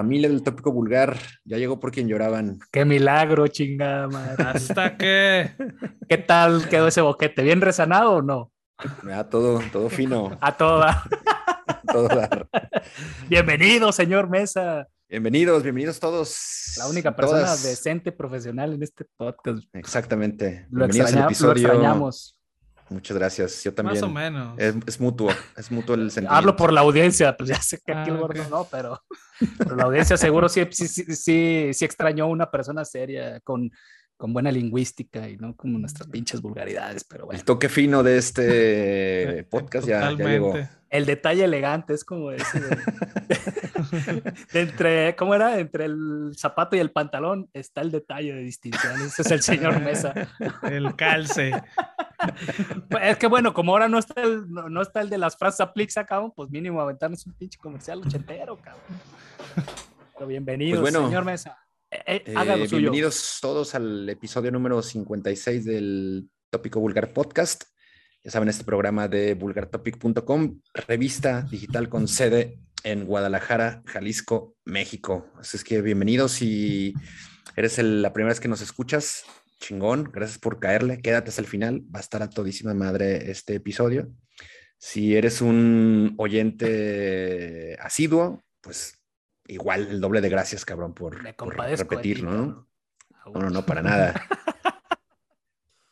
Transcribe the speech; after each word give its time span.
Familia 0.00 0.30
del 0.30 0.42
tópico 0.42 0.72
vulgar, 0.72 1.18
ya 1.44 1.58
llegó 1.58 1.78
por 1.78 1.90
quien 1.92 2.08
lloraban. 2.08 2.58
Qué 2.72 2.86
milagro, 2.86 3.46
chingada 3.48 4.08
madre. 4.08 4.42
Hasta 4.44 4.96
que. 4.96 5.50
¿Qué 6.08 6.16
tal 6.16 6.70
quedó 6.70 6.88
ese 6.88 7.02
boquete? 7.02 7.42
¿Bien 7.42 7.60
resanado 7.60 8.12
o 8.12 8.22
no? 8.22 8.50
Ya, 9.06 9.28
todo, 9.28 9.60
todo 9.70 9.90
fino. 9.90 10.38
A 10.40 10.56
toda. 10.56 11.04
todo 11.92 12.08
dar. 12.08 12.48
Bienvenido, 13.28 13.92
señor 13.92 14.30
Mesa. 14.30 14.88
Bienvenidos, 15.06 15.62
bienvenidos 15.62 16.00
todos. 16.00 16.76
La 16.78 16.86
única 16.88 17.14
persona 17.14 17.42
todas. 17.42 17.62
decente 17.62 18.10
profesional 18.10 18.72
en 18.72 18.82
este 18.82 19.04
podcast. 19.18 19.64
Exactamente. 19.74 20.66
Lo, 20.70 20.86
bienvenidos 20.88 21.10
extraña- 21.10 21.16
al 21.16 21.22
lo 21.24 21.26
episodio. 21.28 21.66
extrañamos. 21.66 22.38
Muchas 22.90 23.16
gracias. 23.16 23.62
Yo 23.64 23.72
también. 23.72 23.94
Más 23.94 24.02
o 24.02 24.12
menos. 24.12 24.58
Es, 24.58 24.74
es 24.86 25.00
mutuo, 25.00 25.30
es 25.56 25.70
mutuo 25.70 25.94
el 25.94 26.10
sentimiento. 26.10 26.34
Hablo 26.36 26.56
por 26.56 26.72
la 26.72 26.80
audiencia, 26.80 27.36
pues 27.36 27.48
ya 27.48 27.62
sé 27.62 27.78
que 27.84 27.92
aquí 27.92 28.10
Ah, 28.10 28.14
el 28.14 28.18
gordo 28.18 28.42
ok. 28.42 28.50
no, 28.50 28.64
pero, 28.70 29.00
pero 29.58 29.76
la 29.76 29.84
audiencia 29.84 30.16
seguro 30.16 30.48
sí, 30.48 30.66
sí, 30.72 30.88
sí, 30.88 31.04
sí, 31.14 31.70
sí 31.72 31.84
extrañó 31.84 32.26
una 32.26 32.50
persona 32.50 32.84
seria 32.84 33.40
con, 33.40 33.70
con 34.20 34.34
buena 34.34 34.52
lingüística 34.52 35.30
y 35.30 35.38
no 35.38 35.56
como 35.56 35.78
nuestras 35.78 36.06
pinches 36.06 36.42
vulgaridades, 36.42 37.04
pero 37.04 37.24
bueno. 37.24 37.38
El 37.38 37.44
toque 37.46 37.70
fino 37.70 38.02
de 38.02 38.18
este 38.18 39.44
podcast 39.50 39.88
ya, 39.88 40.12
ya 40.12 40.28
llegó. 40.28 40.54
El 40.90 41.06
detalle 41.06 41.44
elegante 41.44 41.94
es 41.94 42.04
como 42.04 42.30
ese 42.30 42.60
de, 42.60 42.76
de 44.52 44.60
entre, 44.60 45.16
¿cómo 45.16 45.34
era? 45.34 45.58
Entre 45.58 45.86
el 45.86 46.34
zapato 46.36 46.76
y 46.76 46.80
el 46.80 46.90
pantalón 46.90 47.48
está 47.54 47.80
el 47.80 47.90
detalle 47.90 48.34
de 48.34 48.42
distinción. 48.42 49.00
Ese 49.00 49.22
es 49.22 49.30
el 49.30 49.40
señor 49.40 49.80
Mesa. 49.80 50.12
El 50.64 50.94
calce. 50.96 51.52
Pues, 52.90 53.02
Es 53.04 53.16
que 53.16 53.26
bueno, 53.26 53.54
como 53.54 53.72
ahora 53.72 53.88
no 53.88 53.98
está 53.98 54.20
el, 54.20 54.52
no, 54.52 54.68
no 54.68 54.82
está 54.82 55.00
el 55.00 55.08
de 55.08 55.16
las 55.16 55.38
frases 55.38 55.60
aplica, 55.60 56.04
cabrón, 56.04 56.30
pues 56.36 56.50
mínimo 56.50 56.78
aventarnos 56.82 57.24
un 57.24 57.32
pinche 57.32 57.58
comercial 57.58 58.02
ochentero, 58.04 58.58
cabrón. 58.58 58.82
Pero 60.12 60.26
bienvenido, 60.26 60.82
Pues 60.82 60.92
bueno, 60.92 61.08
señor 61.08 61.24
Mesa. 61.24 61.56
Eh, 61.90 62.02
eh, 62.06 62.22
Eh, 62.26 62.34
haga 62.36 62.56
lo 62.56 62.64
suyo. 62.66 62.78
bienvenidos 62.78 63.38
todos 63.40 63.74
al 63.74 64.08
episodio 64.08 64.50
número 64.50 64.80
56 64.82 65.64
del 65.64 66.28
Tópico 66.50 66.80
Vulgar 66.80 67.12
Podcast. 67.12 67.64
Ya 68.22 68.30
saben, 68.30 68.48
este 68.48 68.64
programa 68.64 69.08
de 69.08 69.34
vulgartopic.com, 69.34 70.60
revista 70.74 71.42
digital 71.50 71.88
con 71.88 72.06
sede 72.06 72.58
en 72.84 73.06
Guadalajara, 73.06 73.82
Jalisco, 73.86 74.56
México. 74.64 75.30
Así 75.38 75.56
es 75.56 75.64
que 75.64 75.80
bienvenidos 75.80 76.32
si 76.32 76.94
eres 77.56 77.78
el- 77.78 78.02
la 78.02 78.12
primera 78.12 78.32
vez 78.32 78.40
que 78.40 78.48
nos 78.48 78.60
escuchas, 78.60 79.24
chingón, 79.58 80.10
gracias 80.12 80.38
por 80.38 80.60
caerle, 80.60 81.00
quédate 81.00 81.30
hasta 81.30 81.40
el 81.40 81.46
final, 81.48 81.80
va 81.94 81.98
a 81.98 82.02
estar 82.02 82.22
a 82.22 82.30
todísima 82.30 82.74
madre 82.74 83.30
este 83.30 83.54
episodio. 83.54 84.10
Si 84.78 85.16
eres 85.16 85.40
un 85.40 86.14
oyente 86.18 87.76
asiduo, 87.80 88.42
pues 88.60 88.99
igual 89.50 89.88
el 89.88 90.00
doble 90.00 90.20
de 90.20 90.28
gracias, 90.28 90.64
cabrón, 90.64 90.94
por, 90.94 91.18
por 91.36 91.56
repetir, 91.56 92.16
ti, 92.18 92.22
¿no? 92.22 92.66
No, 93.26 93.40
no, 93.40 93.50
no, 93.50 93.66
para 93.66 93.82
nada. 93.82 94.14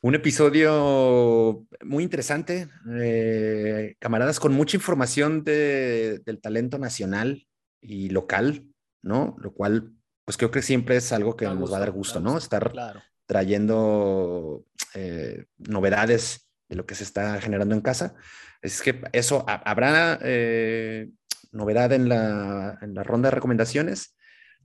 Un 0.01 0.15
episodio 0.15 1.67
muy 1.85 2.05
interesante, 2.05 2.69
eh, 3.01 3.97
camaradas, 3.99 4.39
con 4.39 4.53
mucha 4.53 4.77
información 4.77 5.43
de- 5.43 6.21
del 6.25 6.41
talento 6.41 6.79
nacional 6.79 7.49
y 7.81 8.09
local, 8.11 8.65
¿no? 9.03 9.35
Lo 9.41 9.53
cual, 9.53 9.93
pues 10.25 10.37
creo 10.37 10.53
que 10.53 10.63
siempre 10.63 10.97
es 10.97 11.13
algo 11.13 11.37
que 11.37 11.47
nos 11.47 11.73
va 11.73 11.79
a 11.79 11.81
dar 11.81 11.91
gusto, 11.91 12.21
¿no? 12.21 12.39
Estar 12.39 12.71
Claro. 12.71 13.03
trayendo 13.27 14.65
eh, 14.95 15.47
novedades 15.59 16.49
de 16.69 16.77
lo 16.77 16.87
que 16.87 16.95
se 16.95 17.03
está 17.03 17.41
generando 17.41 17.75
en 17.75 17.81
casa. 17.81 18.15
Es 18.63 18.81
que 18.83 19.03
eso, 19.13 19.45
ha- 19.49 19.63
habrá 19.69 20.19
eh, 20.23 21.11
novedad 21.51 21.93
en 21.93 22.09
la, 22.09 22.79
ronda 23.05 23.29
de 23.29 23.35
recomendaciones. 23.35 24.17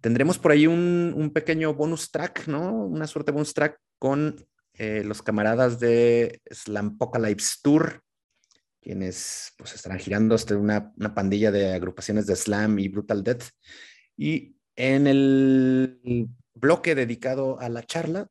Tendremos 0.02 0.38
por 0.38 0.52
ahí 0.52 0.68
un, 0.68 1.32
pequeño 1.34 1.74
bonus 1.74 2.12
track, 2.12 2.48
¿no? 2.48 2.86
Una 2.86 3.08
suerte 3.08 3.32
de 3.32 3.36
bonus 3.36 3.54
track 3.54 3.78
con 4.00 4.36
eh, 4.74 5.04
los 5.06 5.22
camaradas 5.22 5.80
de 5.80 6.42
Slampocalypse 6.52 7.58
Tour, 7.62 8.02
quienes 8.82 9.54
pues 9.58 9.76
estarán 9.76 10.00
girando 10.00 10.36
hasta 10.36 10.58
una, 10.58 10.92
una 10.98 11.14
pandilla 11.14 11.52
de 11.52 11.74
agrupaciones 11.74 12.26
de 12.28 12.36
Slam 12.36 12.80
y 12.80 12.90
Brutal 12.90 13.24
Death. 13.24 13.44
Y 14.18 14.56
en 14.76 15.08
el 15.08 16.28
bloque 16.54 16.96
dedicado 16.96 17.60
a 17.60 17.70
la 17.70 17.84
charla, 17.84 18.28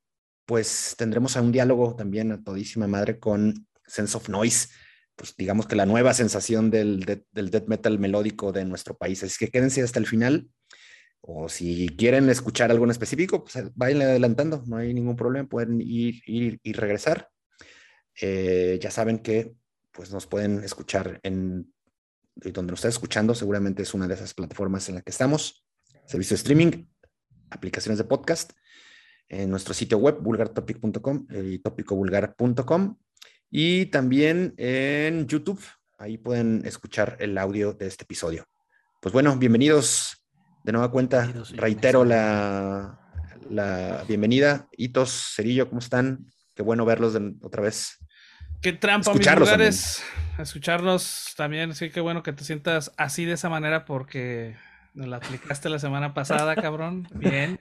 pues 0.46 0.94
tendremos 0.98 1.36
a 1.36 1.42
un 1.42 1.52
diálogo 1.52 1.94
también 1.96 2.32
a 2.32 2.42
todísima 2.42 2.86
madre 2.86 3.18
con 3.18 3.66
Sense 3.86 4.16
of 4.16 4.28
Noise, 4.28 4.68
pues 5.22 5.36
digamos 5.36 5.68
que 5.68 5.76
la 5.76 5.86
nueva 5.86 6.14
sensación 6.14 6.68
del, 6.68 7.22
del 7.30 7.50
death 7.50 7.68
metal 7.68 7.96
melódico 8.00 8.50
de 8.50 8.64
nuestro 8.64 8.96
país. 8.96 9.22
Así 9.22 9.36
que 9.38 9.52
quédense 9.52 9.80
hasta 9.80 10.00
el 10.00 10.08
final. 10.08 10.48
O 11.20 11.48
si 11.48 11.90
quieren 11.90 12.28
escuchar 12.28 12.72
algo 12.72 12.84
en 12.86 12.90
específico, 12.90 13.44
pues 13.44 13.70
vayan 13.76 14.02
adelantando, 14.02 14.64
no 14.66 14.78
hay 14.78 14.92
ningún 14.92 15.14
problema, 15.14 15.48
pueden 15.48 15.80
ir, 15.80 16.22
ir 16.26 16.58
y 16.64 16.72
regresar. 16.72 17.28
Eh, 18.20 18.80
ya 18.82 18.90
saben 18.90 19.20
que 19.20 19.54
pues 19.92 20.10
nos 20.10 20.26
pueden 20.26 20.64
escuchar 20.64 21.20
en 21.22 21.72
donde 22.34 22.72
nos 22.72 22.80
estén 22.80 22.88
escuchando, 22.88 23.36
seguramente 23.36 23.84
es 23.84 23.94
una 23.94 24.08
de 24.08 24.14
esas 24.14 24.34
plataformas 24.34 24.88
en 24.88 24.96
la 24.96 25.02
que 25.02 25.12
estamos, 25.12 25.64
servicio 26.04 26.34
de 26.34 26.38
streaming, 26.38 26.86
aplicaciones 27.48 27.98
de 27.98 28.04
podcast, 28.04 28.54
en 29.28 29.50
nuestro 29.50 29.72
sitio 29.72 29.98
web, 29.98 30.18
vulgartopic.com 30.20 31.28
y 31.30 31.60
topicovulgar.com, 31.60 32.96
y 33.54 33.86
también 33.86 34.54
en 34.56 35.26
YouTube, 35.28 35.62
ahí 35.98 36.16
pueden 36.16 36.62
escuchar 36.64 37.16
el 37.20 37.36
audio 37.36 37.74
de 37.74 37.86
este 37.86 38.04
episodio. 38.04 38.46
Pues 39.00 39.12
bueno, 39.12 39.36
bienvenidos 39.36 40.24
de 40.64 40.72
nueva 40.72 40.90
cuenta, 40.90 41.30
reitero 41.52 42.04
la, 42.04 42.98
la 43.50 44.04
bienvenida. 44.08 44.68
Hitos, 44.76 45.34
Cerillo, 45.36 45.68
¿cómo 45.68 45.80
están? 45.80 46.24
Qué 46.54 46.62
bueno 46.62 46.84
verlos 46.86 47.12
de- 47.12 47.34
otra 47.42 47.62
vez. 47.62 47.98
Qué 48.62 48.72
trampa, 48.72 49.10
mis 49.10 49.20
Escucharlos 49.20 49.48
lugares. 49.48 50.02
Escucharlos 50.38 51.34
también. 51.36 51.74
Sí, 51.74 51.90
qué 51.90 52.00
bueno 52.00 52.22
que 52.22 52.32
te 52.32 52.44
sientas 52.44 52.92
así 52.96 53.24
de 53.26 53.32
esa 53.34 53.48
manera 53.50 53.84
porque 53.84 54.56
nos 54.94 55.08
la 55.08 55.16
aplicaste 55.18 55.68
la 55.68 55.78
semana 55.78 56.14
pasada, 56.14 56.54
cabrón. 56.56 57.06
Bien. 57.14 57.60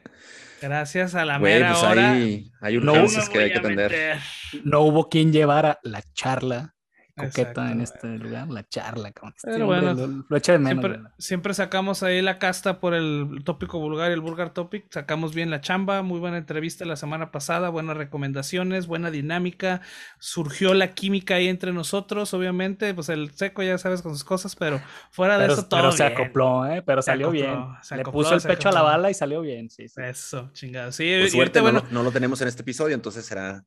Gracias 0.61 1.15
a 1.15 1.25
la 1.25 1.39
Güey, 1.39 1.53
mera 1.55 1.71
pues 1.71 1.83
hora. 1.83 2.11
hay, 2.11 2.51
hay 2.61 2.77
No, 2.77 2.91
urgencias 2.93 3.27
me 3.27 3.33
que 3.33 3.39
hay 3.39 3.51
que 3.51 3.57
atender. 3.57 3.91
meter. 3.91 4.17
No 4.63 4.81
hubo 4.81 5.09
quien 5.09 5.33
llevara 5.33 5.79
la 5.83 6.01
charla 6.13 6.75
coqueta 7.15 7.71
en 7.71 7.81
este 7.81 8.17
lugar, 8.17 8.47
la 8.49 8.67
charla, 8.67 9.11
cabrón. 9.11 9.33
Este 9.35 9.51
Pero 9.51 9.65
hombre 9.67 9.93
bueno, 9.93 10.07
lo, 10.07 10.25
lo 10.29 10.37
echa 10.37 10.53
de 10.53 10.59
menos. 10.59 10.99
Siempre, 11.17 11.53
sacamos 11.53 12.03
ahí 12.03 12.21
la 12.21 12.39
casta 12.39 12.79
por 12.79 12.93
el 12.93 13.41
tópico 13.43 13.79
vulgar 13.79 14.11
y 14.11 14.13
el 14.13 14.21
vulgar 14.21 14.53
topic. 14.53 14.85
Sacamos 14.91 15.33
bien 15.33 15.49
la 15.49 15.61
chamba, 15.61 16.01
muy 16.01 16.19
buena 16.19 16.37
entrevista 16.37 16.85
la 16.85 16.95
semana 16.95 17.31
pasada, 17.31 17.69
buenas 17.69 17.97
recomendaciones, 17.97 18.87
buena 18.87 19.11
dinámica. 19.11 19.81
Surgió 20.19 20.73
la 20.73 20.93
química 20.93 21.35
ahí 21.35 21.47
entre 21.47 21.73
nosotros, 21.73 22.33
obviamente. 22.33 22.93
Pues 22.93 23.09
el 23.09 23.31
seco 23.31 23.63
ya 23.63 23.77
sabes 23.77 24.01
con 24.01 24.13
sus 24.13 24.23
cosas, 24.23 24.55
pero 24.55 24.81
fuera 25.11 25.37
de 25.37 25.41
Pero, 25.45 25.53
eso 25.53 25.65
todo. 25.67 25.79
pero 25.79 25.91
se 25.91 26.03
acopló, 26.03 26.65
¿eh? 26.67 26.81
Pero 26.81 27.01
Se 27.01 27.07
salió 27.07 27.27
acopló, 27.27 27.31
bien. 27.47 27.65
se 27.83 27.95
Le 27.95 28.01
acopló, 28.01 28.21
puso 28.21 28.35
el 28.35 28.41
pecho 28.41 28.69
a 28.69 28.71
la 28.71 28.81
bala 28.81 29.09
y 29.09 29.13
salió 29.13 29.41
bien, 29.41 29.69
sí. 29.69 29.87
sí. 29.87 30.01
Eso, 30.01 30.49
chingado. 30.53 30.91
Sí, 30.91 31.03
Por 31.03 31.29
y 31.29 31.31
ahorita, 31.31 31.35
suerte 31.35 31.59
no, 31.59 31.63
bueno, 31.63 31.83
lo, 31.83 31.91
no 31.91 32.03
lo 32.03 32.11
tenemos 32.11 32.41
en 32.41 32.47
este 32.47 32.61
episodio, 32.61 32.95
entonces 32.95 33.25
será 33.25 33.63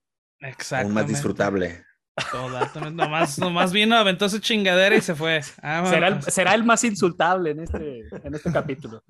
aún 0.73 0.93
más 0.93 1.07
disfrutable. 1.07 1.85
Totalmente. 2.31 2.93
Nomás, 2.93 3.39
nomás 3.39 3.73
vino, 3.73 3.97
aventó 3.97 4.29
su 4.29 4.39
chingadera 4.39 4.95
y 4.95 5.01
se 5.01 5.15
fue. 5.15 5.41
Ah, 5.63 5.85
Será 5.89 6.09
el, 6.09 6.23
será 6.23 6.55
el 6.55 6.63
más 6.65 6.85
insultable 6.85 7.51
en 7.51 7.61
este, 7.61 8.05
en 8.23 8.35
este 8.35 8.53
capítulo. 8.53 9.03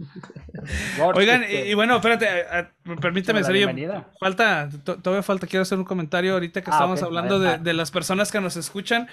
Oigan, 1.15 1.43
y, 1.43 1.45
este, 1.45 1.69
y 1.71 1.75
bueno, 1.75 1.97
espérate, 1.97 2.29
a- 2.29 2.59
a- 2.61 2.71
permítame. 3.01 3.41
Falta, 4.19 4.69
to- 4.85 4.97
todavía 4.97 5.23
falta, 5.23 5.47
quiero 5.47 5.63
hacer 5.63 5.79
un 5.79 5.85
comentario 5.85 6.33
ahorita 6.35 6.63
que 6.63 6.71
Ah, 6.71 6.75
estamos 6.75 7.03
hablando 7.03 7.39
de, 7.39 7.59
de 7.59 7.73
las 7.75 7.91
personas 7.91 8.33
que 8.33 8.41
nos 8.41 8.57
escuchan. 8.57 9.09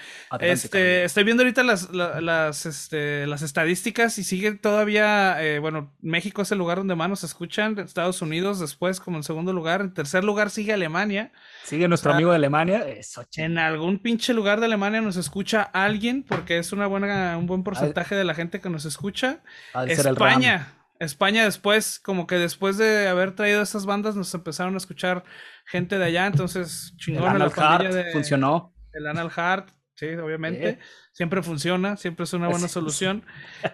Este, 0.52 1.04
estoy 1.04 1.24
viendo 1.24 1.42
ahorita 1.42 1.62
las, 1.62 1.90
la- 1.90 2.20
las, 2.20 2.66
este, 2.66 3.26
las 3.26 3.42
estadísticas 3.42 4.16
y 4.18 4.24
sigue 4.24 4.52
todavía, 4.52 5.42
eh, 5.42 5.58
bueno, 5.58 5.92
México 6.00 6.42
es 6.42 6.52
el 6.52 6.58
lugar 6.58 6.78
donde 6.78 6.94
más 6.94 7.08
nos 7.08 7.24
escuchan, 7.24 7.78
Estados 7.78 8.22
Unidos 8.22 8.60
después 8.60 9.00
como 9.00 9.16
en 9.18 9.22
segundo 9.22 9.52
lugar, 9.52 9.80
en 9.82 9.92
tercer 9.92 10.24
lugar 10.24 10.50
sigue 10.50 10.72
Alemania. 10.72 11.32
Sigue 11.64 11.88
nuestro 11.88 12.12
amigo 12.12 12.30
de 12.30 12.36
Alemania. 12.36 12.86
Eso, 12.88 13.24
En 13.36 13.58
algún 13.82 13.98
pinche 13.98 14.32
lugar 14.32 14.60
de 14.60 14.66
Alemania 14.66 15.00
nos 15.00 15.16
escucha 15.16 15.62
alguien 15.62 16.22
porque 16.22 16.58
es 16.58 16.72
una 16.72 16.86
buena, 16.86 17.36
un 17.36 17.46
buen 17.46 17.62
porcentaje 17.64 18.14
de 18.14 18.24
la 18.24 18.34
gente 18.34 18.60
que 18.60 18.70
nos 18.70 18.84
escucha. 18.84 19.40
El. 19.74 19.90
España. 19.90 20.74
España 21.00 21.42
después, 21.42 21.98
como 21.98 22.28
que 22.28 22.36
después 22.36 22.78
de 22.78 23.08
haber 23.08 23.34
traído 23.34 23.60
esas 23.60 23.86
bandas, 23.86 24.14
nos 24.14 24.32
empezaron 24.34 24.74
a 24.74 24.76
escuchar 24.76 25.24
gente 25.66 25.98
de 25.98 26.04
allá, 26.04 26.26
entonces 26.28 26.90
El 26.92 26.96
chingón 26.98 27.24
la 27.24 27.30
Anal 27.30 27.50
pandilla 27.50 27.90
Heart 27.90 28.06
de 28.06 28.12
funcionó. 28.12 28.72
el 28.92 29.06
Anal 29.08 29.30
Heart, 29.30 29.70
sí, 30.08 30.14
obviamente. 30.16 30.72
Sí. 30.72 30.78
Siempre 31.12 31.42
funciona, 31.42 31.96
siempre 31.96 32.24
es 32.24 32.32
una 32.32 32.48
buena 32.48 32.68
solución. 32.68 33.24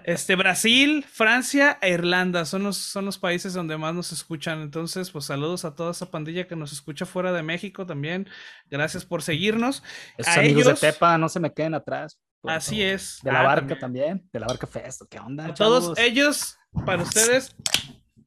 Este, 0.04 0.34
Brasil, 0.36 1.04
Francia 1.08 1.78
e 1.80 1.90
Irlanda 1.90 2.44
son 2.44 2.64
los, 2.64 2.76
son 2.76 3.04
los 3.04 3.16
países 3.18 3.54
donde 3.54 3.76
más 3.78 3.94
nos 3.94 4.12
escuchan. 4.12 4.60
Entonces, 4.60 5.10
pues 5.10 5.24
saludos 5.26 5.64
a 5.64 5.74
toda 5.74 5.92
esa 5.92 6.10
pandilla 6.10 6.46
que 6.46 6.56
nos 6.56 6.72
escucha 6.72 7.06
fuera 7.06 7.32
de 7.32 7.42
México 7.42 7.86
también. 7.86 8.28
Gracias 8.70 9.04
por 9.04 9.22
seguirnos. 9.22 9.82
Esos 10.16 10.36
a 10.36 10.40
amigos 10.40 10.64
ellos- 10.66 10.80
de 10.80 10.92
Tepa 10.92 11.16
no 11.16 11.28
se 11.28 11.40
me 11.40 11.52
queden 11.52 11.74
atrás. 11.74 12.18
por 12.40 12.52
Así 12.52 12.82
es. 12.82 13.18
De 13.22 13.32
la 13.32 13.40
Ah, 13.40 13.44
barca 13.44 13.78
también. 13.78 13.80
también. 13.80 14.30
De 14.32 14.38
la 14.40 14.46
barca 14.46 14.66
Festo. 14.66 15.06
¿Qué 15.08 15.18
onda? 15.18 15.46
A 15.46 15.54
todos 15.54 15.98
ellos 15.98 16.56
para 16.86 17.02
ustedes 17.02 17.56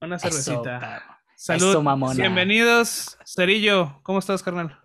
una 0.01 0.19
cervecita. 0.19 0.97
Eso, 1.35 1.59
Salud. 1.59 1.71
Eso. 1.71 2.13
Bienvenidos. 2.17 3.17
Cerillo, 3.25 3.99
¿cómo 4.03 4.19
estás, 4.19 4.43
carnal? 4.43 4.77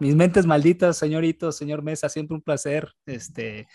Mis 0.00 0.14
mentes 0.14 0.46
malditas, 0.46 0.96
señorito, 0.96 1.52
señor 1.52 1.82
Mesa, 1.82 2.08
siempre 2.08 2.34
un 2.34 2.42
placer 2.42 2.92
este, 3.06 3.66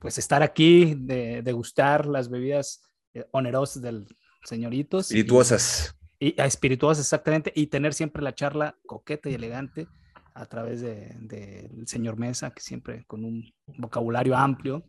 pues 0.00 0.18
estar 0.18 0.42
aquí, 0.42 0.94
de 0.96 1.42
degustar 1.42 2.06
las 2.06 2.28
bebidas 2.30 2.82
eh, 3.12 3.24
onerosas 3.32 3.82
del 3.82 4.06
señoritos. 4.44 5.06
Espirituosas. 5.06 5.96
Y, 6.18 6.40
a 6.40 6.46
espirituosas, 6.46 7.04
exactamente, 7.04 7.52
y 7.54 7.66
tener 7.66 7.94
siempre 7.94 8.22
la 8.22 8.34
charla 8.34 8.76
coqueta 8.86 9.28
y 9.28 9.34
elegante 9.34 9.88
a 10.34 10.46
través 10.46 10.80
del 10.80 11.28
de, 11.28 11.68
del 11.70 11.86
señor 11.86 12.18
Mesa, 12.18 12.50
que 12.50 12.62
siempre 12.62 13.04
con 13.06 13.24
un 13.24 13.52
vocabulario 13.78 14.36
amplio. 14.36 14.84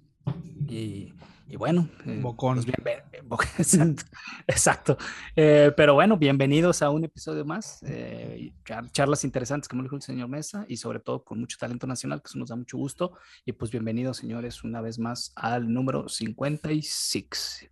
Y, 0.68 1.13
y 1.48 1.56
bueno, 1.57 1.88
eh, 2.06 2.19
Bocón. 2.22 2.56
pues 2.56 2.66
bienven- 2.68 3.04
eh, 3.12 3.22
exacto, 3.60 4.04
exacto. 4.48 4.98
Eh, 5.36 5.72
pero 5.77 5.94
bueno, 5.94 6.18
bienvenidos 6.18 6.81
a 6.81 6.89
un 6.89 7.04
episodio 7.06 7.45
más. 7.45 7.80
eh, 7.83 8.51
charlas 8.92 9.24
interesantes, 9.24 9.68
como 9.68 9.83
dijo 9.83 9.95
el 9.95 10.01
señor 10.01 10.27
Mesa, 10.27 10.66
y 10.68 10.77
sobre 10.77 11.00
todo 11.00 11.24
con 11.24 11.39
mucho 11.39 11.57
talento 11.60 11.86
nacional, 11.88 12.22
que 12.22 12.27
eso 12.30 12.39
nos 12.39 12.50
da 12.50 12.56
mucho 12.56 12.77
gusto. 12.77 13.13
Y 13.45 13.51
pues 13.54 13.72
bienvenidos, 13.72 14.18
señores, 14.18 14.63
una 14.63 14.81
vez 14.81 14.98
más 15.00 15.31
al 15.36 15.72
número 15.72 16.10
56. 16.10 17.69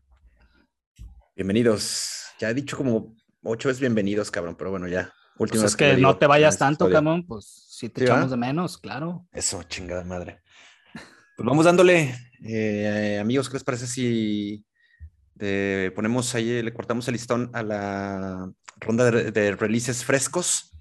Bienvenidos. 1.36 2.26
Ya 2.40 2.50
he 2.50 2.54
dicho 2.54 2.78
como 2.78 3.16
ocho 3.44 3.70
veces 3.70 3.80
bienvenidos, 3.82 4.30
cabrón, 4.30 4.56
pero 4.58 4.70
bueno, 4.72 4.88
ya. 4.88 5.12
Última 5.40 5.64
Pues 5.64 5.72
es 5.72 5.76
que 5.76 5.96
digo 5.96 6.10
no 6.10 6.18
te 6.18 6.28
vayas 6.28 6.54
este 6.54 6.60
tanto. 6.66 6.90
Camón, 6.92 7.26
pues 7.26 7.46
si 7.70 7.90
te 7.90 8.02
Sí, 8.02 8.06
echamos 8.06 8.30
de 8.30 8.38
menos, 8.38 8.78
claro. 8.78 9.26
Eso, 9.32 9.64
chingada 9.64 10.04
madre. 10.04 10.43
Pues 11.36 11.46
vamos 11.48 11.66
dándole, 11.66 12.14
eh, 12.44 13.18
amigos, 13.20 13.50
¿qué 13.50 13.54
les 13.54 13.64
parece 13.64 13.88
si 13.88 14.66
de- 15.36 15.92
ponemos 15.96 16.34
ahí, 16.36 16.62
le 16.62 16.74
cortamos 16.74 17.08
el 17.08 17.14
listón 17.14 17.50
a 17.54 17.64
la 17.64 18.52
ronda 18.80 19.10
de, 19.10 19.32
de 19.32 19.56
releases 19.56 20.04
frescos? 20.06 20.72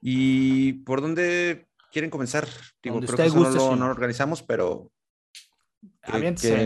¿Y 0.00 0.74
por 0.84 1.00
dónde 1.00 1.66
quieren 1.90 2.10
comenzar? 2.10 2.46
Digo, 2.82 3.00
creo 3.00 3.16
que 3.16 3.28
no 3.34 3.40
lo, 3.40 3.52
señor. 3.52 3.78
no 3.78 3.86
lo 3.86 3.92
organizamos, 3.92 4.42
pero... 4.42 4.92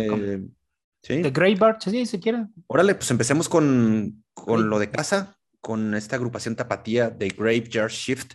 com- 0.09 0.21
que- 0.21 0.43
¿sí? 1.03 1.23
The 1.23 1.31
Graveyard, 1.31 1.81
sí, 1.81 2.05
si 2.07 2.21
quieren. 2.21 2.53
Órale, 2.67 2.95
pues 2.95 3.11
empecemos 3.11 3.49
con, 3.49 4.25
con 4.35 4.69
lo 4.69 4.79
de 4.79 4.91
casa, 4.91 5.39
con 5.61 5.95
esta 5.95 6.17
agrupación 6.17 6.55
tapatía 6.55 7.09
de 7.09 7.29
Graveyard 7.31 7.91
Shift, 7.91 8.35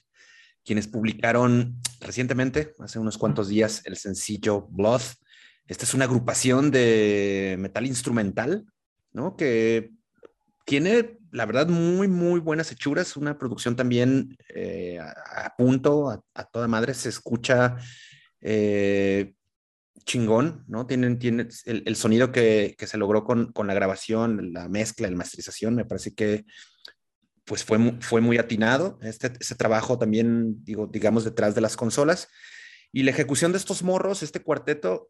quienes 0.67 0.87
publicaron 0.89 1.81
recientemente, 2.01 2.75
hace 2.79 2.99
unos 2.99 3.17
cuantos 3.17 3.47
días, 3.47 3.81
el 3.85 3.95
sencillo 3.95 4.67
Blood. 4.69 5.01
Esta 5.65 5.85
es 5.85 5.93
una 5.93 6.03
agrupación 6.03 6.71
de 6.71 7.55
metal 7.57 7.85
instrumental, 7.85 8.65
¿no? 9.13 9.37
Que 9.37 9.93
tiene, 10.65 11.19
la 11.31 11.45
verdad, 11.45 11.69
muy, 11.69 12.09
muy 12.09 12.41
buenas 12.41 12.69
hechuras, 12.69 13.15
una 13.15 13.37
producción 13.39 13.77
también 13.77 14.37
eh, 14.53 14.99
a, 14.99 15.55
punto, 15.57 16.21
a, 16.33 16.43
toda 16.43 16.67
madre, 16.67 16.93
se 16.93 17.07
escucha 17.07 17.77
eh, 18.41 19.35
chingón, 20.03 20.65
¿no? 20.67 20.85
Tienen, 20.85 21.17
tienen 21.17 21.47
el, 21.63 21.95
sonido 21.95 22.33
que, 22.33 22.75
que 22.77 22.87
se 22.87 22.97
logró 22.97 23.23
con, 23.23 23.53
con 23.53 23.67
la 23.67 23.73
grabación, 23.73 24.51
la 24.51 24.67
mezcla, 24.67 25.09
la 25.09 25.15
masterización, 25.15 25.75
me 25.75 25.85
parece 25.85 26.13
que 26.13 26.43
pues 27.47 27.63
fue, 27.63 27.79
fue 28.01 28.21
muy 28.21 28.37
atinado. 28.37 28.99
Este, 29.01 29.31
ese 29.39 29.55
trabajo 29.55 29.97
también, 29.97 30.63
digo, 30.65 30.85
digamos, 30.85 31.23
detrás 31.23 31.55
de 31.55 31.61
las 31.61 31.77
consolas. 31.77 32.27
Y 32.91 33.03
la 33.03 33.11
ejecución 33.11 33.53
de 33.53 33.57
estos 33.57 33.81
morros, 33.83 34.21
este 34.21 34.41
cuarteto, 34.41 35.09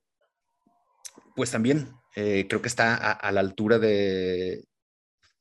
pues 1.36 1.52
también 1.52 1.90
eh, 2.16 2.46
creo 2.48 2.62
que 2.62 2.68
está 2.70 2.96
a, 2.96 3.12
a 3.12 3.32
la 3.32 3.42
altura 3.42 3.80
de, 3.80 4.66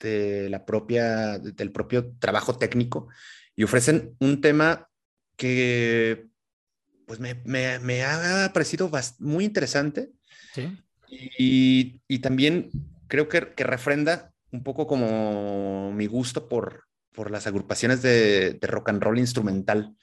de 0.00 0.48
la 0.50 0.64
propia, 0.64 1.38
del 1.38 1.70
propio 1.70 2.12
trabajo 2.18 2.56
técnico 2.58 3.08
y 3.54 3.64
ofrecen 3.64 4.16
un 4.18 4.40
tema 4.40 4.88
que 5.36 6.26
pues 7.06 7.20
me, 7.20 7.34
me, 7.44 7.78
me 7.78 8.04
ha 8.04 8.50
parecido 8.52 8.90
muy 9.18 9.44
interesante 9.44 10.10
Sí. 10.54 10.74
y, 11.38 12.00
y 12.08 12.18
también 12.20 12.70
creo 13.08 13.28
que, 13.28 13.52
que 13.54 13.64
refrenda 13.64 14.32
un 14.56 14.62
poco 14.64 14.86
como 14.86 15.92
mi 15.92 16.06
gusto 16.06 16.48
por, 16.48 16.84
por 17.12 17.30
las 17.30 17.46
agrupaciones 17.46 18.02
de, 18.02 18.54
de 18.54 18.66
rock 18.66 18.88
and 18.88 19.02
roll 19.02 19.18
instrumental. 19.18 19.94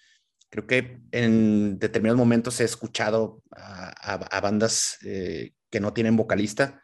Creo 0.50 0.68
que 0.68 1.00
en 1.12 1.80
determinados 1.80 2.20
momentos 2.20 2.60
he 2.60 2.64
escuchado 2.64 3.42
a, 3.52 3.90
a- 4.14 4.38
a 4.38 4.42
bandas 4.42 4.98
eh, 5.04 5.54
que 5.72 5.80
no 5.80 5.94
tienen 5.94 6.16
vocalista 6.16 6.80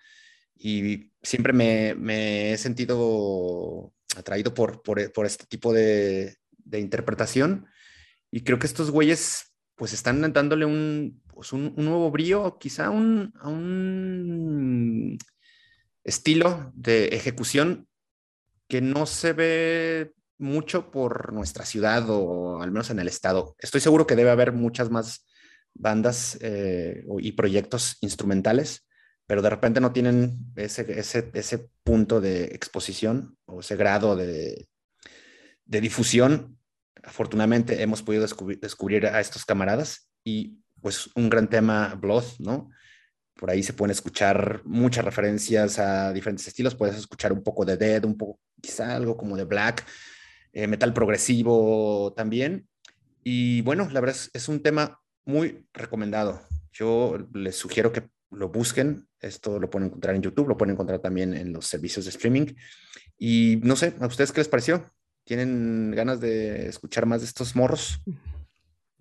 y 0.55 1.11
siempre 1.21 1.53
me, 1.53 1.93
me 1.95 2.51
he 2.53 2.57
sentido 2.57 3.93
atraído 4.17 4.53
por, 4.53 4.81
por, 4.81 5.11
por 5.13 5.25
este 5.25 5.45
tipo 5.45 5.71
de, 5.71 6.35
de 6.57 6.79
interpretación. 6.79 7.67
Y 8.31 8.41
creo 8.41 8.57
que 8.59 8.67
estos 8.67 8.91
güeyes 8.91 9.53
pues 9.75 9.93
están 9.93 10.21
dándole 10.33 10.65
un, 10.65 11.21
pues, 11.27 11.53
un, 11.53 11.73
un 11.77 11.85
nuevo 11.85 12.11
brío, 12.11 12.57
quizá 12.59 12.89
un, 12.89 13.31
a 13.39 13.47
un 13.49 15.17
estilo 16.09 16.71
de 16.75 17.07
ejecución 17.07 17.87
que 18.67 18.81
no 18.81 19.05
se 19.05 19.33
ve 19.33 20.13
mucho 20.37 20.91
por 20.91 21.33
nuestra 21.33 21.65
ciudad 21.65 22.05
o 22.09 22.61
al 22.61 22.71
menos 22.71 22.89
en 22.89 22.99
el 22.99 23.07
estado. 23.07 23.55
Estoy 23.59 23.81
seguro 23.81 24.05
que 24.05 24.15
debe 24.15 24.31
haber 24.31 24.51
muchas 24.51 24.89
más 24.89 25.25
bandas 25.73 26.37
eh, 26.41 27.03
y 27.19 27.31
proyectos 27.33 27.97
instrumentales, 28.01 28.87
pero 29.27 29.41
de 29.41 29.49
repente 29.49 29.81
no 29.81 29.91
tienen 29.91 30.39
ese, 30.55 30.99
ese, 30.99 31.29
ese 31.33 31.69
punto 31.83 32.21
de 32.21 32.45
exposición 32.45 33.37
o 33.45 33.59
ese 33.59 33.75
grado 33.75 34.15
de, 34.15 34.67
de 35.65 35.81
difusión. 35.81 36.57
Afortunadamente 37.03 37.81
hemos 37.81 38.01
podido 38.01 38.25
descubrir 38.61 39.07
a 39.07 39.19
estos 39.19 39.45
camaradas 39.45 40.09
y 40.23 40.59
pues 40.81 41.09
un 41.15 41.29
gran 41.29 41.49
tema, 41.49 41.95
Blood, 41.95 42.25
¿no? 42.39 42.71
Por 43.39 43.49
ahí 43.49 43.63
se 43.63 43.71
pueden 43.71 43.91
escuchar 43.91 44.61
muchas 44.65 45.05
referencias 45.05 45.79
a 45.79 46.11
diferentes 46.11 46.45
estilos. 46.45 46.75
Puedes 46.75 46.97
escuchar 46.97 47.31
un 47.31 47.41
poco 47.41 47.63
de 47.63 47.77
Dead, 47.77 48.03
un 48.03 48.17
poco, 48.17 48.37
quizá 48.61 48.97
algo 48.97 49.15
como 49.15 49.37
de 49.37 49.45
Black, 49.45 49.85
eh, 50.51 50.67
metal 50.67 50.93
progresivo 50.93 52.13
también. 52.17 52.67
Y 53.23 53.61
bueno, 53.61 53.87
la 53.93 54.01
verdad 54.01 54.17
es, 54.17 54.29
es 54.33 54.49
un 54.49 54.61
tema 54.61 54.99
muy 55.23 55.65
recomendado. 55.71 56.41
Yo 56.73 57.17
les 57.33 57.55
sugiero 57.55 57.93
que 57.93 58.09
lo 58.29 58.49
busquen. 58.49 59.07
Esto 59.21 59.57
lo 59.57 59.69
pueden 59.69 59.87
encontrar 59.87 60.15
en 60.15 60.21
YouTube, 60.21 60.49
lo 60.49 60.57
pueden 60.57 60.73
encontrar 60.73 60.99
también 60.99 61.33
en 61.33 61.53
los 61.53 61.65
servicios 61.65 62.03
de 62.03 62.11
streaming. 62.11 62.47
Y 63.17 63.61
no 63.63 63.77
sé, 63.77 63.95
¿a 64.01 64.07
ustedes 64.07 64.33
qué 64.33 64.41
les 64.41 64.49
pareció? 64.49 64.83
¿Tienen 65.23 65.91
ganas 65.91 66.19
de 66.19 66.67
escuchar 66.67 67.05
más 67.05 67.21
de 67.21 67.27
estos 67.27 67.55
morros? 67.55 68.01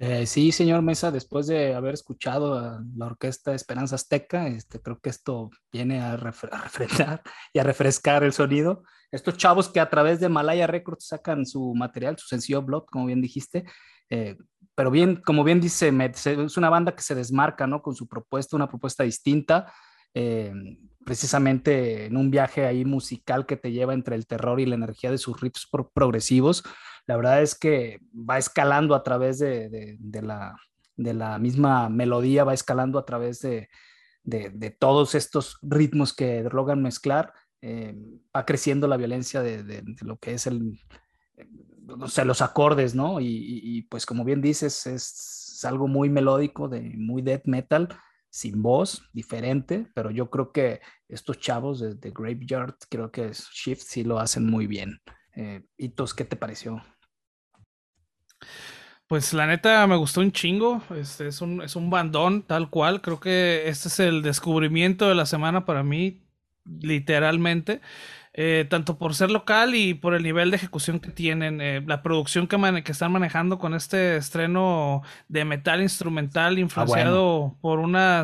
Eh, 0.00 0.26
sí, 0.26 0.52
señor 0.52 0.80
Mesa, 0.82 1.10
después 1.10 1.48
de 1.48 1.74
haber 1.74 1.94
escuchado 1.94 2.54
a 2.56 2.80
la 2.96 3.06
orquesta 3.06 3.52
Esperanza 3.54 3.96
Azteca, 3.96 4.46
este, 4.46 4.80
creo 4.80 5.00
que 5.00 5.10
esto 5.10 5.50
viene 5.72 6.00
a, 6.00 6.16
ref- 6.16 6.48
a 6.52 6.62
refrescar 6.62 7.22
y 7.52 7.58
a 7.58 7.64
refrescar 7.64 8.22
el 8.22 8.32
sonido. 8.32 8.84
Estos 9.10 9.36
chavos 9.36 9.68
que 9.68 9.80
a 9.80 9.90
través 9.90 10.20
de 10.20 10.28
Malaya 10.28 10.68
Records 10.68 11.06
sacan 11.08 11.46
su 11.46 11.74
material, 11.74 12.16
su 12.16 12.28
sencillo 12.28 12.62
Blood, 12.62 12.84
como 12.84 13.06
bien 13.06 13.20
dijiste, 13.20 13.64
eh, 14.10 14.36
pero 14.76 14.92
bien, 14.92 15.16
como 15.24 15.42
bien 15.42 15.60
dice, 15.60 15.92
es 16.14 16.56
una 16.56 16.70
banda 16.70 16.94
que 16.94 17.02
se 17.02 17.16
desmarca, 17.16 17.66
¿no? 17.66 17.82
Con 17.82 17.96
su 17.96 18.06
propuesta, 18.06 18.54
una 18.54 18.68
propuesta 18.68 19.02
distinta, 19.02 19.72
eh, 20.14 20.52
precisamente 21.04 22.06
en 22.06 22.16
un 22.16 22.30
viaje 22.30 22.66
ahí 22.66 22.84
musical 22.84 23.46
que 23.46 23.56
te 23.56 23.72
lleva 23.72 23.94
entre 23.94 24.14
el 24.14 24.26
terror 24.28 24.60
y 24.60 24.66
la 24.66 24.76
energía 24.76 25.10
de 25.10 25.18
sus 25.18 25.40
riffs 25.40 25.66
pro- 25.68 25.90
progresivos. 25.92 26.62
La 27.08 27.16
verdad 27.16 27.42
es 27.42 27.56
que 27.58 27.98
va 28.14 28.38
escalando 28.38 28.94
a 28.94 29.02
través 29.02 29.38
de, 29.38 29.96
de- 29.98 30.22
la, 30.22 30.54
de 30.94 31.14
la 31.14 31.38
misma 31.38 31.88
melodía, 31.88 32.44
va 32.44 32.54
escalando 32.54 32.98
a 32.98 33.06
través 33.06 33.40
de, 33.40 33.68
de- 34.22 34.70
todos 34.78 35.14
estos 35.14 35.58
ritmos 35.62 36.14
que 36.14 36.44
logran 36.52 36.82
mezclar. 36.82 37.32
eh, 37.62 37.96
va 38.36 38.44
creciendo 38.46 38.86
la 38.86 38.96
violencia 38.98 39.42
de, 39.42 39.82
lo 40.02 40.18
que 40.18 40.34
es 40.34 40.46
el, 40.46 40.78
o 41.88 42.08
sea, 42.08 42.24
los 42.24 42.42
acordes, 42.42 42.94
¿no? 42.94 43.20
Y, 43.20 43.82
pues 43.90 44.06
como 44.06 44.24
bien 44.24 44.40
dices, 44.42 44.86
es, 44.86 45.64
algo 45.64 45.88
muy 45.88 46.08
melódico, 46.08 46.68
de 46.68 46.82
muy 46.96 47.20
death 47.22 47.46
metal, 47.46 47.88
sin 48.30 48.62
voz, 48.62 49.02
diferente, 49.12 49.88
pero 49.94 50.10
yo 50.12 50.30
creo 50.30 50.52
que 50.52 50.80
estos 51.08 51.38
chavos 51.40 51.80
de, 51.80 52.10
Graveyard, 52.12 52.76
creo 52.88 53.10
que 53.10 53.32
Shift 53.32 53.82
sí 53.82 54.04
lo 54.04 54.20
hacen 54.20 54.46
muy 54.46 54.66
bien. 54.68 55.00
Eh, 55.34 55.64
Itos, 55.76 56.14
¿qué 56.14 56.24
te 56.24 56.36
pareció? 56.36 56.80
Pues 59.06 59.32
la 59.32 59.46
neta 59.46 59.86
me 59.86 59.96
gustó 59.96 60.20
un 60.20 60.32
chingo. 60.32 60.82
Este 60.94 61.28
es 61.28 61.40
un, 61.40 61.62
es 61.62 61.76
un 61.76 61.88
bandón, 61.90 62.42
tal 62.42 62.68
cual. 62.68 63.00
Creo 63.00 63.20
que 63.20 63.68
este 63.68 63.88
es 63.88 64.00
el 64.00 64.22
descubrimiento 64.22 65.08
de 65.08 65.14
la 65.14 65.24
semana 65.24 65.64
para 65.64 65.82
mí, 65.82 66.20
literalmente. 66.66 67.80
Eh, 68.40 68.66
tanto 68.70 68.98
por 68.98 69.16
ser 69.16 69.32
local 69.32 69.74
y 69.74 69.94
por 69.94 70.14
el 70.14 70.22
nivel 70.22 70.52
de 70.52 70.58
ejecución 70.58 71.00
que 71.00 71.10
tienen, 71.10 71.60
eh, 71.60 71.82
la 71.84 72.04
producción 72.04 72.46
que, 72.46 72.56
que, 72.84 72.92
están 72.92 73.10
manejando 73.10 73.58
con 73.58 73.74
este 73.74 74.16
estreno 74.16 75.02
de 75.26 75.44
metal 75.44 75.82
instrumental 75.82 76.54
ah, 76.54 76.60
influenciado 76.60 77.56
por 77.60 77.80
una 77.80 78.22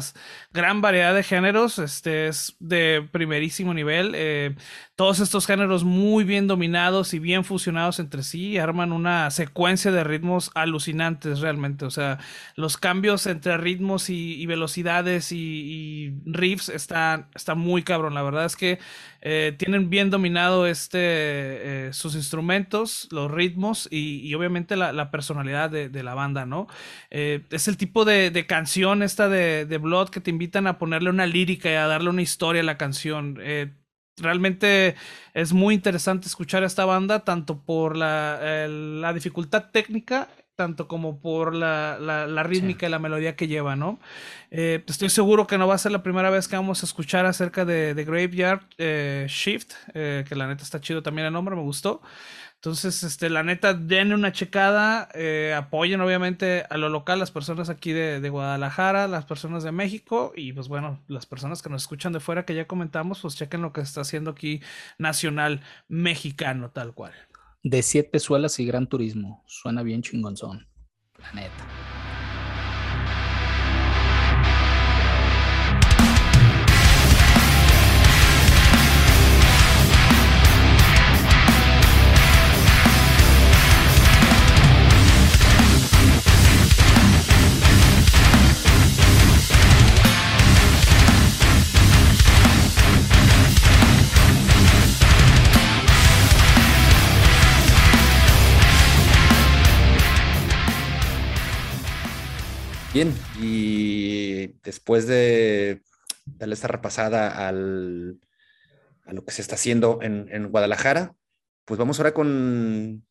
gran 0.52 0.80
variedad 0.80 1.16
de 1.16 1.24
géneros, 1.24 1.80
este 1.80 2.28
es 2.28 2.54
de 2.60 3.08
primerísimo 3.10 3.74
nivel. 3.74 4.12
Eh, 4.14 4.54
todos 4.94 5.18
estos 5.18 5.46
géneros 5.46 5.82
muy 5.82 6.22
bien 6.22 6.46
dominados 6.46 7.12
y 7.14 7.18
bien 7.18 7.42
fusionados 7.42 7.98
entre 7.98 8.22
sí 8.22 8.56
arman 8.56 8.92
una 8.92 9.32
secuencia 9.32 9.90
de 9.90 10.04
ritmos 10.04 10.52
alucinantes 10.54 11.40
realmente. 11.40 11.84
O 11.84 11.90
sea, 11.90 12.20
los 12.54 12.76
cambios 12.76 13.26
entre 13.26 13.56
ritmos 13.56 14.08
y, 14.08 14.46
velocidades 14.46 15.32
y, 15.32 16.14
riffs 16.24 16.68
están 16.68 17.26
está 17.34 17.56
muy 17.56 17.82
cabrón. 17.82 18.14
La 18.14 18.22
verdad 18.22 18.44
es 18.44 18.54
que 18.54 18.78
eh, 19.26 19.54
tienen 19.56 19.88
bien 19.88 20.10
dominado 20.10 20.66
este, 20.66 20.98
eh, 21.00 21.92
sus 21.94 22.14
instrumentos, 22.14 23.08
los 23.10 23.30
ritmos 23.30 23.88
y, 23.90 24.34
obviamente 24.34 24.76
la, 24.76 25.10
personalidad 25.10 25.70
de, 25.70 26.02
la 26.02 26.14
banda, 26.14 26.44
¿no? 26.44 26.66
Eh, 27.10 27.42
es 27.50 27.66
el 27.66 27.78
tipo 27.78 28.04
de, 28.04 28.44
canción 28.46 29.02
esta 29.02 29.30
de, 29.30 29.64
de, 29.64 29.78
Blood 29.78 30.10
que 30.10 30.20
te 30.20 30.30
invitan 30.30 30.66
a 30.66 30.78
ponerle 30.78 31.08
una 31.08 31.26
lírica 31.26 31.70
y 31.70 31.74
a 31.74 31.86
darle 31.86 32.10
una 32.10 32.20
historia 32.20 32.60
a 32.60 32.64
la 32.64 32.76
canción 32.76 33.38
realmente 34.16 34.94
es 35.32 35.52
muy 35.52 35.74
interesante 35.74 36.28
escuchar 36.28 36.62
a 36.62 36.66
esta 36.66 36.84
banda, 36.84 37.24
tanto 37.24 37.62
por 37.62 37.96
la, 37.96 39.12
dificultad 39.14 39.70
técnica, 39.72 40.28
tanto 40.56 40.86
como 40.88 41.20
por 41.20 41.54
la, 41.54 42.42
rítmica 42.44 42.86
y 42.86 42.90
la 42.90 42.98
melodía 42.98 43.36
que 43.36 43.48
lleva, 43.48 43.76
¿no? 43.76 43.98
Eh, 44.50 44.84
estoy 44.86 45.10
seguro 45.10 45.46
que 45.46 45.58
no 45.58 45.66
va 45.66 45.74
a 45.74 45.78
ser 45.78 45.92
la 45.92 46.02
primera 46.02 46.30
vez 46.30 46.48
que 46.48 46.56
vamos 46.56 46.82
a 46.82 46.86
escuchar 46.86 47.26
acerca 47.26 47.64
de, 47.64 47.94
de 47.94 48.04
Graveyard 48.04 48.60
eh, 48.78 49.26
Shift, 49.28 49.72
eh, 49.94 50.24
que 50.28 50.36
la 50.36 50.46
neta 50.46 50.62
está 50.62 50.80
chido 50.80 51.02
también 51.02 51.26
el 51.26 51.32
nombre, 51.32 51.56
me 51.56 51.62
gustó. 51.62 52.02
Entonces, 52.56 53.02
este, 53.02 53.28
la 53.28 53.42
neta, 53.42 53.74
den 53.74 54.14
una 54.14 54.32
checada, 54.32 55.10
apoyen 55.54 56.00
obviamente 56.00 56.64
a 56.70 56.78
lo 56.78 56.88
local, 56.88 57.18
las 57.18 57.30
personas 57.30 57.68
aquí 57.68 57.92
de, 57.92 58.26
Guadalajara, 58.30 59.06
las 59.06 59.26
personas 59.26 59.64
de 59.64 59.72
México 59.72 60.32
y 60.34 60.54
pues 60.54 60.68
bueno, 60.68 60.98
las 61.06 61.26
personas 61.26 61.60
que 61.60 61.68
nos 61.68 61.82
escuchan 61.82 62.14
de 62.14 62.20
fuera 62.20 62.46
que 62.46 62.54
ya 62.54 62.66
comentamos, 62.66 63.20
pues 63.20 63.36
chequen 63.36 63.60
lo 63.60 63.74
que 63.74 63.82
está 63.82 64.00
haciendo 64.00 64.30
aquí 64.30 64.62
nacional 64.96 65.60
mexicano 65.88 66.70
tal 66.70 66.94
cual. 66.94 67.12
De 67.66 67.80
siete 67.80 68.18
suelas 68.18 68.60
y 68.60 68.66
gran 68.66 68.86
turismo, 68.86 69.42
suena 69.46 69.82
bien 69.82 70.02
chingonzón, 70.02 70.68
la 71.18 71.32
neta. 71.32 72.13
Bien, 102.94 103.12
y 103.42 104.46
después 104.62 105.08
de 105.08 105.82
darle 106.26 106.54
esta 106.54 106.68
repasada 106.68 107.48
al, 107.48 108.20
a 109.04 109.12
lo 109.12 109.24
que 109.24 109.32
se 109.32 109.42
está 109.42 109.56
haciendo 109.56 109.98
en, 110.00 110.48
Guadalajara, 110.48 111.12
pues 111.64 111.76
vamos 111.76 111.98
ahora 111.98 112.14
con 112.14 113.04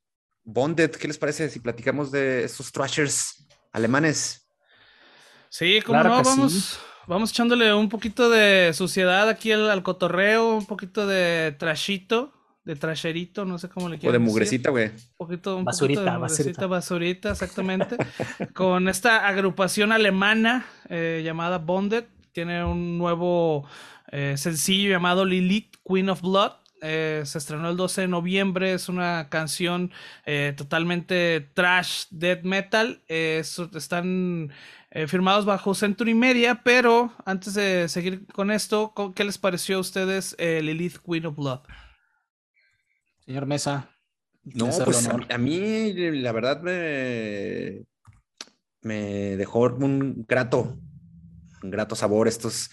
Bonded. 0.46 0.90
¿Qué 0.92 1.06
les 1.10 1.18
parece 1.18 1.50
si 1.50 1.60
platicamos 1.60 2.14
de 2.14 2.46
estos 2.46 2.72
thrashers 2.72 3.46
alemanes? 3.74 4.48
Sí, 5.50 5.82
como 5.82 6.02
no, 6.02 6.24
vamos, 6.24 6.80
vamos 7.06 7.32
echándole 7.32 7.74
un 7.74 7.90
poquito 7.90 8.30
de 8.30 8.72
suciedad 8.74 9.28
aquí 9.28 9.52
al, 9.52 9.70
al 9.70 9.84
cotorreo, 9.84 10.56
un 10.56 10.66
poquito 10.66 11.06
de 11.08 11.58
trashito 11.60 12.32
de 12.66 12.76
trasherito, 12.76 13.44
no 13.46 13.58
sé 13.58 13.68
cómo 13.70 13.90
le 13.90 14.00
O 14.08 14.12
de 14.12 14.20
mugrecita, 14.20 14.70
güey. 14.70 14.88
Un 14.88 14.94
poquito, 15.18 15.58
un 15.58 15.66
basurita, 15.66 16.02
poquito 16.02 16.14
de 16.14 16.20
mugrecita, 16.20 16.68
basurita, 16.68 17.32
exactamente. 17.32 17.98
con 18.54 18.88
esta 18.88 19.28
agrupación 19.28 19.92
alemana 19.92 20.66
eh, 20.90 21.22
llamada 21.24 21.58
Bonded. 21.58 22.06
Tiene 22.32 22.64
un 22.64 22.98
nuevo 22.98 23.68
eh, 24.12 24.36
sencillo 24.38 24.90
llamado 24.90 25.26
Lilith, 25.26 25.76
Queen 25.86 26.10
of 26.10 26.22
Blood. 26.22 26.54
Eh, 26.82 27.22
se 27.26 27.38
estrenó 27.38 27.70
el 27.70 27.78
12 27.78 28.02
de 28.02 28.08
noviembre. 28.08 28.74
Es 28.74 28.88
una 28.88 29.28
canción 29.30 29.92
totalmente 30.56 31.50
trash, 31.54 32.06
death 32.12 32.44
metal. 32.44 33.02
están 33.08 34.52
firmados 35.08 35.44
bajo 35.46 35.76
Century 35.76 36.14
Media. 36.14 36.62
Pero 36.64 37.12
antes 37.26 37.56
de 37.56 37.90
seguir 37.90 38.26
con 38.28 38.52
esto, 38.52 38.94
¿qué 39.16 39.26
les 39.26 39.38
pareció 39.38 39.78
a 39.78 39.80
ustedes 39.82 40.36
Lilith, 40.40 40.98
Queen 41.06 41.26
of 41.26 41.36
Blood? 41.36 41.60
Señor 43.26 43.46
Mesa. 43.46 43.90
No, 44.44 44.70
pues 44.84 45.08
a, 45.08 45.38
mí 45.38 45.94
la 45.94 46.34
verdad 46.34 46.62
me, 46.62 47.86
me 48.82 49.38
dejó 49.38 49.62
un 49.62 50.26
grato, 50.28 50.78
un 51.62 51.72
grato 51.72 51.96
sabor 51.96 52.28
estos, 52.28 52.70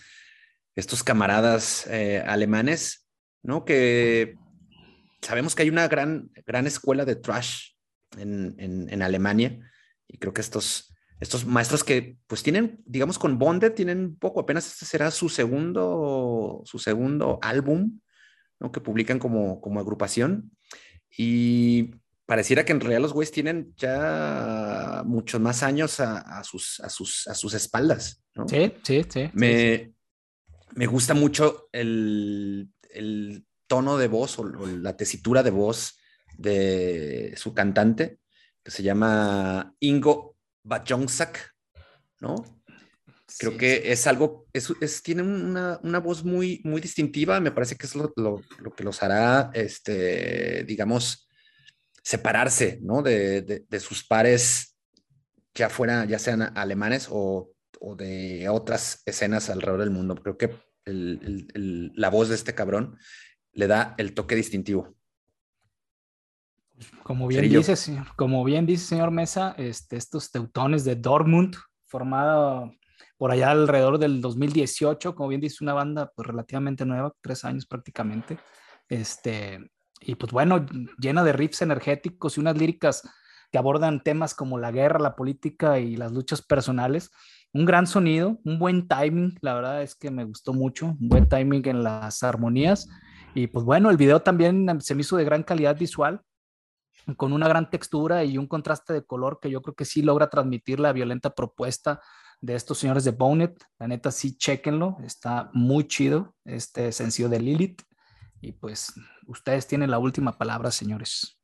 estos 0.75 1.05
camaradas 1.05 1.87
eh, 1.87 2.25
alemanes, 2.27 3.07
¿no? 3.45 3.65
Que 3.65 4.37
sabemos 5.23 5.55
que 5.55 5.63
hay 5.63 5.71
una 5.71 5.87
gran, 5.87 6.33
gran 6.45 6.67
escuela 6.67 7.05
de 7.05 7.15
trash 7.15 7.75
en, 8.19 8.57
en, 8.59 9.03
Alemania 9.03 9.61
y 10.09 10.19
creo 10.19 10.35
que 10.35 10.41
estos, 10.41 10.93
estos 11.21 11.47
maestros 11.47 11.85
que 11.85 12.17
pues 12.27 12.43
tienen, 12.43 12.83
digamos, 12.85 13.17
con 13.17 13.39
Bonde 13.39 13.71
tienen 13.71 14.17
poco, 14.17 14.41
apenas 14.41 14.67
este 14.67 14.87
será 14.87 15.13
su 15.13 15.29
segundo, 15.29 16.63
su 16.65 16.81
segundo 16.81 17.39
álbum 17.43 18.01
que 18.73 18.81
publican 18.81 19.19
como, 19.19 19.61
como 19.61 19.81
agrupación. 19.81 20.53
Y 21.17 21.95
pareciera 22.27 22.65
que 22.65 22.73
en 22.73 22.81
realidad 22.81 23.01
los 23.01 23.13
güeyes 23.13 23.33
tienen 23.33 23.75
ya 23.77 25.03
muchos 25.05 25.41
más 25.41 25.63
años 25.63 25.99
a, 26.01 26.45
sus, 26.45 26.81
a, 26.81 26.89
sus, 26.89 27.27
a 27.27 27.35
sus 27.35 27.55
espaldas. 27.55 28.23
¿no? 28.35 28.47
Sí, 28.49 28.73
sí, 28.83 29.05
sí. 29.09 29.31
Me, 29.33 29.93
me 30.75 30.87
gusta 30.87 31.15
mucho 31.15 31.69
el, 31.73 32.71
el, 32.91 33.45
tono 33.67 33.99
de 33.99 34.09
voz 34.09 34.39
o, 34.39 34.45
la 34.45 34.97
tesitura 34.97 35.45
de 35.45 35.51
voz 35.51 35.97
de 36.37 37.35
su 37.37 37.55
cantante, 37.55 38.19
que 38.65 38.71
se 38.71 38.83
llama 38.83 39.75
Ingo 39.79 40.37
Bajongsak, 40.65 41.55
¿no? 42.21 42.60
Creo 43.39 43.57
que 43.57 43.93
es 43.93 44.07
algo, 44.07 44.47
es, 44.53 45.03
tiene 45.03 45.23
una, 45.23 45.79
una, 45.83 45.99
voz 45.99 46.25
muy, 46.25 46.61
muy 46.65 46.81
distintiva, 46.81 47.41
me 47.41 47.51
parece 47.51 47.77
que 47.77 47.87
es 47.87 47.95
lo, 47.95 48.13
lo, 48.17 48.41
lo 48.59 48.71
que 48.73 48.85
los 48.85 49.03
hará, 49.03 49.51
este, 49.55 50.65
digamos, 50.65 51.29
separarse, 52.03 52.79
¿no? 52.83 53.03
De, 53.03 53.43
de, 53.43 53.65
de, 53.69 53.81
sus 53.81 54.05
pares, 54.05 54.77
ya 55.55 55.69
fuera, 55.69 56.05
ya 56.05 56.19
sean 56.19 56.57
alemanes 56.57 57.09
o, 57.11 57.51
o, 57.81 57.95
de 57.95 58.49
otras 58.49 59.03
escenas 59.07 59.51
alrededor 59.51 59.81
del 59.81 59.91
mundo. 59.91 60.17
Creo 60.17 60.37
que 60.37 60.51
el, 60.85 61.49
el, 61.55 61.93
la 61.95 62.11
voz 62.11 62.29
de 62.29 62.35
este 62.35 62.55
cabrón 62.55 62.99
le 63.53 63.67
da 63.67 63.95
el 63.99 64.15
toque 64.15 64.35
distintivo. 64.35 64.95
Como 67.03 67.29
bien 67.29 67.49
dice, 67.49 67.75
como 68.17 68.43
bien 68.45 68.65
dice 68.67 68.87
señor 68.87 69.11
Mesa, 69.11 69.55
este, 69.59 69.97
estos 69.97 70.31
teutones 70.31 70.85
de 70.85 70.97
Dortmund, 70.97 71.57
formado 71.85 72.73
por 73.21 73.33
allá 73.33 73.51
alrededor 73.51 73.99
del 73.99 74.23
2018, 74.23 75.15
como 75.15 75.29
bien 75.29 75.43
dice, 75.43 75.63
una 75.63 75.75
banda 75.75 76.11
pues 76.17 76.27
relativamente 76.27 76.87
nueva, 76.87 77.13
tres 77.21 77.45
años 77.45 77.67
prácticamente. 77.67 78.39
Este, 78.89 79.61
y 80.01 80.15
pues 80.15 80.33
bueno, 80.33 80.65
llena 80.99 81.23
de 81.23 81.35
riffs 81.35 81.61
energéticos 81.61 82.39
y 82.39 82.41
unas 82.41 82.57
líricas 82.57 83.07
que 83.53 83.59
abordan 83.59 84.03
temas 84.03 84.35
como 84.35 84.59
la 84.59 84.71
guerra, 84.71 84.99
la 84.99 85.17
política 85.17 85.79
y 85.79 85.97
las 85.97 86.13
luchas 86.13 86.41
personales. 86.41 87.11
Un 87.53 87.67
gran 87.67 87.87
sonido, 87.87 88.39
un 88.43 88.59
buen 88.59 88.89
timing, 88.89 89.37
la 89.43 89.53
verdad 89.53 89.83
es 89.83 89.95
que 89.95 90.11
me 90.11 90.25
gustó 90.25 90.55
mucho, 90.55 90.87
un 90.87 91.11
buen 91.11 91.29
timing 91.29 91.69
en 91.69 91.83
las 91.83 92.23
armonías. 92.23 92.89
Y 93.35 93.49
pues 93.49 93.67
bueno, 93.67 93.91
el 93.91 93.99
video 93.99 94.23
también 94.23 94.81
se 94.81 94.95
me 94.95 95.03
hizo 95.03 95.19
de 95.19 95.27
gran 95.27 95.43
calidad 95.43 95.77
visual, 95.79 96.23
con 97.19 97.35
una 97.35 97.49
gran 97.49 97.69
textura 97.69 98.25
y 98.25 98.39
un 98.39 98.47
contraste 98.47 98.95
de 98.95 99.05
color 99.05 99.41
que 99.43 99.51
yo 99.51 99.61
creo 99.61 99.75
que 99.75 99.85
sí 99.85 100.01
logra 100.01 100.31
transmitir 100.31 100.81
la 100.81 100.95
violenta 100.95 101.35
propuesta 101.35 102.01
de 102.41 102.55
estos 102.55 102.79
señores 102.79 103.05
de 103.05 103.13
Bonet. 103.13 103.63
La 103.79 103.89
neta, 103.89 104.11
sí, 104.11 104.37
chequenlo. 104.37 104.97
Está 105.05 105.51
muy 105.53 105.87
chido 105.87 106.35
este 106.45 106.93
sencillo 106.93 107.29
de 107.29 107.41
Lilith. 107.41 107.83
Y 108.41 108.53
pues 108.53 108.95
ustedes 109.27 109.67
tienen 109.67 109.91
la 109.91 109.99
última 109.99 110.39
palabra, 110.39 110.71
señores. 110.71 111.41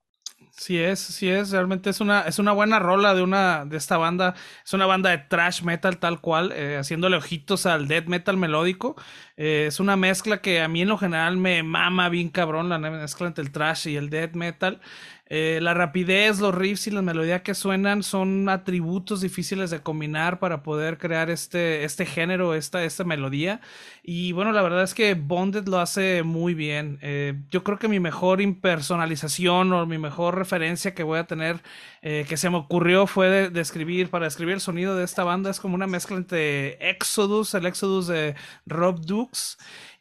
Sí 0.59 0.79
es, 0.79 1.01
sí 1.01 1.29
es, 1.29 1.51
realmente 1.51 1.91
es 1.91 2.01
una, 2.01 2.23
es 2.23 2.39
una 2.39 2.53
buena 2.53 2.79
rola 2.79 3.15
de 3.15 3.23
una, 3.23 3.67
de 3.67 3.77
esta 3.77 3.99
banda, 3.99 4.35
es 4.65 4.73
una 4.73 4.87
banda 4.87 5.11
de 5.11 5.19
trash 5.19 5.63
metal 5.63 5.99
tal 5.99 6.21
cual, 6.23 6.51
eh, 6.53 6.79
haciéndole 6.79 7.17
ojitos 7.19 7.67
al 7.67 7.89
death 7.89 8.07
metal 8.07 8.39
melódico, 8.39 8.97
eh, 9.37 9.67
es 9.69 9.81
una 9.81 9.97
mezcla 9.97 10.41
que 10.41 10.63
a 10.63 10.69
mí 10.69 10.81
en 10.81 10.89
lo 10.89 10.97
general 10.97 11.37
me 11.37 11.63
mama 11.63 12.09
bien 12.09 12.31
cabrón, 12.31 12.71
la 12.71 12.79
mezcla 12.79 13.27
entre 13.27 13.45
el 13.45 13.53
trash 13.53 13.89
y 13.89 13.97
el 13.97 14.09
death 14.09 14.33
metal, 14.35 14.81
eh, 15.29 15.59
la 15.61 15.75
rapidez, 15.75 16.39
los 16.39 16.55
riffs 16.55 16.87
y 16.87 16.93
la 16.93 17.03
melodía 17.03 17.43
que 17.43 17.55
suenan 17.55 18.05
son 18.05 18.49
atributos 18.49 19.21
difíciles 19.21 19.71
de 19.71 19.81
combinar 19.81 20.39
para 20.39 20.63
poder 20.63 20.99
crear 20.99 21.31
este, 21.31 21.83
este 21.83 22.07
género, 22.07 22.55
esta, 22.55 22.85
esta 22.85 23.03
melodía. 23.03 23.61
Y 24.05 24.31
bueno, 24.31 24.53
la 24.53 24.63
verdad 24.63 24.85
es 24.85 24.95
que 24.95 25.15
Bonded 25.15 25.67
lo 25.67 25.81
hace 25.81 26.23
muy 26.23 26.55
bien. 26.55 26.99
Eh, 27.03 27.35
yo 27.51 27.65
creo 27.65 27.79
que 27.79 27.89
mi 27.89 27.99
mejor 27.99 28.41
impersonalización 28.41 29.73
o 29.73 29.85
mi 29.85 29.99
mejor 29.99 30.37
referencia 30.37 30.95
que 30.95 31.03
voy 31.03 31.19
a 31.19 31.27
tener 31.27 31.61
eh, 32.03 32.25
que 32.29 32.37
se 32.37 32.49
me 32.49 32.59
ocurrió 32.59 33.09
fue 33.09 33.51
de, 33.51 33.61
escribir, 33.61 34.11
para 34.11 34.29
escribir 34.29 34.55
el 34.55 34.61
sonido 34.61 34.95
de 34.95 35.05
esta 35.05 35.25
banda, 35.25 35.51
es 35.51 35.59
como 35.59 35.75
una 35.75 35.89
mezcla 35.89 36.17
entre 36.17 36.75
Exodus, 36.89 37.53
el 37.55 37.67
Exodus 37.67 38.07
de 38.07 38.37
Rob 38.65 39.01
Dukes 39.05 39.59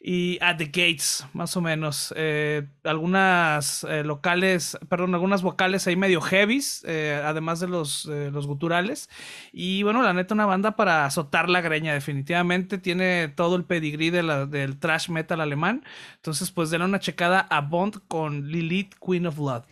y 0.08 0.38
At 0.40 0.58
the 0.58 0.66
Gates, 0.66 1.26
más 1.32 1.56
o 1.56 1.60
menos. 1.60 2.14
Eh, 2.16 2.68
algunas 2.84 3.82
eh, 3.82 4.04
locales, 4.04 4.78
perdón, 4.88 5.12
algunas 5.14 5.42
vocales 5.42 5.84
ahí 5.88 5.96
medio 5.96 6.20
heavies, 6.20 6.84
eh, 6.86 7.20
además 7.24 7.58
de 7.58 7.66
los, 7.66 8.04
los 8.04 8.46
guturales. 8.46 9.10
Y 9.52 9.82
bueno, 9.82 10.04
la 10.04 10.12
neta, 10.12 10.34
una 10.34 10.46
banda 10.46 10.76
para 10.76 11.06
azotar 11.06 11.48
la 11.48 11.60
greña, 11.60 11.92
definitivamente. 11.92 12.78
Tiene 12.78 13.26
todo 13.26 13.56
el 13.56 13.64
pedigrí 13.64 14.10
de 14.10 14.22
la, 14.22 14.46
del 14.46 14.78
trash 14.78 15.08
metal 15.08 15.40
alemán. 15.40 15.84
Entonces, 16.14 16.52
pues 16.52 16.70
denle 16.70 16.84
una 16.84 17.00
checada 17.00 17.40
a 17.40 17.60
Bond 17.62 17.98
con 18.06 18.46
Lilith, 18.46 18.94
Queen 19.04 19.26
of 19.26 19.36
Blood. 19.36 19.64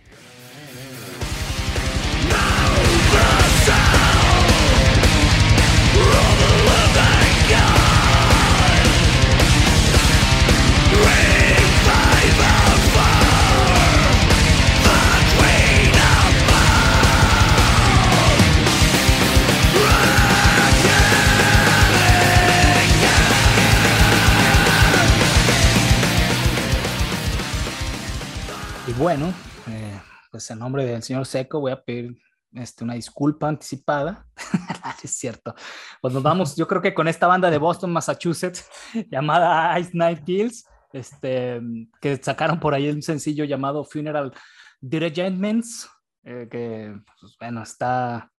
Bueno, 28.98 29.32
eh, 29.68 30.00
pues 30.30 30.48
en 30.50 30.58
nombre 30.58 30.84
del 30.84 31.02
señor 31.02 31.26
Seco 31.26 31.60
voy 31.60 31.72
a 31.72 31.82
pedir 31.82 32.16
este, 32.52 32.84
una 32.84 32.94
disculpa 32.94 33.48
anticipada. 33.48 34.26
es 35.02 35.10
cierto. 35.10 35.54
Pues 36.00 36.14
nos 36.14 36.22
vamos, 36.22 36.54
yo 36.56 36.68
creo 36.68 36.80
que 36.80 36.94
con 36.94 37.08
esta 37.08 37.26
banda 37.26 37.50
de 37.50 37.58
Boston, 37.58 37.92
Massachusetts, 37.92 38.68
llamada 39.10 39.78
Ice 39.80 39.90
Night 39.94 40.24
Kills, 40.24 40.64
este, 40.92 41.60
que 42.00 42.16
sacaron 42.22 42.60
por 42.60 42.72
ahí 42.74 42.88
un 42.88 43.02
sencillo 43.02 43.44
llamado 43.44 43.84
Funeral 43.84 44.32
Dirigentments, 44.80 45.88
eh, 46.22 46.46
que, 46.50 46.94
pues, 47.20 47.36
bueno, 47.38 47.62
está 47.62 48.30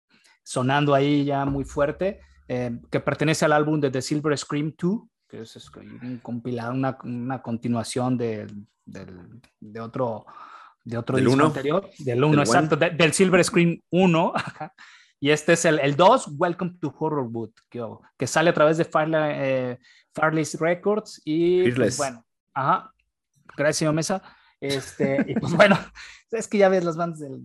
sonando 0.43 0.93
ahí 0.93 1.25
ya 1.25 1.45
muy 1.45 1.65
fuerte, 1.65 2.21
eh, 2.47 2.79
que 2.89 2.99
pertenece 2.99 3.43
al 3.43 3.53
álbum 3.53 3.81
de 3.81 3.91
The 3.91 4.01
Silver 4.01 4.37
Scream 4.37 4.73
2, 4.77 5.01
que 5.27 5.41
es, 5.41 5.69
un 6.01 6.19
compilado, 6.23 6.71
una, 6.71 6.97
una 7.03 7.41
continuación 7.41 8.17
de, 8.17 8.47
del, 8.85 9.41
de 9.59 9.79
otro 9.79 10.25
de 10.85 10.97
otro 10.99 11.17
disco 11.17 11.43
anterior, 11.43 11.89
del 11.97 12.23
1, 12.23 12.41
exacto, 12.41 12.77
del 12.77 13.11
Silver 13.11 13.43
Screen 13.43 13.83
1, 13.89 14.33
y 15.19 15.31
este 15.31 15.53
es 15.53 15.65
el 15.65 15.95
2, 15.95 16.33
Welcome 16.37 16.75
to 16.79 16.95
Horrorwood, 16.97 17.49
que, 17.69 17.83
que 18.17 18.27
sale 18.27 18.51
a 18.51 18.53
través 18.53 18.77
de 18.77 18.85
Farley, 18.85 19.19
eh, 19.35 19.79
Records 20.59 21.21
y 21.25 21.71
pues, 21.71 21.97
bueno, 21.97 22.23
ajá, 22.53 22.93
gracias 23.57 23.77
señor 23.77 23.95
Mesa, 23.95 24.21
este, 24.61 25.25
y 25.27 25.33
pues 25.33 25.53
bueno, 25.57 25.77
es 26.29 26.47
que 26.47 26.59
ya 26.59 26.69
ves 26.69 26.83
las 26.83 26.97
bandas 26.97 27.19
del 27.19 27.41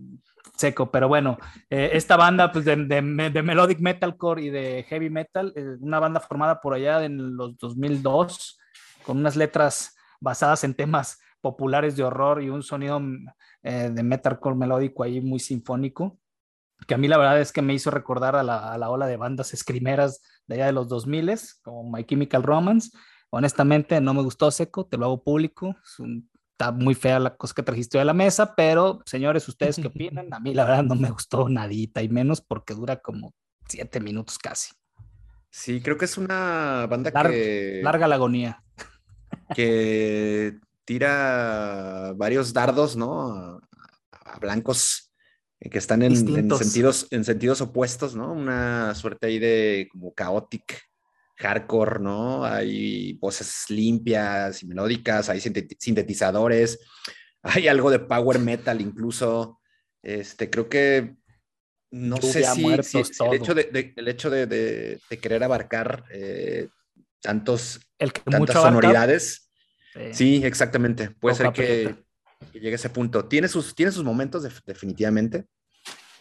seco, 0.55 0.91
pero 0.91 1.07
bueno, 1.07 1.39
eh, 1.71 1.89
esta 1.93 2.17
banda 2.17 2.51
pues 2.51 2.63
de, 2.65 2.75
de, 2.75 3.29
de, 3.31 3.41
melodic 3.41 3.79
metalcore 3.79 4.43
y 4.43 4.49
de 4.51 4.85
heavy 4.87 5.09
metal, 5.09 5.51
eh, 5.55 5.77
una 5.79 5.99
banda 5.99 6.19
formada 6.19 6.61
por 6.61 6.75
allá 6.75 7.03
en 7.03 7.35
los 7.35 7.57
2002, 7.57 8.59
con 9.03 9.17
unas 9.17 9.35
letras 9.35 9.95
basadas 10.19 10.63
en 10.63 10.75
temas 10.75 11.19
populares 11.41 11.95
de 11.95 12.03
horror 12.03 12.41
y 12.41 12.49
un 12.49 12.63
sonido 12.63 12.99
mm, 12.99 13.27
eh, 13.63 13.89
de 13.91 14.03
metalcore 14.03 14.55
melódico 14.55 15.03
ahí 15.03 15.21
muy 15.21 15.39
sinfónico, 15.39 16.19
que 16.87 16.93
a 16.93 16.97
mí 16.97 17.07
la 17.07 17.17
verdad 17.17 17.39
es 17.39 17.51
que 17.51 17.61
me 17.61 17.73
hizo 17.73 17.91
recordar 17.91 18.35
a 18.35 18.43
la, 18.43 18.73
a 18.73 18.77
la 18.77 18.89
ola 18.89 19.07
de 19.07 19.17
bandas 19.17 19.53
escrimeras 19.53 20.21
de 20.47 20.55
allá 20.55 20.65
de 20.67 20.71
los 20.73 20.87
2000 20.87 21.31
como 21.63 21.91
My 21.91 22.03
Chemical 22.03 22.43
Romance. 22.43 22.91
Honestamente, 23.29 24.01
no 24.01 24.13
me 24.13 24.21
gustó 24.21 24.51
seco, 24.51 24.85
te 24.85 24.97
lo 24.97 25.05
hago 25.05 25.23
público. 25.23 25.75
está 26.51 26.71
muy 26.71 26.95
fea 26.95 27.19
la 27.19 27.35
cosa 27.35 27.53
que 27.55 27.63
trajiste 27.63 27.97
de 27.97 28.05
la 28.05 28.13
mesa, 28.13 28.55
pero 28.55 29.01
señores, 29.05 29.47
¿ustedes 29.47 29.77
qué 29.77 29.87
opinan? 29.87 30.27
A 30.33 30.39
mí 30.39 30.53
la 30.53 30.65
verdad 30.65 30.83
no 30.83 30.95
me 30.95 31.09
gustó 31.09 31.47
nadita 31.47 32.01
y 32.01 32.09
menos 32.09 32.41
porque 32.41 32.73
dura 32.73 32.97
como 32.97 33.33
siete 33.67 33.99
minutos 33.99 34.37
casi. 34.37 34.73
Sí, 35.49 35.81
creo 35.81 35.97
que 35.97 36.05
es 36.05 36.17
una 36.17 36.87
banda 36.89 37.11
que... 37.11 37.81
Larga 37.83 38.07
la 38.07 38.15
agonía. 38.15 38.63
Que 39.53 40.59
tira 40.85 42.13
varios 42.15 42.53
dardos, 42.53 42.95
¿no? 42.95 43.61
A, 44.11 44.39
blancos 44.39 45.11
eh, 45.59 45.69
que 45.69 45.77
están 45.77 46.01
en, 46.01 46.15
sentidos, 46.15 47.07
en 47.11 47.25
sentidos 47.25 47.61
opuestos, 47.61 48.15
¿no? 48.15 48.31
Una 48.31 48.95
suerte 48.95 49.27
ahí 49.27 49.39
de 49.39 49.87
como 49.91 50.13
chaotic, 50.15 50.81
hardcore, 51.37 51.99
¿no? 51.99 52.45
Hay 52.45 53.13
voces 53.13 53.65
limpias 53.69 54.63
y 54.63 54.67
melódicas, 54.67 55.29
hay 55.29 55.41
sintetizadores, 55.41 56.79
hay 57.43 57.67
algo 57.67 57.91
de 57.91 57.99
power 57.99 58.39
metal 58.39 58.81
incluso. 58.81 59.59
Este, 60.03 60.49
creo 60.49 60.67
que 60.67 61.15
no 61.91 62.17
sé 62.17 62.43
si, 62.43 62.65
el 62.65 62.79
hecho 63.33 63.53
de, 63.53 63.93
el 63.95 64.07
hecho 64.07 64.29
de, 64.29 64.99
querer 65.21 65.43
abarcar 65.43 66.05
eh, 66.11 66.69
tantos, 67.21 67.81
tantas 67.97 68.55
sonoridades 68.55 69.40
Sí, 70.13 70.41
exactamente. 70.43 71.09
Puede 71.11 71.35
ser 71.35 71.51
que, 71.51 71.95
llegue 72.53 72.71
a 72.71 72.75
ese 72.75 72.89
punto. 72.89 73.25
Tiene 73.25 73.47
sus, 73.47 73.75
tiene 73.75 73.91
sus 73.91 74.03
momentos 74.03 74.43
definitivamente. 74.65 75.45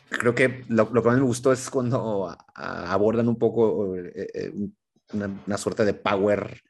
Creo 0.09 0.35
que 0.35 0.65
lo, 0.69 0.91
que 0.91 1.09
más 1.09 1.19
me 1.19 1.25
gustó 1.25 1.53
es 1.53 1.71
cuando 1.71 2.37
abordan 2.55 3.29
un 3.29 3.39
poco 3.39 3.97
eh, 3.97 4.27
eh, 4.35 4.53
una, 5.13 5.57
suerte 5.57 5.85
de 5.85 5.95
power, 5.95 6.63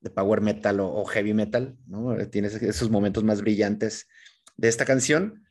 de 0.00 0.10
power 0.10 0.40
metal 0.40 0.80
o, 0.80 1.04
heavy 1.04 1.32
metal, 1.32 1.76
¿no? 1.86 2.16
Tiene 2.28 2.48
esos 2.48 2.90
momentos 2.90 3.22
más 3.22 3.42
brillantes 3.42 4.08
de 4.56 4.68
esta 4.68 4.84
canción. 4.84 5.44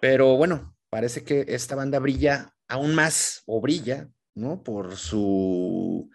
Pero 0.00 0.36
bueno, 0.36 0.76
parece 0.90 1.24
que 1.24 1.46
esta 1.48 1.76
banda 1.76 1.98
brilla 1.98 2.54
aún 2.68 2.94
más 2.94 3.42
o 3.46 3.60
brilla, 3.60 4.08
¿no? 4.34 4.62
Por 4.62 4.96
su 4.96 6.10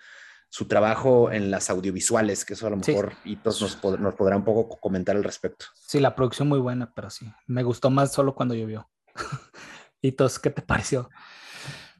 su 0.50 0.68
trabajo 0.68 1.32
en 1.32 1.52
las 1.52 1.70
audiovisuales, 1.70 2.46
que 2.46 2.54
eso 2.54 2.68
a 2.68 2.70
lo 2.70 2.78
mejor 2.78 3.14
Hitos 3.26 3.62
nos, 3.62 4.00
nos 4.00 4.16
podrá 4.16 4.38
un 4.38 4.44
poco 4.44 4.80
comentar 4.80 5.16
al 5.16 5.24
respecto. 5.24 5.66
Sí, 5.76 6.00
la 6.00 6.16
producción 6.16 6.48
muy 6.48 6.60
buena, 6.60 6.94
pero 6.94 7.10
sí, 7.10 7.32
me 7.46 7.64
gustó 7.64 7.90
más 7.90 8.14
solo 8.14 8.34
cuando 8.34 8.56
llovió. 8.56 8.90
Hitos, 10.02 10.40
¿qué 10.40 10.50
te 10.50 10.62
pareció? 10.62 11.10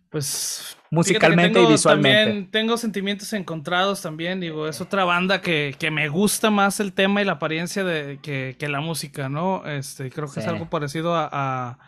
Pues 0.10 0.78
musicalmente 0.90 1.62
y 1.62 1.66
visualmente. 1.66 2.24
También 2.24 2.52
tengo 2.52 2.78
sentimientos 2.78 3.34
encontrados 3.34 4.02
también, 4.02 4.40
digo, 4.40 4.68
es 4.68 4.80
otra 4.80 5.04
banda 5.04 5.42
que, 5.42 5.76
que 5.78 5.92
me 5.92 6.08
gusta 6.08 6.50
más 6.50 6.80
el 6.80 6.94
tema 6.94 7.22
y 7.22 7.26
la 7.26 7.34
apariencia 7.34 7.84
de 7.84 8.20
que, 8.22 8.56
que 8.58 8.70
la 8.70 8.80
música, 8.80 9.28
¿no? 9.28 9.66
Este, 9.66 10.10
creo 10.10 10.32
que 10.32 10.40
es 10.40 10.48
algo 10.48 10.70
parecido 10.70 11.16
a 11.16 11.30
a 11.32 11.80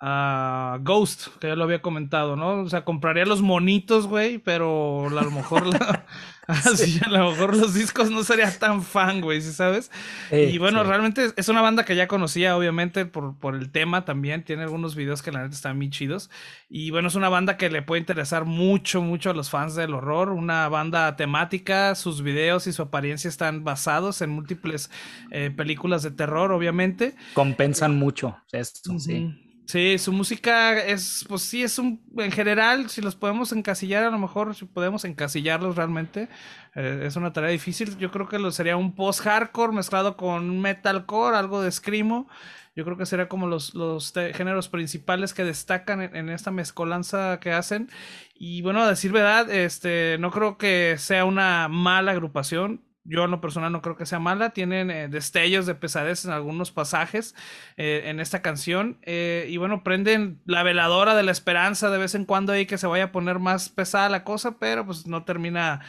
Ghost, 0.00 1.28
que 1.40 1.48
ya 1.48 1.56
lo 1.56 1.64
había 1.64 1.82
comentado, 1.82 2.34
¿no? 2.34 2.62
O 2.62 2.68
sea, 2.70 2.84
compraría 2.84 3.26
los 3.26 3.42
monitos, 3.42 4.06
güey, 4.06 4.38
pero 4.38 5.08
a 5.08 5.22
lo 5.22 5.30
mejor 5.30 5.64
a 7.06 7.08
lo 7.08 7.30
mejor 7.30 7.56
los 7.56 7.74
discos 7.74 8.10
no 8.10 8.24
sería 8.24 8.50
tan 8.58 8.82
fan, 8.82 9.20
güey, 9.20 9.40
¿sí 9.40 9.52
sabes? 9.52 9.90
y 10.30 10.58
bueno, 10.58 10.82
realmente 10.84 11.32
es 11.36 11.48
una 11.48 11.60
banda 11.60 11.84
que 11.84 11.94
ya 11.94 12.08
conocía, 12.08 12.56
obviamente, 12.56 13.06
por, 13.06 13.36
por 13.36 13.54
el 13.54 13.70
tema 13.70 14.04
también. 14.04 14.44
Tiene 14.44 14.62
algunos 14.62 14.96
videos 14.96 15.22
que 15.22 15.32
la 15.32 15.42
neta 15.42 15.54
están 15.54 15.76
muy 15.76 15.90
chidos. 15.90 16.30
Y 16.68 16.90
bueno, 16.90 17.08
es 17.08 17.14
una 17.14 17.28
banda 17.28 17.56
que 17.56 17.70
le 17.70 17.82
puede 17.82 18.00
interesar 18.00 18.44
mucho, 18.44 19.02
mucho 19.02 19.30
a 19.30 19.34
los 19.34 19.50
fans 19.50 19.74
del 19.74 19.94
horror. 19.94 20.30
Una 20.30 20.68
banda 20.68 21.14
temática, 21.16 21.94
sus 21.94 22.22
videos 22.22 22.66
y 22.66 22.72
su 22.72 22.82
apariencia 22.82 23.28
están 23.28 23.64
basados 23.64 24.22
en 24.22 24.30
múltiples 24.30 24.90
eh, 25.30 25.50
películas 25.54 26.02
de 26.02 26.10
terror, 26.10 26.52
obviamente. 26.52 27.14
Compensan 27.34 27.96
mucho 27.96 28.36
esto, 28.52 28.98
sí. 28.98 29.49
Sí, 29.70 29.98
su 29.98 30.12
música 30.12 30.80
es, 30.84 31.24
pues 31.28 31.42
sí, 31.42 31.62
es 31.62 31.78
un, 31.78 32.02
en 32.18 32.32
general, 32.32 32.90
si 32.90 33.00
los 33.00 33.14
podemos 33.14 33.52
encasillar, 33.52 34.02
a 34.02 34.10
lo 34.10 34.18
mejor 34.18 34.56
si 34.56 34.64
podemos 34.64 35.04
encasillarlos 35.04 35.76
realmente, 35.76 36.28
eh, 36.74 37.04
es 37.06 37.14
una 37.14 37.32
tarea 37.32 37.50
difícil. 37.50 37.96
Yo 37.96 38.10
creo 38.10 38.26
que 38.28 38.40
lo 38.40 38.50
sería 38.50 38.76
un 38.76 38.96
post-hardcore 38.96 39.72
mezclado 39.72 40.16
con 40.16 40.60
metalcore, 40.60 41.36
algo 41.36 41.62
de 41.62 41.70
screamo. 41.70 42.28
Yo 42.74 42.84
creo 42.84 42.96
que 42.96 43.06
sería 43.06 43.28
como 43.28 43.46
los, 43.46 43.74
los 43.76 44.12
géneros 44.34 44.68
principales 44.68 45.34
que 45.34 45.44
destacan 45.44 46.00
en, 46.00 46.30
esta 46.30 46.50
mezcolanza 46.50 47.38
que 47.38 47.52
hacen. 47.52 47.90
Y 48.34 48.62
bueno, 48.62 48.82
a 48.82 48.88
decir 48.88 49.12
verdad, 49.12 49.48
este, 49.52 50.16
no 50.18 50.32
creo 50.32 50.58
que 50.58 50.96
sea 50.98 51.24
una 51.24 51.68
mala 51.68 52.10
agrupación 52.10 52.82
yo 53.04 53.24
en 53.24 53.30
lo 53.30 53.40
personal 53.40 53.72
no 53.72 53.82
creo 53.82 53.96
que 53.96 54.06
sea 54.06 54.18
mala. 54.18 54.50
Tienen 54.50 54.90
eh, 54.90 55.08
destellos 55.08 55.66
de 55.66 55.74
pesadez 55.74 56.24
en 56.24 56.32
algunos 56.32 56.70
pasajes 56.70 57.34
eh, 57.76 58.02
en 58.06 58.20
esta 58.20 58.42
canción. 58.42 58.98
Eh, 59.02 59.46
y 59.48 59.56
bueno, 59.56 59.82
prenden 59.82 60.40
la 60.44 60.62
veladora 60.62 61.14
de 61.14 61.22
la 61.22 61.32
esperanza 61.32 61.90
de 61.90 61.98
vez 61.98 62.14
en 62.14 62.24
cuando 62.24 62.52
ahí 62.52 62.66
que 62.66 62.78
se 62.78 62.86
vaya 62.86 63.04
a 63.04 63.12
poner 63.12 63.38
más 63.38 63.68
pesada 63.68 64.08
la 64.08 64.24
cosa, 64.24 64.58
pero 64.58 64.84
pues 64.84 65.06
no 65.06 65.24
termina 65.24 65.80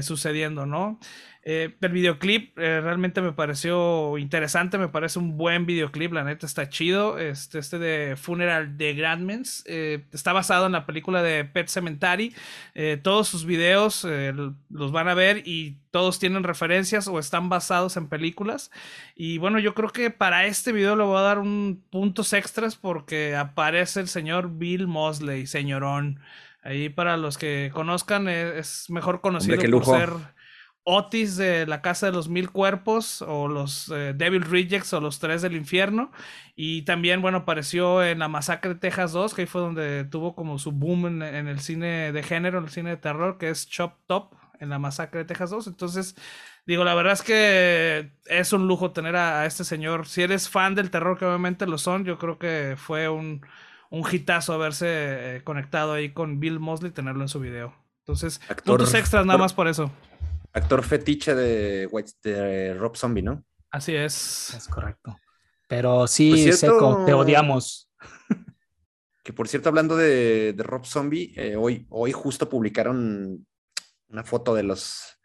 sucediendo, 0.00 0.64
¿no? 0.66 0.98
Eh, 1.50 1.74
el 1.80 1.92
videoclip 1.92 2.58
eh, 2.58 2.82
realmente 2.82 3.22
me 3.22 3.32
pareció 3.32 4.18
interesante, 4.18 4.76
me 4.76 4.88
parece 4.88 5.18
un 5.18 5.38
buen 5.38 5.64
videoclip, 5.64 6.12
la 6.12 6.22
neta 6.22 6.44
está 6.44 6.68
chido. 6.68 7.18
Este, 7.18 7.58
este 7.58 7.78
de 7.78 8.16
Funeral 8.16 8.76
de 8.76 8.92
Grandmans 8.92 9.64
eh, 9.66 10.04
está 10.12 10.34
basado 10.34 10.66
en 10.66 10.72
la 10.72 10.84
película 10.84 11.22
de 11.22 11.46
Pet 11.46 11.68
Cemetery. 11.68 12.34
todos 13.02 13.28
sus 13.28 13.46
videos 13.46 14.06
los 14.68 14.92
van 14.92 15.08
a 15.08 15.14
ver 15.14 15.42
y 15.46 15.78
todos 15.90 16.18
tienen 16.18 16.44
referencias 16.44 17.08
o 17.08 17.18
están 17.18 17.48
basados 17.48 17.96
en 17.96 18.08
películas. 18.10 18.70
Y 19.14 19.38
bueno, 19.38 19.58
yo 19.58 19.72
creo 19.72 19.88
que 19.88 20.10
para 20.10 20.44
este 20.44 20.72
video 20.72 20.96
le 20.96 21.04
voy 21.04 21.16
a 21.16 21.22
dar 21.22 21.38
un 21.38 21.82
puntos 21.90 22.34
extras 22.34 22.76
porque 22.76 23.36
aparece 23.36 24.00
el 24.00 24.08
señor 24.08 24.58
Bill 24.58 24.86
Mosley, 24.86 25.46
señorón. 25.46 26.20
Ahí 26.68 26.90
para 26.90 27.16
los 27.16 27.38
que 27.38 27.70
conozcan 27.72 28.28
es 28.28 28.90
mejor 28.90 29.22
conocido 29.22 29.58
por 29.70 29.84
ser 29.86 30.10
Otis 30.84 31.38
de 31.38 31.66
la 31.66 31.80
Casa 31.80 32.04
de 32.04 32.12
los 32.12 32.28
Mil 32.28 32.50
Cuerpos 32.50 33.22
o 33.22 33.48
los 33.48 33.88
eh, 33.88 34.12
Devil 34.14 34.42
Rejects 34.42 34.92
o 34.92 35.00
los 35.00 35.18
Tres 35.18 35.40
del 35.40 35.56
Infierno. 35.56 36.12
Y 36.56 36.82
también, 36.82 37.22
bueno, 37.22 37.38
apareció 37.38 38.04
en 38.04 38.18
la 38.18 38.28
Masacre 38.28 38.74
de 38.74 38.80
Texas 38.80 39.12
2, 39.12 39.32
que 39.32 39.40
ahí 39.42 39.46
fue 39.46 39.62
donde 39.62 40.04
tuvo 40.04 40.34
como 40.34 40.58
su 40.58 40.72
boom 40.72 41.22
en, 41.22 41.48
el 41.48 41.60
cine 41.60 42.12
de 42.12 42.22
género, 42.22 42.58
en 42.58 42.64
el 42.64 42.70
cine 42.70 42.90
de 42.90 42.96
terror, 42.98 43.38
que 43.38 43.48
es 43.48 43.66
Chop 43.70 43.94
Top 44.06 44.34
en 44.60 44.68
la 44.68 44.78
Masacre 44.78 45.20
de 45.20 45.24
Texas 45.24 45.48
2. 45.48 45.68
Entonces, 45.68 46.16
digo, 46.66 46.84
la 46.84 46.94
verdad 46.94 47.14
es 47.14 47.22
que 47.22 48.12
es 48.26 48.52
un 48.52 48.68
lujo 48.68 48.90
tener 48.90 49.16
a, 49.16 49.46
este 49.46 49.64
señor. 49.64 50.06
Si 50.06 50.20
eres 50.20 50.50
fan 50.50 50.74
del 50.74 50.90
terror, 50.90 51.18
que 51.18 51.24
obviamente 51.24 51.66
lo 51.66 51.78
son, 51.78 52.04
yo 52.04 52.18
creo 52.18 52.38
que 52.38 52.74
fue 52.76 53.08
un, 53.08 53.40
un 53.90 54.04
hitazo 54.10 54.52
haberse 54.52 54.86
eh, 55.36 55.40
conectado 55.44 55.92
ahí 55.92 56.10
con 56.10 56.40
Bill 56.40 56.58
Mosley 56.58 56.90
y 56.90 56.94
tenerlo 56.94 57.22
en 57.22 57.28
su 57.28 57.40
video. 57.40 57.74
Entonces, 58.00 58.40
puntos 58.64 58.94
extras 58.94 59.26
nada 59.26 59.38
más 59.38 59.52
por 59.52 59.68
eso. 59.68 59.90
Actor 60.52 60.82
fetiche 60.82 61.34
de, 61.34 61.88
de 62.22 62.74
Rob 62.74 62.96
Zombie, 62.96 63.22
¿no? 63.22 63.44
Así 63.70 63.94
es. 63.94 64.54
Es 64.54 64.68
correcto. 64.68 65.18
Pero 65.68 66.06
sí, 66.06 66.52
Seco, 66.52 67.04
te 67.04 67.12
odiamos. 67.12 67.90
Que 69.24 69.34
por 69.34 69.46
cierto, 69.46 69.68
hablando 69.68 69.94
de, 69.94 70.54
Rob 70.56 70.86
Zombie, 70.86 71.34
eh, 71.36 71.54
hoy, 71.54 71.86
hoy 71.90 72.12
justo 72.12 72.48
publicaron 72.48 73.46
una 74.08 74.24
foto 74.24 74.54
de 74.54 74.62
los, 74.62 75.17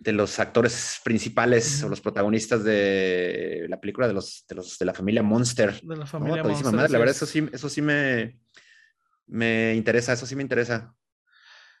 de 0.00 0.12
los 0.12 0.38
actores 0.38 1.00
principales 1.04 1.82
o 1.82 1.88
los 1.88 2.00
protagonistas 2.00 2.64
de 2.64 3.66
la 3.68 3.80
película 3.80 4.06
de 4.06 4.14
los 4.14 4.44
de, 4.48 4.54
los, 4.54 4.78
de 4.78 4.86
la 4.86 4.94
familia 4.94 5.22
Monster. 5.22 5.80
De 5.82 5.96
la 5.96 6.06
familia 6.06 6.42
Monster. 6.42 6.90
La 6.90 6.98
verdad, 6.98 7.14
eso 7.14 7.26
sí, 7.26 7.48
eso 7.52 7.68
sí 7.68 7.82
me, 7.82 8.38
me 9.26 9.74
interesa, 9.74 10.12
eso 10.12 10.26
sí 10.26 10.36
me 10.36 10.42
interesa. 10.42 10.94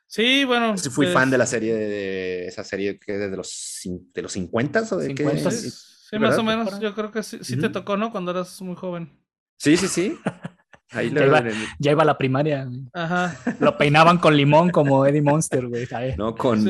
Sí, 0.06 0.44
bueno. 0.44 0.76
Sí 0.78 0.88
fui 0.88 1.06
fan 1.06 1.30
de 1.30 1.38
la 1.38 1.46
serie, 1.46 1.74
de 1.74 2.46
esa 2.46 2.64
serie 2.64 2.98
que 2.98 3.14
es 3.14 3.30
de 3.30 3.36
los, 3.36 3.80
de 4.14 4.22
los 4.22 4.32
50 4.32 4.82
o 4.90 4.96
de 4.96 5.06
50, 5.06 5.50
Sí, 5.50 6.18
más 6.18 6.38
o 6.38 6.42
menos. 6.42 6.80
Yo 6.80 6.94
creo 6.94 7.12
que 7.12 7.22
sí, 7.22 7.56
te 7.58 7.68
tocó, 7.68 7.98
¿no? 7.98 8.10
Cuando 8.10 8.30
eras 8.30 8.60
muy 8.62 8.74
joven. 8.74 9.12
Sí, 9.58 9.76
sí, 9.76 9.88
sí. 9.88 10.18
Ahí 10.90 11.12
ya, 11.12 11.26
iba, 11.26 11.44
ya, 11.78 11.90
iba, 11.90 12.02
a 12.02 12.06
la 12.06 12.16
primaria. 12.16 12.66
Ajá. 12.94 13.38
Lo 13.60 13.76
peinaban 13.76 14.16
con 14.16 14.34
limón 14.34 14.70
como 14.70 15.04
Eddie 15.04 15.20
Monster, 15.20 15.66
güey. 15.66 15.86
No, 16.16 16.34
con. 16.34 16.66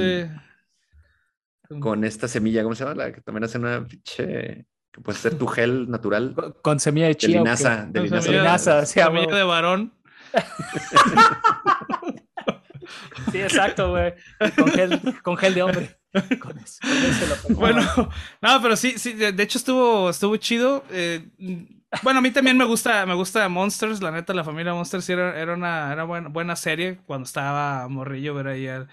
Con 1.80 2.04
esta 2.04 2.28
semilla, 2.28 2.62
¿cómo 2.62 2.74
se 2.74 2.84
llama? 2.84 2.96
La 2.96 3.12
que 3.12 3.20
también 3.20 3.44
hace 3.44 3.58
una 3.58 3.86
pinche. 3.86 4.66
Que 4.90 5.00
puede 5.02 5.18
ser 5.18 5.36
tu 5.36 5.46
gel 5.48 5.90
natural. 5.90 6.34
Con, 6.62 6.80
semilla 6.80 7.08
de 7.08 7.16
chía. 7.16 7.28
De 7.28 7.38
linaza. 7.38 7.86
De 7.90 8.00
linaza. 8.00 8.30
linaza, 8.30 8.86
semilla 8.86 9.34
de 9.36 9.42
varón. 9.42 9.94
Sí, 13.30 13.40
exacto, 13.40 13.90
güey. 13.90 14.14
Con 15.22 15.36
gel, 15.36 15.54
de 15.54 15.62
hombre. 15.62 15.98
bueno, 17.50 17.82
no, 18.40 18.62
pero 18.62 18.76
sí, 18.76 18.94
sí, 18.96 19.12
de, 19.12 19.42
hecho 19.42 19.58
estuvo, 19.58 20.10
estuvo 20.10 20.36
chido. 20.36 20.84
Eh, 20.90 21.28
bueno, 22.02 22.18
a 22.18 22.22
mí 22.22 22.30
también 22.30 22.56
me 22.56 22.64
gusta, 22.64 23.04
me 23.06 23.14
gusta 23.14 23.48
Monsters, 23.48 24.02
la 24.02 24.10
neta, 24.10 24.34
la 24.34 24.44
familia 24.44 24.74
Monsters 24.74 25.08
era, 25.10 25.38
era 25.38 25.54
una, 25.54 25.92
era 25.92 26.04
buena, 26.04 26.28
buena 26.28 26.56
serie 26.56 26.98
cuando 27.06 27.26
estaba 27.26 27.86
morrillo 27.88 28.34
ver 28.34 28.48
ahí 28.48 28.68
al, 28.68 28.88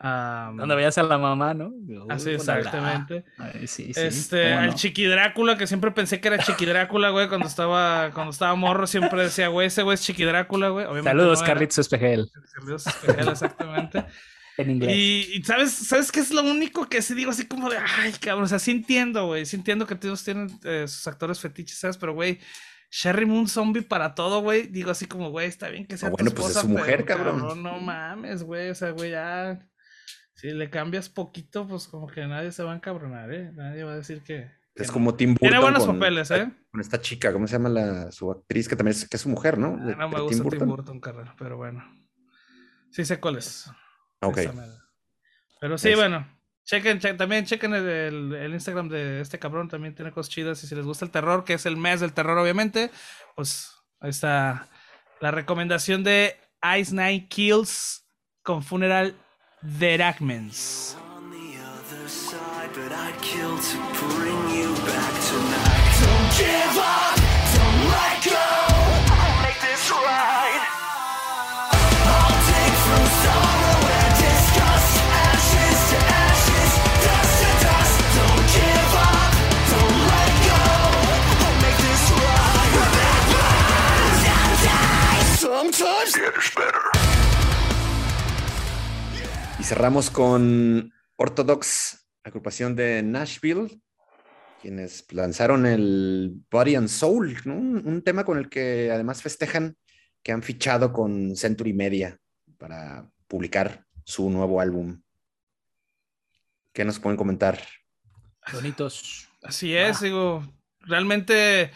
donde 0.00 0.74
veías 0.76 0.96
a 0.98 1.02
la 1.02 1.18
mamá, 1.18 1.54
¿no? 1.54 1.72
Así, 2.08 2.30
exactamente. 2.30 3.24
este, 3.64 4.52
al 4.52 4.74
Chiqui 4.74 5.06
Drácula, 5.06 5.58
que 5.58 5.66
siempre 5.66 5.90
pensé 5.90 6.20
que 6.20 6.28
era 6.28 6.38
Chiqui 6.38 6.66
Drácula, 6.66 7.10
güey, 7.10 7.28
cuando 7.28 7.46
estaba, 7.46 8.10
cuando 8.12 8.30
estaba 8.30 8.54
morro, 8.54 8.86
siempre 8.86 9.22
decía, 9.22 9.48
güey, 9.48 9.66
ese 9.66 9.82
güey 9.82 9.94
es 9.94 10.02
Chiqui 10.02 10.24
Drácula, 10.24 10.68
güey. 10.68 10.86
Saludos, 11.02 11.42
Carlitos 11.42 11.78
Espejel. 11.78 12.30
Saludos, 12.54 12.86
Espejel, 12.86 13.28
exactamente. 13.28 14.04
en 14.58 14.70
inglés. 14.70 14.96
Y, 14.96 15.42
¿sabes, 15.44 15.72
¿sabes 15.72 16.12
qué 16.12 16.20
es 16.20 16.30
lo 16.30 16.42
único 16.42 16.88
que 16.88 17.02
sí 17.02 17.14
digo 17.14 17.30
así 17.30 17.46
como 17.46 17.70
de, 17.70 17.78
ay, 17.78 18.12
cabrón, 18.12 18.44
o 18.44 18.48
sea, 18.48 18.58
sí 18.58 18.70
entiendo, 18.70 19.26
güey, 19.26 19.46
sí 19.46 19.56
entiendo 19.56 19.86
que 19.86 19.94
todos 19.94 20.22
tienen 20.24 20.50
eh, 20.64 20.86
sus 20.86 21.06
actores 21.06 21.40
fetiches, 21.40 21.78
¿sabes? 21.78 21.96
Pero, 21.96 22.14
güey, 22.14 22.38
Sherry 22.90 23.26
Moon 23.26 23.48
zombie 23.48 23.82
para 23.82 24.14
todo, 24.14 24.40
güey. 24.40 24.66
Digo 24.66 24.90
así 24.90 25.06
como, 25.06 25.30
güey, 25.30 25.46
está 25.46 25.68
bien 25.68 25.86
que 25.86 25.98
sea. 25.98 26.08
Ah, 26.08 26.12
bueno, 26.12 26.30
pues 26.30 26.56
es 26.56 26.62
su 26.62 26.68
mujer, 26.68 27.04
cabrón. 27.04 27.62
No 27.62 27.80
mames, 27.80 28.42
güey. 28.42 28.70
O 28.70 28.74
sea, 28.74 28.90
güey, 28.90 29.10
ya. 29.10 29.58
Si 30.38 30.52
le 30.52 30.70
cambias 30.70 31.08
poquito, 31.08 31.66
pues 31.66 31.88
como 31.88 32.06
que 32.06 32.24
nadie 32.24 32.52
se 32.52 32.62
va 32.62 32.70
a 32.70 32.76
encabronar, 32.76 33.32
¿eh? 33.34 33.50
Nadie 33.54 33.82
va 33.82 33.94
a 33.94 33.96
decir 33.96 34.22
que. 34.22 34.48
es 34.76 34.88
como 34.88 35.16
Tim 35.16 35.30
Burton. 35.30 35.48
Tiene 35.48 35.60
buenos 35.60 35.84
papeles, 35.84 36.30
¿eh? 36.30 36.48
Con 36.70 36.80
esta 36.80 37.00
chica, 37.00 37.32
¿cómo 37.32 37.48
se 37.48 37.54
llama 37.54 37.68
la, 37.68 38.12
su 38.12 38.30
actriz? 38.30 38.68
Que 38.68 38.76
también 38.76 38.96
es, 38.96 39.08
que 39.08 39.16
es 39.16 39.22
su 39.22 39.28
mujer, 39.30 39.58
¿no? 39.58 39.76
Ah, 39.80 39.96
no 39.98 40.08
me 40.08 40.20
gusta 40.20 40.36
Tim 40.36 40.44
Burton, 40.44 40.58
Tim 40.60 40.68
Burton 40.68 41.00
carrera, 41.00 41.34
pero 41.36 41.56
bueno. 41.56 41.82
Sí 42.92 43.04
sé 43.04 43.18
cuál 43.18 43.38
es. 43.38 43.68
Ok. 44.20 44.38
Pero 45.60 45.76
sí, 45.76 45.92
bueno. 45.96 46.24
Chequen, 46.62 47.00
también 47.16 47.44
chequen 47.44 47.74
el, 47.74 48.32
el, 48.32 48.54
Instagram 48.54 48.88
de 48.90 49.20
este 49.20 49.40
cabrón, 49.40 49.68
también 49.68 49.96
tiene 49.96 50.12
cosas 50.12 50.32
chidas. 50.32 50.62
Y 50.62 50.68
si 50.68 50.74
les 50.76 50.84
gusta 50.84 51.04
el 51.04 51.10
terror, 51.10 51.42
que 51.42 51.54
es 51.54 51.66
el 51.66 51.76
mes 51.76 51.98
del 51.98 52.12
terror, 52.12 52.38
obviamente, 52.38 52.92
pues 53.34 53.72
ahí 53.98 54.10
está 54.10 54.68
la 55.20 55.32
recomendación 55.32 56.04
de 56.04 56.36
Ice 56.78 56.94
Night 56.94 57.28
Kills 57.28 58.06
con 58.44 58.62
Funeral 58.62 59.16
The 59.60 59.98
Ragmans. 59.98 60.94
On 61.16 61.30
the 61.32 61.58
other 61.58 62.06
side, 62.08 62.70
but 62.74 62.92
I'd 62.92 63.20
kill 63.20 63.58
to 63.58 63.76
bring 64.06 64.50
you 64.54 64.72
back 64.86 65.14
tonight. 65.26 65.98
Don't 65.98 66.30
give 66.38 66.78
up, 66.78 67.18
don't 67.58 67.90
let 67.90 68.22
go. 68.22 68.38
Make 69.42 69.58
this 69.58 69.90
right. 69.90 70.62
I'll 72.06 72.38
take 72.38 72.76
from 72.86 73.04
sorrow 73.18 73.82
and 73.98 74.14
disgust, 74.22 74.94
ashes 75.26 75.80
to 75.90 75.98
ashes, 76.06 76.70
dust 77.02 77.34
to 77.42 77.50
dust. 77.66 77.98
Don't 78.14 78.46
give 78.54 78.94
up, 78.94 79.34
don't 79.74 79.98
let 80.06 80.32
go. 80.46 80.62
Make 81.66 81.82
this 81.82 82.14
right. 82.14 82.78
Sometimes 85.34 86.14
it 86.14 86.30
is 86.38 86.46
better. 86.54 86.87
Cerramos 89.68 90.08
con 90.10 90.94
Orthodox, 91.16 92.08
agrupación 92.24 92.74
de 92.74 93.02
Nashville, 93.02 93.82
quienes 94.62 95.04
lanzaron 95.12 95.66
el 95.66 96.40
Body 96.50 96.74
and 96.74 96.88
Soul, 96.88 97.36
un, 97.44 98.00
tema 98.02 98.24
con 98.24 98.38
el 98.38 98.48
que 98.48 98.90
además 98.90 99.20
festejan 99.20 99.76
que 100.22 100.32
han 100.32 100.42
fichado 100.42 100.90
con 100.90 101.36
Century 101.36 101.74
Media 101.74 102.18
para 102.56 103.10
publicar 103.26 103.84
su 104.04 104.30
nuevo 104.30 104.62
álbum. 104.62 105.02
¿Qué 106.72 106.86
nos 106.86 106.98
pueden 106.98 107.18
comentar? 107.18 107.60
Bonitos. 108.50 109.28
Así 109.42 109.76
es, 109.76 110.00
digo, 110.00 110.50
realmente 110.80 111.72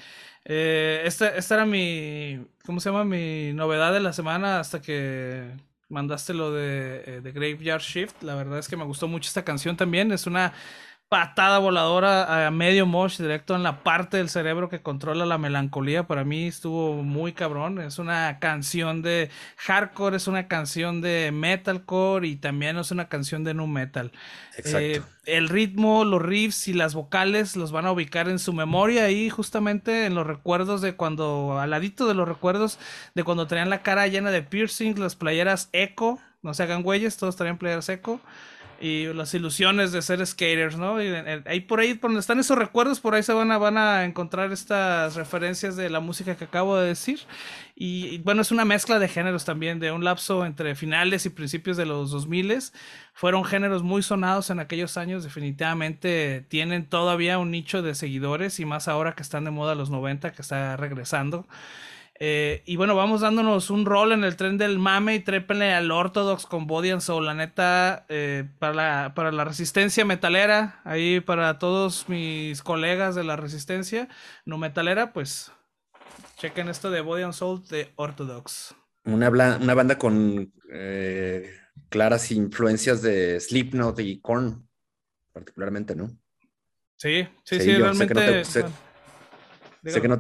eh, 0.47 1.03
esta, 1.05 1.29
esta 1.37 1.57
era 1.57 1.67
mi, 1.67 2.43
¿cómo 2.65 2.81
se 2.81 2.89
llama? 2.89 3.05
Mi 3.05 3.53
novedad 3.53 3.93
de 3.93 4.01
la 4.01 4.15
semana 4.15 4.61
hasta 4.61 4.81
que 4.81 5.53
mandaste 5.93 6.35
lo 6.35 6.53
de, 6.53 7.03
eh, 7.07 7.33
Graveyard 7.33 7.83
Shift. 7.83 8.23
La 8.23 8.35
verdad 8.35 8.59
es 8.59 8.69
que 8.69 8.77
me 8.77 8.85
gustó 8.85 9.07
mucho 9.07 9.29
esta 9.29 9.45
canción 9.45 9.77
también. 9.77 10.11
Es 10.11 10.27
una 10.27 10.53
patada 11.13 11.59
voladora 11.59 12.47
a 12.47 12.51
medio 12.51 12.87
mosh 12.87 13.19
directo 13.19 13.55
en 13.55 13.63
la 13.63 13.83
parte 13.83 14.17
del 14.17 14.31
cerebro 14.31 14.71
que 14.71 14.81
controla 14.81 15.27
la 15.27 15.37
melancolía. 15.37 16.07
Para 16.07 16.25
mí 16.25 16.47
estuvo 16.47 17.03
muy 17.03 17.35
cabrón. 17.35 17.83
Es 17.83 17.99
una 17.99 18.39
canción 18.39 19.03
de 19.03 19.29
hardcore, 19.59 20.17
es 20.17 20.27
una 20.27 20.49
canción 20.49 21.03
de 21.03 21.31
metalcore 21.31 22.27
y 22.27 22.37
también 22.37 22.79
es 22.79 22.93
una 22.93 23.11
canción 23.11 23.45
de 23.45 23.53
nu 23.53 23.67
metal. 23.67 24.11
Exacto. 24.57 24.79
Eh, 24.79 25.03
el 25.27 25.51
ritmo, 25.51 26.07
los 26.07 26.23
riffs 26.23 26.67
y 26.69 26.73
las 26.73 26.95
vocales 26.95 27.57
los 27.57 27.73
van 27.73 27.85
a 27.85 27.93
ubicar 27.93 28.31
en 28.31 28.39
su 28.39 28.55
memoria 28.55 29.05
ahí 29.05 29.29
justamente 29.29 30.07
en 30.07 30.15
los 30.15 30.27
recuerdos 30.27 30.81
de 30.81 30.95
cuando, 30.95 31.61
al 31.61 31.69
ladito 31.69 32.09
de 32.09 32.15
los 32.15 32.27
recuerdos 32.27 32.79
de 33.15 33.23
cuando 33.23 33.47
tenían 33.47 33.69
la 33.69 33.83
cara 33.83 34.07
llena 34.07 34.31
de 34.31 34.41
piercings, 34.41 34.99
las 34.99 35.15
playeras 35.15 35.69
eco, 35.73 36.19
no 36.41 36.55
se 36.55 36.63
hagan 36.63 36.83
güeyes, 36.83 37.19
todos 37.19 37.37
traían 37.37 37.59
playeras 37.59 37.91
eco 37.91 38.19
y 38.83 39.13
las 39.15 39.33
ilusiones 39.33 39.93
de 39.93 40.03
ser 40.03 40.27
skaters, 40.27 40.77
¿no? 40.77 41.01
Y 41.01 41.07
ahí 41.47 41.61
por 41.61 41.79
ahí, 41.79 41.95
por 41.95 42.11
donde 42.11 42.19
están 42.19 42.41
esos 42.41 42.59
recuerdos, 42.59 42.99
por 42.99 43.15
ahí 43.15 43.23
se 43.23 43.33
van 43.33 43.53
a, 43.53 43.59
van 43.59 43.79
a 43.79 44.05
encontrar 44.05 44.51
estas 44.51 45.15
referencias 45.15 45.77
de 45.77 45.89
la 45.89 46.01
música 46.01 46.37
que 46.37 46.45
acabo 46.45 46.77
de 46.77 46.89
decir. 46.89 47.21
Y, 47.77 48.19
bueno, 48.19 48.43
es 48.43 48.51
una 48.51 48.65
mezcla 48.65 48.99
de 48.99 49.07
géneros 49.07 49.45
también, 49.45 49.79
de 49.79 49.93
un 49.93 50.03
lapso 50.03 50.45
entre 50.45 50.75
finales 50.75 51.25
y 51.27 51.31
principios 51.31 51.77
de 51.77 51.87
los 51.87 52.11
2000. 52.11 52.43
Fueron 53.15 53.45
géneros 53.45 53.85
muy 53.85 54.03
sonados 54.03 54.51
en 54.51 54.59
aquellos 54.59 54.97
años, 54.97 55.23
definitivamente 55.23 56.45
tienen 56.49 56.87
todavía 56.87 57.39
un 57.39 57.53
nicho 57.53 57.83
de 57.83 57.95
seguidores 57.95 58.59
y 58.59 58.65
más 58.65 58.89
ahora 58.89 59.13
que 59.13 59.23
están 59.23 59.45
de 59.45 59.53
moda 59.53 59.77
los 59.77 59.91
90, 59.91 60.33
que 60.33 60.43
está 60.43 60.77
regresando. 60.77 61.47
Eh, 62.19 62.63
y 62.67 62.77
bueno, 62.77 62.95
vamos 62.95 63.23
dándonos 63.23 63.71
un 63.71 63.85
rol 63.85 64.13
en 64.13 64.23
el 64.23 64.37
tren 64.37 64.59
del 64.59 64.79
mame 64.79 65.17
y 65.17 65.21
trépenle 65.21 65.73
al 65.73 65.91
Orthodox 65.91 66.47
con 66.47 66.67
Body 66.67 66.91
and 66.91 67.01
Soul. 67.01 67.27
La 67.27 67.35
neta, 67.35 68.07
eh, 68.09 68.45
para, 68.59 68.75
la, 68.75 69.15
para 69.15 69.33
la 69.33 69.45
resistencia 69.45 70.05
metalera, 70.05 70.81
ahí 70.85 71.21
para 71.21 71.59
todos 71.59 72.09
mis 72.09 72.63
colegas 72.63 73.15
de 73.15 73.25
la 73.25 73.37
resistencia 73.37 74.09
no 74.45 74.59
metalera, 74.59 75.13
pues 75.13 75.51
chequen 76.37 76.69
esto 76.69 76.91
de 76.91 77.01
Body 77.01 77.23
and 77.23 77.33
Soul 77.33 77.67
de 77.69 77.93
Orthodox. 77.97 78.75
Una, 79.05 79.29
una 79.29 79.75
banda 79.75 79.99
con 79.99 80.53
eh, 80.73 81.51
claras 81.89 82.31
influencias 82.31 83.03
de 83.03 83.41
Slipknot 83.41 83.99
y 84.01 84.21
Korn, 84.21 84.69
particularmente, 85.33 85.97
¿no? 85.97 86.11
Sí, 86.97 87.27
sí, 87.43 87.59
sí, 87.59 87.75
realmente. 87.75 88.45
Sé 88.45 88.61
que 88.61 88.67
no 88.67 88.71
te 88.71 88.92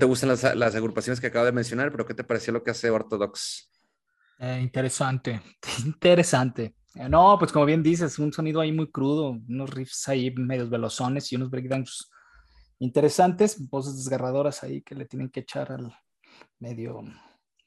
gustan 0.07 0.29
las, 0.29 0.75
agrupaciones 0.75 1.21
que 1.21 1.29
acabo 1.29 1.45
de 1.45 1.53
mencionar, 1.53 1.91
pero 1.91 2.07
¿qué 2.07 2.15
te 2.15 2.25
pareció 2.25 2.53
lo 2.53 2.63
que 2.63 2.73
hace 2.73 2.91
Orthodox? 2.91 3.71
Eh, 4.39 4.61
interesante, 4.61 5.41
interesante. 5.85 6.75
Eh, 6.95 7.09
no, 7.09 7.37
pues 7.39 7.53
como 7.53 7.65
bien 7.65 7.83
dices, 7.83 8.19
un 8.19 8.33
sonido 8.33 8.61
ahí 8.61 8.73
muy 8.73 8.91
crudo, 8.91 9.39
unos 9.49 9.71
riffs 9.71 10.09
ahí 10.09 10.33
medios 10.35 10.69
velozones 10.69 11.33
y 11.33 11.37
unos 11.37 11.51
breakdowns 11.51 12.11
interesantes, 12.81 13.69
voces 13.71 13.97
desgarradoras 13.97 14.65
ahí 14.65 14.83
que 14.83 14.97
le 14.97 15.05
tienen 15.05 15.31
que 15.31 15.41
echar 15.41 15.71
al 15.71 15.95
medio, 16.59 17.03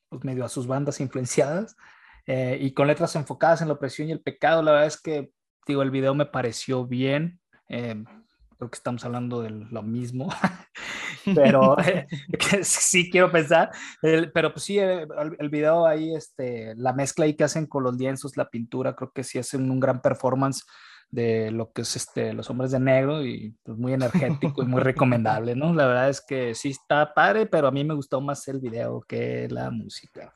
pues 0.10 0.23
medio 0.25 0.43
a 0.43 0.49
sus 0.49 0.67
bandas 0.67 0.99
influenciadas 0.99 1.77
eh, 2.25 2.58
y 2.60 2.73
con 2.73 2.88
letras 2.88 3.15
enfocadas 3.15 3.62
en 3.62 3.69
la 3.69 3.75
opresión 3.75 4.10
y 4.10 4.12
el 4.12 4.21
pecado. 4.21 4.62
La 4.62 4.71
verdad 4.73 4.88
es 4.88 5.01
que, 5.01 5.31
digo, 5.65 5.81
el 5.81 5.91
video 5.91 6.13
me 6.13 6.25
pareció 6.25 6.86
bien. 6.86 7.39
creo 7.67 8.69
que 8.69 8.75
estamos 8.75 9.05
hablando 9.05 9.41
de 9.41 9.51
lo 9.51 9.81
mismo. 9.81 10.27
pero 11.33 11.75
sí 12.61 13.09
quiero 13.09 13.31
pensar, 13.31 13.71
pero 14.01 14.51
pues 14.51 14.63
sí, 14.63 14.79
eh, 14.79 15.07
el, 15.39 15.49
video 15.49 15.85
ahí, 15.85 16.13
este, 16.13 16.75
la 16.75 16.93
mezcla 16.93 17.25
ahí 17.25 17.35
que 17.35 17.43
hacen 17.43 17.65
con 17.65 17.83
los 17.83 17.95
lienzos, 17.95 18.38
la 18.38 18.49
pintura, 18.49 18.95
creo 18.95 19.11
que 19.11 19.23
sí 19.23 19.39
hacen 19.39 19.69
un 19.69 19.79
gran 19.79 20.01
performance 20.01 20.65
de 21.09 21.51
lo 21.51 21.71
que 21.71 21.83
es 21.83 21.95
este, 21.95 22.33
los 22.33 22.49
hombres 22.49 22.71
de 22.71 22.79
negro 22.79 23.23
y 23.23 23.55
pues 23.63 23.77
muy 23.77 23.93
energético 23.93 24.63
y 24.63 24.65
muy 24.65 24.81
recomendable, 24.81 25.55
¿no? 25.55 25.73
La 25.73 25.88
verdad 25.88 26.09
es 26.09 26.21
que 26.21 26.53
sí 26.55 26.69
está 26.69 27.13
padre, 27.13 27.45
pero 27.45 27.67
a 27.67 27.71
mí 27.71 27.83
me 27.83 27.93
gustó 27.93 28.19
más 28.21 28.47
el 28.47 28.59
video 28.59 29.01
que 29.07 29.47
la 29.49 29.71
música. 29.71 30.35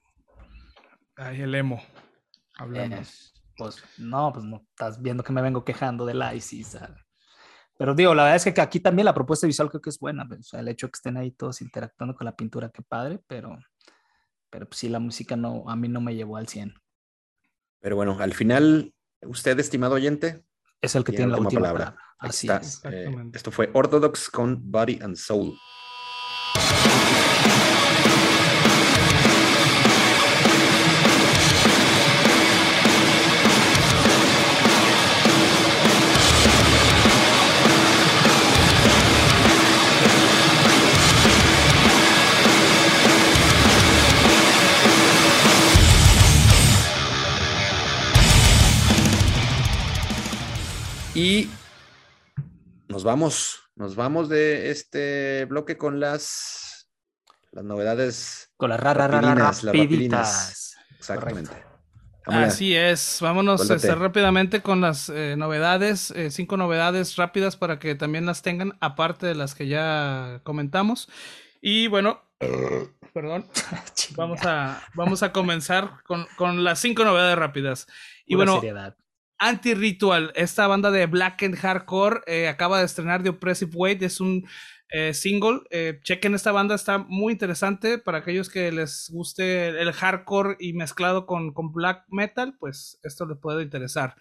Ay, 1.15 1.41
el 1.41 1.53
emo. 1.53 1.81
Hablamos. 2.57 3.33
Eh, 3.35 3.39
pues 3.57 3.83
no, 3.97 4.31
pues 4.31 4.45
no, 4.45 4.63
estás 4.69 5.01
viendo 5.01 5.21
que 5.21 5.33
me 5.33 5.41
vengo 5.41 5.65
quejando 5.65 6.05
del 6.05 6.23
ISIS. 6.33 6.77
Pero 7.79 7.95
digo, 7.95 8.13
la 8.13 8.23
verdad 8.23 8.45
es 8.45 8.53
que 8.53 8.59
aquí 8.59 8.81
también 8.81 9.05
la 9.05 9.13
propuesta 9.13 9.47
visual 9.47 9.69
creo 9.69 9.79
que 9.79 9.89
es 9.89 9.97
buena. 9.99 10.27
O 10.29 10.43
sea, 10.43 10.59
el 10.59 10.67
hecho 10.67 10.87
de 10.87 10.91
que 10.91 10.97
estén 10.97 11.15
ahí 11.15 11.31
todos 11.31 11.61
interactuando 11.61 12.13
con 12.13 12.25
la 12.25 12.35
pintura, 12.35 12.69
qué 12.73 12.81
padre, 12.81 13.21
pero, 13.25 13.57
pero 14.49 14.67
pues 14.67 14.79
sí, 14.79 14.89
la 14.89 14.99
música 14.99 15.37
no, 15.37 15.63
a 15.65 15.77
mí 15.77 15.87
no 15.87 16.01
me 16.01 16.13
llevó 16.13 16.35
al 16.35 16.49
100. 16.49 16.73
Pero 17.79 17.95
bueno, 17.95 18.17
al 18.19 18.33
final, 18.33 18.93
usted, 19.21 19.57
estimado 19.61 19.95
oyente, 19.95 20.43
es 20.81 20.93
el 20.95 21.05
que 21.05 21.13
tiene, 21.13 21.31
la 21.31 21.37
última 21.37 21.61
palabra. 21.61 21.95
Así 22.17 22.49
es. 22.49 22.81
Eh, 22.83 23.15
esto 23.31 23.49
fue 23.49 23.69
Orthodox 23.73 24.29
con 24.29 24.59
Body 24.69 24.99
and 25.01 25.15
Soul. 25.15 25.57
Y 51.19 51.49
nos 52.87 53.03
vamos, 53.03 53.59
nos 53.75 53.97
vamos 53.97 54.29
de 54.29 54.71
este 54.71 55.43
bloque 55.49 55.77
con 55.77 55.99
las, 55.99 56.89
las 57.51 57.65
novedades. 57.65 58.53
Con 58.55 58.69
las 58.69 58.79
rapidinas, 58.79 59.63
las 59.65 60.77
Exactamente. 60.97 61.51
Así 62.23 62.73
es, 62.73 63.17
vámonos 63.19 63.69
este, 63.69 63.93
rápidamente 63.95 64.61
con 64.61 64.79
las 64.79 65.09
eh, 65.09 65.35
novedades, 65.37 66.11
eh, 66.11 66.31
cinco 66.31 66.55
novedades 66.55 67.17
rápidas 67.17 67.57
para 67.57 67.79
que 67.79 67.95
también 67.95 68.25
las 68.25 68.41
tengan, 68.41 68.77
aparte 68.79 69.27
de 69.27 69.35
las 69.35 69.55
que 69.55 69.67
ya 69.67 70.39
comentamos. 70.45 71.09
Y 71.61 71.87
bueno, 71.87 72.21
perdón, 73.13 73.45
vamos 74.15 74.39
a, 74.45 74.81
vamos 74.93 75.21
a 75.21 75.33
comenzar 75.33 76.01
con, 76.05 76.27
con, 76.37 76.63
las 76.63 76.79
cinco 76.79 77.03
novedades 77.03 77.37
rápidas. 77.37 77.87
Y 78.25 78.35
bueno, 78.35 78.61
Anti-Ritual, 79.39 80.33
esta 80.35 80.67
banda 80.67 80.91
de 80.91 81.05
Black 81.05 81.43
and 81.43 81.55
Hardcore, 81.55 82.21
eh, 82.27 82.49
acaba 82.49 82.79
de 82.79 82.85
estrenar 82.85 83.23
The 83.23 83.29
Oppressive 83.29 83.71
Weight, 83.73 84.03
es 84.03 84.19
un 84.19 84.45
eh, 84.89 85.13
single. 85.13 85.61
Eh, 85.71 86.01
chequen 86.03 86.35
esta 86.35 86.51
banda, 86.51 86.75
está 86.75 86.97
muy 86.97 87.33
interesante 87.33 87.99
para 87.99 88.17
aquellos 88.17 88.49
que 88.49 88.69
les 88.71 89.09
guste 89.09 89.69
el 89.69 89.93
hardcore 89.93 90.57
y 90.59 90.73
mezclado 90.73 91.25
con, 91.25 91.53
con 91.53 91.71
black 91.71 92.03
metal, 92.09 92.57
pues 92.59 92.99
esto 93.01 93.25
les 93.25 93.37
puede 93.37 93.63
interesar. 93.63 94.15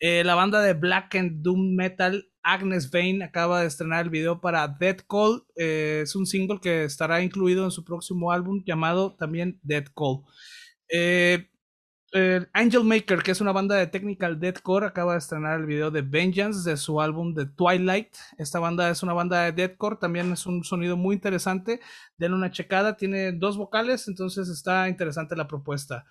la 0.00 0.34
banda 0.34 0.60
de 0.60 0.74
Black 0.74 1.14
and 1.14 1.42
Doom 1.42 1.74
Metal, 1.74 2.28
Agnes 2.42 2.90
Vane, 2.90 3.24
acaba 3.24 3.62
de 3.62 3.68
estrenar 3.68 4.04
el 4.04 4.10
video 4.10 4.40
para 4.40 4.68
Dead 4.68 4.98
Call. 5.08 5.44
es 5.56 6.14
un 6.14 6.26
single 6.26 6.60
que 6.60 6.84
estará 6.84 7.22
incluido 7.22 7.64
en 7.64 7.70
su 7.70 7.84
próximo 7.84 8.32
álbum 8.32 8.62
llamado 8.66 9.16
también 9.16 9.58
Dead 9.62 9.86
Call. 9.96 10.24
Angel 12.52 12.84
Maker, 12.84 13.22
que 13.22 13.32
es 13.32 13.40
una 13.40 13.52
banda 13.52 13.76
de 13.76 13.86
technical 13.86 14.40
deathcore, 14.40 14.86
acaba 14.86 15.12
de 15.12 15.18
estrenar 15.18 15.60
el 15.60 15.66
video 15.66 15.90
de 15.90 16.02
Vengeance 16.02 16.68
de 16.68 16.76
su 16.76 17.00
álbum 17.00 17.34
The 17.34 17.46
Twilight. 17.46 18.16
Esta 18.38 18.58
banda 18.58 18.88
es 18.88 19.02
una 19.02 19.12
banda 19.12 19.42
de 19.42 19.52
deathcore, 19.52 19.98
también 20.00 20.32
es 20.32 20.46
un 20.46 20.64
sonido 20.64 20.96
muy 20.96 21.14
interesante. 21.14 21.80
Denle 22.16 22.36
una 22.36 22.50
checada, 22.50 22.96
tiene 22.96 23.32
dos 23.32 23.58
vocales, 23.58 24.08
entonces 24.08 24.48
está 24.48 24.88
interesante 24.88 25.36
la 25.36 25.46
propuesta. 25.46 26.06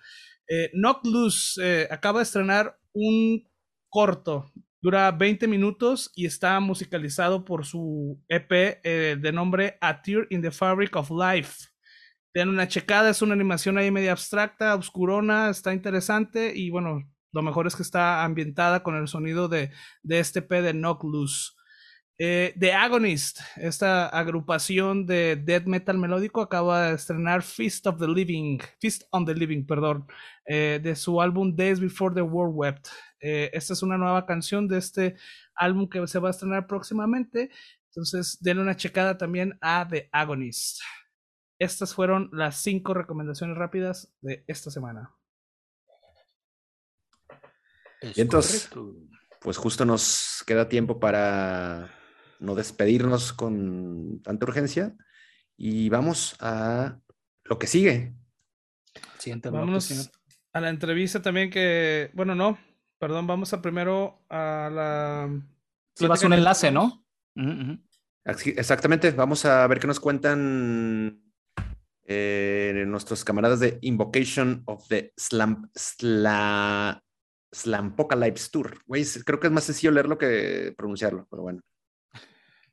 Eh, 0.48 0.70
Knock 0.72 1.04
Loose 1.04 1.60
eh, 1.62 1.88
acaba 1.90 2.20
de 2.20 2.24
estrenar 2.24 2.78
un 2.92 3.46
corto, 3.90 4.50
dura 4.80 5.10
20 5.10 5.46
minutos 5.46 6.10
y 6.14 6.26
está 6.26 6.58
musicalizado 6.60 7.44
por 7.44 7.66
su 7.66 8.22
EP 8.28 8.80
eh, 8.82 9.16
de 9.20 9.32
nombre 9.32 9.76
A 9.80 10.00
Tear 10.00 10.26
in 10.30 10.40
the 10.40 10.50
Fabric 10.50 10.96
of 10.96 11.10
Life. 11.10 11.66
Den 12.38 12.50
una 12.50 12.68
checada, 12.68 13.10
es 13.10 13.20
una 13.20 13.34
animación 13.34 13.78
ahí 13.78 13.90
media 13.90 14.12
abstracta, 14.12 14.76
oscurona, 14.76 15.50
está 15.50 15.74
interesante 15.74 16.52
y 16.54 16.70
bueno, 16.70 17.02
lo 17.32 17.42
mejor 17.42 17.66
es 17.66 17.74
que 17.74 17.82
está 17.82 18.22
ambientada 18.22 18.84
con 18.84 18.94
el 18.94 19.08
sonido 19.08 19.48
de, 19.48 19.72
de 20.04 20.20
este 20.20 20.40
P 20.40 20.62
de 20.62 20.70
Knock 20.70 21.02
Loose. 21.02 21.50
Eh, 22.16 22.54
the 22.56 22.72
Agonist, 22.72 23.40
esta 23.56 24.06
agrupación 24.06 25.04
de 25.04 25.34
death 25.34 25.64
metal 25.64 25.98
melódico, 25.98 26.40
acaba 26.40 26.82
de 26.82 26.94
estrenar 26.94 27.42
Feast 27.42 27.88
of 27.88 27.98
the 27.98 28.06
Living, 28.06 28.60
Feast 28.80 29.02
on 29.10 29.26
the 29.26 29.34
Living, 29.34 29.66
perdón, 29.66 30.06
eh, 30.46 30.78
de 30.80 30.94
su 30.94 31.20
álbum 31.20 31.56
Days 31.56 31.80
Before 31.80 32.14
the 32.14 32.22
World 32.22 32.54
Wept. 32.54 32.86
Eh, 33.20 33.50
esta 33.52 33.72
es 33.72 33.82
una 33.82 33.98
nueva 33.98 34.24
canción 34.26 34.68
de 34.68 34.78
este 34.78 35.16
álbum 35.56 35.88
que 35.88 36.06
se 36.06 36.20
va 36.20 36.28
a 36.28 36.30
estrenar 36.30 36.68
próximamente. 36.68 37.50
Entonces, 37.86 38.38
denle 38.40 38.62
una 38.62 38.76
checada 38.76 39.18
también 39.18 39.58
a 39.60 39.88
The 39.90 40.08
Agonist. 40.12 40.78
Estas 41.58 41.94
fueron 41.94 42.30
las 42.32 42.62
cinco 42.62 42.94
recomendaciones 42.94 43.56
rápidas 43.56 44.12
de 44.20 44.44
esta 44.46 44.70
semana. 44.70 45.14
y 48.00 48.20
entonces, 48.20 48.70
pues 49.40 49.56
justo 49.56 49.84
nos 49.84 50.44
queda 50.46 50.68
tiempo 50.68 51.00
para 51.00 51.90
no 52.38 52.54
despedirnos 52.54 53.32
con 53.32 54.22
tanta 54.22 54.46
urgencia 54.46 54.96
y 55.56 55.88
vamos 55.88 56.36
a 56.40 57.00
lo 57.44 57.58
que 57.58 57.66
sigue. 57.66 58.14
Siguiente 59.18 59.50
Vámonos 59.50 60.10
a 60.52 60.60
la 60.60 60.70
entrevista 60.70 61.20
también 61.20 61.50
que, 61.50 62.10
bueno, 62.14 62.34
no, 62.34 62.58
perdón, 62.98 63.26
vamos 63.26 63.52
a 63.52 63.60
primero 63.60 64.24
a 64.28 64.70
la... 64.72 65.42
Sí, 65.94 66.06
vas 66.06 66.22
un 66.22 66.32
enlace, 66.32 66.70
¿no? 66.70 67.04
Exactamente, 68.24 69.10
vamos 69.10 69.44
a 69.44 69.66
ver 69.66 69.80
qué 69.80 69.86
nos 69.86 70.00
cuentan 70.00 71.27
eh, 72.10 72.84
nuestros 72.86 73.22
camaradas 73.22 73.60
de 73.60 73.78
Invocation 73.82 74.62
of 74.64 74.88
the 74.88 75.12
Slam, 75.14 75.68
Sla, 75.74 77.02
Slampocalypse 77.52 78.48
Tour. 78.50 78.78
Güey, 78.86 79.04
creo 79.26 79.38
que 79.38 79.48
es 79.48 79.52
más 79.52 79.64
sencillo 79.64 79.92
leerlo 79.92 80.16
que 80.16 80.74
pronunciarlo, 80.76 81.26
pero 81.30 81.42
bueno. 81.42 81.60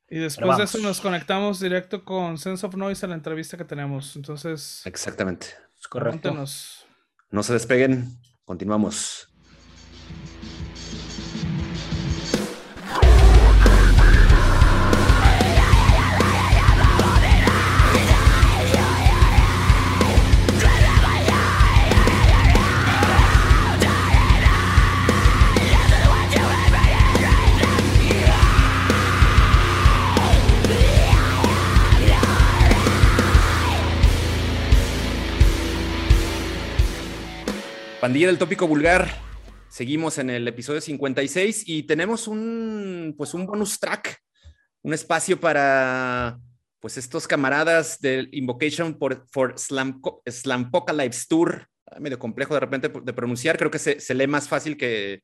Y 0.10 0.19
después 0.19 0.58
de 0.58 0.63
eso 0.63 0.78
nos 0.78 1.02
conectamos 1.02 1.60
directo 1.60 2.06
con 2.06 2.38
Sense 2.38 2.65
of 2.65 2.76
Noise 2.76 3.06
a 3.06 3.10
la 3.10 3.15
entrevista 3.15 3.58
que 3.58 3.65
tenemos. 3.65 4.15
Entonces. 4.15 4.82
Exactamente. 4.86 5.48
Correcto. 5.89 6.34
No 7.30 7.43
se 7.43 7.54
despeguen. 7.54 8.17
Continuamos. 8.45 9.35
Pandilla 38.06 38.28
del 38.28 38.38
Tópico 38.38 38.68
Vulgar. 38.68 39.10
Seguimos 39.68 40.20
en 40.20 40.30
el 40.30 40.48
episodio 40.48 40.80
56 40.80 41.63
y 41.65 41.82
tenemos 41.88 42.28
un, 42.28 43.15
pues 43.18 43.34
un 43.34 43.48
bonus 43.48 43.80
track, 43.80 44.20
un 44.84 44.94
espacio 44.94 45.39
para 45.39 46.38
pues 46.80 46.98
estos 46.98 47.28
camaradas 47.28 48.00
del 48.00 48.30
Invocation 48.32 48.96
for, 49.00 49.26
for 49.32 49.58
Slam, 49.58 50.04
Slampocalypse 50.24 51.26
Tour. 51.28 51.68
Medio 52.00 52.20
complejo 52.20 52.54
de 52.54 52.60
repente 52.60 52.89
de 52.89 53.13
pronunciar, 53.13 53.58
creo 53.58 53.72
que 53.72 53.80
se, 53.80 54.00
se 54.00 54.13
lee 54.13 54.28
más 54.28 54.48
fácil 54.48 54.78
que, 54.78 55.24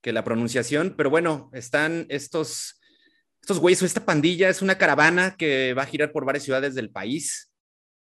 que, 0.00 0.12
la 0.12 0.22
pronunciación, 0.22 0.94
pero 0.96 1.10
bueno, 1.10 1.50
están 1.52 2.06
estos, 2.10 2.80
estos 3.42 3.58
güeyes, 3.58 3.82
esta 3.82 4.04
pandilla 4.04 4.48
es 4.48 4.62
una 4.62 4.78
caravana 4.78 5.34
que 5.36 5.74
va 5.74 5.82
a 5.82 5.86
girar 5.86 6.12
por 6.12 6.24
varias 6.24 6.44
ciudades 6.44 6.76
del 6.76 6.90
país 6.90 7.50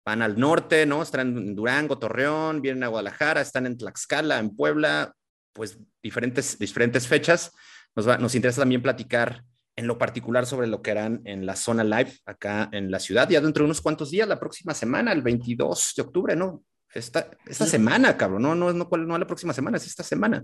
van 0.06 0.22
al 0.22 0.40
norte, 0.40 0.86
¿no? 0.86 1.02
Están 1.04 1.38
en 1.38 1.56
Durango, 1.56 1.98
Torreón, 1.98 2.62
vienen 2.62 2.84
a 2.84 2.88
Guadalajara, 2.88 3.42
están 3.42 3.66
en 3.66 3.78
Tlaxcala, 3.78 4.40
en 4.40 4.56
Puebla, 4.56 5.14
pues 5.54 5.78
diferentes, 6.02 6.58
diferentes 6.58 7.08
fechas. 7.08 7.52
Nos, 7.96 8.06
nos 8.20 8.36
interesa 8.36 8.62
también 8.62 8.82
platicar 8.82 9.44
en 9.76 9.88
lo 9.88 9.98
particular 9.98 10.46
sobre 10.46 10.68
lo 10.68 10.82
que 10.82 10.92
harán 10.92 11.22
en 11.26 11.46
la 11.46 11.56
zona 11.56 11.84
live 11.84 12.14
acá 12.26 12.70
en 12.72 12.92
la 12.92 13.00
ciudad, 13.00 13.30
ya 13.30 13.42
dentro 13.42 13.64
de 13.64 13.66
unos 13.66 13.82
cuantos 13.82 14.12
días, 14.12 14.28
la 14.28 14.40
próxima 14.40 14.74
semana, 14.74 15.12
el 15.12 15.22
22 15.22 15.94
de 15.96 16.02
octubre, 16.02 16.36
¿no? 16.36 16.64
Esta, 16.94 17.30
esta 17.46 17.66
semana, 17.66 18.18
cabrón, 18.18 18.42
no, 18.42 18.54
no, 18.54 18.74
no, 18.74 18.90
no 18.92 19.18
la 19.18 19.28
próxima 19.28 19.54
semana, 19.54 19.78
es 19.78 19.88
esta 19.88 20.04
semana. 20.04 20.44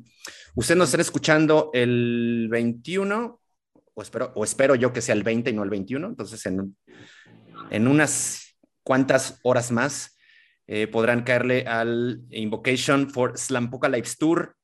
Ustedes 0.55 0.77
nos 0.77 0.87
están 0.87 1.01
escuchando 1.01 1.71
el 1.73 2.47
21, 2.49 3.41
o 3.93 4.01
espero, 4.01 4.31
o 4.33 4.45
espero 4.45 4.75
yo 4.75 4.93
que 4.93 5.01
sea 5.01 5.13
el 5.13 5.23
20 5.23 5.49
y 5.49 5.53
no 5.53 5.63
el 5.63 5.69
21, 5.69 6.07
entonces 6.07 6.45
en, 6.45 6.77
en 7.69 7.87
unas 7.87 8.46
cuántas 8.88 9.41
horas 9.43 9.69
más 9.69 10.17
eh, 10.65 10.88
podrán 10.88 11.23
caerle 11.23 11.65
al 11.67 12.21
Invocation 12.32 13.10
for 13.10 13.38
Slampocalypse 13.38 14.15
Tour 14.17 14.56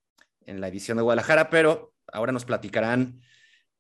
en 0.46 0.62
la 0.62 0.70
edición 0.70 0.96
de 0.96 1.04
Guadalajara, 1.04 1.50
pero 1.50 1.94
ahora 2.08 2.32
nos 2.32 2.46
platicarán 2.46 3.20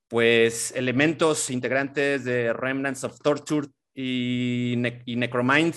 pues 0.09 0.73
elementos 0.75 1.49
integrantes 1.49 2.25
de 2.25 2.51
Remnants 2.51 3.05
of 3.05 3.21
Torture 3.21 3.69
y, 3.95 4.73
Necromind, 4.75 5.75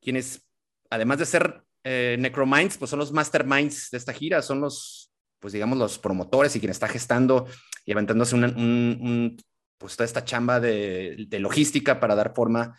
quienes 0.00 0.48
además 0.90 1.18
de 1.18 1.26
ser 1.26 1.62
eh, 1.84 2.16
Necrominds, 2.18 2.78
pues 2.78 2.90
son 2.90 2.98
los 2.98 3.12
masterminds 3.12 3.88
de 3.92 3.98
esta 3.98 4.12
gira, 4.12 4.42
son 4.42 4.60
los, 4.60 5.12
pues 5.38 5.52
digamos, 5.52 5.78
los 5.78 6.00
promotores 6.00 6.56
y 6.56 6.58
quien 6.58 6.72
está 6.72 6.88
gestando 6.88 7.46
y 7.84 7.92
aventándose 7.92 8.34
un, 8.34 9.40
pues 9.78 9.96
toda 9.96 10.06
esta 10.06 10.24
chamba 10.24 10.58
de, 10.58 11.24
de, 11.28 11.38
logística 11.38 12.00
para 12.00 12.16
dar 12.16 12.34
forma 12.34 12.76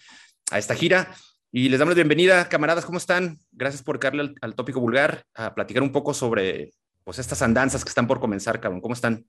a 0.53 0.59
esta 0.59 0.75
gira. 0.75 1.13
Y 1.51 1.69
les 1.69 1.79
damos 1.79 1.93
la 1.93 1.95
bienvenida, 1.95 2.47
camaradas, 2.47 2.85
¿cómo 2.85 2.99
están? 2.99 3.39
Gracias 3.51 3.81
por 3.81 3.99
darle 3.99 4.35
al, 4.39 4.55
tópico 4.55 4.79
vulgar, 4.79 5.25
a 5.33 5.53
platicar 5.53 5.81
un 5.81 5.91
poco 5.91 6.13
sobre 6.13 6.73
pues, 7.03 7.19
estas 7.19 7.41
andanzas 7.41 7.83
que 7.83 7.89
están 7.89 8.07
por 8.07 8.19
comenzar, 8.19 8.59
cabrón. 8.59 8.81
¿Cómo 8.81 8.93
están? 8.93 9.25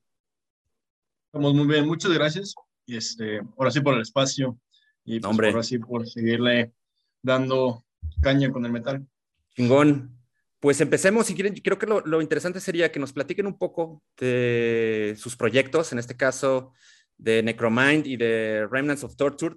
Estamos 1.27 1.55
muy 1.55 1.67
bien, 1.67 1.87
muchas 1.87 2.13
gracias. 2.13 2.55
Y 2.87 2.97
este, 2.97 3.41
ahora 3.57 3.71
sí 3.71 3.81
por 3.81 3.95
el 3.95 4.03
espacio 4.03 4.59
y 5.05 5.21
pues, 5.21 5.39
ahora 5.39 5.63
sí 5.63 5.79
por 5.79 6.07
seguirle 6.07 6.73
dando 7.23 7.85
caña 8.21 8.53
con 8.53 8.65
el 8.67 8.73
metal. 8.73 9.07
Chingón. 9.57 10.11
Pues 10.61 10.81
empecemos, 10.81 11.27
si 11.27 11.35
quieren, 11.35 11.55
creo 11.55 11.79
que 11.79 11.87
lo, 11.87 12.01
lo, 12.01 12.23
interesante 12.23 12.59
sería 12.59 12.91
que 12.91 13.01
nos 13.01 13.13
platiquen 13.13 13.47
un 13.47 13.59
poco 13.59 14.03
de 14.19 15.15
sus 15.19 15.37
proyectos, 15.37 15.93
en 15.93 15.99
este 15.99 16.17
caso 16.17 16.73
de 17.19 17.43
Necromind 17.43 18.07
y 18.07 18.17
de 18.17 18.67
Remnants 18.71 19.05
of 19.05 19.17
Torture, 19.17 19.57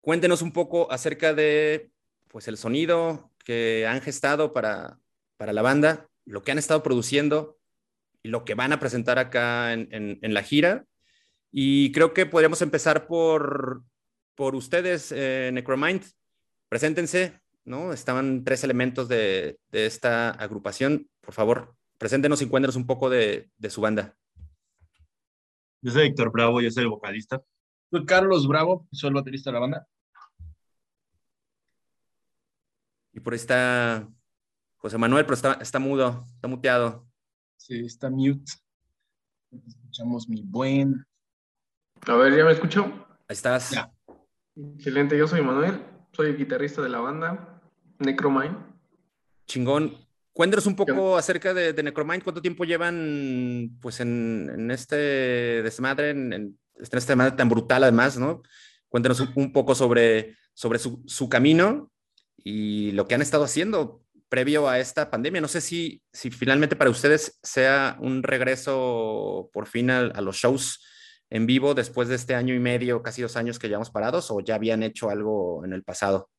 Cuéntenos 0.00 0.42
un 0.42 0.52
poco 0.52 0.90
acerca 0.90 1.34
de 1.34 1.90
pues, 2.28 2.48
el 2.48 2.56
sonido 2.56 3.30
que 3.44 3.86
han 3.86 4.00
gestado 4.00 4.52
para, 4.52 4.98
para 5.36 5.52
la 5.52 5.62
banda, 5.62 6.08
lo 6.24 6.42
que 6.42 6.52
han 6.52 6.58
estado 6.58 6.82
produciendo 6.82 7.58
y 8.22 8.28
lo 8.28 8.44
que 8.44 8.54
van 8.54 8.72
a 8.72 8.80
presentar 8.80 9.18
acá 9.18 9.72
en, 9.72 9.88
en, 9.90 10.34
la 10.34 10.42
gira. 10.42 10.84
Y 11.50 11.92
creo 11.92 12.12
que 12.12 12.26
podríamos 12.26 12.60
empezar 12.62 13.06
por, 13.06 13.82
por 14.34 14.54
ustedes, 14.54 15.12
eh, 15.12 15.50
Necromind. 15.52 16.04
Preséntense, 16.68 17.40
¿no? 17.64 17.92
Estaban 17.92 18.44
tres 18.44 18.64
elementos 18.64 19.08
de, 19.08 19.58
de, 19.70 19.86
esta 19.86 20.30
agrupación. 20.30 21.08
Por 21.22 21.32
favor, 21.32 21.74
preséntenos 21.96 22.42
y 22.42 22.46
cuéntenos 22.46 22.76
un 22.76 22.86
poco 22.86 23.08
de, 23.08 23.50
de 23.56 23.70
su 23.70 23.80
banda. 23.80 24.14
Yo 25.80 25.92
soy 25.92 26.08
Héctor 26.08 26.30
Bravo, 26.32 26.60
yo 26.60 26.70
soy 26.70 26.82
el 26.82 26.90
vocalista. 26.90 27.40
Soy 27.90 28.04
Carlos 28.04 28.46
Bravo, 28.46 28.86
soy 28.92 29.08
el 29.08 29.14
baterista 29.14 29.48
de 29.50 29.54
la 29.54 29.60
banda. 29.60 29.88
Y 33.14 33.20
por 33.20 33.32
ahí 33.32 33.38
está 33.38 34.06
José 34.76 34.98
Manuel, 34.98 35.24
pero 35.24 35.34
está, 35.34 35.54
está 35.54 35.78
mudo, 35.78 36.24
está 36.34 36.48
muteado. 36.48 37.06
Sí, 37.56 37.86
está 37.86 38.10
mute. 38.10 38.52
Escuchamos 39.50 40.28
mi 40.28 40.42
buen. 40.42 41.04
A 42.06 42.14
ver, 42.14 42.36
¿ya 42.36 42.44
me 42.44 42.52
escucho? 42.52 42.84
Ahí 43.26 43.34
estás. 43.34 43.70
Ya. 43.70 43.90
Excelente, 44.74 45.16
yo 45.16 45.26
soy 45.26 45.40
Manuel, 45.40 45.82
soy 46.12 46.28
el 46.28 46.36
guitarrista 46.36 46.82
de 46.82 46.90
la 46.90 46.98
banda 46.98 47.62
Necromind. 48.00 48.56
Chingón. 49.46 49.96
Cuéntanos 50.32 50.66
un 50.66 50.76
poco 50.76 51.16
acerca 51.16 51.54
de, 51.54 51.72
de, 51.72 51.82
Necromind, 51.82 52.22
cuánto 52.22 52.42
tiempo 52.42 52.64
llevan 52.64 53.76
pues 53.80 53.98
en, 54.00 54.50
en 54.54 54.70
este 54.70 54.94
desmadre, 55.62 56.10
en, 56.10 56.32
en 56.32 56.58
este 56.80 56.96
desmadre 56.96 57.36
tan 57.36 57.48
brutal 57.48 57.82
además, 57.82 58.18
¿no? 58.18 58.42
Cuéntanos 58.88 59.20
un, 59.20 59.52
poco 59.52 59.74
sobre, 59.74 60.36
sobre 60.54 60.78
su, 60.78 61.02
su 61.06 61.28
camino 61.28 61.90
y 62.36 62.92
lo 62.92 63.06
que 63.06 63.14
han 63.14 63.22
estado 63.22 63.44
haciendo 63.44 64.02
previo 64.28 64.68
a 64.68 64.78
esta 64.78 65.10
pandemia. 65.10 65.40
No 65.40 65.48
sé 65.48 65.60
si, 65.60 66.02
si 66.12 66.30
finalmente 66.30 66.76
para 66.76 66.90
ustedes 66.90 67.38
sea 67.42 67.96
un 68.00 68.22
regreso 68.22 69.50
por 69.52 69.66
fin 69.66 69.90
a, 69.90 70.20
los 70.20 70.36
shows 70.36 70.84
en 71.30 71.46
vivo 71.46 71.74
después 71.74 72.08
de 72.08 72.14
este 72.14 72.34
año 72.34 72.54
y 72.54 72.58
medio, 72.58 73.02
casi 73.02 73.22
dos 73.22 73.36
años 73.36 73.58
que 73.58 73.68
llevamos 73.68 73.90
parados, 73.90 74.30
o 74.30 74.40
ya 74.40 74.54
habían 74.54 74.82
hecho 74.82 75.10
algo 75.10 75.64
en 75.64 75.72
el 75.72 75.82
pasado. 75.82 76.30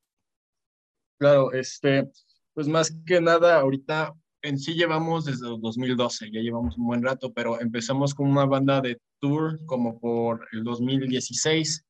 Claro, 1.19 1.51
este, 1.51 2.09
pues 2.53 2.67
más 2.67 2.95
que 3.05 3.21
nada, 3.21 3.59
ahorita 3.59 4.13
en 4.41 4.57
sí 4.57 4.73
llevamos 4.73 5.25
desde 5.25 5.47
2012, 5.47 6.31
ya 6.31 6.39
llevamos 6.39 6.77
un 6.77 6.87
buen 6.87 7.03
rato, 7.03 7.33
pero 7.33 7.59
empezamos 7.59 8.13
con 8.13 8.29
una 8.29 8.45
banda 8.45 8.81
de 8.81 8.99
tour 9.19 9.63
como 9.65 9.99
por 9.99 10.47
el 10.51 10.63
2016. 10.63 11.85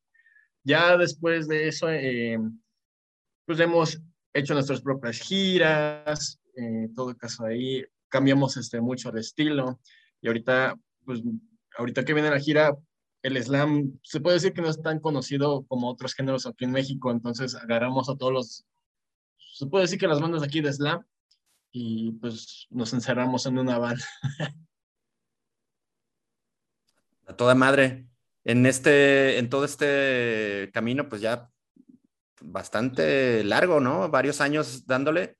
Ya 0.63 0.97
después 0.97 1.47
de 1.47 1.67
eso, 1.67 1.89
eh, 1.89 2.39
pues 3.45 3.59
hemos 3.59 4.01
hecho 4.33 4.53
nuestras 4.53 4.81
propias 4.81 5.19
giras, 5.19 6.39
en 6.55 6.85
eh, 6.85 6.89
todo 6.95 7.15
caso 7.15 7.45
ahí 7.45 7.83
cambiamos 8.09 8.57
este, 8.57 8.81
mucho 8.81 9.11
de 9.11 9.21
estilo 9.21 9.79
y 10.21 10.27
ahorita, 10.27 10.75
pues 11.05 11.21
ahorita 11.77 12.03
que 12.03 12.13
viene 12.13 12.29
la 12.29 12.39
gira, 12.39 12.75
el 13.21 13.41
slam 13.41 13.99
se 14.03 14.19
puede 14.19 14.35
decir 14.35 14.53
que 14.53 14.61
no 14.61 14.69
es 14.69 14.81
tan 14.81 14.99
conocido 14.99 15.65
como 15.67 15.89
otros 15.89 16.13
géneros 16.13 16.45
aquí 16.45 16.65
en 16.65 16.71
México, 16.71 17.11
entonces 17.11 17.55
agarramos 17.55 18.09
a 18.09 18.15
todos 18.15 18.33
los, 18.33 18.65
se 19.37 19.67
puede 19.67 19.83
decir 19.83 19.99
que 19.99 20.07
las 20.07 20.21
bandas 20.21 20.43
aquí 20.43 20.61
de 20.61 20.73
slam 20.73 21.05
y 21.71 22.11
pues 22.13 22.67
nos 22.69 22.93
encerramos 22.93 23.45
en 23.45 23.57
una 23.59 23.77
banda. 23.77 24.03
A 27.27 27.35
toda 27.35 27.53
madre. 27.55 28.07
en 28.43 28.65
este, 28.65 29.37
en 29.37 29.49
todo 29.49 29.65
este 29.65 30.71
camino, 30.73 31.07
pues 31.09 31.21
ya 31.21 31.49
bastante 32.41 33.43
largo, 33.43 33.79
¿no? 33.79 34.09
Varios 34.09 34.41
años 34.41 34.85
dándole. 34.87 35.37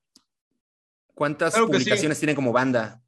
¿Cuántas 1.16 1.54
Claro 1.54 1.68
que 1.68 1.74
sí. 1.74 1.80
publicaciones 1.80 2.20
tienen 2.20 2.36
como 2.36 2.52
banda? 2.52 3.02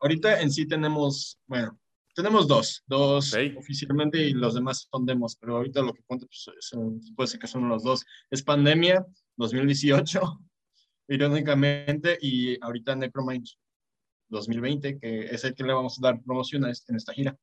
Ahorita 0.00 0.40
en 0.42 0.50
sí 0.52 0.66
tenemos, 0.68 1.38
bueno, 1.46 1.78
tenemos 2.14 2.46
dos, 2.46 2.82
dos 2.86 3.32
Ok. 3.32 3.56
oficialmente 3.56 4.18
y 4.20 4.32
los 4.34 4.54
demás 4.54 4.86
son 4.90 5.06
demos, 5.06 5.36
pero 5.36 5.56
ahorita 5.56 5.80
lo 5.80 5.92
que 5.94 6.02
cuento 6.02 6.26
pues, 6.26 6.50
son- 6.60 7.00
puede 7.16 7.28
ser 7.28 7.40
que 7.40 7.46
son 7.46 7.68
los 7.68 7.82
dos. 7.82 8.04
Es 8.30 8.42
Pandemia 8.42 9.04
2018, 9.36 10.20
irónicamente, 11.08 12.18
y 12.20 12.62
ahorita 12.62 12.94
Necromind 12.96 13.46
2020, 14.28 14.98
que 14.98 15.20
es 15.26 15.44
el 15.44 15.54
que 15.54 15.64
le 15.64 15.72
vamos 15.72 15.98
a 15.98 16.06
dar 16.08 16.22
promoción 16.22 16.64
a 16.64 16.70
este- 16.70 16.92
en 16.92 16.96
esta 16.96 17.12
gira. 17.12 17.36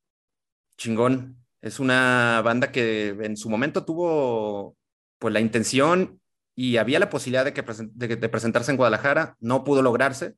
Chingón. 0.78 1.38
Es 1.62 1.80
una 1.80 2.42
banda 2.44 2.72
que 2.72 3.10
en 3.10 3.38
su 3.38 3.50
momento 3.50 3.84
tuvo 3.86 4.78
pues 5.18 5.34
la 5.34 5.40
intención 5.40 6.22
y 6.56 6.78
había 6.78 7.00
la 7.00 7.10
posibilidad 7.10 7.44
de, 7.46 7.54
que 7.54 7.66
presen- 7.66 7.92
de, 7.94 8.08
que- 8.10 8.16
de 8.18 8.30
presentarse 8.30 8.70
en 8.72 8.78
Guadalajara. 8.78 9.36
No 9.40 9.64
pudo 9.64 9.82
lograrse, 9.82 10.36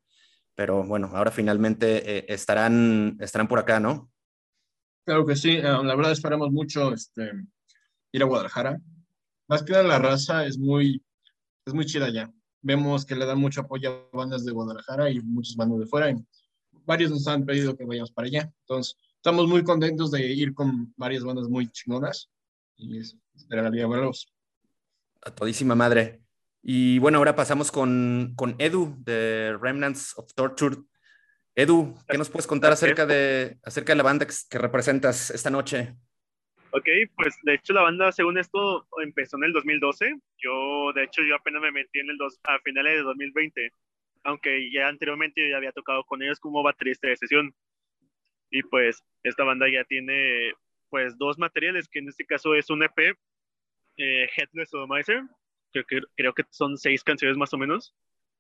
pero 0.56 0.84
bueno, 0.84 1.12
ahora 1.14 1.32
finalmente 1.32 2.20
eh, 2.20 2.26
estarán, 2.30 3.18
estarán 3.20 3.48
por 3.50 3.60
acá, 3.60 3.80
¿no? 3.80 4.10
Claro 5.06 5.26
que 5.26 5.36
sí, 5.36 5.52
eh, 5.58 5.62
la 5.64 5.96
verdad 5.96 6.12
esperamos 6.14 6.52
mucho 6.52 6.94
este, 6.94 7.32
ir 8.14 8.22
a 8.24 8.26
Guadalajara. 8.26 8.80
Más 9.50 9.64
que 9.64 9.74
nada 9.74 9.84
la 9.84 10.00
raza 10.00 10.46
es 10.46 10.58
muy, 10.58 11.04
es 11.66 11.74
muy 11.74 11.86
chida 11.86 12.10
ya. 12.10 12.32
Vemos 12.62 13.06
que 13.06 13.16
le 13.16 13.26
dan 13.26 13.40
mucho 13.40 13.62
apoyo 13.62 14.10
a 14.14 14.18
bandas 14.18 14.44
de 14.46 14.52
Guadalajara 14.52 15.10
y 15.10 15.20
muchas 15.22 15.56
bandas 15.56 15.80
de 15.80 15.86
fuera. 15.86 16.10
y 16.12 16.16
varios 16.86 17.12
nos 17.12 17.28
han 17.28 17.46
pedido 17.46 17.76
que 17.76 17.86
vayamos 17.86 18.12
para 18.12 18.28
allá. 18.28 18.52
Entonces, 18.62 18.96
estamos 19.18 19.48
muy 19.48 19.64
contentos 19.64 20.10
de 20.12 20.26
ir 20.26 20.54
con 20.54 20.94
varias 20.96 21.24
bandas 21.24 21.48
muy 21.50 21.68
chingonas 21.70 22.30
y 22.78 22.98
es- 23.00 23.18
esperaría 23.36 23.88
verlos. 23.88 24.32
A 25.22 25.32
todísima 25.32 25.76
madre. 25.76 26.22
Y 26.64 27.00
bueno, 27.00 27.18
ahora 27.18 27.36
pasamos 27.36 27.72
con, 27.72 28.34
con 28.36 28.56
Edu 28.60 28.96
de 29.00 29.58
Remnants 29.60 30.14
of 30.18 30.34
Torture. 30.34 30.78
Edu, 31.56 31.96
¿qué 32.08 32.18
nos 32.18 32.30
puedes 32.30 32.48
contar 32.48 32.72
acerca 32.72 33.06
de, 33.06 33.58
acerca 33.64 33.94
de 33.94 33.98
la 33.98 34.04
banda 34.04 34.26
que, 34.28 34.34
que 34.50 34.58
representas 34.58 35.32
esta 35.32 35.50
noche? 35.50 35.96
Ok, 36.72 36.88
pues 37.16 37.36
de 37.44 37.54
hecho 37.56 37.74
la 37.74 37.82
banda, 37.82 38.12
según 38.12 38.38
esto, 38.38 38.86
empezó 39.02 39.38
en 39.38 39.46
el 39.46 39.54
2012. 39.54 40.20
Yo, 40.38 40.92
de 40.94 41.04
hecho, 41.04 41.24
yo 41.24 41.36
apenas 41.36 41.62
me 41.62 41.72
metí 41.72 42.00
en 42.00 42.10
el 42.10 42.18
dos, 42.18 42.40
a 42.44 42.60
finales 42.60 42.96
de 42.96 43.04
2020, 43.04 43.72
aunque 44.24 44.70
ya 44.72 44.88
anteriormente 44.88 45.42
yo 45.42 45.48
ya 45.50 45.58
había 45.58 45.72
tocado 45.72 46.04
con 46.04 46.22
ellos 46.22 46.40
como 46.40 46.64
baterista 46.64 47.08
de 47.08 47.16
sesión. 47.16 47.56
Y 48.52 48.64
pues 48.64 49.04
esta 49.24 49.44
banda 49.44 49.70
ya 49.70 49.84
tiene 49.86 50.54
pues 50.90 51.18
dos 51.18 51.38
materiales, 51.38 51.88
que 51.88 52.00
en 52.00 52.10
este 52.10 52.26
caso 52.26 52.54
es 52.54 52.70
un 52.70 52.84
EP, 52.84 53.18
eh, 53.98 54.30
Headless 54.36 54.70
Sodomizer, 54.70 55.24
creo 55.72 55.86
que, 55.86 56.02
creo 56.16 56.34
que 56.34 56.44
son 56.50 56.78
seis 56.78 57.04
canciones 57.04 57.38
más 57.38 57.54
o 57.54 57.58
menos. 57.58 57.96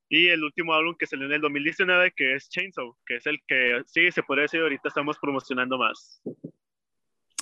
Y 0.10 0.28
el 0.28 0.44
último 0.44 0.74
álbum 0.74 0.96
que 0.98 1.06
salió 1.06 1.26
en 1.26 1.34
el 1.34 1.42
2019, 1.42 2.14
que 2.16 2.36
es 2.36 2.50
Chainsaw, 2.50 2.96
que 3.06 3.16
es 3.18 3.26
el 3.26 3.42
que 3.46 3.82
sí, 3.86 4.10
se 4.12 4.24
puede 4.24 4.44
decir, 4.44 4.62
ahorita 4.62 4.88
estamos 4.88 5.18
promocionando 5.20 5.78
más. 5.78 6.22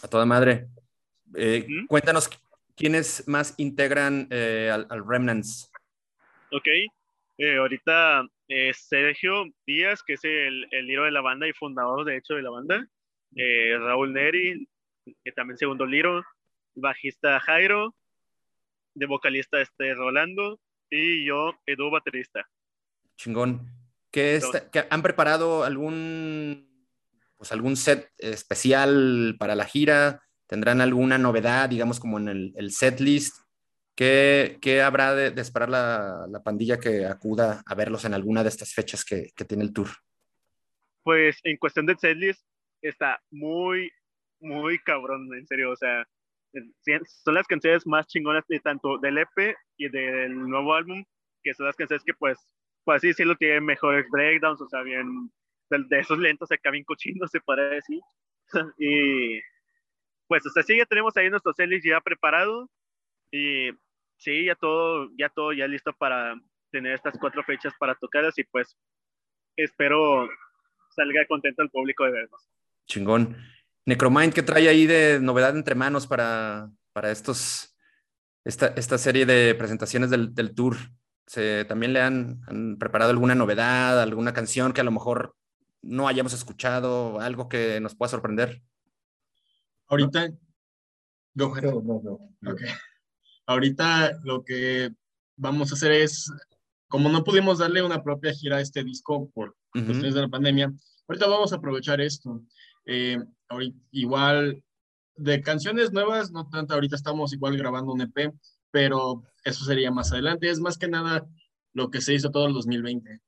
A 0.05 0.07
toda 0.07 0.23
madre. 0.23 0.67
Eh. 1.33 1.65
Cuéntanos 1.87 2.29
quiénes 2.75 3.27
más 3.27 3.55
integran 3.57 4.27
eh, 4.29 4.69
al, 4.71 4.85
al 4.91 5.03
Remnants. 5.03 5.71
Ok, 6.51 6.67
eh, 7.39 7.57
ahorita 7.57 8.23
Sergio 8.73 9.45
Díaz, 9.65 10.03
que 10.03 10.13
es 10.13 10.23
el, 10.23 10.67
el 10.69 10.85
líder 10.85 11.05
de 11.05 11.11
la 11.11 11.21
banda 11.21 11.47
y 11.47 11.53
fundador, 11.53 12.05
de 12.05 12.17
hecho, 12.17 12.35
de 12.35 12.43
la 12.43 12.51
banda. 12.51 12.87
Raúl 13.35 14.13
Neri, 14.13 14.69
que 15.23 15.31
también 15.31 15.57
segundo 15.57 15.87
liro. 15.87 16.23
Bajista 16.75 17.39
Jairo. 17.39 17.95
De 18.93 19.07
vocalista 19.07 19.59
este 19.59 19.95
Rolando. 19.95 20.59
Y 20.91 21.25
yo, 21.25 21.55
Edu, 21.65 21.89
baterista. 21.89 22.47
Chingón. 23.17 23.67
¿Qué 24.11 24.35
está- 24.35 24.69
¿Han 24.91 25.01
preparado 25.01 25.63
algún, 25.63 26.69
pues 27.37 27.51
algún 27.51 27.75
set 27.75 28.09
especial 28.17 29.35
para 29.39 29.55
la 29.55 29.65
gira? 29.65 30.21
¿Tendrán 30.47 30.81
alguna 30.81 31.17
novedad, 31.17 31.69
digamos, 31.69 31.99
como 31.99 32.19
en 32.19 32.27
el, 32.27 32.53
el 32.55 32.71
set 32.71 32.99
list? 32.99 33.37
¿Qué, 33.95 34.57
qué 34.61 34.81
habrá 34.81 35.15
de, 35.15 35.31
de 35.31 35.41
esperar 35.41 35.69
la, 35.69 36.25
la 36.29 36.43
pandilla 36.43 36.79
que 36.79 37.05
acuda 37.05 37.63
a 37.65 37.75
verlos 37.75 38.03
en 38.05 38.13
alguna 38.13 38.43
de 38.43 38.49
estas 38.49 38.73
fechas 38.73 39.05
que, 39.05 39.29
que 39.35 39.45
tiene 39.45 39.63
el 39.63 39.73
tour? 39.73 39.87
Pues 41.03 41.39
en 41.43 41.57
cuestión 41.57 41.85
de 41.85 41.95
setlist, 41.95 42.45
está 42.81 43.19
muy, 43.31 43.91
muy 44.39 44.79
cabrón, 44.79 45.29
en 45.33 45.45
serio. 45.47 45.71
O 45.71 45.75
sea, 45.75 46.03
sí, 46.81 46.91
son 47.23 47.35
las 47.35 47.47
canciones 47.47 47.85
más 47.87 48.07
chingonas 48.07 48.43
de 48.47 48.59
tanto 48.59 48.97
del 48.97 49.17
EP 49.17 49.55
y 49.77 49.89
del 49.89 50.37
nuevo 50.49 50.73
álbum, 50.73 51.03
que 51.43 51.53
son 51.53 51.65
las 51.67 51.75
canciones 51.75 52.03
que, 52.03 52.13
pues, 52.13 52.37
pues 52.83 52.97
así 52.97 53.07
decirlo, 53.07 53.35
tienen 53.35 53.65
mejores 53.65 54.05
breakdowns, 54.09 54.61
o 54.61 54.67
sea, 54.67 54.81
bien, 54.81 55.31
de, 55.69 55.99
esos 55.99 56.17
lentos 56.19 56.51
acá 56.51 56.71
bien 56.71 56.83
cochinos, 56.83 57.31
se 57.31 57.41
puede 57.41 57.75
decir. 57.75 57.99
y 58.77 59.39
pues, 60.27 60.45
o 60.45 60.49
sea, 60.49 60.63
sí, 60.63 60.77
ya 60.77 60.85
tenemos 60.85 61.15
ahí 61.17 61.29
nuestro 61.29 61.53
setlist 61.53 61.85
ya 61.85 62.01
preparado. 62.01 62.69
Y 63.31 63.71
sí, 64.17 64.45
ya 64.45 64.55
todo, 64.55 65.09
ya 65.17 65.29
todo, 65.29 65.53
ya 65.53 65.67
listo 65.67 65.93
para 65.93 66.35
tener 66.71 66.93
estas 66.93 67.17
cuatro 67.19 67.43
fechas 67.43 67.73
para 67.79 67.95
tocarlas 67.95 68.37
y 68.37 68.43
pues 68.43 68.77
espero 69.55 70.29
salga 70.89 71.25
contento 71.27 71.61
el 71.61 71.69
público 71.69 72.03
de 72.05 72.11
vernos. 72.11 72.49
Chingón. 72.87 73.37
Necromind, 73.85 74.33
¿qué 74.33 74.41
trae 74.41 74.67
ahí 74.67 74.87
de 74.87 75.19
novedad 75.21 75.55
entre 75.55 75.75
manos 75.75 76.07
para, 76.07 76.69
para 76.91 77.11
estos, 77.11 77.77
esta, 78.43 78.67
esta 78.75 78.97
serie 78.97 79.25
de 79.25 79.53
presentaciones 79.55 80.09
del, 80.09 80.33
del 80.33 80.55
tour? 80.55 80.75
¿Se, 81.27 81.65
¿También 81.65 81.93
le 81.93 82.01
han 82.01 82.77
preparado 82.79 83.11
alguna 83.11 83.35
novedad, 83.35 84.01
alguna 84.01 84.33
canción 84.33 84.73
que 84.73 84.81
a 84.81 84.83
lo 84.83 84.91
mejor 84.91 85.35
no 85.85 86.07
hayamos 86.07 86.33
escuchado, 86.33 87.19
algo 87.19 87.47
que 87.47 87.79
nos 87.79 87.95
pueda 87.95 88.09
sorprender? 88.09 88.61
Ahorita, 89.87 90.31
Go 91.35 91.53
ahead. 91.53 91.73
Ok. 91.73 92.61
Ahorita 93.45 94.19
lo 94.23 94.43
que 94.43 94.91
vamos 95.35 95.71
a 95.71 95.75
hacer 95.75 95.91
es, 95.91 96.31
como 96.87 97.09
no 97.09 97.23
pudimos 97.23 97.59
darle 97.59 97.83
una 97.83 98.01
propia 98.01 98.33
gira 98.33 98.57
a 98.57 98.61
este 98.61 98.83
disco 98.83 99.29
por 99.33 99.55
cuestiones 99.71 100.13
de 100.15 100.21
la 100.21 100.29
pandemia, 100.29 100.73
ahorita 101.07 101.27
vamos 101.27 101.51
a 101.51 101.57
aprovechar 101.57 101.99
esto. 101.99 102.41
Eh, 102.85 103.17
ahorita- 103.49 103.77
igual 103.91 104.63
de 105.17 105.41
canciones 105.41 105.91
nuevas, 105.91 106.31
no 106.31 106.47
tanto, 106.49 106.73
ahorita 106.73 106.95
estamos 106.95 107.33
igual 107.33 107.57
grabando 107.57 107.91
un 107.91 108.01
EP, 108.01 108.33
pero 108.71 109.23
eso 109.43 109.65
sería 109.65 109.91
más 109.91 110.11
adelante. 110.13 110.49
Es 110.49 110.59
más 110.59 110.77
que 110.77 110.87
nada 110.87 111.27
lo 111.73 111.91
que 111.91 111.99
se 112.01 112.13
hizo 112.13 112.31
todo 112.31 112.47
el 112.47 112.53
2020. 112.53 113.19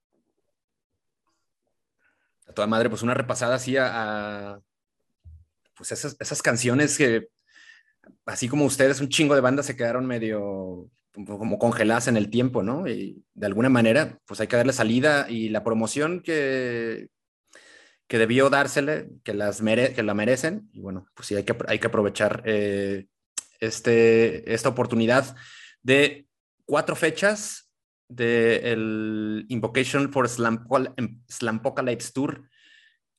A 2.47 2.53
toda 2.53 2.67
madre, 2.67 2.89
pues 2.89 3.01
una 3.03 3.13
repasada 3.13 3.55
así 3.55 3.75
a, 3.77 4.59
pues 5.75 5.91
esas, 5.91 6.15
esas 6.19 6.41
canciones 6.41 6.97
que, 6.97 7.27
así 8.25 8.47
como 8.47 8.65
ustedes, 8.65 9.01
un 9.01 9.09
chingo 9.09 9.35
de 9.35 9.41
bandas 9.41 9.65
se 9.65 9.75
quedaron 9.75 10.05
medio 10.05 10.89
como 11.13 11.57
congeladas 11.57 12.07
en 12.07 12.15
el 12.15 12.29
tiempo, 12.29 12.61
¿no? 12.61 12.87
Y 12.87 13.23
de 13.33 13.45
alguna 13.47 13.69
manera, 13.69 14.19
pues 14.25 14.39
hay 14.39 14.47
que 14.47 14.55
darle 14.55 14.71
salida 14.73 15.27
y 15.29 15.49
la 15.49 15.63
promoción 15.63 16.21
que, 16.21 17.09
que 18.07 18.17
debió 18.19 18.49
dársele, 18.49 19.09
que, 19.23 19.33
las 19.33 19.61
mere- 19.61 19.93
que 19.93 20.03
la 20.03 20.13
merecen, 20.13 20.69
y 20.73 20.79
bueno, 20.79 21.07
pues 21.15 21.27
sí, 21.27 21.35
hay 21.35 21.43
que, 21.43 21.55
hay 21.67 21.79
que 21.79 21.87
aprovechar 21.87 22.43
eh, 22.45 23.07
este, 23.59 24.53
esta 24.53 24.69
oportunidad 24.69 25.35
de 25.81 26.27
cuatro 26.65 26.95
fechas 26.95 27.66
del 28.07 29.45
Invocation 29.49 30.11
for 30.11 30.27
Slampo- 30.27 30.93
Slampocalypse 31.27 32.11
Tour. 32.13 32.49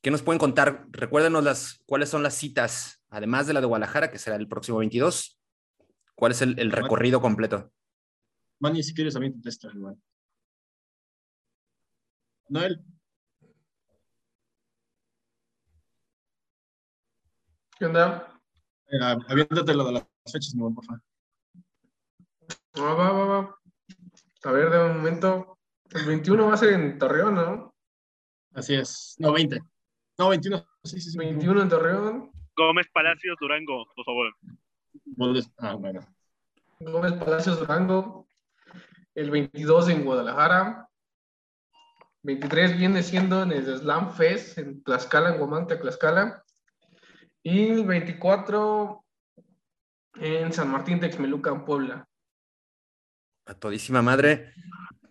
¿Qué 0.01 0.11
nos 0.11 0.21
pueden 0.21 0.39
contar? 0.39 0.85
Recuérdenos 0.91 1.43
las, 1.43 1.81
cuáles 1.85 2.09
son 2.09 2.23
las 2.23 2.33
citas, 2.35 3.03
además 3.09 3.47
de 3.47 3.53
la 3.53 3.61
de 3.61 3.67
Guadalajara, 3.67 4.09
que 4.11 4.17
será 4.17 4.35
el 4.37 4.47
próximo 4.47 4.77
22. 4.79 5.39
¿Cuál 6.15 6.31
es 6.31 6.41
el, 6.41 6.57
el 6.59 6.71
recorrido 6.71 7.21
completo? 7.21 7.71
Manny, 8.59 8.83
si 8.83 8.93
quieres, 8.93 9.15
a 9.15 9.19
mí 9.19 9.31
te 9.31 9.39
testa 9.41 9.69
igual. 9.73 9.95
Noel, 12.49 12.83
¿Qué 17.77 17.85
onda? 17.85 18.41
eh, 18.87 18.97
aviéntate 19.29 19.73
lo 19.73 19.85
de 19.85 19.91
las 19.93 20.03
fechas, 20.31 20.53
mi 20.55 20.61
buen, 20.61 20.75
por 20.75 20.83
favor. 20.85 21.01
Ah, 22.75 22.93
va, 22.93 23.11
va, 23.11 23.25
va. 23.25 23.58
A 24.43 24.51
ver, 24.51 24.69
de 24.69 24.79
momento, 24.79 25.57
el 25.91 26.05
21 26.05 26.47
va 26.47 26.53
a 26.53 26.57
ser 26.57 26.73
en 26.73 26.97
Torreón, 26.97 27.35
¿no? 27.35 27.75
Así 28.53 28.75
es. 28.75 29.15
No, 29.19 29.33
20. 29.33 29.59
No, 30.17 30.29
21. 30.29 30.65
Sí, 30.83 30.99
sí, 30.99 31.11
sí. 31.11 31.17
21 31.17 31.61
en 31.61 31.69
Torreón, 31.69 32.31
Gómez 32.59 32.87
Palacios, 32.93 33.37
Durango, 33.39 33.85
por 33.95 34.05
favor. 34.05 34.35
Ah, 35.59 35.75
bueno. 35.75 36.01
Gómez 36.81 37.13
Palacios 37.13 37.59
Durango, 37.59 38.27
el 39.15 39.31
22 39.31 39.89
en 39.89 40.03
Guadalajara, 40.03 40.89
23 42.23 42.77
viene 42.77 43.01
siendo 43.01 43.43
en 43.43 43.53
el 43.53 43.65
Slam 43.77 44.11
Fest 44.13 44.57
en 44.57 44.83
Tlaxcala, 44.83 45.29
en 45.29 45.37
Guamantla, 45.37 45.79
Tlaxcala, 45.79 46.43
Y 47.43 47.69
el 47.69 47.85
24 47.85 49.05
en 50.15 50.51
San 50.51 50.69
Martín 50.69 50.99
Texmelucan, 50.99 51.63
Puebla. 51.63 52.08
A 53.49 53.55
todísima 53.55 54.03
madre. 54.03 54.53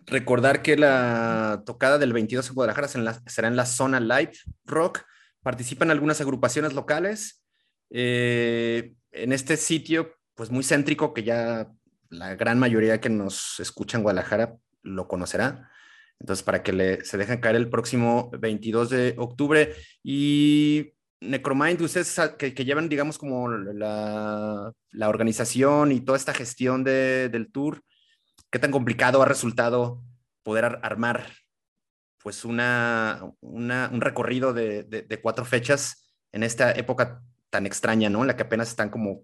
Recordar 0.05 0.61
que 0.61 0.77
la 0.77 1.61
tocada 1.65 1.97
del 1.97 2.13
22 2.13 2.47
en 2.47 2.55
Guadalajara 2.55 2.87
será 2.87 3.49
en 3.49 3.55
la, 3.57 3.65
zona 3.65 3.99
live 3.99 4.31
rock. 4.63 5.01
Participan 5.43 5.91
algunas 5.91 6.21
agrupaciones 6.21 6.73
locales. 6.73 7.43
Eh, 7.89 8.93
en 9.11 9.33
este 9.33 9.57
sitio, 9.57 10.15
pues 10.35 10.51
muy 10.51 10.63
céntrico, 10.63 11.13
que 11.13 11.23
ya 11.23 11.69
la 12.09 12.35
gran 12.35 12.59
mayoría 12.59 13.01
que 13.01 13.09
nos 13.09 13.59
escucha 13.59 13.97
en 13.97 14.03
Guadalajara 14.03 14.55
lo 14.83 15.09
conocerá. 15.09 15.69
Entonces, 16.17 16.41
para 16.43 16.63
que 16.63 16.71
le, 16.71 17.03
se 17.03 17.17
dejen 17.17 17.41
caer 17.41 17.57
el 17.57 17.69
próximo 17.69 18.31
22 18.39 18.89
de 18.89 19.15
octubre. 19.17 19.75
Y 20.01 20.93
Necromind, 21.19 21.81
ustedes 21.81 22.17
que, 22.37 22.53
que 22.53 22.63
llevan, 22.63 22.87
digamos, 22.87 23.17
como 23.17 23.49
la, 23.49 24.71
la, 24.91 25.09
organización 25.09 25.91
y 25.91 25.99
toda 25.99 26.17
esta 26.17 26.33
gestión 26.33 26.85
de, 26.85 27.27
del 27.27 27.51
tour, 27.51 27.83
¿qué 28.49 28.59
tan 28.59 28.71
complicado 28.71 29.21
ha 29.21 29.25
resultado 29.25 30.01
poder 30.43 30.65
ar 30.65 30.79
armar 30.83 31.25
pues 32.21 32.43
una, 32.43 33.31
un 33.41 34.01
recorrido 34.01 34.53
de, 34.53 35.19
cuatro 35.21 35.45
fechas 35.45 36.05
en 36.31 36.43
esta 36.43 36.71
época 36.71 37.23
tan 37.49 37.65
extraña, 37.65 38.09
¿no? 38.09 38.21
En 38.21 38.27
la 38.27 38.35
que 38.35 38.43
apenas 38.43 38.69
están 38.69 38.89
como 38.89 39.23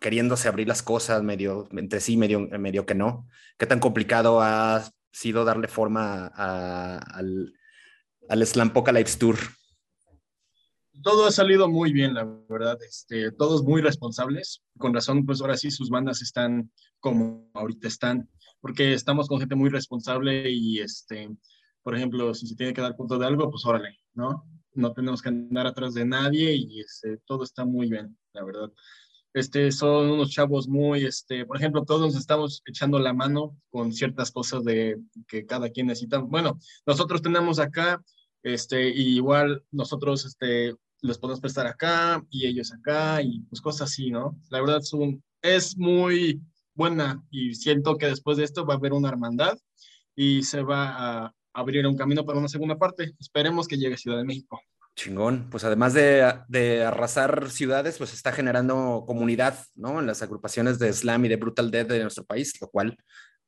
queriéndose 0.00 0.48
abrir 0.48 0.66
las 0.66 0.82
cosas 0.82 1.22
medio 1.22 1.68
entre 1.72 2.00
sí, 2.00 2.16
medio, 2.16 2.40
medio 2.40 2.86
que 2.86 2.94
no. 2.94 3.28
¿Qué 3.58 3.66
tan 3.66 3.80
complicado 3.80 4.40
ha 4.40 4.82
sido 5.12 5.44
darle 5.44 5.68
forma 5.68 6.26
al, 6.26 7.52
al 8.28 8.46
Slampocalypse 8.46 9.18
Tour? 9.18 9.38
Todo 11.02 11.26
ha 11.26 11.32
salido 11.32 11.68
muy 11.68 11.92
bien, 11.92 12.14
la 12.14 12.24
verdad. 12.48 12.78
Este, 12.82 13.30
todos 13.32 13.62
muy 13.62 13.82
responsables. 13.82 14.62
Con 14.78 14.94
razón, 14.94 15.26
pues 15.26 15.40
ahora 15.40 15.56
sí 15.56 15.70
sus 15.70 15.90
bandas 15.90 16.22
están 16.22 16.70
como 17.00 17.50
ahorita 17.54 17.88
están, 17.88 18.28
porque 18.62 18.94
estamos 18.94 19.28
con 19.28 19.40
gente 19.40 19.56
muy 19.56 19.68
responsable 19.68 20.50
y, 20.50 20.78
este, 20.78 21.28
por 21.82 21.94
ejemplo, 21.94 22.32
si 22.32 22.46
se 22.46 22.54
tiene 22.54 22.72
que 22.72 22.80
dar 22.80 22.96
cuenta 22.96 23.18
de 23.18 23.26
algo, 23.26 23.50
pues 23.50 23.66
órale, 23.66 23.98
¿no? 24.14 24.46
No 24.72 24.92
tenemos 24.92 25.20
que 25.20 25.28
andar 25.28 25.66
atrás 25.66 25.92
de 25.92 26.06
nadie 26.06 26.54
y 26.54 26.80
este, 26.80 27.18
todo 27.26 27.44
está 27.44 27.66
muy 27.66 27.90
bien, 27.90 28.16
la 28.32 28.44
verdad. 28.44 28.72
Este, 29.34 29.72
son 29.72 30.10
unos 30.10 30.30
chavos 30.30 30.68
muy, 30.68 31.04
este, 31.04 31.44
por 31.44 31.56
ejemplo, 31.56 31.84
todos 31.84 32.16
estamos 32.16 32.62
echando 32.64 32.98
la 32.98 33.12
mano 33.12 33.58
con 33.68 33.92
ciertas 33.92 34.30
cosas 34.30 34.64
de 34.64 34.96
que 35.26 35.44
cada 35.44 35.68
quien 35.70 35.88
necesita. 35.88 36.18
Bueno, 36.18 36.58
nosotros 36.86 37.20
tenemos 37.20 37.58
acá, 37.58 38.00
este, 38.44 38.90
y 38.90 39.16
igual 39.16 39.64
nosotros, 39.72 40.24
este, 40.24 40.76
les 41.00 41.18
podemos 41.18 41.40
prestar 41.40 41.66
acá 41.66 42.24
y 42.30 42.46
ellos 42.46 42.72
acá 42.72 43.20
y 43.22 43.40
pues 43.40 43.60
cosas 43.60 43.90
así, 43.90 44.10
¿no? 44.10 44.38
La 44.50 44.60
verdad 44.60 44.78
es, 44.78 44.92
un, 44.92 45.22
es 45.42 45.76
muy 45.76 46.40
buena 46.74 47.22
y 47.30 47.54
siento 47.54 47.96
que 47.96 48.06
después 48.06 48.36
de 48.36 48.44
esto 48.44 48.66
va 48.66 48.74
a 48.74 48.76
haber 48.76 48.92
una 48.92 49.08
hermandad 49.08 49.58
y 50.14 50.42
se 50.42 50.62
va 50.62 51.24
a 51.24 51.34
abrir 51.52 51.86
un 51.86 51.96
camino 51.96 52.24
para 52.24 52.38
una 52.38 52.48
segunda 52.48 52.78
parte. 52.78 53.12
Esperemos 53.18 53.68
que 53.68 53.76
llegue 53.76 53.96
Ciudad 53.96 54.18
de 54.18 54.24
México. 54.24 54.60
Chingón, 54.94 55.48
pues 55.50 55.64
además 55.64 55.94
de, 55.94 56.34
de, 56.48 56.84
arrasar 56.84 57.50
ciudades, 57.50 57.96
pues 57.96 58.12
está 58.12 58.30
generando 58.30 59.04
comunidad, 59.06 59.58
¿no? 59.74 60.00
En 60.00 60.06
las 60.06 60.20
agrupaciones 60.22 60.78
de 60.78 60.92
slam 60.92 61.24
y 61.24 61.28
de 61.28 61.36
brutal 61.36 61.70
death 61.70 61.88
de 61.88 62.02
nuestro 62.02 62.24
país, 62.24 62.60
lo 62.60 62.68
cual, 62.68 62.98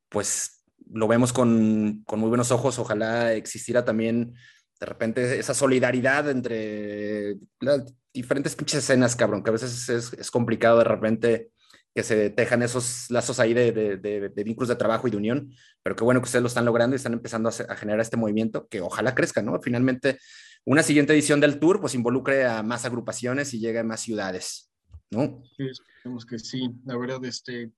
pues, 0.09 0.63
lo 0.91 1.07
vemos 1.07 1.33
con, 1.33 2.03
con 2.05 2.19
muy 2.19 2.29
buenos 2.29 2.51
ojos. 2.51 2.79
Ojalá 2.79 3.33
existiera 3.33 3.85
también, 3.85 4.33
de 4.79 4.85
repente, 4.87 5.39
esa 5.39 5.53
solidaridad 5.53 6.29
entre 6.31 7.37
las 7.59 7.93
diferentes 8.11 8.55
pinches 8.55 8.79
escenas, 8.79 9.15
cabrón, 9.15 9.43
que 9.43 9.51
a 9.51 9.53
veces 9.53 9.87
es, 9.89 10.13
es 10.13 10.31
complicado 10.31 10.79
de 10.79 10.85
repente 10.85 11.51
que 11.95 12.03
se 12.03 12.29
tejan 12.29 12.61
esos 12.61 13.09
lazos 13.09 13.39
ahí 13.39 13.53
de, 13.53 13.71
de, 13.71 13.97
de, 13.97 14.29
de, 14.29 14.43
vínculos 14.43 14.67
de 14.67 14.75
trabajo 14.75 15.07
y 15.07 15.11
de 15.11 15.17
unión, 15.17 15.53
pero 15.81 15.95
qué 15.95 16.03
bueno 16.03 16.19
que 16.19 16.25
ustedes 16.25 16.43
lo 16.43 16.49
están 16.49 16.65
logrando 16.65 16.93
y 16.93 16.97
están 16.97 17.13
empezando 17.13 17.47
a, 17.47 17.53
a 17.71 17.75
generar 17.77 18.01
este 18.01 18.17
movimiento 18.17 18.67
que 18.67 18.81
ojalá 18.81 19.15
crezca, 19.15 19.41
¿no? 19.41 19.59
Finalmente, 19.61 20.19
una 20.65 20.83
siguiente 20.83 21.13
edición 21.13 21.39
del 21.39 21.57
tour 21.57 21.79
pues 21.79 21.95
involucre 21.95 22.45
a 22.45 22.63
más 22.63 22.83
agrupaciones 22.83 23.53
y 23.53 23.59
llegue 23.59 23.79
a 23.79 23.83
más 23.83 24.01
ciudades, 24.01 24.71
¿no? 25.09 25.41
Sí, 25.55 25.67
esperemos 25.67 26.25
que 26.25 26.37
sí. 26.37 26.69
La 26.85 26.97
verdad, 26.97 27.23
este, 27.23 27.71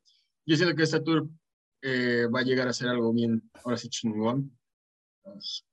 yo 0.47 0.55
siento 0.55 0.75
que 0.75 0.83
este 0.83 1.01
tour 1.01 1.29
eh, 1.83 2.25
va 2.33 2.39
a 2.39 2.43
llegar 2.43 2.67
a 2.67 2.73
ser 2.73 2.87
algo 2.87 3.13
bien, 3.13 3.47
ahora 3.63 3.77
sí 3.77 3.87
chingón. 3.87 4.57
Pues, 5.21 5.63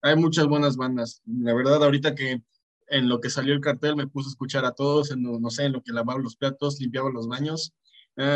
hay 0.00 0.16
muchas 0.16 0.46
buenas 0.46 0.76
bandas. 0.76 1.20
La 1.26 1.52
verdad, 1.52 1.84
ahorita 1.84 2.14
que 2.14 2.42
en 2.86 3.08
lo 3.08 3.20
que 3.20 3.30
salió 3.30 3.52
el 3.52 3.60
cartel 3.60 3.96
me 3.96 4.06
puse 4.06 4.28
a 4.28 4.30
escuchar 4.30 4.64
a 4.64 4.72
todos, 4.72 5.10
en, 5.10 5.22
no 5.22 5.50
sé, 5.50 5.64
en 5.64 5.72
lo 5.72 5.82
que 5.82 5.92
lavaba 5.92 6.20
los 6.20 6.36
platos, 6.36 6.80
limpiaba 6.80 7.10
los 7.10 7.28
baños. 7.28 7.74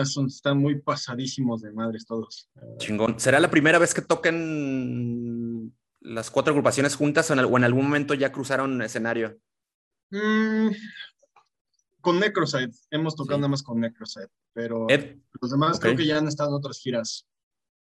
Son, 0.04 0.26
están 0.26 0.58
muy 0.58 0.80
pasadísimos 0.80 1.62
de 1.62 1.72
madres 1.72 2.06
todos. 2.06 2.48
Chingón. 2.78 3.18
¿Será 3.20 3.40
la 3.40 3.50
primera 3.50 3.78
vez 3.78 3.94
que 3.94 4.02
toquen 4.02 5.74
las 6.00 6.30
cuatro 6.30 6.52
agrupaciones 6.52 6.96
juntas 6.96 7.30
o 7.30 7.34
en, 7.34 7.40
o 7.40 7.56
en 7.56 7.64
algún 7.64 7.84
momento 7.84 8.14
ya 8.14 8.32
cruzaron 8.32 8.80
escenario? 8.82 9.38
Mm, 10.10 10.70
con 12.04 12.20
Necroside, 12.20 12.70
hemos 12.90 13.16
tocado 13.16 13.38
sí. 13.38 13.40
nada 13.40 13.48
más 13.48 13.62
con 13.62 13.80
Necroside, 13.80 14.28
pero 14.52 14.86
Ed, 14.88 15.16
los 15.40 15.50
demás 15.50 15.78
okay. 15.78 15.94
creo 15.94 15.96
que 15.96 16.06
ya 16.06 16.18
han 16.18 16.28
estado 16.28 16.50
en 16.50 16.56
otras 16.56 16.78
giras. 16.78 17.26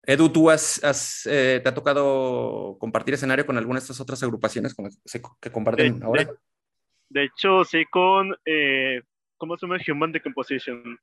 Edu, 0.04 0.30
¿tú 0.30 0.50
has, 0.50 0.84
has 0.84 1.26
eh, 1.28 1.60
te 1.62 1.70
ha 1.70 1.74
tocado 1.74 2.78
compartir 2.80 3.14
escenario 3.14 3.46
con 3.46 3.58
alguna 3.58 3.80
de 3.80 3.84
estas 3.84 4.00
otras 4.00 4.22
agrupaciones 4.24 4.74
con 4.74 4.90
que, 4.90 5.22
que 5.40 5.52
comparten 5.52 6.00
de, 6.00 6.06
ahora? 6.06 6.24
De, 6.24 6.34
de, 7.10 7.24
hecho, 7.26 7.64
sí, 7.64 7.86
con, 7.92 8.36
eh, 8.46 9.02
¿cómo 9.38 9.58
se 9.58 9.68
llama? 9.68 9.80
Human 9.88 10.12
Decomposition. 10.12 11.00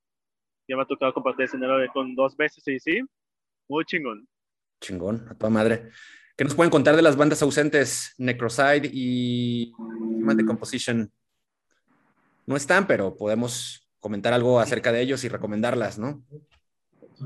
Ya 0.67 0.77
me 0.77 0.83
ha 0.83 0.87
tocado 0.87 1.13
compartir 1.13 1.45
escenario 1.45 1.91
con 1.93 2.15
dos 2.15 2.37
veces 2.37 2.67
y 2.69 2.79
sí, 2.79 3.01
muy 3.69 3.85
chingón. 3.85 4.27
Chingón, 4.81 5.27
a 5.29 5.35
toda 5.35 5.51
madre. 5.51 5.91
¿Qué 6.37 6.45
nos 6.45 6.55
pueden 6.55 6.71
contar 6.71 6.97
de 6.97 7.03
las 7.03 7.17
bandas 7.17 7.43
ausentes, 7.43 8.15
Necroside 8.19 8.91
y 8.93 9.73
Human 9.79 10.37
Decomposition? 10.37 11.11
No 12.47 12.57
están, 12.57 12.87
pero 12.87 13.17
podemos 13.17 13.89
comentar 14.01 14.33
algo 14.33 14.59
acerca 14.59 14.91
de 14.93 15.01
ellos 15.01 15.23
y 15.25 15.29
recomendarlas, 15.29 15.99
¿no? 15.99 16.25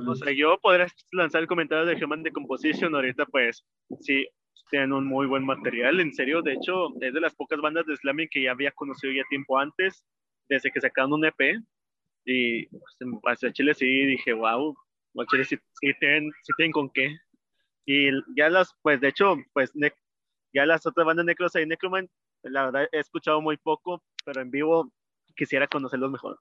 O 0.07 0.15
sea, 0.15 0.33
yo 0.33 0.59
podría 0.61 0.87
lanzar 1.13 1.41
el 1.41 1.49
comentario 1.49 1.87
de 1.87 2.05
Human 2.05 2.23
Decomposition 2.23 2.95
ahorita, 2.95 3.25
pues, 3.27 3.65
sí, 4.01 4.29
tienen 4.71 4.93
un 4.93 5.07
muy 5.07 5.27
buen 5.27 5.45
material, 5.45 6.01
en 6.01 6.13
serio, 6.13 6.43
de 6.43 6.53
hecho, 6.53 6.95
es 7.01 7.15
de 7.15 7.21
las 7.21 7.35
pocas 7.35 7.61
bandas 7.61 7.87
de 7.87 7.97
slamming 7.97 8.29
que 8.31 8.43
ya 8.43 8.53
había 8.53 8.71
conocido 8.73 9.13
ya 9.13 9.23
tiempo 9.31 9.59
antes, 9.59 10.05
desde 10.49 10.71
que 10.71 10.81
sacaron 10.81 11.15
un 11.15 11.25
EP, 11.25 11.59
y 12.31 12.67
pues, 13.23 13.43
en 13.43 13.53
Chile 13.55 13.73
sí 13.73 13.87
dije, 13.87 14.35
wow, 14.35 14.77
Chile 15.31 15.45
sí, 15.45 15.57
sí, 15.81 15.93
tienen, 15.99 16.31
sí 16.43 16.53
tienen 16.59 16.73
con 16.73 16.91
qué. 16.91 17.17
Y 17.87 18.11
ya 18.37 18.51
las, 18.51 18.75
pues 18.83 19.01
de 19.01 19.09
hecho, 19.09 19.37
pues 19.55 19.75
ne 19.75 19.93
ya 20.53 20.67
las 20.67 20.85
otras 20.87 21.07
bandas 21.07 21.25
Necros 21.25 21.55
y 21.57 21.65
Necroman, 21.65 22.09
la 22.43 22.67
verdad 22.67 22.89
he 22.93 22.99
escuchado 22.99 23.41
muy 23.41 23.57
poco, 23.57 24.03
pero 24.25 24.43
en 24.43 24.51
vivo 24.51 24.93
quisiera 25.37 25.67
conocerlos 25.67 26.11
mejor. 26.11 26.39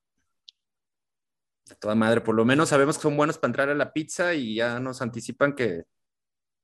De 1.66 1.76
toda 1.76 1.96
madre, 1.96 2.20
por 2.20 2.36
lo 2.36 2.44
menos 2.44 2.70
sabemos 2.70 2.98
que 2.98 3.04
son 3.04 3.16
buenos 3.16 3.38
para 3.38 3.50
entrar 3.50 3.70
a 3.70 3.76
la 3.76 3.94
pizza 3.94 4.34
y 4.34 4.56
ya 4.56 4.80
nos 4.80 5.02
anticipan 5.02 5.56
que 5.56 5.84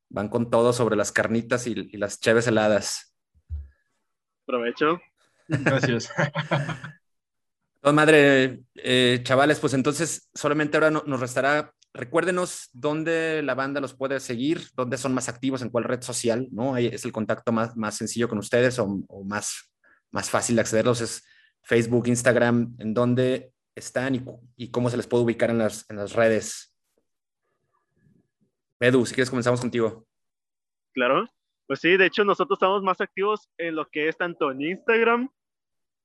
van 0.09 0.27
con 0.27 0.49
todo 0.49 0.73
sobre 0.73 0.97
las 0.97 1.13
carnitas 1.13 1.65
y, 1.67 1.71
y 1.71 1.97
las 1.97 2.19
cheves 2.19 2.47
heladas. 2.47 3.15
Provecho. 4.45 4.99
Gracias. 5.47 6.11
toda 7.83 7.93
madre, 7.93 8.61
eh, 8.75 9.19
chavales, 9.23 9.59
pues 9.59 9.73
entonces 9.73 10.29
solamente 10.33 10.77
ahora 10.77 10.89
no, 10.89 11.03
nos 11.05 11.19
restará 11.19 11.73
recuérdenos 11.93 12.69
dónde 12.71 13.43
la 13.43 13.55
banda 13.55 13.81
los 13.81 13.93
puede 13.93 14.21
seguir, 14.21 14.61
dónde 14.73 14.97
son 14.97 15.13
más 15.13 15.27
activos, 15.27 15.61
en 15.61 15.69
cuál 15.69 15.83
red 15.83 16.01
social, 16.01 16.47
¿no? 16.51 16.75
Ahí 16.75 16.85
es 16.87 17.03
el 17.03 17.11
contacto 17.11 17.51
más, 17.51 17.75
más 17.75 17.97
sencillo 17.97 18.29
con 18.29 18.37
ustedes 18.37 18.79
o, 18.79 18.87
más, 19.25 19.69
más 20.11 20.29
fácil 20.29 20.55
de 20.55 20.61
accederlos, 20.61 21.01
es 21.01 21.27
Facebook, 21.61 22.07
Instagram, 22.07 22.73
en 22.79 22.93
dónde 22.93 23.51
están 23.75 24.15
y, 24.15 24.23
y, 24.55 24.71
cómo 24.71 24.89
se 24.89 24.95
les 24.95 25.05
puede 25.05 25.25
ubicar 25.25 25.49
en 25.49 25.57
las, 25.57 25.85
en 25.89 25.97
las 25.97 26.13
redes. 26.13 26.73
Edu, 28.79 29.05
si 29.05 29.13
quieres 29.13 29.29
comenzamos 29.29 29.59
contigo. 29.59 30.07
Claro, 30.93 31.29
pues 31.67 31.81
sí, 31.81 31.97
de 31.97 32.05
hecho 32.05 32.23
nosotros 32.23 32.55
estamos 32.55 32.81
más 32.81 33.01
activos 33.01 33.49
en 33.57 33.75
lo 33.75 33.89
que 33.89 34.07
es 34.07 34.15
tanto 34.15 34.51
en 34.51 34.61
Instagram, 34.61 35.29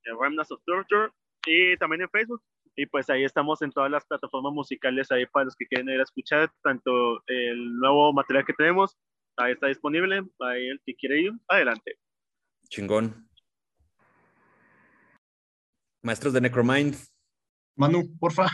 en 0.03 0.20
Remnants 0.20 0.51
of 0.51 0.61
Torture, 0.64 1.12
y 1.49 1.76
también 1.78 2.03
en 2.03 2.11
Facebook. 2.11 2.42
Y 2.76 2.86
pues 2.86 3.11
ahí 3.11 3.24
estamos 3.24 3.61
en 3.62 3.72
todas 3.72 3.90
las 3.90 4.05
plataformas 4.07 4.53
musicales 4.53 5.11
ahí 5.11 5.26
para 5.26 5.46
los 5.46 5.57
que 5.57 5.66
quieren 5.66 5.88
ir 5.88 5.99
a 5.99 6.05
escuchar 6.05 6.51
tanto 6.62 6.90
el 7.26 7.76
nuevo 7.76 8.12
material 8.12 8.44
que 8.44 8.53
tenemos 8.53 8.96
ahí 9.38 9.53
está 9.53 9.68
disponible 9.68 10.22
ahí 10.40 10.68
el 10.68 10.80
que 10.84 10.94
quiere 10.94 11.20
ir 11.22 11.32
adelante. 11.49 11.99
Chingón. 12.68 13.28
Maestros 16.03 16.32
de 16.32 16.40
Necromind. 16.40 16.96
Manu 17.76 18.16
porfa. 18.18 18.49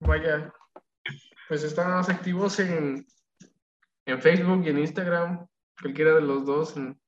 Vaya 0.00 0.52
pues 1.48 1.62
están 1.64 1.90
más 1.90 2.08
activos 2.08 2.58
en 2.60 3.06
en 4.06 4.20
Facebook 4.20 4.64
y 4.64 4.70
en 4.70 4.78
Instagram 4.78 5.46
cualquiera 5.80 6.14
de 6.14 6.22
los 6.22 6.44
dos 6.44 6.76
en 6.76 7.00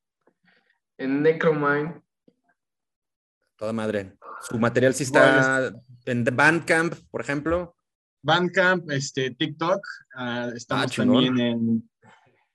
en 0.98 1.22
Necromind. 1.22 2.00
Toda 3.56 3.72
madre. 3.72 4.16
Su 4.42 4.58
material 4.58 4.94
sí 4.94 5.04
está 5.04 5.72
en 6.06 6.24
Bandcamp, 6.24 6.94
por 7.10 7.20
ejemplo. 7.20 7.76
Bandcamp, 8.22 8.90
este, 8.90 9.30
TikTok. 9.30 9.80
ah, 10.16 10.50
estamos 10.54 10.84
Ah, 10.84 10.88
chingón. 10.88 11.24
también 11.26 11.46
en. 11.46 11.90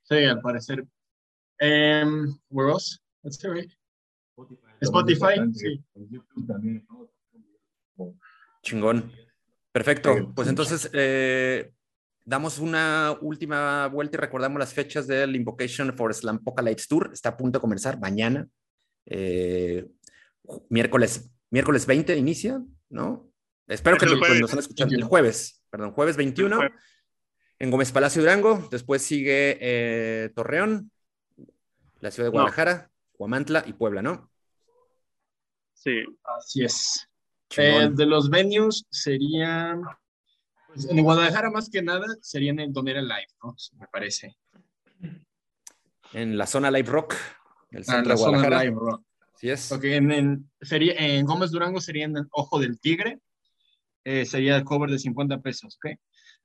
Sí, 0.04 0.24
al 0.26 0.42
parecer. 0.42 0.86
Um, 1.62 2.40
where 2.50 2.72
else? 2.72 2.98
Let's 3.24 3.38
see, 3.40 3.50
right? 3.50 3.72
Spotify, 4.82 5.36
sí. 5.54 5.84
Chingón. 8.64 9.12
Perfecto. 9.72 10.32
Pues 10.34 10.48
entonces 10.48 10.90
eh, 10.94 11.74
damos 12.30 12.60
una 12.60 13.18
última 13.22 13.88
vuelta 13.88 14.16
y 14.16 14.20
recordamos 14.20 14.60
las 14.60 14.72
fechas 14.72 15.08
del 15.08 15.36
Invocation 15.36 15.98
for 15.98 16.14
Slampocalypse 16.14 16.86
Tour. 16.88 17.10
Está 17.12 17.30
a 17.30 17.38
punto 17.38 17.58
de 17.58 17.62
comenzar 17.62 18.00
mañana. 18.00 18.48
Eh, 19.08 19.88
miércoles, 20.70 21.32
miércoles 21.50 21.88
20 21.88 22.16
inicia, 22.16 22.62
¿no? 22.90 23.32
Espero 23.68 23.98
Es 23.98 24.04
que 24.04 24.10
jueves. 24.10 24.42
nos 24.42 24.50
estén 24.52 24.60
escuchando. 24.60 24.96
El 24.96 25.04
jueves, 25.04 25.64
perdón, 25.72 25.92
jueves 25.92 26.18
21 26.18 26.56
jueves. 26.56 26.74
en 27.58 27.72
Gómez 27.72 27.92
Palacio 27.92 28.22
Durango. 28.22 28.68
Después 28.70 29.02
sigue 29.02 29.58
eh, 29.60 30.30
Torreón, 30.36 30.92
la 32.00 32.12
ciudad 32.12 32.28
de 32.28 32.30
No. 32.30 32.34
Guadalajara, 32.34 32.92
Huamantla 33.18 33.64
y 33.66 33.74
Puebla, 33.74 34.04
¿no? 34.04 34.30
Sí. 35.74 36.04
Así 36.38 36.64
es. 36.64 37.08
Eh, 37.58 37.90
de 37.92 38.06
los 38.06 38.30
venues 38.30 38.86
serían. 38.92 39.82
En 40.90 41.04
Guadalajara, 41.04 41.50
más 41.52 41.70
que 41.70 41.82
nada, 41.82 42.06
serían 42.22 42.60
en 42.60 42.72
donde 42.74 42.92
era 42.92 43.02
live, 43.02 43.28
¿no? 43.44 43.56
Me 43.78 43.88
parece. 43.88 44.36
En 46.14 46.38
la 46.38 46.48
zona 46.48 46.72
Live 46.72 46.90
Rock, 46.90 47.16
el 47.72 47.82
Ah, 47.82 47.84
centro 47.86 48.10
la 48.10 48.16
de 48.16 48.18
zona 48.18 48.50
live, 48.64 48.76
bro. 48.76 49.04
Así 49.36 49.50
es. 49.50 49.72
Ok, 49.72 49.84
en, 49.86 50.12
en- 50.12 50.52
sería, 50.62 50.94
en 50.98 51.26
Gómez 51.26 51.52
Durango 51.52 51.80
sería 51.82 52.06
en 52.06 52.18
el 52.18 52.26
Ojo 52.32 52.60
del 52.60 52.80
Tigre. 52.80 53.20
Eh, 54.04 54.26
sería 54.26 54.56
el 54.58 54.64
cover 54.64 54.90
de 54.90 54.98
50 55.00 55.40
pesos, 55.42 55.78
¿ok? 55.78 55.98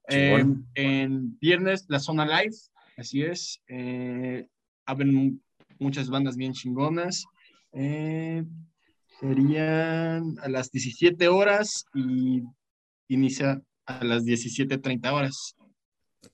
Eh, 0.09 0.45
en 0.75 1.39
viernes, 1.39 1.87
la 1.89 1.99
zona 1.99 2.27
live, 2.27 2.55
así 2.99 3.23
es. 3.23 3.63
Eh, 3.69 4.47
abren 4.85 5.43
muchas 5.79 6.11
bandas 6.11 6.37
bien 6.37 6.53
chingonas. 6.53 7.25
Eh, 7.73 8.45
serían 9.19 10.37
a 10.43 10.49
las 10.49 10.71
17 10.71 11.29
horas 11.29 11.87
y 11.95 12.43
inicia 13.09 13.63
a 13.87 14.05
las 14.05 14.25
17.30 14.25 15.13
horas. 15.13 15.55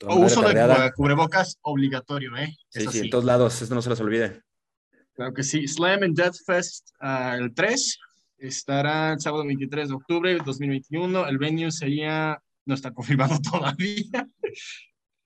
O 0.07 0.17
uso 0.21 0.41
de 0.41 0.47
tardeada. 0.49 0.91
cu- 0.91 1.03
cubrebocas 1.03 1.59
obligatorio, 1.63 2.37
¿eh? 2.37 2.55
Sí, 2.69 2.87
sí, 2.91 2.99
en 3.01 3.11
todos 3.11 3.25
lados, 3.25 3.61
eso 3.61 3.75
no 3.75 3.83
se 3.83 3.91
les 3.91 4.01
olvide. 4.01 4.43
Claro 5.15 5.35
que 5.35 5.43
sí. 5.43 5.67
Slam 5.67 6.03
and 6.05 6.17
Death 6.17 6.37
Fest 6.47 6.91
ah, 7.01 7.37
el 7.39 7.53
3 7.53 7.99
estará 8.39 9.13
el 9.13 9.21
sábado 9.21 9.45
23 9.45 9.89
de 9.89 9.95
octubre 9.95 10.31
del 10.33 10.43
2021. 10.45 11.27
El 11.27 11.39
venue 11.39 11.71
sería, 11.73 12.41
no 12.65 12.75
está 12.75 12.93
confirmado 12.93 13.39
todavía. 13.53 14.29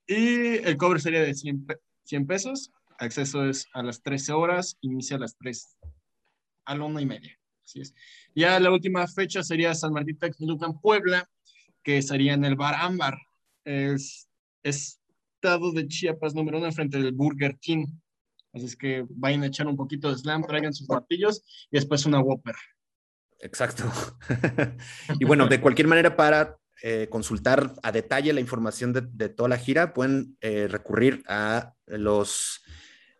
Y 0.06 0.56
el 0.58 0.76
cover 0.76 1.00
sería 1.00 1.20
de 1.20 1.34
100, 1.34 1.66
pe- 1.66 1.78
100 2.04 2.26
pesos. 2.26 2.70
Acceso 2.98 3.44
es 3.44 3.66
a 3.74 3.82
las 3.82 4.02
13 4.02 4.32
horas, 4.32 4.76
inicia 4.80 5.16
a 5.16 5.20
las 5.20 5.36
3, 5.36 5.76
a 6.64 6.76
la 6.76 6.84
una 6.84 7.00
y 7.02 7.06
media. 7.06 7.38
Así 7.64 7.80
es. 7.80 7.94
Ya 8.34 8.58
la 8.60 8.70
última 8.70 9.06
fecha 9.06 9.42
sería 9.42 9.74
San 9.74 9.92
Martín 9.92 10.18
Texmelucan, 10.18 10.80
Puebla, 10.80 11.28
que 11.84 12.02
sería 12.02 12.32
en 12.32 12.44
el 12.44 12.56
Bar 12.56 12.74
Ámbar. 12.76 13.18
Es 13.64 14.28
estado 14.62 15.72
de 15.72 15.86
Chiapas 15.86 16.34
número 16.34 16.58
uno 16.58 16.66
enfrente 16.66 16.98
del 16.98 17.12
Burger 17.12 17.58
King. 17.60 17.86
Así 18.52 18.64
es 18.64 18.76
que 18.76 19.04
vayan 19.10 19.42
a 19.42 19.46
echar 19.46 19.66
un 19.66 19.76
poquito 19.76 20.10
de 20.10 20.18
slam, 20.18 20.44
traigan 20.44 20.72
sus 20.72 20.88
martillos 20.88 21.42
y 21.70 21.76
después 21.76 22.06
una 22.06 22.20
Whopper. 22.20 22.54
Exacto. 23.40 23.84
y 25.20 25.24
bueno, 25.24 25.46
de 25.46 25.60
cualquier 25.60 25.86
manera, 25.86 26.16
para 26.16 26.56
eh, 26.82 27.08
consultar 27.10 27.74
a 27.82 27.92
detalle 27.92 28.32
la 28.32 28.40
información 28.40 28.92
de, 28.92 29.28
toda 29.28 29.48
la 29.48 29.58
gira, 29.58 29.92
pueden 29.92 30.36
eh, 30.40 30.66
recurrir 30.68 31.22
a 31.28 31.74
los, 31.86 32.62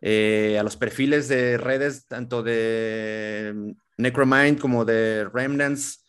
eh, 0.00 0.56
a 0.58 0.62
los 0.62 0.76
perfiles 0.76 1.28
de 1.28 1.58
redes, 1.58 2.06
tanto 2.06 2.42
de 2.42 3.74
Necromind 3.98 4.58
como 4.60 4.84
de 4.84 5.28
Remnants, 5.32 6.03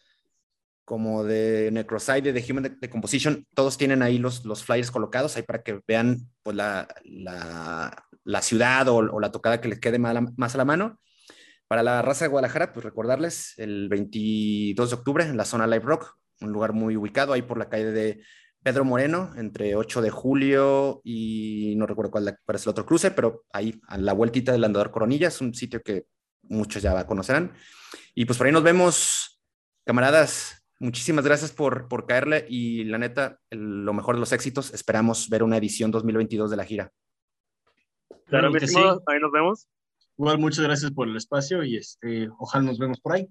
como 0.86 1.24
de 1.24 1.72
Necrocide, 1.72 2.32
de 2.32 2.46
Human 2.50 2.78
Decomposition, 2.80 3.46
todos 3.56 3.78
tienen 3.78 4.04
ahí 4.04 4.20
los, 4.20 4.46
los 4.46 4.64
flyers 4.64 4.92
colocados 4.92 5.36
ahí 5.36 5.44
para 5.44 5.64
que 5.64 5.82
vean 5.88 6.30
pues, 6.44 6.56
la, 6.56 6.88
la, 7.04 8.06
la 8.24 8.42
ciudad 8.42 8.88
o, 8.88 8.98
o, 8.98 9.20
la 9.20 9.32
tocada 9.32 9.60
que 9.60 9.68
les 9.68 9.80
quede 9.80 10.00
más 10.00 10.12
a 10.12 10.14
la, 10.14 10.32
más 10.38 10.56
a 10.56 10.58
la 10.60 10.66
mano. 10.66 11.00
Para 11.68 11.82
la 11.82 12.04
raza 12.04 12.26
de 12.26 12.30
Guadalajara, 12.30 12.72
pues 12.72 12.86
recordarles 12.86 13.56
el 13.58 13.90
22 13.90 14.90
de 14.90 14.96
octubre 14.96 15.26
en 15.26 15.36
la 15.36 15.46
zona 15.46 15.66
Live 15.66 15.84
Rock, 15.84 16.16
un 16.42 16.52
lugar 16.52 16.74
muy 16.74 16.96
ubicado 16.96 17.34
ahí 17.34 17.42
por 17.42 17.58
la 17.58 17.70
calle 17.70 17.92
de 17.92 18.24
Pedro 18.62 18.86
Moreno, 18.86 19.34
entre 19.38 19.76
8 19.76 20.02
de 20.02 20.12
julio 20.12 21.02
y 21.04 21.74
no 21.78 21.88
recuerdo 21.88 22.12
cuál, 22.12 22.38
cuál 22.46 22.56
es 22.56 22.64
el 22.64 22.70
otro 22.70 22.86
cruce, 22.86 23.12
pero 23.12 23.44
ahí 23.52 23.80
a 23.88 23.98
la 23.98 24.14
vueltita 24.14 24.52
del 24.52 24.64
Andador 24.64 24.92
Coronillas, 24.92 25.42
un 25.42 25.54
sitio 25.56 25.82
que 25.82 26.06
muchos 26.44 26.82
ya 26.84 27.06
conocerán. 27.06 27.54
Y 28.14 28.26
pues 28.26 28.38
por 28.38 28.48
ahí 28.48 28.54
nos 28.54 28.64
vemos, 28.64 29.42
camaradas. 29.86 30.65
Muchísimas 30.80 31.26
gracias 31.26 31.52
por, 31.52 31.88
por 31.88 32.06
caerle 32.06 32.46
y 32.50 32.84
la 32.84 32.98
neta, 32.98 33.40
el, 33.50 33.86
lo 33.86 33.94
mejor 33.94 34.16
de 34.16 34.20
los 34.20 34.32
éxitos. 34.34 34.74
Esperamos 34.74 35.30
ver 35.30 35.44
una 35.44 35.58
edición 35.58 35.92
2022 35.92 36.52
de 36.52 36.58
la 36.58 36.66
gira. 36.66 36.92
Claro, 38.26 38.52
que 38.52 38.68
sí. 38.68 38.78
Ahí 38.78 39.20
nos 39.20 39.32
vemos. 39.32 39.68
Igual, 40.18 40.40
muchas 40.40 40.64
gracias 40.64 40.92
por 40.92 41.08
el 41.08 41.16
espacio 41.16 41.64
y 41.64 41.78
este, 41.78 42.30
ojalá 42.40 42.66
nos 42.66 42.80
vemos 42.80 43.00
por 43.00 43.14
ahí. 43.14 43.28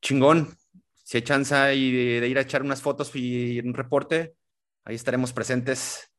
Chingón. 0.00 0.56
Si 1.02 1.16
hay 1.16 1.22
chance 1.22 1.74
y 1.74 1.90
de, 1.90 2.20
de, 2.20 2.28
ir 2.28 2.36
a 2.38 2.42
echar 2.42 2.62
unas 2.62 2.82
fotos 2.82 3.10
y 3.14 3.58
un 3.60 3.72
reporte, 3.72 4.34
ahí 4.84 4.94
estaremos 4.94 5.32
presentes 5.32 6.12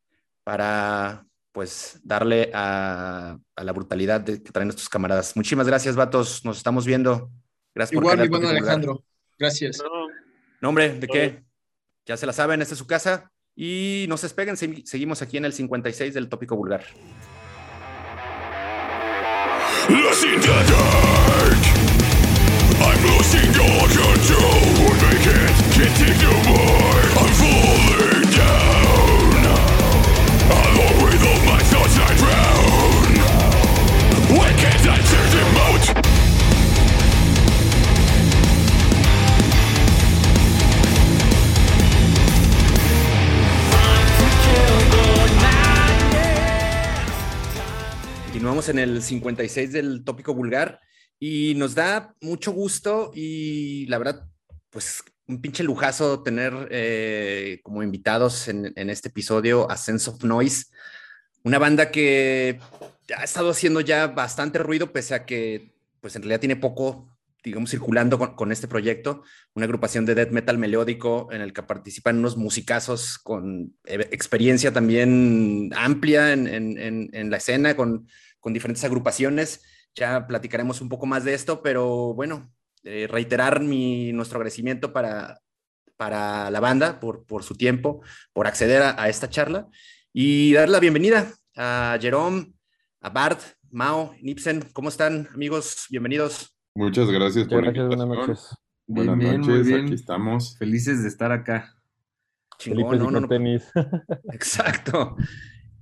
para 0.44 1.26
pues 1.52 2.00
darle 2.04 2.50
a, 2.54 3.38
a 3.56 3.64
la 3.64 3.72
brutalidad 3.72 4.22
de, 4.22 4.42
que 4.42 4.52
traen 4.52 4.68
nuestros 4.68 4.90
camaradas. 4.90 5.36
Muchísimas 5.36 5.68
gracias, 5.68 5.96
vatos. 5.96 6.44
Nos 6.44 6.58
estamos 6.58 6.86
viendo. 6.86 7.30
Gracias 7.76 8.00
Igual, 8.00 8.30
por 8.30 8.40
mi 8.42 8.48
Alejandro. 8.48 9.04
Gracias. 9.38 9.78
No, 9.78 10.09
no, 10.62 10.70
hombre, 10.70 10.94
¿de 11.00 11.08
qué? 11.08 11.44
Ya 12.06 12.18
se 12.18 12.26
la 12.26 12.34
saben, 12.34 12.62
esta 12.62 12.74
es 12.74 12.80
su 12.80 12.88
casa. 12.88 13.32
Y 13.56 14.06
no 14.08 14.18
se 14.18 14.28
despeguen, 14.28 14.56
seguimos 14.58 15.22
aquí 15.22 15.38
en 15.38 15.46
el 15.46 15.54
56 15.54 16.14
del 16.14 16.30
tópico 16.30 16.56
vulgar. 16.56 16.84
Lost 19.90 20.24
in 20.24 20.40
the 20.40 20.48
dark 20.48 21.64
I'm 22.80 23.02
losing 23.02 23.50
all 23.60 23.88
control 23.90 24.96
I 25.02 25.18
can't, 25.26 25.56
can't 25.74 25.96
take 25.98 26.22
no 26.22 26.34
more 26.46 27.02
I'm 27.18 27.34
falling 27.42 28.30
down 28.38 29.44
Along 30.52 30.96
with 31.04 31.24
all 31.26 31.42
my 31.44 31.62
thoughts 31.72 31.98
I 31.98 32.14
drown 32.22 33.12
Why 34.38 34.50
can't 34.54 34.86
I 34.88 35.00
turn 35.02 35.30
them 35.34 35.58
out? 35.58 36.29
Continuamos 48.40 48.70
en 48.70 48.80
el 48.80 49.04
56 49.04 49.74
del 49.74 50.06
tópico 50.06 50.34
vulgar 50.34 50.80
y 51.20 51.56
nos 51.56 51.76
da 51.76 52.16
mucho 52.22 52.54
gusto 52.54 53.12
y 53.14 53.86
la 53.88 53.98
verdad, 53.98 54.30
pues 54.70 55.04
un 55.28 55.42
pinche 55.42 55.62
lujazo 55.62 56.24
tener 56.24 56.70
eh, 56.72 57.60
como 57.64 57.84
invitados 57.84 58.48
en, 58.48 58.72
en, 58.78 58.90
este 58.90 59.10
episodio 59.10 59.70
a 59.70 59.76
Sense 59.76 60.10
of 60.10 60.24
Noise, 60.24 60.68
una 61.44 61.60
banda 61.60 61.92
que 61.92 62.62
ha 63.14 63.26
estado 63.26 63.50
haciendo 63.50 63.82
ya 63.82 64.08
bastante 64.08 64.60
ruido 64.60 64.94
pese 64.94 65.16
a 65.16 65.26
que 65.26 65.74
pues 66.00 66.16
en 66.16 66.22
realidad 66.22 66.40
tiene 66.40 66.56
poco, 66.56 67.10
digamos, 67.44 67.72
circulando 67.72 68.18
con, 68.18 68.36
con 68.36 68.54
este 68.54 68.70
proyecto, 68.70 69.22
una 69.54 69.66
agrupación 69.66 70.06
de 70.06 70.16
death 70.16 70.32
metal 70.32 70.58
melódico 70.58 71.28
en 71.34 71.42
el 71.42 71.52
que 71.52 71.64
participan 71.64 72.20
unos 72.20 72.38
musicazos 72.38 73.18
con 73.18 73.76
eh, 73.84 74.08
experiencia 74.12 74.72
también 74.72 75.72
amplia 75.76 76.32
en, 76.32 76.48
en, 76.48 77.10
en 77.12 77.30
la 77.30 77.36
escena, 77.36 77.76
con, 77.76 78.08
con 78.40 78.54
diferentes 78.54 78.84
agrupaciones. 78.84 79.64
Ya 79.96 80.28
platicaremos 80.28 80.82
un 80.82 80.90
poco 80.90 81.06
más 81.06 81.24
de 81.24 81.34
esto, 81.34 81.62
pero 81.62 82.14
bueno, 82.14 82.52
eh, 82.84 83.08
reiterar 83.10 83.60
mi, 83.60 84.14
nuestro 84.14 84.38
agradecimiento 84.38 84.94
para, 84.94 85.40
para 85.98 86.50
la 86.52 86.60
banda 86.60 87.00
por, 87.00 87.26
por 87.26 87.44
su 87.44 87.56
tiempo, 87.56 88.02
por 88.34 88.48
acceder 88.48 88.82
a, 88.82 89.02
a, 89.02 89.10
esta 89.10 89.30
charla 89.30 89.68
y 90.14 90.54
dar 90.54 90.70
la 90.70 90.80
bienvenida 90.80 91.34
a 91.56 91.98
Jerome, 92.00 92.54
a 93.02 93.10
Bart, 93.10 93.42
Mao, 93.72 94.16
Nipsen. 94.22 94.64
¿Cómo 94.74 94.90
están, 94.90 95.28
amigos? 95.34 95.88
Bienvenidos. 95.90 96.56
Muchas 96.76 97.10
gracias 97.10 97.48
por 97.48 97.64
gracias, 97.64 97.88
buenas 97.88 98.08
noches. 98.08 98.56
Buenas 98.88 99.18
bien, 99.18 99.42
noches, 99.42 99.68
bien. 99.68 99.86
aquí 99.86 99.94
estamos. 99.94 100.58
Felices 100.58 101.04
de 101.04 101.10
estar 101.10 101.32
acá. 101.32 101.76
Chingón, 102.58 102.98
no, 102.98 103.12
no, 103.12 103.20
no. 103.20 103.28
tenis. 103.28 103.70
Exacto. 104.34 105.16